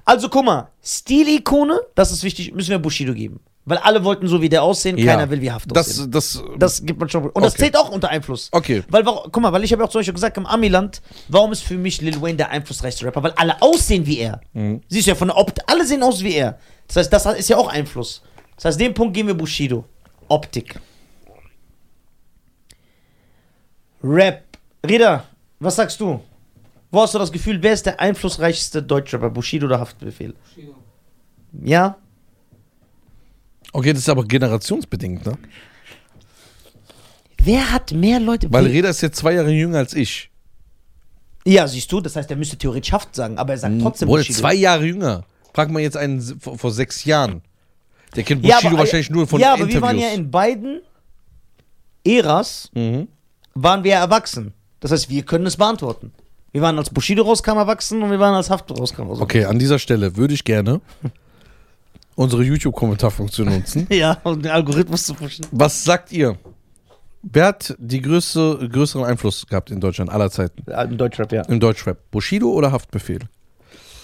Also 0.06 0.30
guck 0.30 0.44
mal, 0.46 0.68
Stilikone, 0.82 1.78
das 1.94 2.10
ist 2.12 2.22
wichtig, 2.24 2.54
müssen 2.54 2.70
wir 2.70 2.78
Bushido 2.78 3.12
geben. 3.12 3.40
Weil 3.64 3.78
alle 3.78 4.02
wollten 4.02 4.26
so 4.26 4.42
wie 4.42 4.48
der 4.48 4.64
aussehen, 4.64 4.98
Ja. 4.98 5.12
keiner 5.14 5.30
will 5.30 5.40
wie 5.40 5.52
Haft 5.52 5.70
Das, 5.74 5.90
aussehen. 5.90 6.10
das, 6.10 6.42
Das 6.58 6.84
gibt 6.84 6.98
man 6.98 7.08
schon. 7.08 7.28
Und 7.30 7.42
das 7.44 7.52
Okay. 7.54 7.62
zählt 7.64 7.76
auch 7.76 7.90
unter 7.90 8.08
Einfluss. 8.08 8.48
okay. 8.50 8.82
Weil, 8.88 9.06
warum- 9.06 9.30
guck 9.30 9.40
mal, 9.40 9.52
weil 9.52 9.62
ich 9.62 9.70
habe 9.72 9.82
ja 9.82 9.86
auch 9.86 9.90
zum 9.92 10.00
Beispiel 10.00 10.14
gesagt, 10.14 10.36
im 10.36 10.46
Amiland, 10.46 11.00
warum 11.28 11.52
ist 11.52 11.62
für 11.62 11.78
mich 11.78 12.00
Lil 12.00 12.20
Wayne 12.20 12.36
der 12.36 12.50
einflussreichste 12.50 13.06
Rapper? 13.06 13.22
Weil 13.22 13.32
alle 13.32 13.62
aussehen 13.62 14.04
wie 14.04 14.18
er. 14.18 14.40
Mhm. 14.52 14.80
Siehst 14.88 15.06
du 15.06 15.10
ja 15.12 15.14
von 15.14 15.28
der 15.28 15.36
Optik, 15.36 15.62
alle 15.68 15.86
sehen 15.86 16.02
aus 16.02 16.22
wie 16.24 16.34
er. 16.34 16.58
Das 16.88 16.96
heißt, 16.96 17.12
das 17.12 17.24
ist 17.26 17.48
ja 17.50 17.56
auch 17.56 17.68
Einfluss. 17.68 18.22
Das 18.56 18.64
heißt, 18.64 18.80
den 18.80 18.94
Punkt 18.94 19.14
geben 19.14 19.28
wir 19.28 19.34
Bushido. 19.36 19.84
Optik. 20.28 20.80
Rap. 24.02 24.42
Reda, 24.84 25.24
was 25.60 25.76
sagst 25.76 26.00
du? 26.00 26.20
Wo 26.90 27.00
hast 27.00 27.14
du 27.14 27.18
das 27.18 27.30
Gefühl, 27.30 27.62
wer 27.62 27.72
ist 27.72 27.86
der 27.86 28.00
einflussreichste 28.00 28.82
Deutschrapper? 28.82 29.30
Bushido 29.30 29.66
oder 29.66 29.78
Haftbefehl? 29.78 30.34
Bushido. 30.34 30.74
Ja? 31.62 31.96
Okay, 33.72 33.92
das 33.92 34.02
ist 34.02 34.08
aber 34.08 34.24
generationsbedingt, 34.24 35.24
ne? 35.26 35.38
Wer 37.42 37.72
hat 37.72 37.92
mehr 37.92 38.20
Leute? 38.20 38.52
Weil 38.52 38.66
Reda 38.66 38.88
ist 38.90 39.00
jetzt 39.00 39.18
zwei 39.18 39.32
Jahre 39.34 39.50
jünger 39.50 39.78
als 39.78 39.94
ich. 39.94 40.30
ja, 41.44 41.66
siehst 41.66 41.90
du, 41.90 42.00
das 42.00 42.14
heißt, 42.14 42.30
er 42.30 42.36
müsste 42.36 42.56
theoretisch 42.56 42.92
Haft 42.92 43.14
sagen, 43.16 43.38
aber 43.38 43.52
er 43.54 43.58
sagt 43.58 43.80
trotzdem 43.80 44.06
Bruder, 44.08 44.20
Bushido. 44.20 44.38
zwei 44.38 44.54
Jahre 44.54 44.84
jünger. 44.84 45.24
Frag 45.54 45.70
mal 45.70 45.80
jetzt 45.80 45.96
einen 45.96 46.20
vor, 46.40 46.56
vor 46.58 46.70
sechs 46.70 47.04
Jahren. 47.04 47.42
Der 48.14 48.22
kennt 48.22 48.44
Ja, 48.44 48.56
Bushido 48.56 48.68
aber- 48.74 48.78
wahrscheinlich 48.80 49.10
nur 49.10 49.26
von 49.26 49.40
Ja, 49.40 49.48
aber 49.54 49.62
Interviews. 49.64 49.74
wir 49.74 49.82
waren 49.82 49.98
ja 49.98 50.08
in 50.10 50.30
beiden 50.30 50.82
Äras, 52.04 52.70
mhm. 52.74 53.08
waren 53.54 53.82
wir 53.84 53.94
erwachsen. 53.94 54.52
Das 54.80 54.90
heißt, 54.92 55.08
wir 55.10 55.22
können 55.24 55.46
es 55.46 55.56
beantworten. 55.56 56.12
Wir 56.52 56.60
waren 56.62 56.76
als 56.78 56.90
Bushido 56.90 57.22
rauskam 57.22 57.56
erwachsen 57.56 58.02
und 58.02 58.10
wir 58.10 58.20
waren 58.20 58.34
als 58.34 58.50
Haft 58.50 58.70
rauskam 58.70 59.02
erwachsen. 59.02 59.22
Okay, 59.22 59.44
an 59.46 59.58
dieser 59.58 59.78
Stelle 59.78 60.16
würde 60.16 60.34
ich 60.34 60.44
gerne 60.44 60.80
unsere 62.14 62.42
YouTube-Kommentarfunktion 62.44 63.48
nutzen. 63.48 63.86
Ja, 63.90 64.18
und 64.24 64.44
den 64.44 64.52
Algorithmus 64.52 65.04
zu 65.06 65.14
pushen. 65.14 65.46
Was 65.50 65.84
sagt 65.84 66.12
ihr? 66.12 66.36
Wer 67.22 67.46
hat 67.46 67.74
die 67.78 68.00
größte, 68.02 68.68
größeren 68.70 69.04
Einfluss 69.04 69.46
gehabt 69.46 69.70
in 69.70 69.80
Deutschland 69.80 70.10
aller 70.10 70.30
Zeiten? 70.30 70.70
Alten 70.72 70.98
Deutschrap, 70.98 71.30
ja. 71.32 71.42
Im 71.42 71.60
Deutschrap? 71.60 71.98
Bushido 72.10 72.50
oder 72.50 72.72
Haftbefehl? 72.72 73.20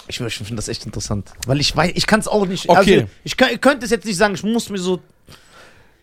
Ich, 0.06 0.20
ich 0.20 0.34
finde 0.36 0.54
das 0.56 0.68
echt 0.68 0.86
interessant. 0.86 1.32
Weil 1.46 1.60
ich 1.60 1.76
weiß, 1.76 1.92
ich 1.94 2.06
kann 2.06 2.20
es 2.20 2.28
auch 2.28 2.46
nicht. 2.46 2.68
Okay. 2.68 2.78
Also, 3.00 3.08
ich, 3.24 3.36
kann, 3.36 3.48
ich 3.52 3.60
könnte 3.60 3.84
es 3.84 3.90
jetzt 3.90 4.06
nicht 4.06 4.16
sagen, 4.16 4.34
ich 4.34 4.42
muss 4.44 4.70
mir 4.70 4.78
so. 4.78 5.00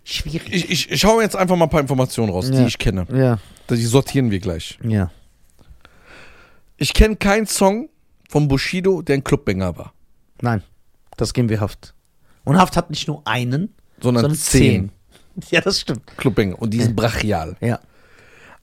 Schwierig. 0.04 0.54
Ich, 0.54 0.70
ich, 0.70 0.92
ich 0.92 1.00
schaue 1.00 1.24
jetzt 1.24 1.36
einfach 1.36 1.56
mal 1.56 1.66
ein 1.66 1.70
paar 1.70 1.80
Informationen 1.80 2.30
raus, 2.30 2.50
Ja. 2.50 2.60
die 2.60 2.66
ich 2.68 2.78
kenne. 2.78 3.08
ja, 3.12 3.40
Die 3.70 3.84
sortieren 3.86 4.30
wir 4.30 4.40
gleich. 4.40 4.78
ja. 4.84 5.10
Ich 6.78 6.94
kenne 6.94 7.16
keinen 7.16 7.48
Song 7.48 7.90
von 8.30 8.48
Bushido, 8.50 9.02
der 9.02 9.16
ein 9.16 9.24
Clubbanger 9.24 9.78
war, 9.78 9.94
Nein, 10.42 10.62
das 11.18 11.34
geben 11.34 11.50
wir 11.50 11.60
Haft. 11.60 11.94
Und 12.44 12.58
Haft 12.58 12.78
hat 12.78 12.90
nicht 12.90 13.08
nur 13.08 13.22
einen, 13.26 13.74
sondern, 14.02 14.22
sondern 14.24 14.38
zehn, 14.40 14.62
zehn. 14.62 14.92
Ja, 15.52 15.60
das 15.62 15.82
stimmt. 15.82 16.06
Clubbanger 16.18 16.62
und 16.62 16.70
die 16.72 16.82
sind 16.82 16.96
brachial. 16.96 17.58
Ja. 17.60 17.80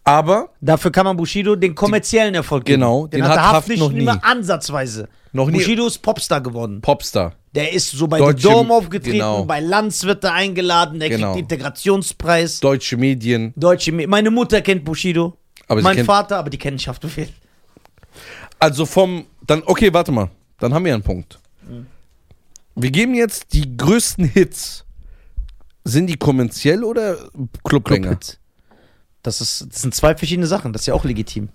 Aber 0.04 0.48
Dafür 0.60 0.90
kann 0.90 1.04
man 1.04 1.16
Bushido 1.16 1.54
den 1.54 1.74
kommerziellen 1.74 2.34
Erfolg 2.34 2.64
geben. 2.64 2.80
Genau, 2.80 3.06
den, 3.06 3.20
den 3.20 3.24
hat 3.28 3.38
hat 3.38 3.44
Haft 3.46 3.54
Haft 3.54 3.68
nicht 3.68 3.78
noch 3.80 3.92
nie. 3.92 4.00
immer 4.00 4.24
ansatzweise. 4.24 5.08
noch 5.32 5.46
nie 5.48 5.58
Bushido 5.58 5.86
ist 5.86 5.98
Popstar 5.98 6.40
geworden. 6.40 6.80
Popstar. 6.80 7.34
Der 7.54 7.72
ist 7.72 7.90
so 7.90 8.08
bei 8.08 8.18
Deutsche- 8.18 8.48
Dome 8.48 8.72
aufgetreten, 8.72 9.12
genau. 9.18 9.44
bei 9.44 9.60
Lanz 9.60 10.02
wird 10.04 10.24
er 10.24 10.32
eingeladen, 10.32 10.98
der 10.98 11.10
Genau. 11.10 11.34
kriegt 11.34 11.52
Integrationspreis. 11.52 12.60
Deutsche 12.60 12.96
Medien. 12.96 13.52
Deutsche 13.56 13.92
Me 13.92 14.06
Meine 14.06 14.30
Mutter 14.30 14.62
kennt 14.62 14.84
Bushido. 14.84 15.36
Aber 15.68 15.82
mein 15.82 16.04
Vater, 16.04 16.38
aber 16.38 16.48
die 16.50 16.58
kennen 16.58 16.78
Haftbefehl. 16.78 17.28
also 18.58 18.86
vom, 18.86 19.26
dann, 19.46 19.62
okay, 19.66 19.92
warte 19.92 20.10
mal. 20.12 20.30
Dann 20.58 20.72
haben 20.74 20.84
wir 20.84 20.94
einen 20.94 21.02
Punkt. 21.02 21.38
Wir 22.74 22.90
geben 22.90 23.14
jetzt 23.14 23.52
die 23.52 23.76
größten 23.76 24.24
Hits. 24.24 24.84
Sind 25.84 26.06
die 26.06 26.16
kommerziell 26.16 26.84
oder 26.84 27.16
Clubbanger? 27.64 28.18
Das, 29.22 29.40
ist, 29.40 29.66
das 29.70 29.82
sind 29.82 29.94
zwei 29.94 30.16
verschiedene 30.16 30.46
Sachen, 30.46 30.72
das 30.72 30.82
ist 30.82 30.86
ja 30.86 30.94
auch 30.94 31.04
legitim. 31.04 31.48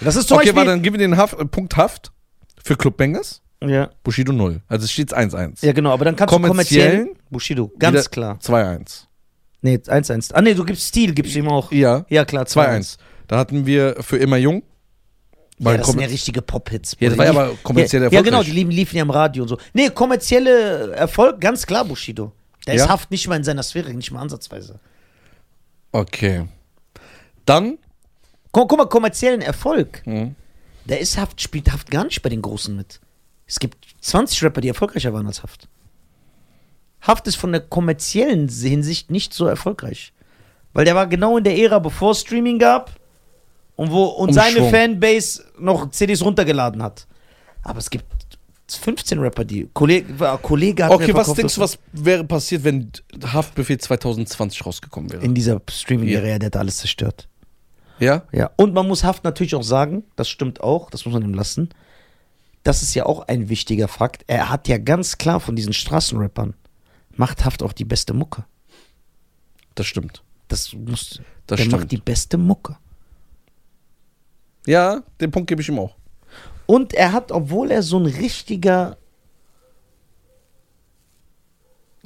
Das 0.00 0.16
ist 0.16 0.28
zum 0.28 0.36
Mhm. 0.36 0.40
Okay, 0.40 0.46
Beispiel. 0.52 0.56
warte, 0.56 0.70
dann 0.70 0.82
geben 0.82 0.94
wir 0.94 1.06
den 1.06 1.16
Haft, 1.16 1.38
äh, 1.38 1.44
Punkt 1.44 1.76
Haft 1.76 2.12
für 2.62 2.76
Clubbangers. 2.76 3.40
ja. 3.62 3.90
Bushido 4.02 4.32
0. 4.32 4.60
Also 4.68 4.84
es 4.84 4.92
steht 4.92 5.14
1-1. 5.14 5.64
ja, 5.64 5.72
genau, 5.72 5.92
aber 5.92 6.04
dann 6.04 6.16
kannst 6.16 6.32
Kommerziell? 6.34 6.90
du 6.90 6.96
kommerziell. 7.04 7.16
Bushido, 7.30 7.72
ganz 7.78 8.10
klar. 8.10 8.38
2-1. 8.40 9.06
Nee, 9.62 9.76
1-1. 9.76 10.32
Ah, 10.34 10.42
nee, 10.42 10.54
du 10.54 10.64
gibst 10.64 10.88
Stil, 10.88 11.14
gibst 11.14 11.34
du 11.34 11.38
ihm 11.38 11.48
auch. 11.48 11.70
Ja, 11.72 12.04
Ja, 12.10 12.24
klar, 12.24 12.44
2-1. 12.44 12.98
Da 13.28 13.38
hatten 13.38 13.64
wir 13.64 13.96
für 14.02 14.18
immer 14.18 14.36
jung. 14.36 14.62
Ja, 15.58 15.76
das 15.76 15.86
sind 15.86 16.00
ja 16.00 16.06
richtige 16.08 16.42
Pop-Hits. 16.42 16.96
Ja, 16.98 17.10
das 17.10 17.18
war 17.18 17.24
ja 17.26 17.30
aber 17.30 17.54
kommerziell 17.62 18.02
ja, 18.02 18.10
ja, 18.10 18.22
genau, 18.22 18.42
die 18.42 18.50
liefen, 18.50 18.70
liefen 18.72 18.96
ja 18.96 19.02
im 19.02 19.10
Radio 19.10 19.44
und 19.44 19.48
so. 19.48 19.58
Nee, 19.72 19.90
kommerzielle 19.90 20.92
Erfolg, 20.92 21.40
ganz 21.40 21.64
klar 21.64 21.84
Bushido. 21.84 22.32
Der 22.66 22.74
Ja? 22.74 22.84
ist 22.84 22.90
Haft 22.90 23.10
nicht 23.10 23.28
mal 23.28 23.36
in 23.36 23.44
seiner 23.44 23.62
Sphäre, 23.62 23.92
nicht 23.94 24.10
mal 24.10 24.20
ansatzweise. 24.20 24.80
Okay. 25.92 26.48
Dann, 27.46 27.78
Guck, 28.50 28.68
guck 28.68 28.78
mal, 28.78 28.86
kommerziellen 28.86 29.42
Erfolg, 29.42 30.02
hm, 30.04 30.34
der 30.84 31.00
ist 31.00 31.18
Haft, 31.18 31.40
spielt 31.40 31.72
Haft 31.72 31.90
gar 31.90 32.04
nicht 32.04 32.22
bei 32.22 32.28
den 32.28 32.42
Großen 32.42 32.74
mit. 32.74 33.00
Es 33.46 33.58
gibt 33.58 33.86
20 34.00 34.42
Rapper, 34.42 34.60
die 34.60 34.68
erfolgreicher 34.68 35.12
waren 35.12 35.26
als 35.26 35.42
Haft. 35.42 35.68
Haft 37.00 37.26
ist 37.26 37.36
von 37.36 37.52
der 37.52 37.60
kommerziellen 37.60 38.48
Hinsicht 38.48 39.10
nicht 39.10 39.34
so 39.34 39.46
erfolgreich. 39.46 40.12
Weil 40.72 40.84
der 40.84 40.94
war 40.94 41.06
genau 41.06 41.36
in 41.36 41.44
der 41.44 41.56
Ära, 41.58 41.78
bevor 41.78 42.12
es 42.12 42.20
Streaming 42.20 42.58
gab 42.58 42.92
und 43.76 43.90
wo 43.90 44.04
und 44.04 44.32
seine 44.32 44.60
Umschwung. 44.60 44.70
Fanbase 44.70 45.44
noch 45.58 45.90
CDs 45.90 46.22
runtergeladen 46.22 46.82
hat. 46.82 47.06
Aber 47.62 47.78
es 47.78 47.90
gibt 47.90 48.04
15 48.70 49.18
Rapper, 49.18 49.44
die. 49.44 49.68
Kollege, 49.72 50.14
Kollege 50.42 50.84
hat 50.84 50.90
mir 50.90 50.96
okay, 50.96 51.14
was 51.14 51.34
denkst 51.34 51.54
du, 51.56 51.60
was 51.60 51.78
wäre 51.92 52.24
passiert, 52.24 52.64
wenn 52.64 52.90
Haftbefehl 53.24 53.78
2020 53.78 54.64
rausgekommen 54.64 55.12
wäre? 55.12 55.22
In 55.22 55.34
dieser 55.34 55.60
Streaming-Ära, 55.68 56.26
ja. 56.26 56.38
der 56.38 56.46
hat 56.46 56.56
alles 56.56 56.78
zerstört. 56.78 57.28
ja? 57.98 58.22
Ja. 58.32 58.50
Und 58.56 58.74
man 58.74 58.86
muss 58.86 59.04
Haft 59.04 59.24
natürlich 59.24 59.54
auch 59.54 59.62
sagen, 59.62 60.04
das 60.16 60.28
stimmt 60.28 60.60
auch, 60.60 60.90
das 60.90 61.04
muss 61.04 61.14
man 61.14 61.22
ihm 61.22 61.34
lassen. 61.34 61.70
Das 62.62 62.82
ist 62.82 62.94
ja 62.94 63.04
auch 63.04 63.28
ein 63.28 63.50
wichtiger 63.50 63.88
Fakt. 63.88 64.24
Er 64.26 64.48
hat 64.48 64.68
ja 64.68 64.78
ganz 64.78 65.18
klar 65.18 65.40
von 65.40 65.54
diesen 65.54 65.74
Straßenrappern, 65.74 66.54
macht 67.14 67.44
Haft 67.44 67.62
auch 67.62 67.74
die 67.74 67.84
beste 67.84 68.14
Mucke. 68.14 68.44
Das 69.74 69.86
stimmt. 69.86 70.22
Das 70.48 70.72
muss. 70.72 71.20
Das 71.46 71.58
der 71.58 71.64
stimmt. 71.64 71.72
macht 71.72 71.92
die 71.92 71.98
beste 71.98 72.38
Mucke. 72.38 72.78
Ja, 74.66 75.02
den 75.20 75.30
Punkt 75.30 75.48
gebe 75.48 75.60
ich 75.62 75.68
ihm 75.68 75.78
auch. 75.78 75.94
Und 76.66 76.94
er 76.94 77.12
hat, 77.12 77.30
obwohl 77.32 77.70
er 77.70 77.82
so 77.82 77.98
ein 77.98 78.06
richtiger 78.06 78.96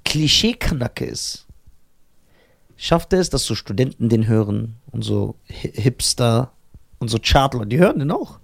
Klischee-Kanacke 0.05 1.05
ist, 1.05 1.47
schafft 2.77 3.13
er 3.13 3.21
es, 3.21 3.31
dass 3.31 3.45
so 3.45 3.55
Studenten 3.55 4.09
den 4.09 4.27
hören 4.27 4.77
und 4.91 5.03
so 5.03 5.37
Hi- 5.49 5.73
Hipster 5.75 6.53
und 6.99 7.09
so 7.09 7.19
Chartler, 7.23 7.67
die 7.67 7.79
hören 7.79 7.99
den 8.01 8.11
auch. 8.11 8.39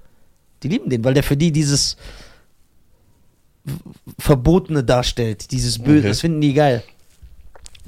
Die 0.62 0.68
lieben 0.68 0.90
den, 0.90 1.04
weil 1.04 1.14
der 1.14 1.22
für 1.22 1.36
die 1.36 1.52
dieses 1.52 1.96
Verbotene 4.18 4.84
darstellt, 4.84 5.50
dieses 5.50 5.78
Böse, 5.78 5.98
Okay. 6.00 6.08
das 6.08 6.20
finden 6.20 6.40
die 6.40 6.52
geil. 6.54 6.82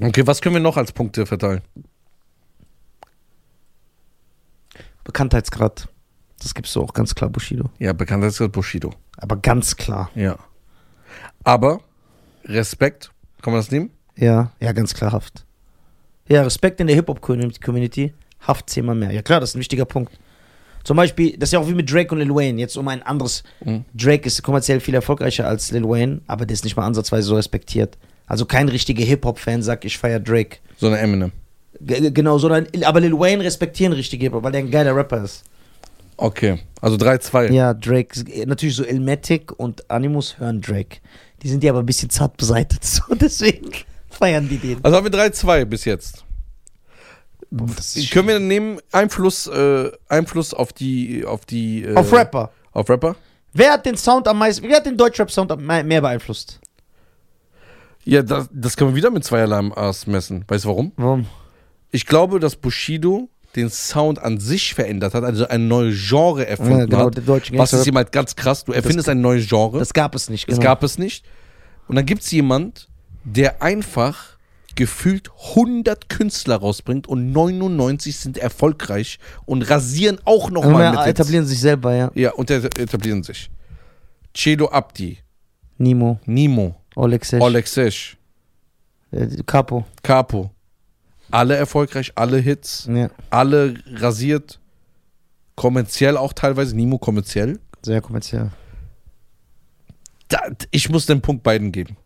Okay, 0.01 0.25
was 0.27 0.41
können 0.41 0.55
wir 0.55 0.59
noch 0.61 0.77
als 0.77 0.91
Punkte 0.91 1.25
verteilen? 1.25 1.61
Bekanntheitsgrad, 5.03 5.87
das 6.41 6.53
gibst 6.53 6.75
du 6.75 6.81
auch 6.81 6.93
ganz 6.93 7.15
klar 7.15 7.29
Bushido. 7.29 7.69
Ja, 7.79 7.93
Bekanntheitsgrad 7.93 8.51
Bushido. 8.51 8.93
Aber 9.17 9.37
ganz 9.37 9.75
klar. 9.75 10.11
Ja. 10.15 10.37
Aber 11.43 11.81
Respekt, 12.45 13.11
kann 13.41 13.53
man 13.53 13.61
das 13.61 13.71
nehmen? 13.71 13.91
Ja, 14.15 14.51
ja, 14.59 14.71
ganz 14.71 14.93
klar 14.93 15.11
Haft. 15.11 15.45
Ja, 16.27 16.41
Respekt 16.41 16.79
in 16.79 16.87
der 16.87 16.95
Hip-Hop-Community, 16.95 18.13
Haft 18.41 18.69
zehnmal 18.69 18.95
mehr. 18.95 19.11
Ja 19.11 19.21
klar, 19.21 19.39
das 19.39 19.51
ist 19.51 19.55
ein 19.55 19.59
wichtiger 19.59 19.85
Punkt. 19.85 20.17
Zum 20.83 20.95
Beispiel, 20.95 21.37
das 21.37 21.49
ist 21.49 21.53
ja 21.53 21.59
auch 21.59 21.67
wie 21.67 21.73
mit 21.73 21.91
Drake 21.91 22.13
und 22.13 22.19
Lil 22.19 22.33
Wayne. 22.33 22.59
Jetzt 22.59 22.77
um 22.77 22.87
ein 22.87 23.03
anderes. 23.03 23.43
Mhm. 23.63 23.83
Drake 23.93 24.25
ist 24.25 24.41
kommerziell 24.41 24.79
viel 24.79 24.93
erfolgreicher 24.93 25.47
als 25.47 25.71
Lil 25.71 25.83
Wayne, 25.83 26.21
aber 26.27 26.45
der 26.45 26.53
ist 26.53 26.63
nicht 26.63 26.77
mal 26.77 26.85
ansatzweise 26.85 27.27
so 27.27 27.35
respektiert. 27.35 27.97
Also 28.25 28.45
kein 28.45 28.69
richtiger 28.69 29.03
Hip-Hop-Fan 29.03 29.63
sagt, 29.63 29.85
ich 29.85 29.97
feiere 29.97 30.19
Drake. 30.19 30.57
So 30.77 30.87
eine 30.87 30.99
Eminem. 30.99 31.31
G 31.79 32.11
genau, 32.11 32.37
sondern, 32.37 32.67
aber 32.85 33.01
Lil 33.01 33.19
Wayne 33.19 33.43
respektieren 33.43 33.93
richtige 33.93 34.25
Hip-Hop, 34.25 34.43
weil 34.43 34.51
der 34.51 34.61
ein 34.61 34.71
geiler 34.71 34.95
Rapper 34.95 35.23
ist. 35.23 35.43
Okay, 36.17 36.59
also 36.81 36.97
3-2. 36.97 37.51
Ja, 37.51 37.73
Drake, 37.73 38.45
natürlich 38.45 38.75
so 38.75 38.83
Elmatic 38.83 39.57
und 39.59 39.89
Animus 39.89 40.39
hören 40.39 40.61
Drake. 40.61 40.97
Die 41.43 41.49
sind 41.49 41.63
ja 41.63 41.71
aber 41.71 41.79
ein 41.79 41.85
bisschen 41.85 42.09
zart 42.09 42.37
beseitigt, 42.37 42.83
so 42.85 43.03
deswegen 43.13 43.71
feiern 44.09 44.49
die 44.49 44.57
den. 44.57 44.83
Also 44.83 44.97
haben 44.97 45.11
wir 45.11 45.11
3-2 45.11 45.65
bis 45.65 45.85
jetzt. 45.85 46.25
Boah, 47.49 47.67
Können 48.11 48.27
wir 48.27 48.39
nehmen 48.39 48.79
Einfluss, 48.91 49.47
äh, 49.47 49.91
Einfluss 50.09 50.53
auf 50.53 50.73
die, 50.73 51.23
auf 51.25 51.45
die. 51.45 51.83
Äh, 51.83 51.95
Auf 51.95 52.11
Rapper. 52.11 52.51
Auf 52.73 52.89
Rapper? 52.89 53.15
Wer 53.53 53.73
hat 53.73 53.85
den 53.85 53.95
Sound 53.95 54.27
am 54.27 54.37
meisten, 54.39 54.67
wer 54.67 54.77
hat 54.77 54.85
den 54.85 54.97
Deutschrap-Sound 54.97 55.55
mehr 55.61 56.01
beeinflusst? 56.01 56.59
Ja, 58.03 58.21
das, 58.21 58.49
das 58.51 58.77
können 58.77 58.91
wir 58.91 58.95
wieder 58.95 59.11
mit 59.11 59.23
zweierlei 59.23 59.61
Maß 59.61 60.07
messen. 60.07 60.45
Weißt 60.47 60.65
du 60.65 60.69
warum? 60.69 60.91
Warum? 60.97 61.25
Ich 61.91 62.05
glaube, 62.05 62.39
dass 62.39 62.55
Bushido 62.55 63.29
den 63.55 63.69
Sound 63.69 64.19
an 64.19 64.39
sich 64.39 64.73
verändert 64.75 65.13
hat, 65.13 65.23
also 65.23 65.47
ein 65.47 65.67
neues 65.67 65.97
Genre 66.07 66.45
erfunden 66.45 66.79
Ja, 66.79 66.85
genau, 66.85 67.05
hat. 67.07 67.27
Was 67.57 67.73
ist 67.73 67.91
halt 67.93 68.11
ganz 68.11 68.35
krass. 68.35 68.63
Du 68.65 68.71
erfindest 68.71 69.09
ein 69.09 69.21
neues 69.21 69.47
Genre. 69.47 69.79
Das 69.79 69.93
gab 69.93 70.13
es 70.15 70.29
nicht, 70.29 70.47
genau. 70.47 70.59
gab 70.61 70.83
es 70.83 70.97
nicht. 70.97 71.25
Und 71.87 71.95
dann 71.95 72.05
gibt 72.05 72.21
es 72.21 72.31
jemand, 72.31 72.87
der 73.23 73.61
einfach 73.61 74.37
gefühlt 74.75 75.31
100 75.55 76.07
Künstler 76.07 76.57
rausbringt 76.57 77.07
und 77.07 77.31
99 77.31 78.15
sind 78.15 78.37
erfolgreich 78.37 79.17
und 79.45 79.63
rasieren 79.63 80.19
auch 80.23 80.51
nochmal 80.51 80.83
ja, 80.83 80.91
mit 80.91 80.99
Hits. 80.99 81.09
etablieren 81.19 81.45
sich 81.45 81.59
selber, 81.59 81.95
ja. 81.95 82.11
Ja, 82.13 82.33
und 82.33 82.51
et- 82.51 82.77
etablieren 82.77 83.23
sich. 83.23 83.49
Cedo 84.35 84.67
Abdi, 84.69 85.17
Nimo, 85.79 86.19
Nimo, 86.25 86.75
Oleg 86.95 87.25
Sesh, 87.25 88.17
äh, 89.11 89.25
Capo. 89.47 89.85
Capo. 90.03 90.51
Alle 91.31 91.55
erfolgreich, 91.55 92.13
alle 92.15 92.37
Hits, 92.37 92.87
Ja, 92.91 93.09
alle 93.29 93.75
rasiert. 93.93 94.59
Kommerziell 95.55 96.17
auch 96.17 96.33
teilweise, 96.33 96.75
Nimo 96.75 96.97
kommerziell. 96.97 97.59
sehr 97.81 98.01
kommerziell. 98.01 98.51
Da, 100.27 100.39
ich 100.71 100.89
muss 100.89 101.05
den 101.05 101.21
Punkt 101.21 101.43
beiden 101.43 101.71
geben. 101.71 101.97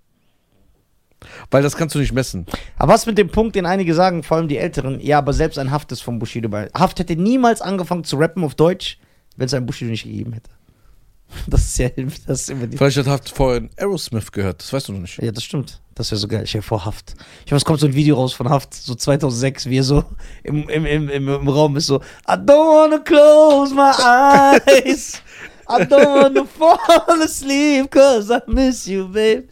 Weil 1.52 1.62
das 1.62 1.76
kannst 1.76 1.94
du 1.96 2.00
nicht 2.00 2.14
messen. 2.14 2.46
Aber 2.78 2.94
was 2.94 3.06
mit 3.06 3.18
dem 3.18 3.30
Punkt, 3.30 3.56
den 3.56 3.66
einige 3.66 3.94
sagen, 3.94 4.24
vor 4.24 4.38
allem 4.38 4.48
die 4.48 4.58
Älteren, 4.58 5.00
ja, 5.00 5.18
aber 5.20 5.34
selbst 5.34 5.60
ein 5.60 5.70
Haft 5.72 5.92
ist 5.92 6.02
von 6.02 6.18
Bushido 6.18 6.50
bei. 6.50 6.70
Haft 6.74 7.00
hätte 7.00 7.16
niemals 7.16 7.62
angefangen 7.62 8.04
zu 8.04 8.18
rappen 8.18 8.44
auf 8.44 8.56
Deutsch, 8.56 9.00
wenn 9.38 9.46
es 9.46 9.54
einen 9.54 9.66
Bushido 9.66 9.92
nicht 9.92 10.04
gegeben 10.04 10.34
hätte. 10.34 10.50
Das 11.48 11.62
ist 11.64 11.78
ja, 11.78 11.90
das 12.28 12.42
ist 12.42 12.50
immer 12.50 12.68
die. 12.68 12.78
Vielleicht 12.78 12.98
hat 12.98 13.08
Haft 13.08 13.30
vorhin 13.30 13.70
Aerosmith 13.78 14.32
gehört, 14.32 14.62
das 14.62 14.74
weißt 14.74 14.90
du 14.90 14.94
noch 14.94 15.00
nicht. 15.02 15.22
Ja, 15.22 15.32
das 15.32 15.44
stimmt. 15.44 15.81
Das 15.96 16.10
wäre 16.12 16.20
so 16.20 16.28
geil. 16.28 16.44
Ich 16.44 16.54
wäre 16.54 16.64
vor 16.64 16.86
Haft. 16.86 17.16
Ich 17.46 17.52
weiß, 17.52 17.58
es 17.62 17.66
kommt 17.66 17.80
so 17.80 17.88
ein 17.88 17.94
Video 17.94 18.16
raus 18.16 18.34
von 18.34 18.50
Haft, 18.50 18.74
so 18.74 18.96
2006, 18.96 19.68
wie 19.68 19.80
er 19.80 19.84
so 19.84 20.04
im, 20.44 20.70
im, 20.70 20.86
im, 20.86 21.10
im, 21.10 21.28
im 21.28 21.48
Raum 21.48 21.76
ist, 21.76 21.88
so, 21.88 22.02
I 22.28 22.34
don't 22.34 22.48
wanna 22.48 23.00
close 23.00 23.74
my 23.74 23.92
eyes. 23.92 25.22
I 25.70 25.84
don't 25.84 26.24
wanna 26.24 26.46
fall 26.46 27.22
asleep, 27.22 27.92
cause 27.92 28.34
I 28.34 28.40
miss 28.52 28.86
you, 28.86 29.08
babe. 29.08 29.44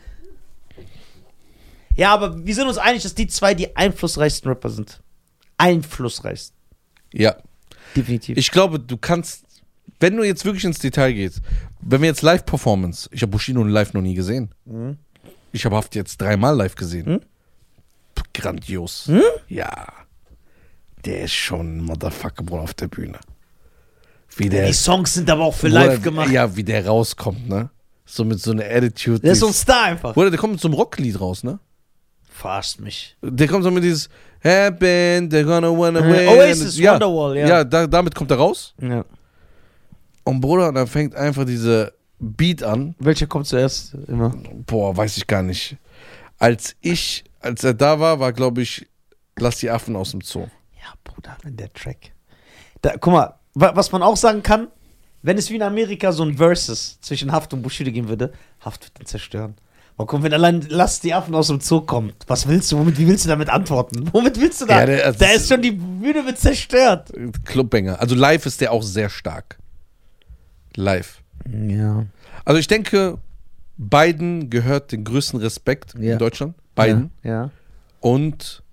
Ja, 1.95 2.13
aber 2.13 2.45
wir 2.45 2.55
sind 2.55 2.67
uns 2.67 2.77
einig, 2.77 3.03
dass 3.03 3.13
die 3.13 3.27
zwei 3.27 3.53
die 3.53 3.75
einflussreichsten 3.75 4.49
Rapper 4.49 4.69
sind. 4.69 5.01
Einflussreichsten. 5.57 6.55
Ja. 7.11 7.35
Definitiv. 7.95 8.37
Ich 8.37 8.51
glaube, 8.51 8.79
du 8.79 8.95
kannst, 8.95 9.43
wenn 9.99 10.15
du 10.15 10.23
jetzt 10.23 10.45
wirklich 10.45 10.63
ins 10.63 10.79
Detail 10.79 11.11
gehst, 11.11 11.41
wenn 11.81 12.01
wir 12.01 12.07
jetzt 12.07 12.21
Live-Performance, 12.21 13.09
ich 13.11 13.21
habe 13.21 13.31
Bushido 13.31 13.63
live 13.63 13.93
noch 13.93 14.01
nie 14.01 14.13
gesehen. 14.13 14.53
Mhm. 14.65 14.97
Ich 15.51 15.65
habe 15.65 15.75
Haft 15.75 15.95
jetzt 15.95 16.19
dreimal 16.21 16.55
live 16.55 16.75
gesehen. 16.75 17.05
Hm? 17.05 17.21
Grandios. 18.33 19.07
Hm? 19.07 19.21
Ja. 19.47 19.87
Der 21.05 21.21
ist 21.21 21.33
schon 21.33 21.77
ein 21.77 21.81
Motherfucker, 21.83 22.43
Bruder, 22.43 22.63
auf 22.63 22.73
der 22.73 22.87
Bühne. 22.87 23.19
Wie 24.35 24.49
der, 24.49 24.67
die 24.67 24.73
Songs 24.73 25.13
sind 25.13 25.29
aber 25.29 25.43
auch 25.45 25.53
für 25.53 25.67
Bruder, 25.69 25.87
live 25.87 26.01
gemacht. 26.01 26.29
Ja, 26.31 26.55
wie 26.55 26.63
der 26.63 26.85
rauskommt, 26.85 27.47
ne? 27.49 27.69
So 28.05 28.23
mit 28.25 28.39
so 28.39 28.51
einer 28.51 28.63
Attitude. 28.65 29.19
Der 29.19 29.31
ist 29.33 29.39
so 29.39 29.47
ein 29.47 29.53
Star 29.53 29.83
einfach. 29.85 30.13
Bruder, 30.13 30.29
der 30.29 30.39
kommt 30.39 30.53
mit 30.53 30.61
so 30.61 30.67
einem 30.67 30.75
Rocklied 30.75 31.19
raus, 31.19 31.43
ne? 31.43 31.59
Verarscht 32.31 32.79
mich. 32.79 33.17
Der 33.21 33.47
kommt 33.47 33.63
so 33.63 33.71
mit 33.71 33.83
dieses 33.83 34.09
Happen, 34.43 35.29
they're 35.29 35.43
gonna 35.43 35.69
wanna 35.69 35.99
Äh, 35.99 36.27
win. 36.27 36.27
Oasis, 36.29 36.77
ja, 36.77 36.93
Wonderwall, 36.93 37.37
ja. 37.37 37.47
Ja, 37.47 37.63
da, 37.63 37.87
damit 37.87 38.15
kommt 38.15 38.31
er 38.31 38.37
raus. 38.37 38.73
Ja. 38.81 39.03
Und 40.23 40.39
Bruder, 40.41 40.71
dann 40.71 40.87
fängt 40.87 41.15
einfach 41.15 41.45
diese 41.45 41.93
Beat 42.19 42.63
an. 42.63 42.95
Welcher 42.99 43.27
kommt 43.27 43.47
zuerst? 43.47 43.93
Immer. 44.07 44.29
Boah, 44.65 44.95
weiß 44.95 45.17
ich 45.17 45.27
gar 45.27 45.41
nicht. 45.43 45.77
Als 46.37 46.75
ich, 46.81 47.23
als 47.39 47.63
er 47.63 47.73
da 47.73 47.99
war, 47.99 48.19
war, 48.19 48.33
glaube 48.33 48.61
ich, 48.61 48.87
Lass 49.37 49.57
die 49.57 49.69
Affen 49.69 49.95
aus 49.95 50.11
dem 50.11 50.19
Zoo. 50.21 50.47
Ja, 50.81 50.93
Bruder, 51.05 51.37
wenn 51.43 51.55
der 51.55 51.71
Track. 51.71 52.11
Da, 52.81 52.97
guck 52.97 53.13
mal, 53.13 53.35
wa 53.53 53.71
was 53.73 53.91
man 53.93 54.03
auch 54.03 54.17
sagen 54.17 54.43
kann, 54.43 54.67
wenn 55.21 55.37
es 55.37 55.49
wie 55.49 55.55
in 55.55 55.61
Amerika 55.61 56.11
so 56.11 56.23
ein 56.23 56.35
Versus 56.37 56.97
zwischen 57.01 57.31
Haft 57.31 57.53
und 57.53 57.61
Bushido 57.61 57.89
geben 57.91 58.09
würde, 58.09 58.33
Haft 58.59 58.83
wird 58.83 58.99
den 58.99 59.05
zerstören. 59.05 59.55
Aber 59.95 60.07
guck, 60.07 60.23
wenn 60.23 60.33
allein 60.33 60.65
Lass 60.69 60.99
die 60.99 61.13
Affen 61.13 61.33
aus 61.35 61.47
dem 61.47 61.61
Zoo 61.61 61.81
kommt, 61.81 62.15
was 62.27 62.47
willst 62.49 62.69
du, 62.71 62.77
womit, 62.79 62.97
wie 62.97 63.07
willst 63.07 63.23
du 63.25 63.29
damit 63.29 63.49
antworten? 63.49 64.09
Womit 64.13 64.39
willst 64.41 64.59
du 64.61 64.65
da? 64.65 64.81
Ja, 64.81 64.85
der- 64.85 65.05
also 65.05 65.19
da 65.19 65.27
ist 65.31 65.47
schon 65.47 65.61
die 65.61 65.71
Bühne 65.71 66.25
wird 66.25 66.37
zerstört. 66.37 67.11
Clubbanger. 67.45 67.99
Also 68.01 68.15
live 68.15 68.45
ist 68.45 68.59
der 68.59 68.71
auch 68.73 68.83
sehr 68.83 69.09
stark. 69.09 69.57
Live. 70.75 71.18
Ja. 71.47 72.05
Also 72.45 72.59
ich 72.59 72.67
denke, 72.67 73.17
beiden 73.77 74.49
gehört 74.49 74.91
den 74.91 75.03
größten 75.03 75.39
Respekt 75.39 75.93
Ja. 75.97 76.13
in 76.13 76.19
Deutschland. 76.19 76.55
Beiden. 76.75 77.11
Ja. 77.23 77.51
Und 77.99 78.63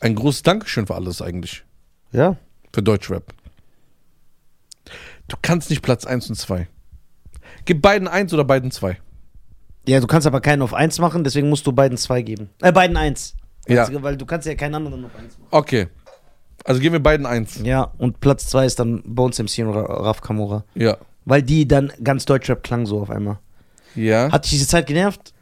ein 0.00 0.14
großes 0.14 0.42
Dankeschön 0.42 0.86
für 0.86 0.94
alles 0.94 1.20
eigentlich. 1.22 1.64
Ja. 2.12 2.36
Für 2.72 2.82
Deutschrap. 2.82 3.32
Du 5.28 5.36
kannst 5.42 5.70
nicht 5.70 5.82
Platz 5.82 6.04
1 6.06 6.28
und 6.28 6.36
2. 6.36 6.68
Gib 7.64 7.82
beiden 7.82 8.08
1 8.08 8.32
oder 8.32 8.44
beiden 8.44 8.70
2. 8.70 8.98
Ja, 9.86 10.00
du 10.00 10.06
kannst 10.06 10.26
aber 10.26 10.40
keinen 10.40 10.62
auf 10.62 10.74
1 10.74 10.98
machen, 10.98 11.24
deswegen 11.24 11.48
musst 11.48 11.66
du 11.66 11.72
beiden 11.72 11.96
2 11.98 12.22
geben. 12.22 12.50
Äh, 12.60 12.72
beiden 12.72 12.96
1. 12.96 13.34
Ja. 13.68 13.88
Weil 14.02 14.16
du 14.16 14.26
kannst 14.26 14.46
ja 14.46 14.54
keinen 14.54 14.74
anderen 14.74 15.04
auf 15.04 15.14
1 15.16 15.38
machen. 15.38 15.48
Okay. 15.50 15.88
Also 16.64 16.80
geben 16.80 16.94
wir 16.94 17.00
beiden 17.02 17.26
1. 17.26 17.60
Ja, 17.64 17.82
und 17.98 18.20
Platz 18.20 18.46
2 18.48 18.66
ist 18.66 18.78
dann 18.78 19.02
Bones 19.04 19.38
MC 19.38 19.58
und 19.66 19.70
Ra- 19.74 20.02
Raf 20.02 20.20
Kamora. 20.20 20.64
Ja. 20.74 20.96
Weil 21.24 21.42
die 21.42 21.68
dann 21.68 21.92
ganz 22.02 22.24
Deutschrap 22.24 22.62
klang 22.62 22.86
so 22.86 23.00
auf 23.00 23.10
einmal. 23.10 23.38
Ja. 23.94 24.30
Hat 24.30 24.44
dich 24.44 24.52
diese 24.52 24.66
Zeit 24.68 24.86
genervt? 24.86 25.32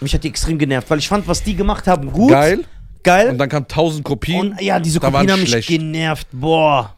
Mich 0.00 0.14
hat 0.14 0.24
die 0.24 0.28
extrem 0.28 0.58
genervt, 0.58 0.88
weil 0.90 0.98
ich 0.98 1.08
fand, 1.08 1.28
was 1.28 1.42
die 1.42 1.54
gemacht 1.54 1.86
haben, 1.86 2.12
gut. 2.12 2.30
Geil. 2.30 2.64
Geil. 3.02 3.30
Und 3.30 3.38
dann 3.38 3.48
kamen 3.48 3.64
1000 3.64 4.04
Kopien. 4.04 4.52
Und 4.52 4.60
ja, 4.60 4.78
diese 4.78 5.00
da 5.00 5.10
Kopien 5.10 5.30
haben 5.30 5.40
mich 5.40 5.48
schlecht. 5.50 5.68
genervt. 5.68 6.28
Boah. 6.32 6.96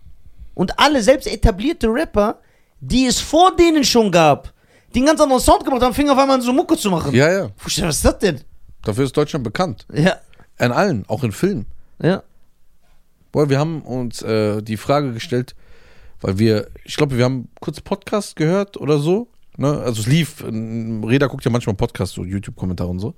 Und 0.54 0.78
alle, 0.78 1.02
selbst 1.02 1.26
etablierte 1.26 1.88
Rapper, 1.88 2.40
die 2.80 3.06
es 3.06 3.20
vor 3.20 3.54
denen 3.56 3.84
schon 3.84 4.10
gab, 4.10 4.52
die 4.94 4.98
einen 4.98 5.06
ganz 5.06 5.20
anderen 5.20 5.40
Sound 5.40 5.64
gemacht 5.64 5.82
haben, 5.82 5.94
fingen 5.94 6.10
auf 6.10 6.18
einmal 6.18 6.36
an, 6.36 6.42
so 6.42 6.52
Mucke 6.52 6.76
zu 6.76 6.90
machen. 6.90 7.14
Ja, 7.14 7.30
ja. 7.30 7.40
Dachte, 7.42 7.54
Was 7.64 7.78
ist 7.96 8.04
das 8.04 8.18
denn? 8.18 8.40
Dafür 8.82 9.04
ist 9.04 9.16
Deutschland 9.16 9.44
bekannt. 9.44 9.86
Ja. 9.92 10.16
An 10.58 10.72
allen, 10.72 11.04
auch 11.08 11.22
in 11.24 11.32
Filmen. 11.32 11.66
Ja. 12.02 12.22
Boah, 13.30 13.48
wir 13.48 13.58
haben 13.58 13.82
uns 13.82 14.20
äh, 14.22 14.60
die 14.60 14.76
Frage 14.76 15.12
gestellt, 15.12 15.54
weil 16.22 16.38
wir, 16.38 16.68
ich 16.84 16.96
glaube, 16.96 17.16
wir 17.18 17.24
haben 17.24 17.48
kurz 17.60 17.80
Podcast 17.80 18.36
gehört 18.36 18.76
oder 18.76 18.98
so. 18.98 19.28
Ne? 19.58 19.68
Also 19.80 20.00
es 20.00 20.06
lief, 20.06 20.42
ähm, 20.46 21.04
Reda 21.04 21.26
guckt 21.26 21.44
ja 21.44 21.50
manchmal 21.50 21.76
Podcasts, 21.76 22.14
so 22.14 22.24
YouTube-Kommentare 22.24 22.88
und 22.88 22.98
so. 23.00 23.14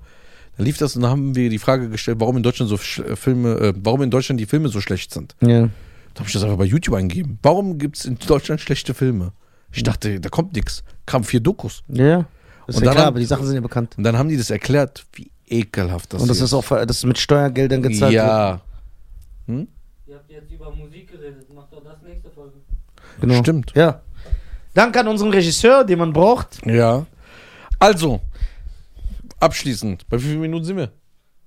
Da 0.57 0.63
lief 0.63 0.77
das 0.77 0.95
und 0.95 1.01
dann 1.03 1.11
haben 1.11 1.35
wir 1.35 1.49
die 1.49 1.59
Frage 1.59 1.89
gestellt, 1.89 2.17
warum 2.19 2.37
in 2.37 2.43
Deutschland 2.43 2.69
so 2.69 2.75
sch- 2.75 3.03
äh, 3.03 3.15
Filme, 3.15 3.53
äh, 3.59 3.73
warum 3.77 4.01
in 4.01 4.09
Deutschland 4.11 4.39
die 4.39 4.45
Filme 4.45 4.69
so 4.69 4.81
schlecht 4.81 5.13
sind. 5.13 5.35
Ja. 5.41 5.69
Da 6.13 6.19
habe 6.19 6.27
ich 6.27 6.33
das 6.33 6.43
einfach 6.43 6.57
bei 6.57 6.63
YouTube 6.65 6.95
eingegeben. 6.95 7.39
Warum 7.41 7.77
gibt 7.77 7.97
es 7.97 8.05
in 8.05 8.17
Deutschland 8.17 8.61
schlechte 8.61 8.93
Filme? 8.93 9.33
Ich 9.73 9.83
dachte, 9.83 10.19
da 10.21 10.29
kommt 10.29 10.53
nichts. 10.53 10.83
Kamen 11.05 11.25
vier 11.25 11.41
Dokus. 11.41 11.83
Ja. 11.89 12.25
Das 12.67 12.75
ist 12.75 12.77
Und 12.77 12.81
ja 12.81 12.85
dann 12.85 12.93
klar, 12.93 12.95
haben- 12.95 13.07
aber 13.09 13.19
die 13.19 13.25
Sachen 13.25 13.45
sind 13.45 13.55
ja 13.55 13.61
bekannt. 13.61 13.97
Und 13.97 14.03
dann 14.05 14.17
haben 14.17 14.29
die 14.29 14.37
das 14.37 14.49
erklärt, 14.49 15.05
wie 15.13 15.29
ekelhaft 15.47 16.13
das 16.13 16.21
Und 16.21 16.29
das 16.29 16.37
hier 16.37 16.45
ist 16.45 16.53
auch 16.53 16.65
das 16.67 16.97
ist 16.97 17.05
mit 17.05 17.17
Steuergeldern 17.17 17.83
gezahlt. 17.83 18.13
wird. 18.13 18.23
Ja, 18.23 18.61
Ihr 19.47 20.15
habt 20.15 20.29
jetzt 20.31 20.51
über 20.51 20.71
Musik 20.71 21.11
geredet, 21.11 21.53
macht 21.53 21.71
doch 21.73 21.83
das 21.83 22.01
nächste 22.03 22.29
Folge. 22.31 22.53
Genau. 23.21 23.39
stimmt. 23.39 23.71
Ja. 23.75 24.01
Danke 24.73 24.99
an 24.99 25.07
unseren 25.07 25.31
Regisseur, 25.31 25.83
den 25.83 25.99
man 25.99 26.13
braucht. 26.13 26.65
Ja. 26.65 27.05
Also, 27.79 28.21
abschließend, 29.39 30.07
bei 30.09 30.17
wie 30.17 30.25
vielen 30.27 30.41
Minuten 30.41 30.65
sind 30.65 30.77
wir? 30.77 30.91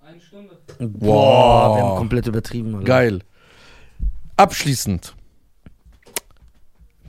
Eine 0.00 0.20
Stunde. 0.20 0.56
Boah, 0.78 1.76
wir 1.76 1.82
haben 1.82 1.96
komplett 1.98 2.26
übertrieben. 2.26 2.74
Alter. 2.74 2.86
Geil. 2.86 3.20
Abschließend. 4.36 5.14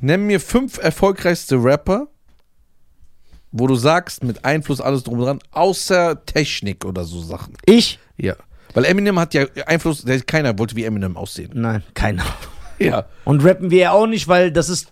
Nenn 0.02 0.28
mir 0.28 0.40
fünf 0.40 0.78
erfolgreichste 0.78 1.62
Rapper, 1.62 2.08
wo 3.52 3.68
du 3.68 3.76
sagst, 3.76 4.24
mit 4.24 4.46
Einfluss 4.46 4.82
alles 4.82 5.04
drum 5.04 5.20
und 5.20 5.26
dran, 5.26 5.40
außer 5.52 6.26
Technik 6.26 6.86
oder 6.86 7.04
so 7.04 7.22
Sachen. 7.22 7.56
Ich? 7.66 8.00
Ja. 8.18 8.36
Weil 8.74 8.86
Eminem 8.86 9.20
hat 9.20 9.34
ja 9.34 9.46
Einfluss, 9.66 10.04
der, 10.04 10.22
keiner 10.22 10.58
wollte 10.58 10.76
wie 10.76 10.84
Eminem 10.84 11.18
aussehen. 11.18 11.52
Nein, 11.54 11.84
keiner. 11.94 12.24
Ja. 12.80 13.06
Und 13.26 13.44
rappen 13.44 13.72
wir 13.72 13.80
ja 13.80 13.92
auch 13.92 14.08
nicht, 14.08 14.28
weil 14.28 14.52
das 14.52 14.70
ist 14.70 14.92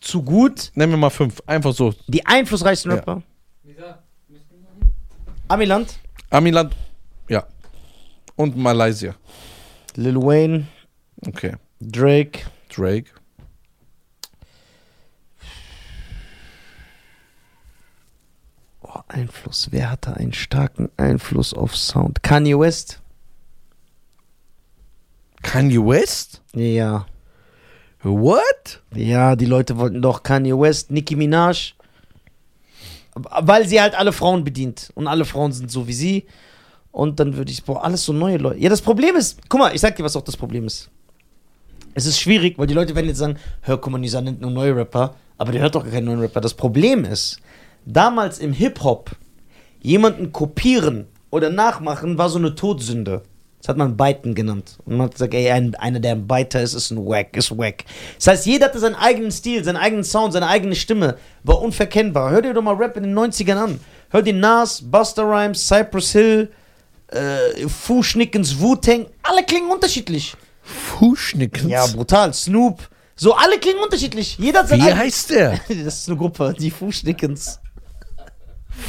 zu 0.00 0.22
gut. 0.22 0.70
Nenn 0.74 0.90
mir 0.90 0.96
mal 0.96 1.10
fünf. 1.10 1.42
Einfach 1.46 1.74
so. 1.74 1.94
Die 2.06 2.24
einflussreichsten 2.26 2.90
Ja. 2.90 2.96
Rapper. 2.96 3.22
Wir 3.62 3.74
hin? 3.74 4.44
Amiland. 5.48 5.98
Amiland, 6.30 6.74
ja. 7.28 7.44
Und 8.36 8.56
Malaysia. 8.56 9.14
Lil 9.96 10.16
Wayne, 10.16 10.66
Okay. 11.26 11.56
Drake, 11.80 12.40
Drake. 12.68 13.10
oh, 18.82 19.00
Einfluss. 19.08 19.68
Wer 19.70 19.90
hatte 19.90 20.14
einen 20.16 20.32
starken 20.32 20.90
Einfluss 20.96 21.54
auf 21.54 21.76
Sound? 21.76 22.22
Kanye 22.22 22.58
West? 22.58 23.00
Kanye 25.42 25.78
West? 25.78 26.42
Ja. 26.52 27.06
What? 28.02 28.80
Ja, 28.94 29.34
die 29.36 29.46
Leute 29.46 29.76
wollten 29.78 30.02
doch 30.02 30.22
Kanye 30.22 30.58
West, 30.58 30.90
Nicki 30.90 31.16
Minaj. 31.16 31.74
Weil 33.14 33.66
sie 33.66 33.80
halt 33.80 33.98
alle 33.98 34.12
Frauen 34.12 34.44
bedient. 34.44 34.92
Und 34.94 35.08
alle 35.08 35.24
Frauen 35.24 35.52
sind 35.52 35.70
so 35.70 35.88
wie 35.88 35.92
sie. 35.92 36.26
Und 36.92 37.20
dann 37.20 37.36
würde 37.36 37.50
ich, 37.50 37.64
boah, 37.64 37.84
alles 37.84 38.04
so 38.04 38.12
neue 38.12 38.38
Leute. 38.38 38.60
Ja, 38.60 38.68
das 38.68 38.80
Problem 38.80 39.16
ist, 39.16 39.40
guck 39.48 39.60
mal, 39.60 39.74
ich 39.74 39.80
sag 39.80 39.96
dir, 39.96 40.04
was 40.04 40.16
auch 40.16 40.22
das 40.22 40.36
Problem 40.36 40.66
ist. 40.66 40.90
Es 41.94 42.06
ist 42.06 42.20
schwierig, 42.20 42.58
weil 42.58 42.66
die 42.66 42.74
Leute 42.74 42.94
werden 42.94 43.08
jetzt 43.08 43.18
sagen, 43.18 43.38
hör, 43.62 43.78
guck 43.78 43.92
mal, 43.92 43.98
Nisa 43.98 44.20
nennt 44.20 44.40
nur 44.40 44.50
neue 44.50 44.74
Rapper, 44.76 45.16
aber 45.36 45.52
der 45.52 45.62
hört 45.62 45.74
doch 45.74 45.82
gar 45.82 45.92
keinen 45.92 46.06
neuen 46.06 46.20
Rapper. 46.20 46.40
Das 46.40 46.54
Problem 46.54 47.04
ist, 47.04 47.40
damals 47.84 48.38
im 48.38 48.52
Hip-Hop 48.52 49.10
jemanden 49.80 50.32
kopieren 50.32 51.06
oder 51.30 51.50
nachmachen 51.50 52.18
war 52.18 52.28
so 52.28 52.38
eine 52.38 52.54
Todsünde. 52.54 53.22
Das 53.68 53.74
hat 53.74 53.78
man 53.80 53.98
Biten 53.98 54.34
genannt. 54.34 54.78
Und 54.86 54.96
man 54.96 55.04
hat 55.08 55.12
gesagt, 55.12 55.34
ey, 55.34 55.50
ein, 55.50 55.74
einer, 55.74 56.00
der 56.00 56.12
ein 56.12 56.26
Biter 56.26 56.62
ist, 56.62 56.72
ist 56.72 56.90
ein 56.90 57.04
Wack, 57.04 57.36
ist 57.36 57.50
Wack. 57.50 57.84
Das 58.16 58.28
heißt, 58.28 58.46
jeder 58.46 58.64
hatte 58.64 58.78
seinen 58.78 58.94
eigenen 58.94 59.30
Stil, 59.30 59.62
seinen 59.62 59.76
eigenen 59.76 60.04
Sound, 60.04 60.32
seine 60.32 60.46
eigene 60.46 60.74
Stimme. 60.74 61.18
War 61.44 61.60
unverkennbar. 61.60 62.30
Hör 62.30 62.40
dir 62.40 62.54
doch 62.54 62.62
mal 62.62 62.76
Rap 62.76 62.96
in 62.96 63.02
den 63.02 63.14
90ern 63.14 63.56
an. 63.56 63.80
Hör 64.08 64.22
dir 64.22 64.32
Nas, 64.32 64.80
Buster 64.82 65.24
Rhymes, 65.24 65.68
Cypress 65.68 66.12
Hill, 66.12 66.50
äh, 67.08 67.68
Fu 67.68 68.02
Schnickens, 68.02 68.58
Wu-Tang. 68.58 69.04
Alle 69.22 69.44
klingen 69.44 69.70
unterschiedlich. 69.70 70.34
Fußschnickens. 70.62 71.70
Ja, 71.70 71.86
brutal. 71.88 72.32
Snoop. 72.32 72.88
So, 73.16 73.34
alle 73.34 73.58
klingen 73.58 73.80
unterschiedlich. 73.80 74.38
Jeder 74.38 74.60
hat 74.60 74.70
Wie 74.70 74.80
heißt 74.80 75.28
der? 75.28 75.60
Das 75.68 76.00
ist 76.00 76.08
eine 76.08 76.16
Gruppe, 76.16 76.54
die 76.58 76.70
Fu 76.70 76.90
Schnickens. 76.90 77.60
Ey, 78.16 78.24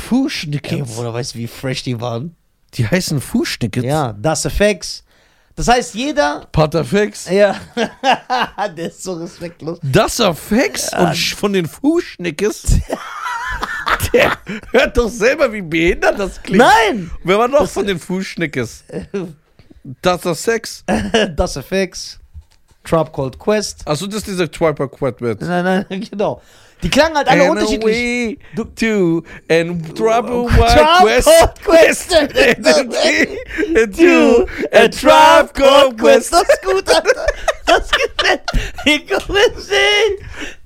Fußschnickens. 0.07 0.95
Bruder, 0.95 1.13
weißt 1.13 1.35
du, 1.35 1.39
wie 1.39 1.47
fresh 1.47 1.83
die 1.83 1.99
waren? 1.99 2.37
Die 2.75 2.87
heißen 2.87 3.19
Fußschnickens. 3.21 3.85
Ja, 3.85 4.13
Das 4.13 4.45
Effects. 4.45 5.03
Das 5.55 5.67
heißt, 5.67 5.93
jeder. 5.95 6.47
Patafex. 6.53 7.29
Ja, 7.29 7.55
der 8.77 8.87
ist 8.87 9.03
so 9.03 9.13
respektlos. 9.13 9.77
Das 9.83 10.21
Affex 10.21 10.93
und 10.93 11.07
sch- 11.09 11.35
von 11.35 11.51
den 11.51 11.67
Fußschnickes. 11.67 12.63
Der 14.13 14.31
hört 14.71 14.95
doch 14.97 15.09
selber, 15.09 15.51
wie 15.51 15.61
behindert 15.61 16.17
das 16.17 16.41
klingt. 16.41 16.59
Nein! 16.63 17.11
Wer 17.23 17.37
war 17.37 17.47
noch 17.49 17.69
von 17.69 17.85
den 17.85 17.99
Fußschnickes? 17.99 18.83
Das 20.01 20.25
ist 20.25 20.43
Sex. 20.43 20.83
Das 21.35 21.55
Effects. 21.55 22.19
Trap 22.83 23.13
Called 23.13 23.39
Quest. 23.39 23.81
Achso, 23.87 24.07
das 24.07 24.17
ist 24.17 24.27
dieser 24.27 24.51
Twiper 24.51 24.87
Quadwet. 24.89 25.41
Nein, 25.41 25.85
nein, 25.89 26.01
genau. 26.09 26.41
Die 26.81 26.89
klangen 26.89 27.17
halt 27.17 27.27
alle 27.27 27.49
unterschiedlich. 27.51 28.39
Du, 28.55 28.63
two, 28.63 29.23
and 29.49 29.95
trouble 29.97 30.47
Called 30.47 31.01
quest. 31.01 31.29
Quest. 31.63 32.13
and 32.13 33.95
two, 33.97 34.45
a 34.71 34.87
trap 34.87 35.53
called 35.53 35.97
quest. 35.97 36.31
Das 36.31 36.43
ist 36.43 36.61
gut, 36.63 36.87
Alter. 36.87 37.25
Das 37.65 37.89
gefällt 37.91 38.41
mir. 38.85 38.99
Come 39.07 39.39
sehen. 39.57 40.17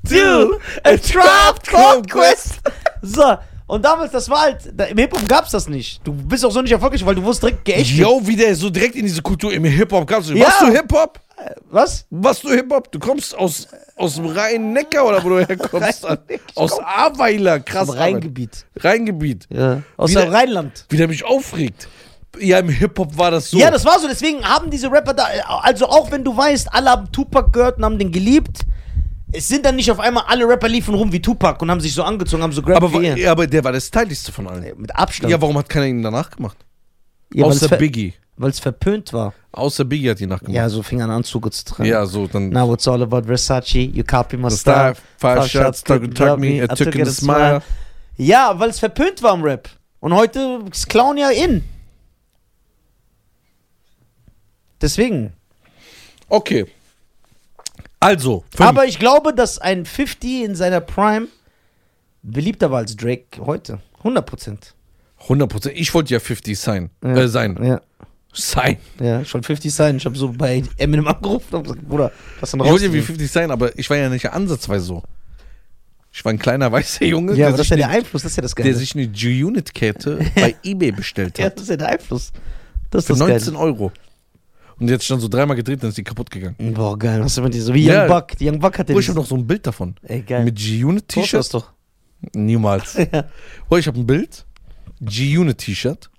Two, 0.07 0.59
a 0.83 0.97
trap 0.97 1.65
called 1.65 2.09
quest. 2.09 2.61
So. 3.01 3.37
Und 3.73 3.83
damals, 3.83 4.11
das 4.11 4.29
war 4.29 4.41
halt, 4.41 4.71
da, 4.71 4.83
im 4.83 4.99
Hip-Hop 4.99 5.27
gab's 5.27 5.49
das 5.49 5.67
nicht. 5.67 5.99
Du 6.03 6.13
bist 6.13 6.45
auch 6.45 6.51
so 6.51 6.61
nicht 6.61 6.71
erfolgreich, 6.71 7.03
weil 7.03 7.15
du 7.15 7.23
wurdest 7.23 7.41
direkt 7.41 7.65
geächtet. 7.65 7.97
Yo, 7.97 8.21
wie 8.23 8.35
der 8.35 8.55
so 8.55 8.69
direkt 8.69 8.95
in 8.95 9.03
diese 9.03 9.23
Kultur 9.23 9.51
im 9.51 9.63
Hip-Hop 9.63 10.05
kamst. 10.05 10.29
Ja. 10.29 10.45
Warst 10.45 10.61
du 10.61 10.67
Hip-Hop? 10.67 11.19
Was? 11.71 12.05
Warst 12.11 12.43
du 12.43 12.51
Hip-Hop? 12.51 12.91
Du 12.91 12.99
kommst 12.99 13.35
aus, 13.35 13.67
aus 13.95 14.13
dem 14.13 14.27
Rhein-Neckar 14.27 15.07
oder 15.07 15.23
wo 15.23 15.29
du 15.29 15.39
herkommst? 15.39 16.05
Aus 16.55 16.79
Ahrweiler, 16.79 17.61
krass. 17.61 17.89
Am 17.89 17.97
Rheingebiet. 17.97 18.63
Rheingebiet. 18.75 19.47
Ja. 19.49 19.81
Aus 19.97 20.11
Wieder- 20.11 20.25
dem 20.25 20.33
Rheinland. 20.33 20.85
Wie 20.89 20.97
der 20.97 21.07
mich 21.07 21.25
aufregt. 21.25 21.87
Ja, 22.39 22.59
im 22.59 22.69
Hip-Hop 22.69 23.17
war 23.17 23.31
das 23.31 23.49
so. 23.49 23.57
Ja, 23.57 23.71
das 23.71 23.85
war 23.85 23.99
so. 23.99 24.07
Deswegen 24.07 24.47
haben 24.47 24.69
diese 24.69 24.91
Rapper 24.91 25.15
da, 25.15 25.25
also 25.63 25.87
auch 25.87 26.11
wenn 26.11 26.23
du 26.23 26.37
weißt, 26.37 26.71
alle 26.71 26.91
haben 26.91 27.11
Tupac 27.11 27.51
gehört 27.51 27.77
und 27.77 27.85
haben 27.85 27.97
den 27.97 28.11
geliebt, 28.11 28.59
es 29.33 29.47
sind 29.47 29.65
dann 29.65 29.75
nicht 29.75 29.89
auf 29.91 29.99
einmal 29.99 30.23
alle 30.27 30.47
Rapper 30.47 30.67
liefen 30.69 30.93
rum 30.93 31.11
wie 31.11 31.21
Tupac 31.21 31.61
und 31.61 31.69
haben 31.71 31.81
sich 31.81 31.93
so 31.93 32.03
angezogen, 32.03 32.43
haben 32.43 32.53
so 32.53 32.61
gerappt 32.61 32.83
aber, 32.83 32.91
wie 32.93 32.97
wa- 32.97 33.01
er. 33.09 33.17
ja, 33.17 33.31
aber 33.31 33.47
der 33.47 33.63
war 33.63 33.71
der 33.71 33.81
stylischste 33.81 34.31
von 34.31 34.47
allen. 34.47 34.65
Mit 34.79 34.95
Abstand. 34.95 35.31
Ja, 35.31 35.41
warum 35.41 35.57
hat 35.57 35.67
keiner 35.69 35.85
ihn 35.87 36.01
danach 36.03 36.29
gemacht? 36.31 36.57
Ja, 37.33 37.45
Außer 37.45 37.67
ver 37.67 37.77
Biggie. 37.77 38.13
Weil 38.35 38.49
es 38.49 38.59
verpönt 38.59 39.13
war. 39.13 39.33
Außer 39.51 39.85
Biggie 39.85 40.09
hat 40.09 40.19
ihn 40.21 40.29
nachgemacht. 40.29 40.55
Ja, 40.55 40.67
so 40.69 40.81
fing 40.81 41.01
an 41.01 41.11
Anzüge 41.11 41.51
zu 41.51 41.65
tragen. 41.65 41.85
Ja, 41.89 42.05
so, 42.05 42.25
dann. 42.27 42.49
Now 42.49 42.73
it's 42.73 42.87
all 42.87 43.01
about 43.03 43.23
Versace, 43.27 43.75
you 43.93 44.03
copy 44.03 44.37
my 44.37 44.49
The 44.49 44.57
style. 44.57 44.95
star, 44.95 45.37
five 45.37 45.47
shots, 45.49 45.83
took, 45.83 46.13
took 46.15 46.39
me, 46.39 46.63
I 46.63 46.67
took 46.67 46.95
in 46.95 47.03
a 47.07 47.11
smile. 47.11 47.61
Ja, 48.17 48.53
weil 48.59 48.69
es 48.71 48.79
verpönt 48.79 49.21
war 49.21 49.33
im 49.35 49.43
Rap. 49.43 49.69
Und 49.99 50.13
heute 50.13 50.61
ist 50.71 50.89
Clown 50.89 51.17
ja 51.17 51.29
in. 51.29 51.63
Deswegen. 54.81 55.33
Okay. 56.29 56.65
Also, 58.03 58.43
fünf. 58.55 58.67
Aber 58.69 58.85
ich 58.85 58.99
glaube, 58.99 59.33
dass 59.33 59.59
ein 59.59 59.85
50 59.85 60.43
in 60.43 60.55
seiner 60.55 60.81
Prime 60.81 61.27
beliebter 62.21 62.71
war 62.71 62.79
als 62.79 62.95
Drake 62.95 63.45
heute. 63.45 63.79
100 63.99 64.25
Prozent. 64.25 64.73
100%. 65.27 65.69
Ich 65.73 65.93
wollte 65.93 66.13
ja 66.13 66.19
50 66.19 66.59
sein. 66.59 66.89
Ja. 67.03 67.15
Äh, 67.15 67.27
sein. 67.29 67.57
Ja, 67.63 67.81
Sein. 68.33 68.77
ja, 68.99 69.19
wollte 69.33 69.47
50 69.47 69.73
sein. 69.73 69.97
Ich 69.97 70.05
habe 70.05 70.17
so 70.17 70.33
bei 70.33 70.63
Eminem 70.77 71.07
angerufen 71.07 71.55
und 71.55 71.63
gesagt, 71.63 71.87
Bruder, 71.87 72.11
was 72.41 72.51
denn 72.51 72.59
Ich 72.61 72.65
wollte 72.69 72.85
ja 72.87 72.93
wie 72.93 72.97
raus? 72.99 73.05
50 73.07 73.31
sein, 73.31 73.51
aber 73.51 73.77
ich 73.77 73.89
war 73.89 73.95
ja 73.97 74.09
nicht 74.09 74.29
ansatzweise 74.31 74.83
so. 74.85 75.03
Ich 76.11 76.23
war 76.25 76.31
ein 76.33 76.39
kleiner 76.39 76.71
weißer 76.73 77.05
Junge, 77.05 77.33
Ja, 77.35 77.47
aber 77.47 77.51
der, 77.51 77.57
das 77.57 77.67
ist 77.67 77.69
ja 77.71 77.77
der 77.77 77.89
Einfluss, 77.89 78.23
das 78.23 78.31
ist 78.31 78.35
ja 78.37 78.41
das 78.43 78.53
der 78.55 78.65
Geile. 78.65 78.75
sich 78.75 78.95
eine 78.95 79.07
G-Unit-Kette 79.07 80.19
bei 80.35 80.55
Ebay 80.63 80.91
bestellt 80.91 81.37
Ja, 81.39 81.45
hat. 81.45 81.55
das 81.55 81.63
ist 81.63 81.69
ja 81.69 81.77
der 81.77 81.87
Einfluss. 81.89 82.31
Das 82.91 83.03
ist 83.03 83.07
Für 83.07 83.13
das 83.13 83.19
19 83.19 83.53
Geile. 83.53 83.65
Euro. 83.65 83.91
Und 84.79 84.89
jetzt 84.89 85.05
stand 85.05 85.21
so 85.21 85.27
dreimal 85.27 85.55
gedreht, 85.55 85.81
dann 85.83 85.89
ist 85.89 85.97
die 85.97 86.03
kaputt 86.03 86.29
gegangen. 86.31 86.55
Boah, 86.73 86.97
geil. 86.97 87.21
Was 87.23 87.37
ist 87.37 87.43
mit 87.43 87.53
dir 87.53 87.61
so 87.61 87.73
wie 87.73 87.83
Ja. 87.85 88.03
Young 88.03 88.07
Buck. 88.09 88.37
Die 88.37 88.49
Young 88.49 88.59
Buck 88.59 88.77
hat 88.79 88.87
Oh, 88.89 88.93
den. 88.93 88.99
ich 88.99 89.07
habe 89.09 89.19
noch 89.19 89.25
so 89.27 89.35
ein 89.35 89.45
Bild 89.45 89.65
davon. 89.67 89.95
Ey, 90.03 90.21
geil. 90.21 90.43
Mit 90.45 90.55
Post 90.55 90.65
das 90.65 90.71
G-Unit-T-Shirt? 90.71 91.53
doch. 91.53 91.71
Niemals. 92.33 92.95
Ja. 93.13 93.25
Oh, 93.69 93.77
ich 93.77 93.87
habe 93.87 93.99
ein 93.99 94.05
Bild. 94.07 94.45
G-Unit-T-Shirt. 95.01 96.09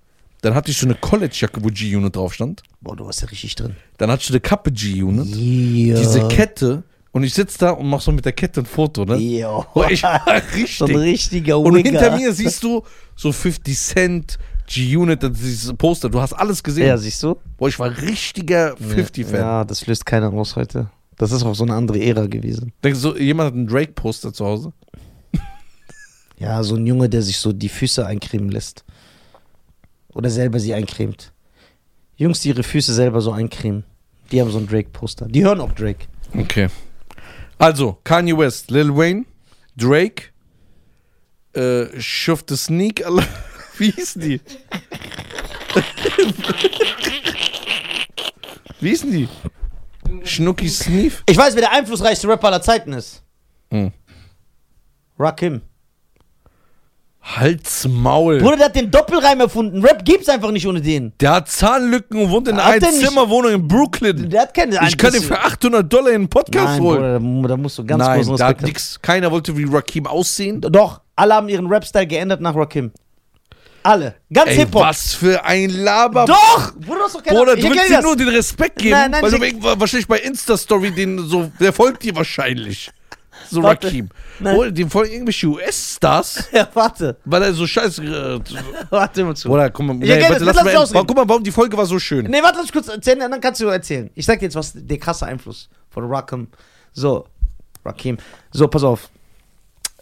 Dann 0.43 0.55
hatte 0.55 0.71
ich 0.71 0.77
so 0.79 0.87
eine 0.87 0.95
College-Jacke, 0.95 1.63
wo 1.65 1.69
G-Unit 1.69 2.15
drauf 2.17 2.35
stand. 2.35 2.63
Boah, 2.81 2.95
du 2.97 3.07
warst 3.07 3.23
ja 3.23 3.29
richtig 3.29 3.55
drin. 3.55 3.77
Dann 3.97 4.11
hatte 4.11 4.23
ich 4.25 4.31
eine 4.31 4.41
Kappe 4.41 4.71
G-Unit. 4.73 5.27
Ja. 5.27 5.99
Diese 5.99 6.29
Kette. 6.29 6.83
Und 7.13 7.23
ich 7.23 7.33
sitze 7.33 7.59
da 7.59 7.71
und 7.71 7.87
mach 7.89 8.01
so 8.01 8.11
mit 8.13 8.25
der 8.25 8.33
Kette 8.33 8.61
ein 8.61 8.67
Foto, 8.67 9.05
ne? 9.05 9.17
Ja. 9.19 9.67
Oh, 9.75 9.85
ich 9.89 10.03
war 10.03 10.21
So 10.67 10.85
ein 10.85 10.97
richtig. 10.97 10.97
richtiger 10.97 11.59
Und 11.59 11.75
Wigger. 11.75 11.91
hinter 11.93 12.17
mir 12.17 12.33
siehst 12.33 12.63
du 12.63 12.83
so 13.17 13.31
50 13.33 13.79
Cent, 13.79 14.39
G-Unit, 14.67 15.23
das 15.23 15.33
ist 15.33 15.43
dieses 15.43 15.75
Poster. 15.75 16.09
Du 16.09 16.21
hast 16.21 16.33
alles 16.33 16.63
gesehen. 16.63 16.87
Ja, 16.87 16.97
siehst 16.97 17.23
du? 17.23 17.37
Boah, 17.57 17.69
ich 17.69 17.79
war 17.79 17.91
richtiger 17.97 18.75
50-Fan. 18.75 19.35
Ja, 19.41 19.65
das 19.65 19.87
löst 19.87 20.07
keiner 20.07 20.29
raus 20.29 20.57
heute. 20.57 20.91
Das 21.17 21.33
ist 21.33 21.43
auch 21.45 21.55
so 21.55 21.65
eine 21.65 21.75
andere 21.75 22.01
Ära 22.01 22.27
gewesen. 22.27 22.73
Denkst 22.83 23.01
du, 23.03 23.17
jemand 23.17 23.49
hat 23.49 23.55
einen 23.55 23.67
Drake-Poster 23.67 24.33
zu 24.33 24.45
Hause? 24.45 24.73
Ja, 26.37 26.61
so 26.65 26.75
ein 26.75 26.85
Junge, 26.85 27.09
der 27.09 27.23
sich 27.23 27.39
so 27.39 27.53
die 27.53 27.69
Füße 27.69 28.05
eincremen 28.05 28.51
lässt. 28.51 28.85
Oder 30.13 30.29
selber 30.31 30.59
sie 30.59 30.75
eincremt. 30.75 31.33
Jungs, 32.17 32.41
die 32.41 32.49
ihre 32.49 32.65
Füße 32.65 32.93
selber 32.93 33.21
so 33.21 33.31
eincremen. 33.31 33.85
Die 34.33 34.41
haben 34.41 34.51
so 34.51 34.59
ein 34.59 34.67
Drake-Poster. 34.67 35.27
Die 35.27 35.45
hören 35.45 35.61
auch 35.61 35.73
Drake. 35.73 36.07
Okay. 36.37 36.69
Also, 37.57 37.99
Kanye 38.03 38.37
West, 38.37 38.73
Lil 38.73 38.95
Wayne, 38.95 39.25
Drake, 39.77 40.25
äh, 41.55 41.87
Schuft 42.01 42.51
the 42.51 42.57
Sneak, 42.57 43.07
wie 43.79 43.91
hießen 43.91 44.23
die? 44.23 44.41
wie 48.81 48.89
hießen 48.91 49.11
die? 49.11 49.29
Schnucki 50.25 50.69
Sneef? 50.69 51.23
Ich 51.29 51.37
weiß, 51.37 51.55
wer 51.55 51.63
der 51.63 51.73
einflussreichste 51.73 52.29
Rapper 52.29 52.49
aller 52.49 52.63
Zeiten 52.63 52.93
ist. 52.93 53.23
Hm. 53.71 53.93
Rakim. 55.19 55.63
Halt's 57.23 57.89
Maul. 57.89 58.39
Bruder, 58.41 58.57
der 58.59 58.67
hat 58.67 58.77
den 58.77 58.91
Doppelreim 58.91 59.41
erfunden. 59.41 59.83
Rap 59.83 60.05
gibt's 60.05 60.29
einfach 60.29 60.51
nicht 60.51 60.67
ohne 60.67 60.83
den. 60.83 61.15
Der 61.21 61.31
hat 61.33 61.49
Zahnlücken 61.49 62.21
und 62.21 62.31
wohnt 62.31 62.49
in 62.49 62.55
einer 62.55 62.65
Hat 62.67 62.83
der 62.83 62.91
nicht- 62.91 63.01
Einzimmerwohnung 63.03 63.53
in 63.53 63.67
Brooklyn. 63.67 64.29
Der 64.29 64.43
hat 64.43 64.53
keine 64.53 64.79
Ich 64.87 64.99
kann 64.99 65.13
dir 65.15 65.23
für 65.23 65.39
800 65.41 65.91
Dollar 65.91 66.11
in 66.11 66.17
einen 66.17 66.29
Podcast 66.29 66.75
Nein, 66.75 66.83
holen. 66.83 67.23
Bruder, 67.23 67.49
da, 67.49 67.49
da 67.49 67.57
musst 67.57 67.79
du 67.79 67.87
ganz 67.87 68.05
Nein, 68.05 68.19
großen 68.19 68.37
da 68.37 68.45
hat 68.45 68.51
Respekt 68.57 68.63
haben. 68.63 68.69
nix. 68.69 69.01
Keiner 69.01 69.31
wollte 69.31 69.57
wie 69.57 69.65
Rakim 69.65 70.07
aussehen. 70.07 70.61
Doch, 70.61 71.01
alle 71.17 71.33
haben 71.35 71.49
ihren 71.49 71.67
Rap-Style 71.67 72.07
geändert 72.07 72.43
nach 72.43 72.55
Rakim. 72.55 72.93
Alle. 73.85 74.15
Ganz 74.33 74.51
Ey, 74.51 74.57
Hip-Hop. 74.57 74.83
was 74.83 75.15
für 75.15 75.45
ein 75.45 75.69
Laber. 75.71 76.25
Doch! 76.25 76.73
Bruder, 76.75 76.99
du 77.01 77.05
hast 77.05 77.15
doch 77.17 77.23
Bruder, 77.23 77.55
du 77.55 77.63
willst 77.71 77.89
dir 77.91 78.01
nur 78.01 78.17
den 78.17 78.29
Respekt 78.29 78.79
geben, 78.79 78.93
Nein, 78.93 79.11
nein, 79.11 79.23
weil 79.23 79.31
du 79.31 79.41
wegen- 79.41 79.63
wahrscheinlich 79.63 80.09
bei 80.09 80.19
Insta-Story 80.21 80.91
den 80.91 81.19
so, 81.29 81.53
der 81.61 81.73
folgt 81.73 82.03
dir 82.03 82.17
wahrscheinlich. 82.17 82.91
So 83.51 83.63
Warte. 83.63 83.89
Rakim. 83.89 84.09
Nein. 84.41 84.57
Oder 84.57 84.71
dem 84.71 84.89
folgen 84.91 85.13
irgendwelche 85.13 85.47
US-Stars, 85.49 86.49
Ja, 86.53 86.67
warte. 86.73 87.19
weil 87.27 87.43
er 87.43 87.53
so 87.53 87.67
scheiße. 87.67 88.03
Äh, 88.03 88.41
Warte 88.91 89.21
immer 89.21 89.35
zu. 89.35 89.51
oder 89.51 89.69
guck 89.69 89.85
mal, 89.85 89.97
Ja, 90.07 90.17
gerne, 90.17 90.31
warte, 90.31 90.45
lass 90.45 90.57
lass 90.57 90.65
mal, 90.65 90.77
ausreden. 90.77 91.07
guck 91.07 91.17
mal, 91.17 91.29
warum 91.29 91.45
die 91.45 91.51
Folge 91.53 91.77
war 91.77 91.85
so 91.85 91.99
schön. 91.99 92.25
Nee, 92.25 92.43
warte, 92.43 92.59
lass 92.63 92.73
kurz 92.73 92.89
erzählen, 92.89 93.19
dann 93.19 93.41
kannst 93.41 93.61
du 93.61 93.67
erzählen. 93.67 94.09
Ich 94.15 94.25
sag 94.25 94.39
dir 94.39 94.47
jetzt, 94.47 94.55
was 94.57 94.73
der 94.75 94.99
krasse 94.99 95.27
Einfluss 95.27 95.69
von 95.91 96.07
Rakim. 96.11 96.49
So, 96.95 97.27
Rakim. 97.85 98.17
So, 98.51 98.67
pass 98.67 98.83
auf. 98.83 99.11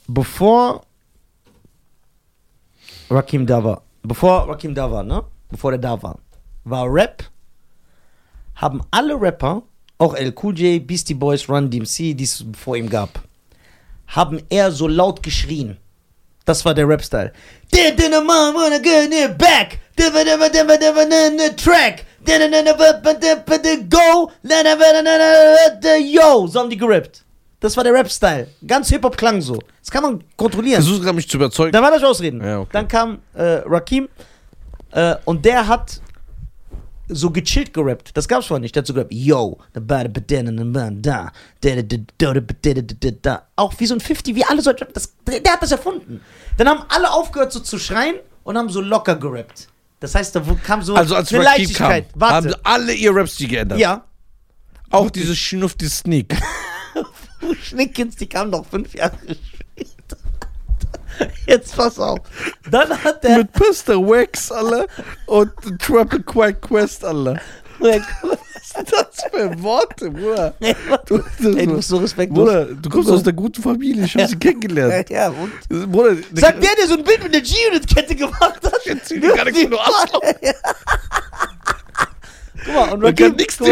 Bevor 0.07 0.83
Rakim 3.13 3.47
da 3.47 3.63
war, 3.63 3.83
bevor 4.03 4.49
Rakim 4.49 4.75
da 4.75 4.91
war, 4.91 5.03
ne? 5.03 5.23
Bevor 5.51 5.73
der 5.73 5.81
da 5.81 6.03
war, 6.03 6.19
war 6.65 6.87
Rap, 6.93 7.25
haben 8.57 8.81
alle 8.91 9.21
Rapper, 9.21 9.63
auch 9.99 10.15
El 10.15 10.33
Cool 10.43 10.59
J, 10.59 10.87
Beastie 10.87 11.15
Boys, 11.15 11.49
Run 11.49 11.71
DMC, 11.71 12.15
die 12.17 12.25
es 12.25 12.45
vor 12.59 12.77
ihm 12.77 12.89
gab, 12.89 13.11
haben 14.07 14.41
eher 14.49 14.71
so 14.73 14.89
laut 14.89 15.23
geschrien. 15.23 15.77
Das 16.45 16.65
war 16.65 16.75
der 16.75 16.89
Rap-Style. 16.89 17.33
Back? 19.39 19.79
Track. 21.57 22.05
Go. 23.89 24.31
Yo. 26.01 26.47
So 26.47 26.61
haben 26.61 26.71
die 26.71 26.77
gerappt. 26.77 27.25
Das 27.63 27.77
war 27.77 27.85
der 27.85 27.95
Rap-Style. 27.95 28.49
Ganz 28.67 28.89
Hip-Hop 28.89 29.17
klang 29.17 29.41
so. 29.41 29.57
Das 29.81 29.91
kann 29.91 30.03
man 30.03 30.25
kontrollieren. 30.37 30.83
Versuchst 30.83 31.03
gerade 31.03 31.15
mich 31.15 31.29
zu 31.29 31.37
überzeugen. 31.37 31.73
Dann 31.73 31.83
war 31.83 31.93
das 31.93 32.03
ausreden. 32.03 32.45
Ja, 32.45 32.59
okay. 32.59 32.71
Dann 32.73 32.89
kam 32.89 33.21
äh, 33.35 33.63
Rakim 33.65 34.09
äh, 34.91 35.15
und 35.25 35.45
der 35.45 35.69
hat 35.69 36.01
so 37.07 37.31
gechillt 37.31 37.73
gerappt. 37.73 38.17
Das 38.17 38.27
gab's 38.27 38.47
vorher 38.47 38.61
nicht. 38.61 38.75
Der 38.75 38.81
hat 38.81 38.89
so 38.89 38.95
gerappt, 38.95 39.13
yo, 39.15 39.59
da, 39.73 39.81
da, 43.23 43.43
auch 43.55 43.75
wie 43.79 43.87
so 43.87 43.95
ein 43.95 44.01
50, 44.01 44.35
wie 44.35 44.45
alle 44.45 44.61
so. 44.61 44.73
Das, 44.73 45.15
der, 45.27 45.53
hat 45.53 45.63
das 45.63 45.71
erfunden. 45.71 46.21
Dann 46.57 46.69
haben 46.69 46.83
alle 46.89 47.13
aufgehört 47.13 47.53
so 47.53 47.61
zu 47.61 47.79
schreien 47.79 48.17
und 48.43 48.59
haben 48.59 48.71
so 48.71 48.81
locker 48.81 49.15
gerappt. 49.15 49.69
Das 50.01 50.17
heißt, 50.17 50.35
da 50.35 50.43
kam 50.65 50.83
so 50.83 50.97
Also 50.97 51.15
als 51.15 51.33
eine 51.33 51.45
Rakim 51.45 51.73
kam, 51.75 51.91
Leichtigkeit. 51.91 52.07
haben 52.21 52.47
Warte. 52.47 52.61
alle 52.65 52.93
ihr 52.93 53.15
Rap-Stil 53.15 53.49
geändert. 53.49 53.79
Ja. 53.79 54.05
Auch 54.91 55.11
dieses 55.11 55.39
Schnuff, 55.39 55.75
die 55.77 55.87
Sneak. 55.87 56.37
Schnickens, 57.63 58.17
die 58.17 58.29
kamen 58.29 58.51
noch 58.51 58.67
fünf 58.67 58.95
Jahre 58.95 59.17
später. 59.27 60.17
Jetzt 61.47 61.77
pass 61.77 61.99
auf. 61.99 62.21
Dann 62.71 62.91
hat 63.05 63.23
der. 63.25 63.39
Mit 63.39 63.53
Pista 63.53 63.95
Wax, 63.95 64.51
alle. 64.51 64.87
Und 65.27 65.51
Triple 65.79 66.23
Quack 66.23 66.63
Quest, 66.63 67.05
alle. 67.05 67.41
Was 67.79 67.99
ist 68.85 68.93
das 68.93 69.25
für 69.31 69.63
Worte, 69.63 70.11
Bruder? 70.11 70.55
Ey, 70.61 70.75
Du, 71.07 71.19
du, 71.41 71.55
du 71.55 71.77
bist 71.77 71.89
so 71.89 71.99
respektlos. 71.99 72.39
Bruder, 72.39 72.65
du 72.67 72.89
kommst 72.89 73.11
aus 73.11 73.23
einer 73.25 73.33
guten 73.33 73.61
Familie, 73.63 74.05
ich 74.05 74.17
hab 74.17 74.29
sie 74.29 74.37
kennengelernt. 74.37 75.11
Ja, 75.11 75.29
und? 75.29 75.53
Bruder, 75.91 76.17
Sag 76.35 76.61
der, 76.61 76.71
der 76.79 76.87
so 76.87 76.95
ein 76.95 77.05
Bild 77.05 77.23
mit 77.25 77.35
der 77.35 77.43
G-Unit-Kette 77.43 78.15
gemacht 78.15 78.61
hat. 78.65 78.81
Jetzt 78.85 79.09
zieh 79.09 79.21
gar 79.21 79.45
nichts, 79.45 79.69
du 79.69 79.79
Arschloch. 79.79 80.23
Guck 82.65 82.75
mal, 82.75 82.93
und 82.93 83.37
nichts 83.37 83.59
guck 83.59 83.69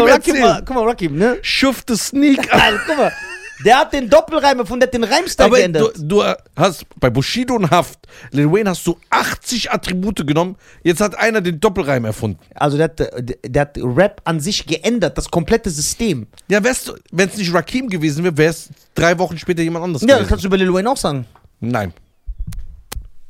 mal, 0.75 0.83
Rakim, 0.89 1.17
ne? 1.17 1.37
Schufte 1.41 1.95
Sneak. 1.95 2.49
Nein, 2.51 2.79
guck 2.85 2.97
mal. 2.97 3.11
Der 3.65 3.77
hat 3.79 3.93
den 3.93 4.09
Doppelreim 4.09 4.59
erfunden, 4.59 4.79
der 4.81 4.87
hat 4.87 4.93
den 4.93 5.03
Reimstyle 5.03 5.45
Aber 5.47 5.55
du, 5.57 5.61
geändert. 5.61 5.95
du 5.99 6.23
hast 6.55 6.85
bei 6.99 7.09
Bushido 7.09 7.55
und 7.55 7.69
Haft, 7.69 7.99
Lil 8.31 8.51
Wayne 8.51 8.69
hast 8.69 8.85
du 8.87 8.97
80 9.09 9.71
Attribute 9.71 10.25
genommen. 10.25 10.55
Jetzt 10.83 11.01
hat 11.01 11.17
einer 11.17 11.41
den 11.41 11.59
Doppelreim 11.59 12.05
erfunden. 12.05 12.39
Also 12.55 12.77
der 12.77 12.85
hat, 12.85 12.99
der 13.45 13.61
hat 13.61 13.77
Rap 13.77 14.21
an 14.25 14.39
sich 14.39 14.65
geändert, 14.65 15.17
das 15.17 15.29
komplette 15.29 15.69
System. 15.69 16.27
Ja, 16.49 16.63
wenn 16.63 16.71
es 17.29 17.37
nicht 17.37 17.53
Rakim 17.53 17.89
gewesen 17.89 18.23
wäre, 18.23 18.37
wäre 18.37 18.51
es 18.51 18.69
drei 18.95 19.17
Wochen 19.19 19.37
später 19.37 19.61
jemand 19.61 19.83
anderes 19.85 20.01
Ja, 20.01 20.07
das 20.07 20.15
gewesen. 20.17 20.29
kannst 20.29 20.43
du 20.43 20.47
über 20.47 20.57
Lil 20.57 20.73
Wayne 20.73 20.89
auch 20.89 20.97
sagen. 20.97 21.25
Nein. 21.59 21.93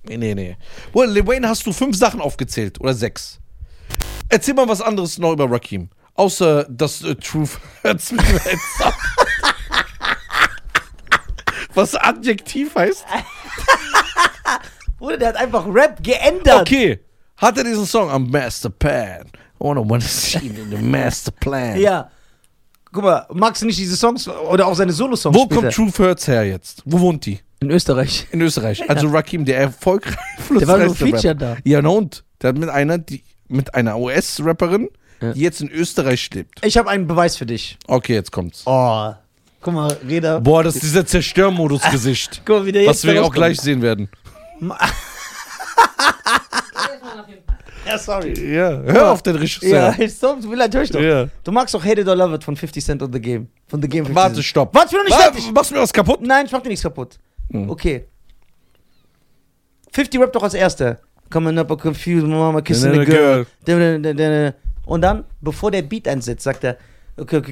Nee, 0.07 0.17
nee, 0.17 0.33
nee. 0.33 0.57
Bruder, 0.91 1.07
Lil 1.07 1.27
Wayne 1.27 1.47
hast 1.47 1.65
du 1.65 1.73
fünf 1.73 1.95
Sachen 1.97 2.21
aufgezählt 2.21 2.79
oder 2.81 2.93
sechs. 2.93 3.39
Erzähl 4.29 4.53
mal 4.53 4.67
was 4.67 4.81
anderes 4.81 5.17
noch 5.17 5.33
über 5.33 5.49
Rakim. 5.51 5.89
Außer 6.15 6.65
das 6.69 7.03
äh, 7.03 7.15
Truth 7.15 7.59
me 7.83 7.91
when 7.91 7.97
it's 7.97 8.81
up. 8.81 8.93
Was 11.81 11.95
Adjektiv 11.95 12.75
heißt? 12.75 13.05
Oder 14.99 15.17
der 15.17 15.29
hat 15.29 15.35
einfach 15.37 15.65
Rap 15.67 16.03
geändert. 16.03 16.61
Okay. 16.61 16.99
Hat 17.37 17.57
er 17.57 17.63
diesen 17.63 17.85
Song 17.85 18.09
am 18.09 18.29
Master 18.29 18.69
Plan? 18.69 19.25
I 19.25 19.29
wanna 19.59 19.81
wanna 19.87 20.01
see 20.01 20.37
in 20.47 20.69
the 20.69 20.77
Master 20.77 21.31
Plan. 21.31 21.79
Ja. 21.79 22.09
Guck 22.91 23.03
mal, 23.03 23.25
magst 23.33 23.61
du 23.61 23.65
nicht 23.67 23.79
diese 23.79 23.95
Songs 23.95 24.27
oder 24.27 24.67
auch 24.67 24.75
seine 24.75 24.91
Solo-Songs 24.91 25.35
Wo 25.35 25.45
später? 25.45 25.61
kommt 25.61 25.73
Truth 25.73 25.99
Hurts 25.99 26.27
her 26.27 26.43
jetzt? 26.45 26.81
Wo 26.85 26.99
wohnt 26.99 27.25
die? 27.25 27.39
In 27.61 27.71
Österreich. 27.71 28.27
In 28.31 28.41
Österreich. 28.41 28.87
Also 28.89 29.07
Rakim, 29.07 29.45
der 29.45 29.57
erfolgreich 29.59 30.15
Der 30.59 30.67
war 30.67 30.75
einflussreichste 30.75 31.05
Feature 31.29 31.35
da. 31.35 31.57
Ja, 31.63 31.81
na 31.81 31.89
und? 31.89 32.23
Der 32.41 32.49
hat 32.49 32.57
mit 32.57 32.69
einer, 32.69 32.97
die, 32.97 33.23
mit 33.47 33.73
einer 33.75 33.97
US-Rapperin, 33.97 34.89
Ja. 35.21 35.31
die 35.33 35.39
jetzt 35.41 35.61
in 35.61 35.69
Österreich 35.69 36.29
lebt. 36.33 36.65
Ich 36.65 36.77
habe 36.77 36.89
einen 36.89 37.07
Beweis 37.07 37.37
für 37.37 37.45
dich. 37.45 37.77
Okay, 37.87 38.13
jetzt 38.13 38.31
kommt's. 38.31 38.63
Oh. 38.65 39.13
Guck 39.61 39.73
mal, 39.73 39.95
Reda. 40.07 40.39
Boah, 40.39 40.63
das 40.63 40.75
ist 40.75 40.83
dieser 40.83 41.05
Zerstörmodus-Gesicht. 41.05 42.41
Guck 42.45 42.59
mal, 42.59 42.65
wie 42.65 42.71
der 42.71 42.81
jetzt 42.83 43.03
was 43.05 43.13
wir 43.13 43.23
auch 43.23 43.31
gleich 43.31 43.59
sehen 43.59 43.81
werden. 43.81 44.09
Ja, 47.85 47.97
sorry. 47.97 48.53
Ja, 48.53 48.79
hör 48.83 49.11
auf 49.11 49.21
den 49.23 49.35
Regisseur. 49.35 49.69
Ja, 49.69 49.95
ich 49.97 50.15
so, 50.15 50.35
tut 50.35 50.49
mir 50.49 50.55
leid, 50.55 50.73
hör 50.73 50.83
ich 50.83 50.91
doch. 50.91 50.99
Ja. 51.01 51.27
Du 51.43 51.51
magst 51.51 51.73
doch 51.73 51.83
Hate 51.83 52.01
It 52.01 52.07
or 52.07 52.15
Love 52.15 52.35
It 52.35 52.43
von 52.43 52.55
50 52.55 52.83
Cent 52.85 53.01
on 53.01 53.11
the 53.11 53.19
Game. 53.19 53.47
Von 53.67 53.81
The 53.81 53.87
Game 53.89 54.05
50 54.05 54.15
Warte, 54.15 54.33
Cent. 54.35 54.45
stopp. 54.45 54.73
Warte, 54.75 54.87
ich 54.87 54.91
bin 54.91 54.99
noch 54.99 55.05
nicht 55.05 55.17
Wa- 55.17 55.31
fertig. 55.31 55.51
Machst 55.51 55.71
du 55.71 55.75
mir 55.75 55.81
was 55.81 55.91
kaputt? 55.91 56.21
Nein, 56.21 56.45
ich 56.45 56.51
mach 56.51 56.61
dir 56.61 56.69
nichts 56.69 56.83
kaputt. 56.83 57.17
Hm. 57.51 57.69
Okay. 57.69 58.05
50 59.91 60.21
rappt 60.21 60.35
doch 60.35 60.43
als 60.43 60.53
erster. 60.53 60.99
Coming 61.29 61.57
up 61.57 61.71
a 61.71 61.75
confused 61.75 62.27
mama 62.27 62.61
kissing 62.61 62.97
a 62.97 63.01
a 63.01 63.03
girl. 63.03 63.45
Da. 63.65 64.53
Und 64.85 65.01
dann, 65.01 65.23
bevor 65.41 65.71
der 65.71 65.81
Beat 65.81 66.07
einsetzt, 66.07 66.43
sagt 66.43 66.63
er, 66.63 66.77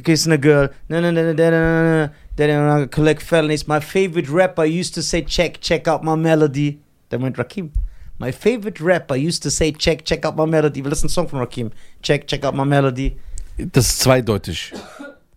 kissing 0.03 0.32
a 0.32 0.38
girl. 0.38 0.70
No, 0.88 0.99
no, 0.99 1.12
no, 1.12 1.24
no, 1.24 1.34
no, 1.34 1.49
no, 1.49 2.05
no. 2.05 2.10
Then 2.36 2.49
I'm 2.49 2.68
gonna 2.68 2.88
collect 2.88 3.22
felonies. 3.22 3.68
My 3.68 3.80
favorite 3.80 4.30
rapper 4.30 4.66
used 4.66 4.93
to 4.95 5.01
say, 5.01 5.22
check, 5.24 5.60
check 5.60 5.88
out 5.88 6.03
my 6.03 6.16
melody. 6.16 6.80
Dann 7.10 7.22
meint 7.22 7.38
Rakim. 7.38 7.72
My 8.18 8.32
favorite 8.32 8.80
rapper 8.82 9.16
used 9.16 9.43
to 9.43 9.51
say, 9.51 9.72
check, 9.72 10.05
check 10.05 10.26
out 10.26 10.36
my 10.36 10.45
melody. 10.45 10.82
Weil 10.84 10.89
das 10.89 10.99
ist 10.99 11.05
ein 11.05 11.10
Song 11.10 11.28
von 11.28 11.39
Rakim. 11.39 11.72
Check, 12.01 12.28
check 12.28 12.43
out 12.43 12.55
my 12.55 12.66
melody. 12.66 13.18
Das 13.57 13.89
ist 13.89 13.99
zweideutig. 13.99 14.74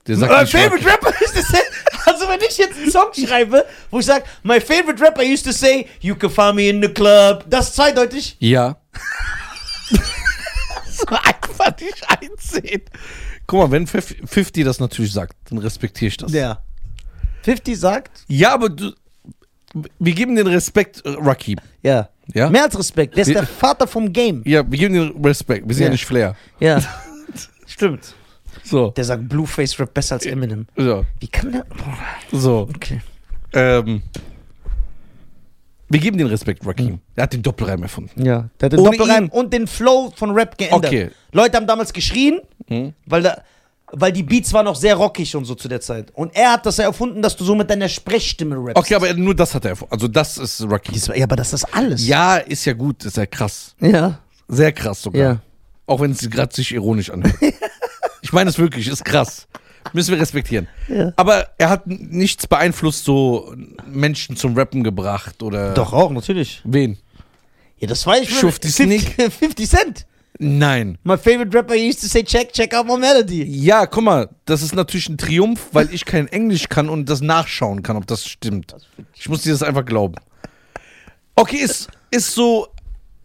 Der 0.07 0.17
sagt 0.17 0.33
my 0.33 0.47
favorite 0.47 0.85
Rakim. 0.85 0.89
rapper 0.89 1.25
used 1.25 1.35
to 1.35 1.43
say... 1.43 1.61
Also 2.05 2.27
wenn 2.29 2.41
ich 2.41 2.59
jetzt 2.59 2.77
einen 2.77 2.91
Song 2.91 3.13
schreibe, 3.15 3.65
wo 3.91 4.01
ich 4.01 4.07
sage, 4.07 4.25
my 4.43 4.61
favorite 4.61 5.01
rapper 5.01 5.23
used 5.23 5.45
to 5.45 5.53
say, 5.53 5.87
you 6.01 6.17
can 6.17 6.29
find 6.29 6.57
me 6.57 6.69
in 6.69 6.83
the 6.83 6.89
club. 6.89 7.45
Das 7.49 7.69
ist 7.69 7.77
zweideutig? 7.77 8.37
Ja. 8.41 8.77
so 10.89 11.07
einfach 11.07 11.79
nicht 11.81 12.05
einsehen. 12.09 12.83
Guck 13.53 13.61
mal, 13.61 13.71
wenn 13.71 13.87
50 13.87 14.65
das 14.65 14.81
natürlich 14.81 15.13
sagt, 15.13 15.37
dann 15.51 15.59
respektiere 15.59 16.09
ich 16.09 16.17
das. 16.17 16.33
Ja. 16.33 16.63
50 17.43 17.79
sagt, 17.79 18.25
Ja, 18.27 18.55
aber 18.55 18.71
du, 18.71 18.93
wir 19.99 20.15
geben 20.15 20.37
den 20.37 20.47
Respekt, 20.47 21.05
äh, 21.05 21.11
Rakim. 21.19 21.59
ja. 21.83 22.09
Ja? 22.33 22.49
Mehr 22.49 22.63
als 22.65 22.79
Respekt. 22.79 23.15
Der 23.15 23.23
ist 23.27 23.35
der 23.35 23.47
Vater 23.47 23.87
vom 23.87 24.11
Game. 24.11 24.41
Ja, 24.47 24.63
wir 24.71 24.79
geben 24.79 24.95
den 24.95 25.23
Respekt. 25.23 25.69
Wir 25.69 25.75
sind 25.75 25.83
ja, 25.83 25.89
Ja. 25.89 25.93
nicht 25.93 26.07
Flair. 26.07 26.37
Ja. 26.61 26.81
Stimmt. 27.67 28.15
So, 28.65 28.91
Der 28.93 29.05
sagt 29.05 29.29
Blueface 29.29 29.79
Rap 29.81 29.93
besser 29.93 30.15
als 30.15 30.25
Eminem. 30.25 30.67
so, 30.75 31.05
Wie 31.21 31.29
kann 31.29 31.53
der. 31.53 31.67
So. 32.31 32.71
Okay. 32.75 33.03
Ähm, 33.53 34.03
wir 35.93 36.01
geben 36.01 36.19
den 36.19 36.27
Respekt, 36.27 36.67
Rakim. 36.67 37.01
Er 37.17 37.25
hat 37.25 37.33
den 37.33 37.43
Doppelreim 37.43 37.83
erfunden. 37.83 38.25
Ja. 38.25 38.49
Der 38.61 38.67
hat 38.67 38.73
den 38.73 38.81
Ohne 38.81 38.97
Doppelreim 38.97 39.25
ihn- 39.25 39.31
und 39.31 39.53
den 39.53 39.67
Flow 39.67 40.13
von 40.17 40.31
Rap 40.33 40.57
geändert. 40.59 40.87
Okay. 40.87 41.11
Leute 41.33 41.57
haben 41.57 41.67
damals 41.67 41.93
geschrien, 41.93 42.41
Hm? 42.69 42.93
weil, 43.07 43.23
da, 43.23 43.43
weil 43.93 44.13
die 44.13 44.23
Beats 44.23 44.53
waren 44.53 44.65
noch 44.65 44.77
sehr 44.77 44.95
rockig 44.95 45.35
und 45.37 45.45
so 45.45 45.55
zu 45.55 45.69
der 45.69 45.81
Zeit. 45.81 46.11
Und 46.15 46.35
er 46.35 46.53
hat 46.53 46.65
das 46.67 46.79
ja 46.79 46.85
erfunden, 46.85 47.21
dass 47.23 47.37
du 47.37 47.45
so 47.45 47.55
mit 47.55 47.69
deiner 47.71 47.89
Sprechstimme 47.89 48.57
rappst. 48.57 48.77
Okay, 48.77 48.95
aber 48.95 49.13
nur 49.15 49.35
das 49.35 49.55
hat 49.55 49.65
er 49.65 49.71
erfunden. 49.71 49.93
Also 49.93 50.09
das 50.09 50.39
ist 50.39 50.63
Rakim. 50.69 50.95
Das- 50.95 51.09
Ja, 51.17 51.25
aber 51.25 51.37
das 51.37 51.53
ist 51.53 51.65
alles. 51.75 52.07
Ja, 52.07 52.37
ist 52.39 52.65
ja 52.65 52.73
gut, 52.73 53.05
ist 53.05 53.17
ja 53.17 53.27
krass. 53.27 53.75
Ja. 53.81 54.19
Sehr 54.49 54.73
krass 54.73 55.03
sogar. 55.03 55.23
Ja. 55.23 55.41
Auch 55.87 56.01
wenn 56.01 56.13
es 56.13 56.29
gerade 56.31 56.55
sich 56.55 56.73
ironisch 56.73 57.11
anhört. 57.11 57.35
ich 58.23 58.33
meine 58.33 58.49
es 58.51 58.59
wirklich, 58.59 58.89
ist 58.89 59.05
krass. 59.05 59.47
Müssen 59.93 60.13
wir 60.13 60.21
respektieren. 60.21 60.69
Ja. 60.89 61.13
Aber 61.17 61.49
er 61.59 61.71
hat 61.71 61.87
nichts 61.87 62.47
beeinflusst, 62.47 63.05
so 63.05 63.55
Menschen 63.87 64.37
zum 64.37 64.57
Rappen 64.57 64.85
gebracht 64.85 65.43
oder. 65.43 65.75
Doch, 65.75 65.93
auch, 65.93 66.11
natürlich. 66.11 66.61
Wen? 66.65 66.99
Ja, 67.79 67.89
das 67.89 68.07
war 68.07 68.19
ich. 68.19 68.31
Schufti 68.31 68.69
50, 68.69 69.33
50 69.33 69.69
Cent. 69.69 70.07
Nein. 70.39 70.99
My 71.05 71.17
favorite 71.17 71.57
rapper 71.57 71.75
used 71.75 72.01
to 72.01 72.07
say, 72.07 72.23
check, 72.25 72.53
check 72.53 72.75
out 72.75 72.87
my 72.87 72.97
melody. 72.97 73.45
Ja, 73.45 73.87
guck 73.87 74.03
mal, 74.03 74.29
das 74.45 74.63
ist 74.63 74.75
natürlich 74.75 75.09
ein 75.09 75.19
Triumph, 75.19 75.69
weil 75.73 75.93
ich 75.93 76.05
kein 76.05 76.27
Englisch 76.29 76.69
kann 76.69 76.89
und 76.89 77.09
das 77.09 77.21
nachschauen 77.21 77.83
kann, 77.83 77.97
ob 77.97 78.07
das 78.07 78.27
stimmt. 78.27 78.75
Ich 79.15 79.29
muss 79.29 79.43
dir 79.43 79.53
das 79.53 79.63
einfach 79.63 79.85
glauben. 79.85 80.15
Okay, 81.35 81.59
ist, 81.59 81.89
ist 82.11 82.35
so. 82.35 82.69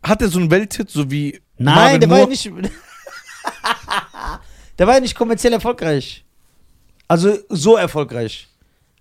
Hat 0.03 0.21
er 0.21 0.29
so 0.29 0.39
einen 0.39 0.51
Welthit, 0.51 0.89
so 0.89 1.09
wie. 1.09 1.41
Nein, 1.57 1.75
Marvin 1.75 2.01
der 2.01 2.09
war 2.09 2.17
ja 2.19 2.25
Moore? 2.25 2.31
nicht. 2.31 2.51
der 4.77 4.87
war 4.87 4.93
ja 4.93 4.99
nicht 4.99 5.15
kommerziell 5.15 5.53
erfolgreich. 5.53 6.23
Also 7.07 7.37
so 7.49 7.75
erfolgreich. 7.77 8.47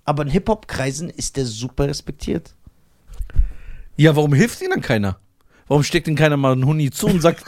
aber 0.04 0.22
in 0.22 0.28
Hip-Hop-Kreisen 0.30 1.10
ist 1.10 1.36
der 1.36 1.44
super 1.46 1.88
respektiert. 1.88 2.54
Ja, 3.96 4.14
warum 4.14 4.32
hilft 4.34 4.60
ihm 4.62 4.70
dann 4.70 4.80
keiner? 4.82 5.18
Warum 5.66 5.82
steckt 5.82 6.06
ihm 6.06 6.14
keiner 6.14 6.36
mal 6.36 6.52
einen 6.52 6.64
Huni 6.66 6.90
zu 6.90 7.06
und 7.08 7.20
sagt, 7.20 7.42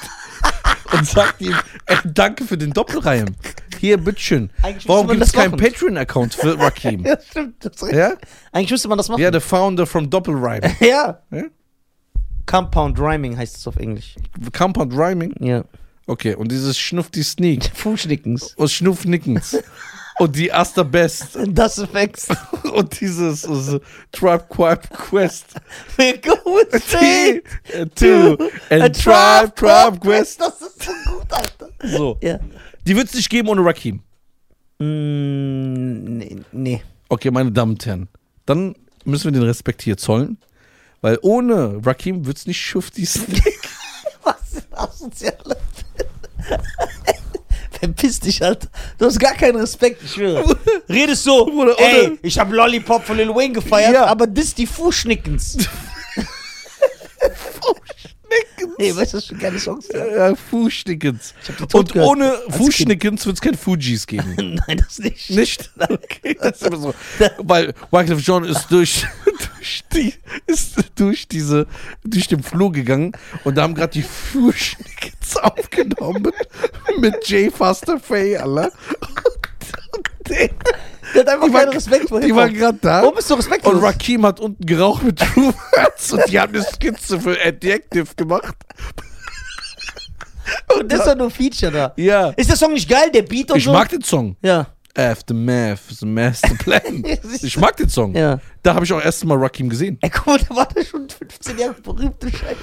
und 0.92 1.06
sagt 1.06 1.40
ihm, 1.40 1.54
ey, 1.86 1.96
danke 2.04 2.44
für 2.44 2.58
den 2.58 2.72
Doppelreim. 2.72 3.36
Hier, 3.78 3.96
bitteschön. 3.96 4.50
Eigentlich 4.62 4.88
Warum 4.88 5.06
gibt 5.06 5.22
es 5.22 5.32
keinen. 5.32 5.56
Patreon-Account 5.56 6.34
für 6.34 6.58
Rakim? 6.58 7.04
Ja, 7.06 7.16
stimmt. 7.20 7.64
Das 7.64 7.80
ja? 7.92 8.14
Eigentlich 8.50 8.72
müsste 8.72 8.88
man 8.88 8.98
das 8.98 9.08
machen. 9.08 9.20
Ja, 9.22 9.30
der 9.30 9.40
Founder 9.40 9.86
from 9.86 10.10
Doppelrhyme. 10.10 10.74
Ja. 10.80 11.22
Ja? 11.30 11.44
Compound 12.46 12.98
Rhyming 12.98 13.36
heißt 13.36 13.56
es 13.58 13.66
auf 13.68 13.76
Englisch. 13.76 14.16
Compound 14.56 14.92
Rhyming? 14.94 15.34
Ja. 15.38 15.64
Okay, 16.06 16.34
und 16.34 16.50
dieses 16.50 16.78
Schnufti 16.78 17.22
Sneak 17.22 17.70
Fußschnickens. 17.74 18.54
und 18.56 18.70
Schnuffnickens 18.70 19.58
und 20.18 20.36
die 20.36 20.52
Asta 20.52 20.82
Best 20.82 21.38
Das 21.48 21.78
Effekt. 21.78 22.26
und 22.72 23.00
dieses 23.00 23.44
also, 23.44 23.80
Tribe 24.12 24.44
Quip 24.48 24.90
Quest. 24.90 25.54
Wir 25.96 26.18
go 26.18 26.34
T, 26.70 26.78
straight 26.80 27.44
two, 27.94 28.36
and 28.70 29.02
Tribe 29.02 29.52
Tribe 29.54 29.98
Quest. 30.00 30.40
Das 30.40 30.60
ist 30.60 30.82
so 30.82 30.92
gut, 31.10 31.32
Alter. 31.32 31.68
So. 31.84 32.18
Ja. 32.22 32.38
Die 32.86 32.96
wird 32.96 33.08
es 33.08 33.14
nicht 33.14 33.30
geben 33.30 33.48
ohne 33.48 33.64
Rakim. 33.64 34.02
Mm, 34.78 36.18
nee, 36.18 36.36
nee. 36.52 36.82
Okay, 37.08 37.30
meine 37.30 37.52
Damen 37.52 37.72
und 37.72 37.86
Herren, 37.86 38.08
dann 38.46 38.74
müssen 39.04 39.24
wir 39.24 39.32
den 39.32 39.42
Respekt 39.42 39.82
hier 39.82 39.96
zollen, 39.96 40.38
weil 41.00 41.18
ohne 41.22 41.80
Rakim 41.84 42.26
wird 42.26 42.36
es 42.36 42.46
nicht 42.46 42.60
Schufti 42.60 43.06
Sneak. 43.06 43.42
Was 44.22 44.36
für 44.50 44.58
ein 44.58 44.78
asozialer 44.78 45.56
Verpiss 47.80 48.20
dich, 48.20 48.42
Alter. 48.42 48.68
Du 48.98 49.06
hast 49.06 49.18
gar 49.18 49.34
keinen 49.34 49.56
Respekt, 49.56 50.02
ich 50.04 50.12
schwöre. 50.12 50.56
Redest 50.88 51.24
so, 51.24 51.44
Bruder, 51.46 51.74
ey, 51.78 52.18
ich 52.22 52.38
hab 52.38 52.50
Lollipop 52.52 53.04
von 53.04 53.16
Lil 53.16 53.28
Wayne 53.34 53.52
gefeiert, 53.54 53.94
Ja. 53.94 54.06
aber 54.06 54.26
das 54.26 54.54
die 54.54 54.66
Fußschnickens. 54.66 55.58
Ey, 58.78 58.94
weißt 58.96 59.12
du, 59.12 59.16
was 59.18 59.24
für 59.26 59.34
geile 59.34 59.58
Songs 59.58 59.88
da? 59.88 60.28
Ja, 60.28 60.34
Fußschnickens. 60.36 61.34
Hab 61.48 61.56
die 61.56 61.62
tot 61.66 61.74
Und 61.74 61.92
gehört 61.92 62.08
ohne 62.10 62.32
als 62.46 62.56
Fußschnickens 62.56 63.26
wird 63.26 63.36
es 63.36 63.40
kein 63.40 63.56
Fujis 63.56 64.06
geben. 64.06 64.60
Nein, 64.66 64.78
das 64.78 64.98
nicht. 64.98 65.30
Nicht? 65.30 65.70
Okay, 65.90 66.36
das 66.40 66.60
ist 66.60 66.66
immer 66.66 66.76
so. 66.78 66.94
Weil 67.38 67.74
Wycliffe 67.90 68.20
John 68.22 68.44
ist 68.44 68.66
durch, 68.70 69.04
durch, 69.24 69.84
die, 69.92 70.14
ist 70.46 70.76
durch 70.96 71.26
diese, 71.28 71.66
durch 72.04 72.28
den 72.28 72.42
Flur 72.42 72.70
gegangen 72.72 73.12
und 73.44 73.56
da 73.56 73.62
haben 73.62 73.74
gerade 73.74 73.92
die 73.92 74.02
Fußschnickens 74.02 75.36
aufgenommen 75.38 76.30
mit 77.00 77.26
Jay 77.28 77.50
Faster 77.50 77.98
Faye, 77.98 78.36
Allah. 78.36 78.70
Und 79.92 80.28
der- 80.28 80.50
Der 81.14 81.20
hat 81.22 81.28
einfach 81.28 81.46
Die 81.46 81.52
keinen 81.52 81.66
war- 81.68 81.74
Respekt 81.74 82.08
vor 82.08 82.20
Die 82.20 82.34
waren 82.34 82.52
gerade 82.52 82.78
da. 82.80 83.02
Warum 83.02 83.14
bist 83.14 83.30
du 83.30 83.34
respektlos? 83.34 83.74
Und 83.74 83.80
Rakim 83.82 84.26
hat 84.26 84.40
unten 84.40 84.64
geraucht 84.66 85.02
mit 85.04 85.18
True 85.34 85.54
Words 85.76 86.12
und 86.12 86.22
die 86.28 86.38
haben 86.38 86.54
eine 86.54 86.62
Skizze 86.64 87.20
für 87.20 87.36
Adjective 87.44 88.14
gemacht. 88.16 88.54
Und 90.78 90.90
das 90.90 91.00
ist 91.00 91.06
doch 91.08 91.16
nur 91.16 91.30
Feature 91.30 91.72
da. 91.72 91.92
Ja. 91.96 92.30
Ist 92.30 92.48
der 92.48 92.56
Song 92.56 92.72
nicht 92.72 92.88
geil, 92.88 93.10
der 93.12 93.22
Beat 93.22 93.50
und 93.50 93.58
Ich 93.58 93.64
so? 93.64 93.72
mag 93.72 93.88
den 93.88 94.02
Song. 94.02 94.36
Ja. 94.42 94.66
Aftermath 94.96 95.78
is 95.90 96.02
a 96.02 96.06
master 96.06 96.54
plan. 96.54 97.04
Ich 97.42 97.56
mag 97.58 97.76
den 97.76 97.88
Song. 97.88 98.14
Ja. 98.14 98.38
Da 98.62 98.74
habe 98.74 98.84
ich 98.84 98.92
auch 98.92 99.00
erst 99.02 99.24
mal 99.24 99.36
Rakim 99.38 99.68
gesehen. 99.68 99.98
Ey, 100.00 100.10
guck 100.10 100.26
mal, 100.26 100.38
der 100.38 100.56
war 100.56 100.66
da 100.74 100.82
schon 100.82 101.08
15 101.08 101.58
Jahre 101.58 101.74
berühmt, 101.74 102.14
du 102.22 102.28
Scheiße. 102.30 102.56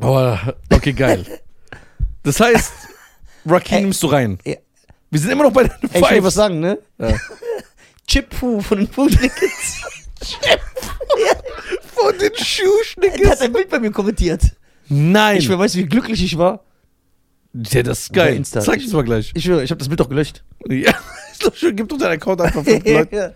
Oh, 0.00 0.34
okay, 0.72 0.92
geil. 0.92 1.26
Das 2.22 2.40
heißt, 2.40 2.72
Rakim 3.46 3.82
nimmst 3.82 4.02
du 4.02 4.06
rein. 4.06 4.38
Ja. 4.44 4.54
Wir 5.10 5.18
sind 5.20 5.30
immer 5.30 5.44
noch 5.44 5.52
bei 5.52 5.64
den 5.64 5.72
Ey, 5.92 6.02
ich 6.02 6.10
will 6.10 6.24
was 6.24 6.34
sagen, 6.34 6.60
ne? 6.60 6.78
Ja. 6.98 7.14
Chip 8.06 8.32
Fu 8.32 8.60
von 8.62 8.78
den 8.78 8.88
Fußschnickens. 8.88 9.82
Von 11.94 12.18
den 12.18 12.32
Der 13.20 13.30
hat 13.30 13.40
ein 13.40 13.52
Bild 13.52 13.68
bei 13.68 13.78
mir 13.78 13.90
kommentiert. 13.90 14.42
Nein. 14.88 15.38
Ich 15.38 15.44
schwör, 15.44 15.58
weißt 15.58 15.74
du, 15.74 15.78
wie 15.80 15.86
glücklich 15.86 16.22
ich 16.22 16.36
war? 16.38 16.64
ja, 17.52 17.82
das 17.82 18.00
ist 18.00 18.12
Bei 18.12 18.26
geil. 18.26 18.36
Insta. 18.36 18.60
Zeig 18.60 18.80
es 18.80 18.92
mal 18.92 19.02
gleich. 19.02 19.32
Ich 19.34 19.44
schwöre, 19.44 19.62
ich 19.64 19.70
habe 19.70 19.78
das 19.78 19.88
Bild 19.88 20.00
doch 20.00 20.08
gelöscht. 20.08 20.44
Ja, 20.68 20.92
ist 21.32 21.44
doch 21.44 21.54
schön. 21.54 21.74
Gib 21.74 21.88
doch 21.88 21.98
deinen 21.98 22.12
Account 22.12 22.40
einfach 22.40 22.64
fünf 22.64 22.84
Leuten. 22.84 23.32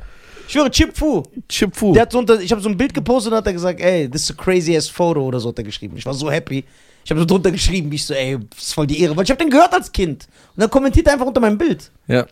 ich 0.46 0.52
schwöre, 0.52 0.70
Chip 0.70 0.96
Fu. 0.96 1.22
Chip 1.48 1.74
Fu. 1.74 1.92
Der 1.92 2.02
hat 2.02 2.12
so 2.12 2.18
unter, 2.18 2.40
ich 2.40 2.50
habe 2.52 2.62
so 2.62 2.68
ein 2.68 2.76
Bild 2.76 2.94
gepostet 2.94 3.32
und 3.32 3.38
hat 3.38 3.46
er 3.46 3.52
gesagt, 3.52 3.80
ey, 3.80 4.08
this 4.08 4.22
is 4.22 4.30
a 4.30 4.34
crazy 4.34 4.76
ass 4.76 4.88
photo 4.88 5.24
oder 5.24 5.40
so 5.40 5.48
hat 5.48 5.58
er 5.58 5.64
geschrieben. 5.64 5.96
Ich 5.96 6.06
war 6.06 6.14
so 6.14 6.30
happy. 6.30 6.64
Ich 7.04 7.10
habe 7.10 7.20
so 7.20 7.26
drunter 7.26 7.50
geschrieben, 7.50 7.90
wie 7.90 7.96
ich 7.96 8.06
so, 8.06 8.14
ey, 8.14 8.38
das 8.38 8.62
ist 8.62 8.74
voll 8.74 8.86
die 8.86 9.00
Ehre, 9.00 9.16
weil 9.16 9.24
ich 9.24 9.30
habe 9.30 9.38
den 9.38 9.50
gehört 9.50 9.74
als 9.74 9.92
Kind. 9.92 10.26
Und 10.56 10.60
dann 10.60 10.70
kommentiert 10.70 11.06
er 11.06 11.14
einfach 11.14 11.26
unter 11.26 11.40
meinem 11.40 11.58
Bild. 11.58 11.90
Ja. 12.06 12.26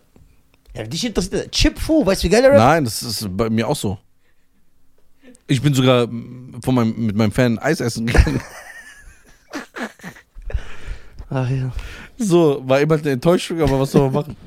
Ja, 0.75 0.83
dich 0.83 1.05
interessiert. 1.05 1.51
Chip 1.51 1.77
Fu, 1.77 2.03
weißt 2.03 2.23
du, 2.23 2.27
wie 2.27 2.31
geil 2.31 2.41
der 2.41 2.51
Rap 2.51 2.57
Nein, 2.57 2.83
das 2.83 3.03
ist 3.03 3.27
bei 3.37 3.49
mir 3.49 3.67
auch 3.67 3.75
so. 3.75 3.99
Ich 5.45 5.61
bin 5.61 5.73
sogar 5.73 6.07
von 6.07 6.75
meinem, 6.75 7.05
mit 7.05 7.15
meinem 7.15 7.31
Fan 7.31 7.59
Eis 7.59 7.79
essen 7.79 8.07
gegangen. 8.07 8.41
Ach 11.29 11.49
ja. 11.51 11.71
So, 12.17 12.61
war 12.67 12.81
immer 12.81 12.95
eine 12.95 13.11
Enttäuschung, 13.11 13.61
aber 13.61 13.79
was 13.79 13.91
soll 13.91 14.03
man 14.03 14.13
machen? 14.13 14.37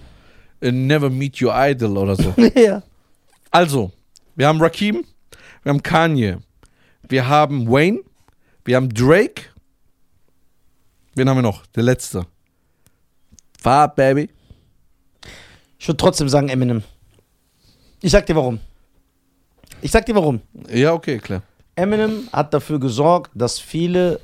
Äh, 0.61 0.73
Never 0.73 1.11
meet 1.11 1.41
your 1.41 1.53
idol 1.55 1.99
oder 1.99 2.17
so. 2.17 2.35
ja. 2.57 2.83
Also, 3.53 3.93
wir 4.35 4.49
haben 4.49 4.61
Rakim, 4.61 5.05
wir 5.63 5.71
haben 5.71 5.83
Kanye, 5.83 6.39
wir 7.09 7.29
haben 7.29 7.71
Wayne, 7.71 8.01
wir 8.65 8.77
haben 8.77 8.89
Drake. 8.89 9.43
Wen 11.17 11.29
haben 11.31 11.39
wir 11.39 11.43
noch? 11.43 11.65
Der 11.75 11.83
letzte. 11.83 12.27
Fab, 13.59 13.97
Baby. 13.97 14.29
Ich 15.79 15.89
würde 15.89 15.97
trotzdem 15.97 16.29
sagen 16.29 16.51
Eminem. 16.51 16.83
Ich 18.03 18.13
sag 18.13 18.27
dir 18.27 18.37
warum. 18.37 18.61
Ich 19.81 19.91
sag 19.91 20.05
dir 20.05 20.15
warum. 20.15 20.43
Ja, 20.71 20.93
okay, 20.93 21.19
klar. 21.19 21.43
Eminem 21.75 22.29
hat 22.33 22.53
dafür 22.53 22.79
gesorgt, 22.79 23.31
dass 23.35 23.59
viele 23.59 24.21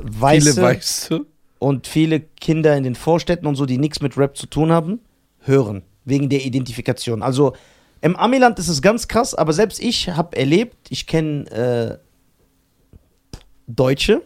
Weiße 0.00 0.54
Viele 0.54 0.66
Weiße. 0.66 1.26
und 1.60 1.86
viele 1.86 2.20
Kinder 2.20 2.76
in 2.76 2.82
den 2.82 2.96
Vorstädten 2.96 3.46
und 3.46 3.54
so, 3.54 3.64
die 3.64 3.78
nichts 3.78 4.00
mit 4.00 4.16
Rap 4.18 4.36
zu 4.36 4.46
tun 4.46 4.72
haben, 4.72 5.00
hören. 5.40 5.82
Wegen 6.04 6.28
der 6.28 6.44
Identifikation. 6.44 7.22
Also 7.22 7.54
im 8.00 8.16
Amiland 8.16 8.58
ist 8.58 8.68
es 8.68 8.82
ganz 8.82 9.06
krass, 9.06 9.32
aber 9.34 9.52
selbst 9.52 9.80
ich 9.80 10.08
habe 10.08 10.36
erlebt, 10.36 10.88
ich 10.88 11.06
kenne 11.06 11.48
äh, 11.50 13.38
Deutsche, 13.68 14.22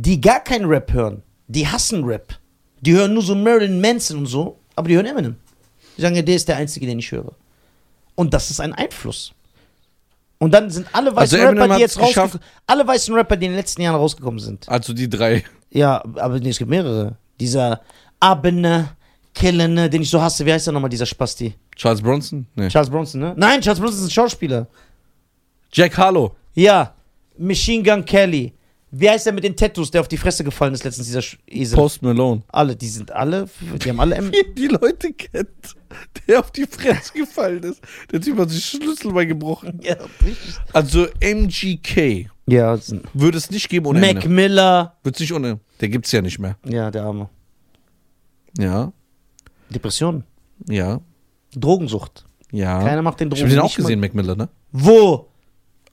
die 0.00 0.20
gar 0.20 0.40
keinen 0.40 0.66
Rap 0.66 0.92
hören. 0.92 1.22
Die 1.48 1.66
hassen 1.66 2.04
Rap. 2.04 2.38
Die 2.80 2.92
hören 2.92 3.14
nur 3.14 3.22
so 3.22 3.34
Marilyn 3.34 3.80
Manson 3.80 4.18
und 4.18 4.26
so, 4.26 4.58
aber 4.76 4.88
die 4.88 4.94
hören 4.94 5.06
Eminem. 5.06 5.36
Die 5.96 6.02
sagen, 6.02 6.14
ja, 6.14 6.22
der 6.22 6.36
ist 6.36 6.46
der 6.48 6.56
Einzige, 6.56 6.86
den 6.86 7.00
ich 7.00 7.10
höre. 7.10 7.32
Und 8.14 8.32
das 8.32 8.50
ist 8.50 8.60
ein 8.60 8.72
Einfluss. 8.72 9.32
Und 10.38 10.52
dann 10.54 10.70
sind 10.70 10.86
alle 10.92 11.14
weißen 11.14 11.40
Also 11.40 11.48
Rapper, 11.50 11.74
die 11.74 11.80
jetzt 11.80 11.98
rausgekommen 11.98 12.38
alle 12.66 12.86
weißen 12.86 13.12
Rapper, 13.12 13.36
die 13.36 13.46
in 13.46 13.52
den 13.52 13.58
letzten 13.58 13.82
Jahren 13.82 13.96
rausgekommen 13.96 14.38
sind, 14.38 14.68
Also 14.68 14.92
die 14.92 15.08
drei. 15.08 15.42
ja, 15.70 16.00
aber 16.14 16.38
nee, 16.38 16.50
es 16.50 16.58
gibt 16.58 16.70
mehrere. 16.70 17.16
Dieser 17.40 17.80
Abene, 18.20 18.90
Killene, 19.34 19.90
den 19.90 20.02
ich 20.02 20.10
so 20.10 20.22
hasse. 20.22 20.46
Wie 20.46 20.52
heißt 20.52 20.66
der 20.68 20.74
nochmal, 20.74 20.90
dieser 20.90 21.06
Spasti? 21.06 21.54
Charles 21.74 22.00
Bronson? 22.00 22.46
Nee. 22.54 22.68
Charles 22.68 22.88
Bronson, 22.90 23.20
ne? 23.20 23.34
Nein, 23.36 23.60
Charles 23.60 23.80
Bronson 23.80 23.98
ist 24.00 24.06
ein 24.06 24.10
Schauspieler. 24.12 24.68
Jack 25.72 25.96
Harlow. 25.96 26.36
Ja, 26.54 26.94
Machine 27.36 27.82
Gun 27.82 28.04
Kelly. 28.04 28.52
Wie 28.90 29.08
heißt 29.10 29.26
der 29.26 29.32
mit 29.34 29.44
den 29.44 29.54
Tattoos, 29.54 29.90
der 29.90 30.00
auf 30.00 30.08
die 30.08 30.16
Fresse 30.16 30.42
gefallen 30.44 30.72
ist 30.72 30.82
letztens, 30.84 31.06
dieser 31.08 31.20
Sch- 31.20 31.36
Esel? 31.46 31.76
Post 31.76 32.02
Malone. 32.02 32.42
Alle, 32.48 32.74
die 32.74 32.88
sind 32.88 33.10
alle, 33.12 33.46
die 33.84 33.88
haben 33.90 34.00
alle 34.00 34.14
M. 34.16 34.32
Wie 34.32 34.54
die 34.54 34.68
Leute 34.68 35.12
kennt, 35.12 35.76
der 36.26 36.40
auf 36.40 36.50
die 36.52 36.64
Fresse 36.64 37.12
gefallen 37.12 37.62
ist. 37.64 37.82
Der 38.10 38.20
Typ 38.20 38.38
hat 38.38 38.48
sich 38.50 38.64
Schlüssel 38.64 39.12
mal 39.12 39.26
gebrochen. 39.26 39.78
ja, 39.82 39.94
richtig. 40.24 40.54
Also 40.72 41.06
MGK 41.20 42.30
Ja, 42.46 42.76
sind 42.78 43.04
würde 43.12 43.36
es 43.36 43.50
nicht 43.50 43.68
geben 43.68 43.86
ohne 43.86 44.00
Mac 44.00 44.10
Eminem. 44.24 44.34
Miller. 44.34 44.96
Wird 45.02 45.16
es 45.16 45.20
nicht 45.20 45.32
ohne. 45.34 45.60
Der 45.80 45.88
gibt's 45.90 46.10
ja 46.12 46.22
nicht 46.22 46.38
mehr. 46.38 46.56
Ja, 46.64 46.90
der 46.90 47.02
Arme. 47.04 47.28
Ja, 48.58 48.92
Depression. 49.70 50.24
ja, 50.68 51.00
Drogensucht. 51.54 52.24
ja. 52.52 52.82
Keiner 52.82 53.02
macht 53.02 53.20
den 53.20 53.28
ich 53.28 53.34
Drogen. 53.38 53.42
habe 53.50 53.54
den 53.54 53.60
auch 53.60 53.76
gesehen, 53.76 54.00
Mac 54.00 54.14
Miller, 54.14 54.34
ne? 54.34 54.48
Wo? 54.72 55.27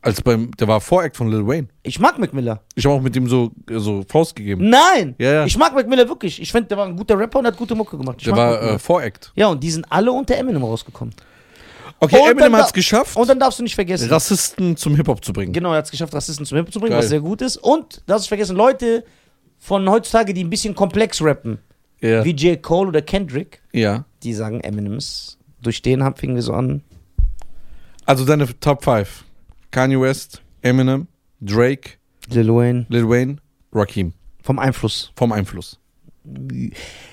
Als 0.05 0.21
beim, 0.21 0.51
der 0.51 0.67
war 0.67 0.79
Voract 0.81 1.17
von 1.17 1.31
Lil 1.31 1.47
Wayne. 1.47 1.67
Ich 1.81 1.99
mag 1.99 2.19
Mac 2.19 2.31
Miller. 2.31 2.61
Ich 2.75 2.85
habe 2.85 2.95
auch 2.95 3.01
mit 3.01 3.15
ihm 3.15 3.27
so, 3.27 3.51
so 3.71 4.03
Faust 4.07 4.35
gegeben. 4.35 4.69
Nein! 4.69 5.15
Ja, 5.17 5.33
ja. 5.33 5.45
Ich 5.45 5.57
mag 5.57 5.73
Mac 5.73 5.87
Miller 5.87 6.07
wirklich. 6.07 6.39
Ich 6.39 6.51
finde, 6.51 6.67
der 6.67 6.77
war 6.77 6.85
ein 6.85 6.95
guter 6.95 7.17
Rapper 7.17 7.39
und 7.39 7.47
hat 7.47 7.57
gute 7.57 7.73
Mucke 7.73 7.97
gemacht. 7.97 8.17
Ich 8.19 8.25
Der 8.25 8.35
war 8.35 8.61
äh, 8.61 8.77
Voract. 8.79 9.31
Ja, 9.35 9.47
und 9.47 9.63
die 9.63 9.71
sind 9.71 9.83
alle 9.89 10.11
unter 10.11 10.35
Eminem 10.35 10.63
rausgekommen. 10.63 11.13
Okay, 11.99 12.19
Und 12.19 12.29
Eminem 12.31 12.55
hat's 12.55 12.71
da- 12.71 12.75
geschafft, 12.75 13.15
Und 13.17 13.27
dann 13.29 13.39
darfst 13.39 13.57
du 13.57 13.63
nicht 13.63 13.73
vergessen. 13.73 14.07
Rassisten 14.09 14.77
zum 14.77 14.95
Hip-Hop 14.95 15.25
zu 15.25 15.33
bringen. 15.33 15.51
Genau, 15.53 15.71
er 15.71 15.77
hat 15.79 15.85
es 15.85 15.91
geschafft, 15.91 16.13
Rassisten 16.13 16.45
zum 16.45 16.57
Hip 16.59 16.71
zu 16.71 16.79
bringen, 16.79 16.91
Geil. 16.91 16.99
was 16.99 17.09
sehr 17.09 17.21
gut 17.21 17.41
ist. 17.41 17.57
Und, 17.57 18.03
darfst 18.05 18.25
du 18.25 18.29
vergessen, 18.29 18.55
Leute 18.55 19.03
von 19.57 19.89
heutzutage, 19.89 20.33
die 20.35 20.43
ein 20.43 20.49
bisschen 20.51 20.75
komplex 20.75 21.19
rappen, 21.21 21.57
Ja. 22.01 22.23
wie 22.23 22.31
J. 22.31 22.61
Cole 22.61 22.89
oder 22.89 23.01
Kendrick, 23.01 23.59
ja. 23.73 24.05
die 24.21 24.33
sagen 24.35 24.59
Eminem 24.61 24.97
ist. 24.97 25.39
Durch 25.63 25.81
den 25.81 26.03
haben 26.03 26.15
fingen 26.15 26.35
wir 26.35 26.43
so 26.43 26.53
an. 26.53 26.83
Also 28.05 28.23
deine 28.23 28.47
Top 28.59 28.83
5. 28.83 29.24
Kanye 29.75 29.99
West, 29.99 30.41
Eminem, 30.61 31.05
Drake, 31.41 31.97
Lil 32.29 32.47
Wayne. 32.47 32.85
Lil 32.87 33.09
Wayne, 33.09 33.35
Rakim. 33.73 34.13
Vom 34.41 34.57
Einfluss. 34.57 35.11
Vom 35.17 35.33
Einfluss. 35.33 35.77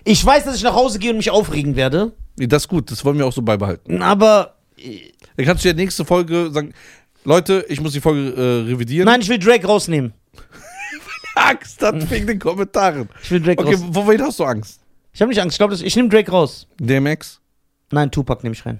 Ich 0.04 0.24
weiß, 0.24 0.44
dass 0.44 0.54
ich 0.54 0.62
nach 0.62 0.74
Hause 0.74 1.00
gehe 1.00 1.10
und 1.10 1.16
mich 1.16 1.28
aufregen 1.28 1.74
werde, 1.74 2.12
Das 2.36 2.62
ist 2.62 2.68
gut, 2.68 2.88
das 2.92 3.04
wollen 3.04 3.18
wir 3.18 3.26
auch 3.26 3.32
so 3.32 3.42
beibehalten. 3.42 4.00
aber 4.00 4.58
Dann 5.36 5.44
kannst 5.44 5.64
du 5.64 5.68
ja 5.70 5.74
nächste 5.74 6.04
Folge 6.04 6.50
sagen, 6.52 6.72
Leute, 7.24 7.66
ich 7.68 7.80
muss 7.80 7.94
die 7.94 8.00
Folge 8.00 8.30
äh, 8.32 8.70
revidieren. 8.70 9.06
Nein, 9.06 9.20
ich 9.22 9.28
will 9.28 9.40
Drake 9.40 9.66
rausnehmen. 9.66 10.12
Angst 11.34 11.82
hat 11.82 12.08
wegen 12.12 12.28
den 12.28 12.38
Kommentaren. 12.38 13.08
Ich 13.24 13.30
will 13.32 13.40
Drake 13.40 13.60
Okay, 13.60 13.74
raus. 13.74 13.84
wovon 13.88 14.22
hast 14.22 14.38
du 14.38 14.44
Angst? 14.44 14.80
Ich 15.12 15.20
habe 15.20 15.30
nicht 15.30 15.40
Angst. 15.40 15.54
Ich 15.54 15.58
glaube, 15.58 15.74
ich 15.74 15.96
nehme 15.96 16.08
Drake 16.08 16.30
raus. 16.30 16.68
DMX? 16.78 17.40
Nein, 17.90 18.08
Tupac 18.12 18.44
nehme 18.44 18.54
ich 18.54 18.64
rein. 18.64 18.78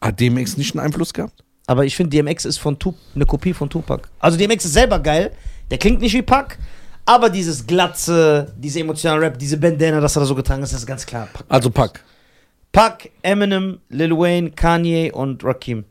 Hat 0.00 0.20
DMX 0.20 0.56
nicht 0.56 0.72
einen 0.76 0.86
Einfluss 0.86 1.12
gehabt? 1.12 1.43
Aber 1.66 1.84
ich 1.84 1.96
finde, 1.96 2.10
DMX 2.16 2.44
ist 2.44 2.58
von 2.58 2.78
Tup 2.78 2.96
eine 3.14 3.26
Kopie 3.26 3.54
von 3.54 3.70
Tupac. 3.70 4.08
Also 4.18 4.36
DMX 4.36 4.64
ist 4.64 4.74
selber 4.74 4.98
geil. 4.98 5.32
Der 5.70 5.78
klingt 5.78 6.00
nicht 6.00 6.12
wie 6.14 6.22
Pac. 6.22 6.58
Aber 7.06 7.28
dieses 7.30 7.66
Glatze, 7.66 8.52
diese 8.56 8.80
emotionale 8.80 9.20
Rap, 9.22 9.38
diese 9.38 9.58
Bandana, 9.58 10.00
das 10.00 10.16
hat 10.16 10.22
er 10.22 10.26
so 10.26 10.34
getragen, 10.34 10.62
das 10.62 10.72
ist 10.72 10.86
ganz 10.86 11.04
klar. 11.04 11.28
Pac. 11.32 11.44
Also 11.48 11.70
Pack. 11.70 12.04
Pac, 12.72 13.10
Eminem, 13.22 13.78
Lil 13.88 14.12
Wayne, 14.12 14.50
Kanye 14.50 15.12
und 15.12 15.44
Rakim. 15.44 15.84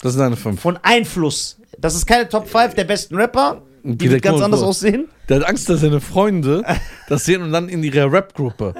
Das 0.00 0.12
sind 0.12 0.20
deine 0.20 0.36
fünf. 0.36 0.60
Von 0.60 0.78
Einfluss. 0.82 1.58
Das 1.78 1.94
ist 1.94 2.06
keine 2.06 2.28
Top 2.28 2.48
5 2.48 2.74
der 2.74 2.84
besten 2.84 3.16
Rapper. 3.16 3.62
Die 3.82 4.10
wird 4.10 4.22
ganz 4.22 4.40
anders 4.40 4.62
aussehen. 4.62 5.08
Der 5.28 5.40
hat 5.40 5.48
Angst, 5.48 5.68
dass 5.68 5.80
seine 5.80 6.00
Freunde 6.00 6.64
das 7.08 7.24
sehen 7.24 7.42
und 7.42 7.52
dann 7.52 7.68
in 7.68 7.82
ihrer 7.82 8.10
Rap-Gruppe 8.10 8.74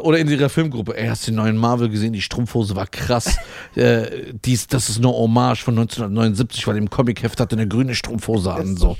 oder 0.00 0.18
in 0.18 0.28
ihrer 0.28 0.48
Filmgruppe. 0.48 0.96
Ey, 0.96 1.06
hast 1.08 1.26
du 1.26 1.30
den 1.30 1.36
neuen 1.36 1.56
Marvel 1.56 1.88
gesehen? 1.88 2.12
Die 2.12 2.22
Strumpfhose 2.22 2.74
war 2.76 2.86
krass. 2.86 3.36
äh, 3.74 4.32
dies, 4.44 4.66
das 4.66 4.88
ist 4.88 5.00
nur 5.00 5.12
Hommage 5.12 5.62
von 5.62 5.78
1979, 5.78 6.66
weil 6.66 6.76
im 6.76 6.88
Comicheft 6.90 7.38
hatte 7.40 7.56
eine 7.56 7.68
grüne 7.68 7.94
Strumpfhose 7.94 8.52
an. 8.52 8.76
So, 8.76 8.96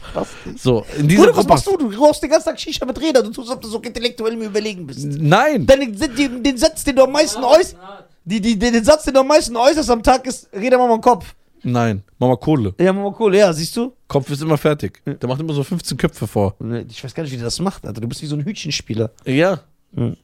so 0.56 0.84
in 0.98 1.08
dieser 1.08 1.22
Bruder, 1.22 1.36
was 1.36 1.46
Gruppe. 1.46 1.54
machst 1.54 1.66
du? 1.66 1.76
Du 1.76 1.98
rauchst 2.04 2.22
den 2.22 2.30
ganzen 2.30 2.46
Tag 2.46 2.60
Shisha 2.60 2.84
mit 2.84 3.00
Rädern. 3.00 3.24
Du 3.24 3.30
tust, 3.30 3.48
als 3.48 3.56
ob 3.56 3.62
du 3.62 3.68
so 3.68 3.78
intellektuell 3.80 4.36
mir 4.36 4.46
überlegen 4.46 4.86
bist. 4.86 5.04
Nein, 5.04 5.66
Dann 5.66 5.80
den, 5.80 6.42
den, 6.42 6.56
Satz, 6.58 6.84
den 6.84 6.96
du 6.96 7.04
am 7.04 7.12
meisten 7.12 7.42
äußerst, 7.42 7.76
die, 8.24 8.40
die, 8.40 8.58
den, 8.58 8.84
Satz, 8.84 9.04
den 9.04 9.14
du 9.14 9.20
am 9.20 9.26
meisten 9.26 9.56
äußerst 9.56 9.90
am 9.90 10.02
Tag 10.02 10.26
ist, 10.26 10.48
Räder 10.52 10.78
mal 10.78 10.90
am 10.90 11.00
Kopf. 11.00 11.34
nein. 11.62 12.02
Mama 12.18 12.36
Kohle. 12.36 12.72
Ja, 12.78 12.92
Mama, 12.92 13.14
cool, 13.18 13.34
ja, 13.34 13.52
siehst 13.52 13.76
du? 13.76 13.92
Kopf 14.06 14.30
ist 14.30 14.42
immer 14.42 14.56
fertig. 14.56 15.02
Der 15.04 15.28
macht 15.28 15.40
immer 15.40 15.52
so 15.54 15.64
15 15.64 15.96
Köpfe 15.96 16.28
vor. 16.28 16.54
Ich 16.88 17.02
weiß 17.02 17.14
gar 17.14 17.24
nicht, 17.24 17.32
wie 17.32 17.36
der 17.36 17.46
das 17.46 17.58
macht, 17.58 17.84
Alter. 17.84 18.00
Du 18.00 18.06
bist 18.06 18.22
wie 18.22 18.26
so 18.26 18.36
ein 18.36 18.44
Hütchenspieler. 18.44 19.10
Ja. 19.24 19.60
Mhm. 19.90 20.16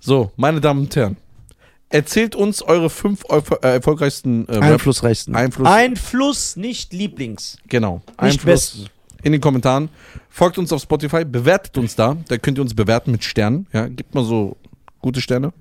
So, 0.00 0.30
meine 0.36 0.60
Damen 0.60 0.80
und 0.80 0.96
Herren. 0.96 1.16
Erzählt 1.90 2.34
uns 2.36 2.60
eure 2.62 2.90
fünf 2.90 3.24
äh, 3.30 3.40
erfolgreichsten 3.62 4.46
äh, 4.48 4.58
Einflussreichsten. 4.58 5.34
Einfluss. 5.34 5.66
Einfluss, 5.68 6.56
nicht 6.56 6.92
Lieblings. 6.92 7.56
Genau. 7.68 8.02
Nicht 8.22 8.44
besten. 8.44 8.86
in 9.22 9.32
den 9.32 9.40
Kommentaren. 9.40 9.88
Folgt 10.28 10.58
uns 10.58 10.72
auf 10.72 10.82
Spotify, 10.82 11.24
bewertet 11.24 11.78
uns 11.78 11.96
da. 11.96 12.16
Da 12.28 12.36
könnt 12.36 12.58
ihr 12.58 12.62
uns 12.62 12.74
bewerten 12.74 13.10
mit 13.10 13.24
Sternen. 13.24 13.66
Ja, 13.72 13.88
gibt 13.88 14.14
mal 14.14 14.22
so 14.24 14.56
gute 15.00 15.20
Sterne. 15.22 15.52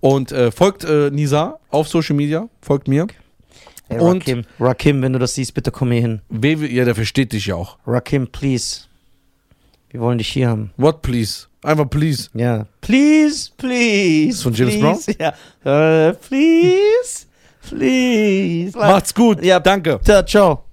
Und 0.00 0.32
äh, 0.32 0.50
folgt 0.50 0.82
äh, 0.84 1.10
Nisa 1.10 1.60
auf 1.70 1.86
Social 1.88 2.16
Media. 2.16 2.48
Folgt 2.60 2.88
mir. 2.88 3.06
Ey, 3.88 4.00
Und- 4.00 4.22
Rakim, 4.22 4.44
Rakim, 4.58 5.00
wenn 5.02 5.12
du 5.12 5.20
das 5.20 5.34
siehst, 5.36 5.54
bitte 5.54 5.70
komm 5.70 5.92
hier 5.92 6.00
hin. 6.00 6.22
WW, 6.28 6.66
ja, 6.66 6.84
der 6.84 6.96
versteht 6.96 7.32
dich 7.32 7.46
ja 7.46 7.54
auch. 7.54 7.78
Rakim, 7.86 8.26
please. 8.26 8.82
Wir 9.92 10.00
wollen 10.00 10.16
dich 10.16 10.28
hier 10.28 10.48
haben. 10.48 10.70
What, 10.78 11.02
please? 11.02 11.48
Einfach 11.62 11.88
please. 11.88 12.30
Ja. 12.32 12.66
Please, 12.80 13.50
please. 13.58 14.42
Von 14.42 14.54
James 14.54 15.04
please. 15.04 15.16
Ja. 15.20 16.08
Äh, 16.08 16.14
please, 16.14 17.26
please. 17.68 18.76
Macht's 18.76 19.14
gut. 19.14 19.44
Ja. 19.44 19.60
Danke. 19.60 20.00
Ciao. 20.24 20.64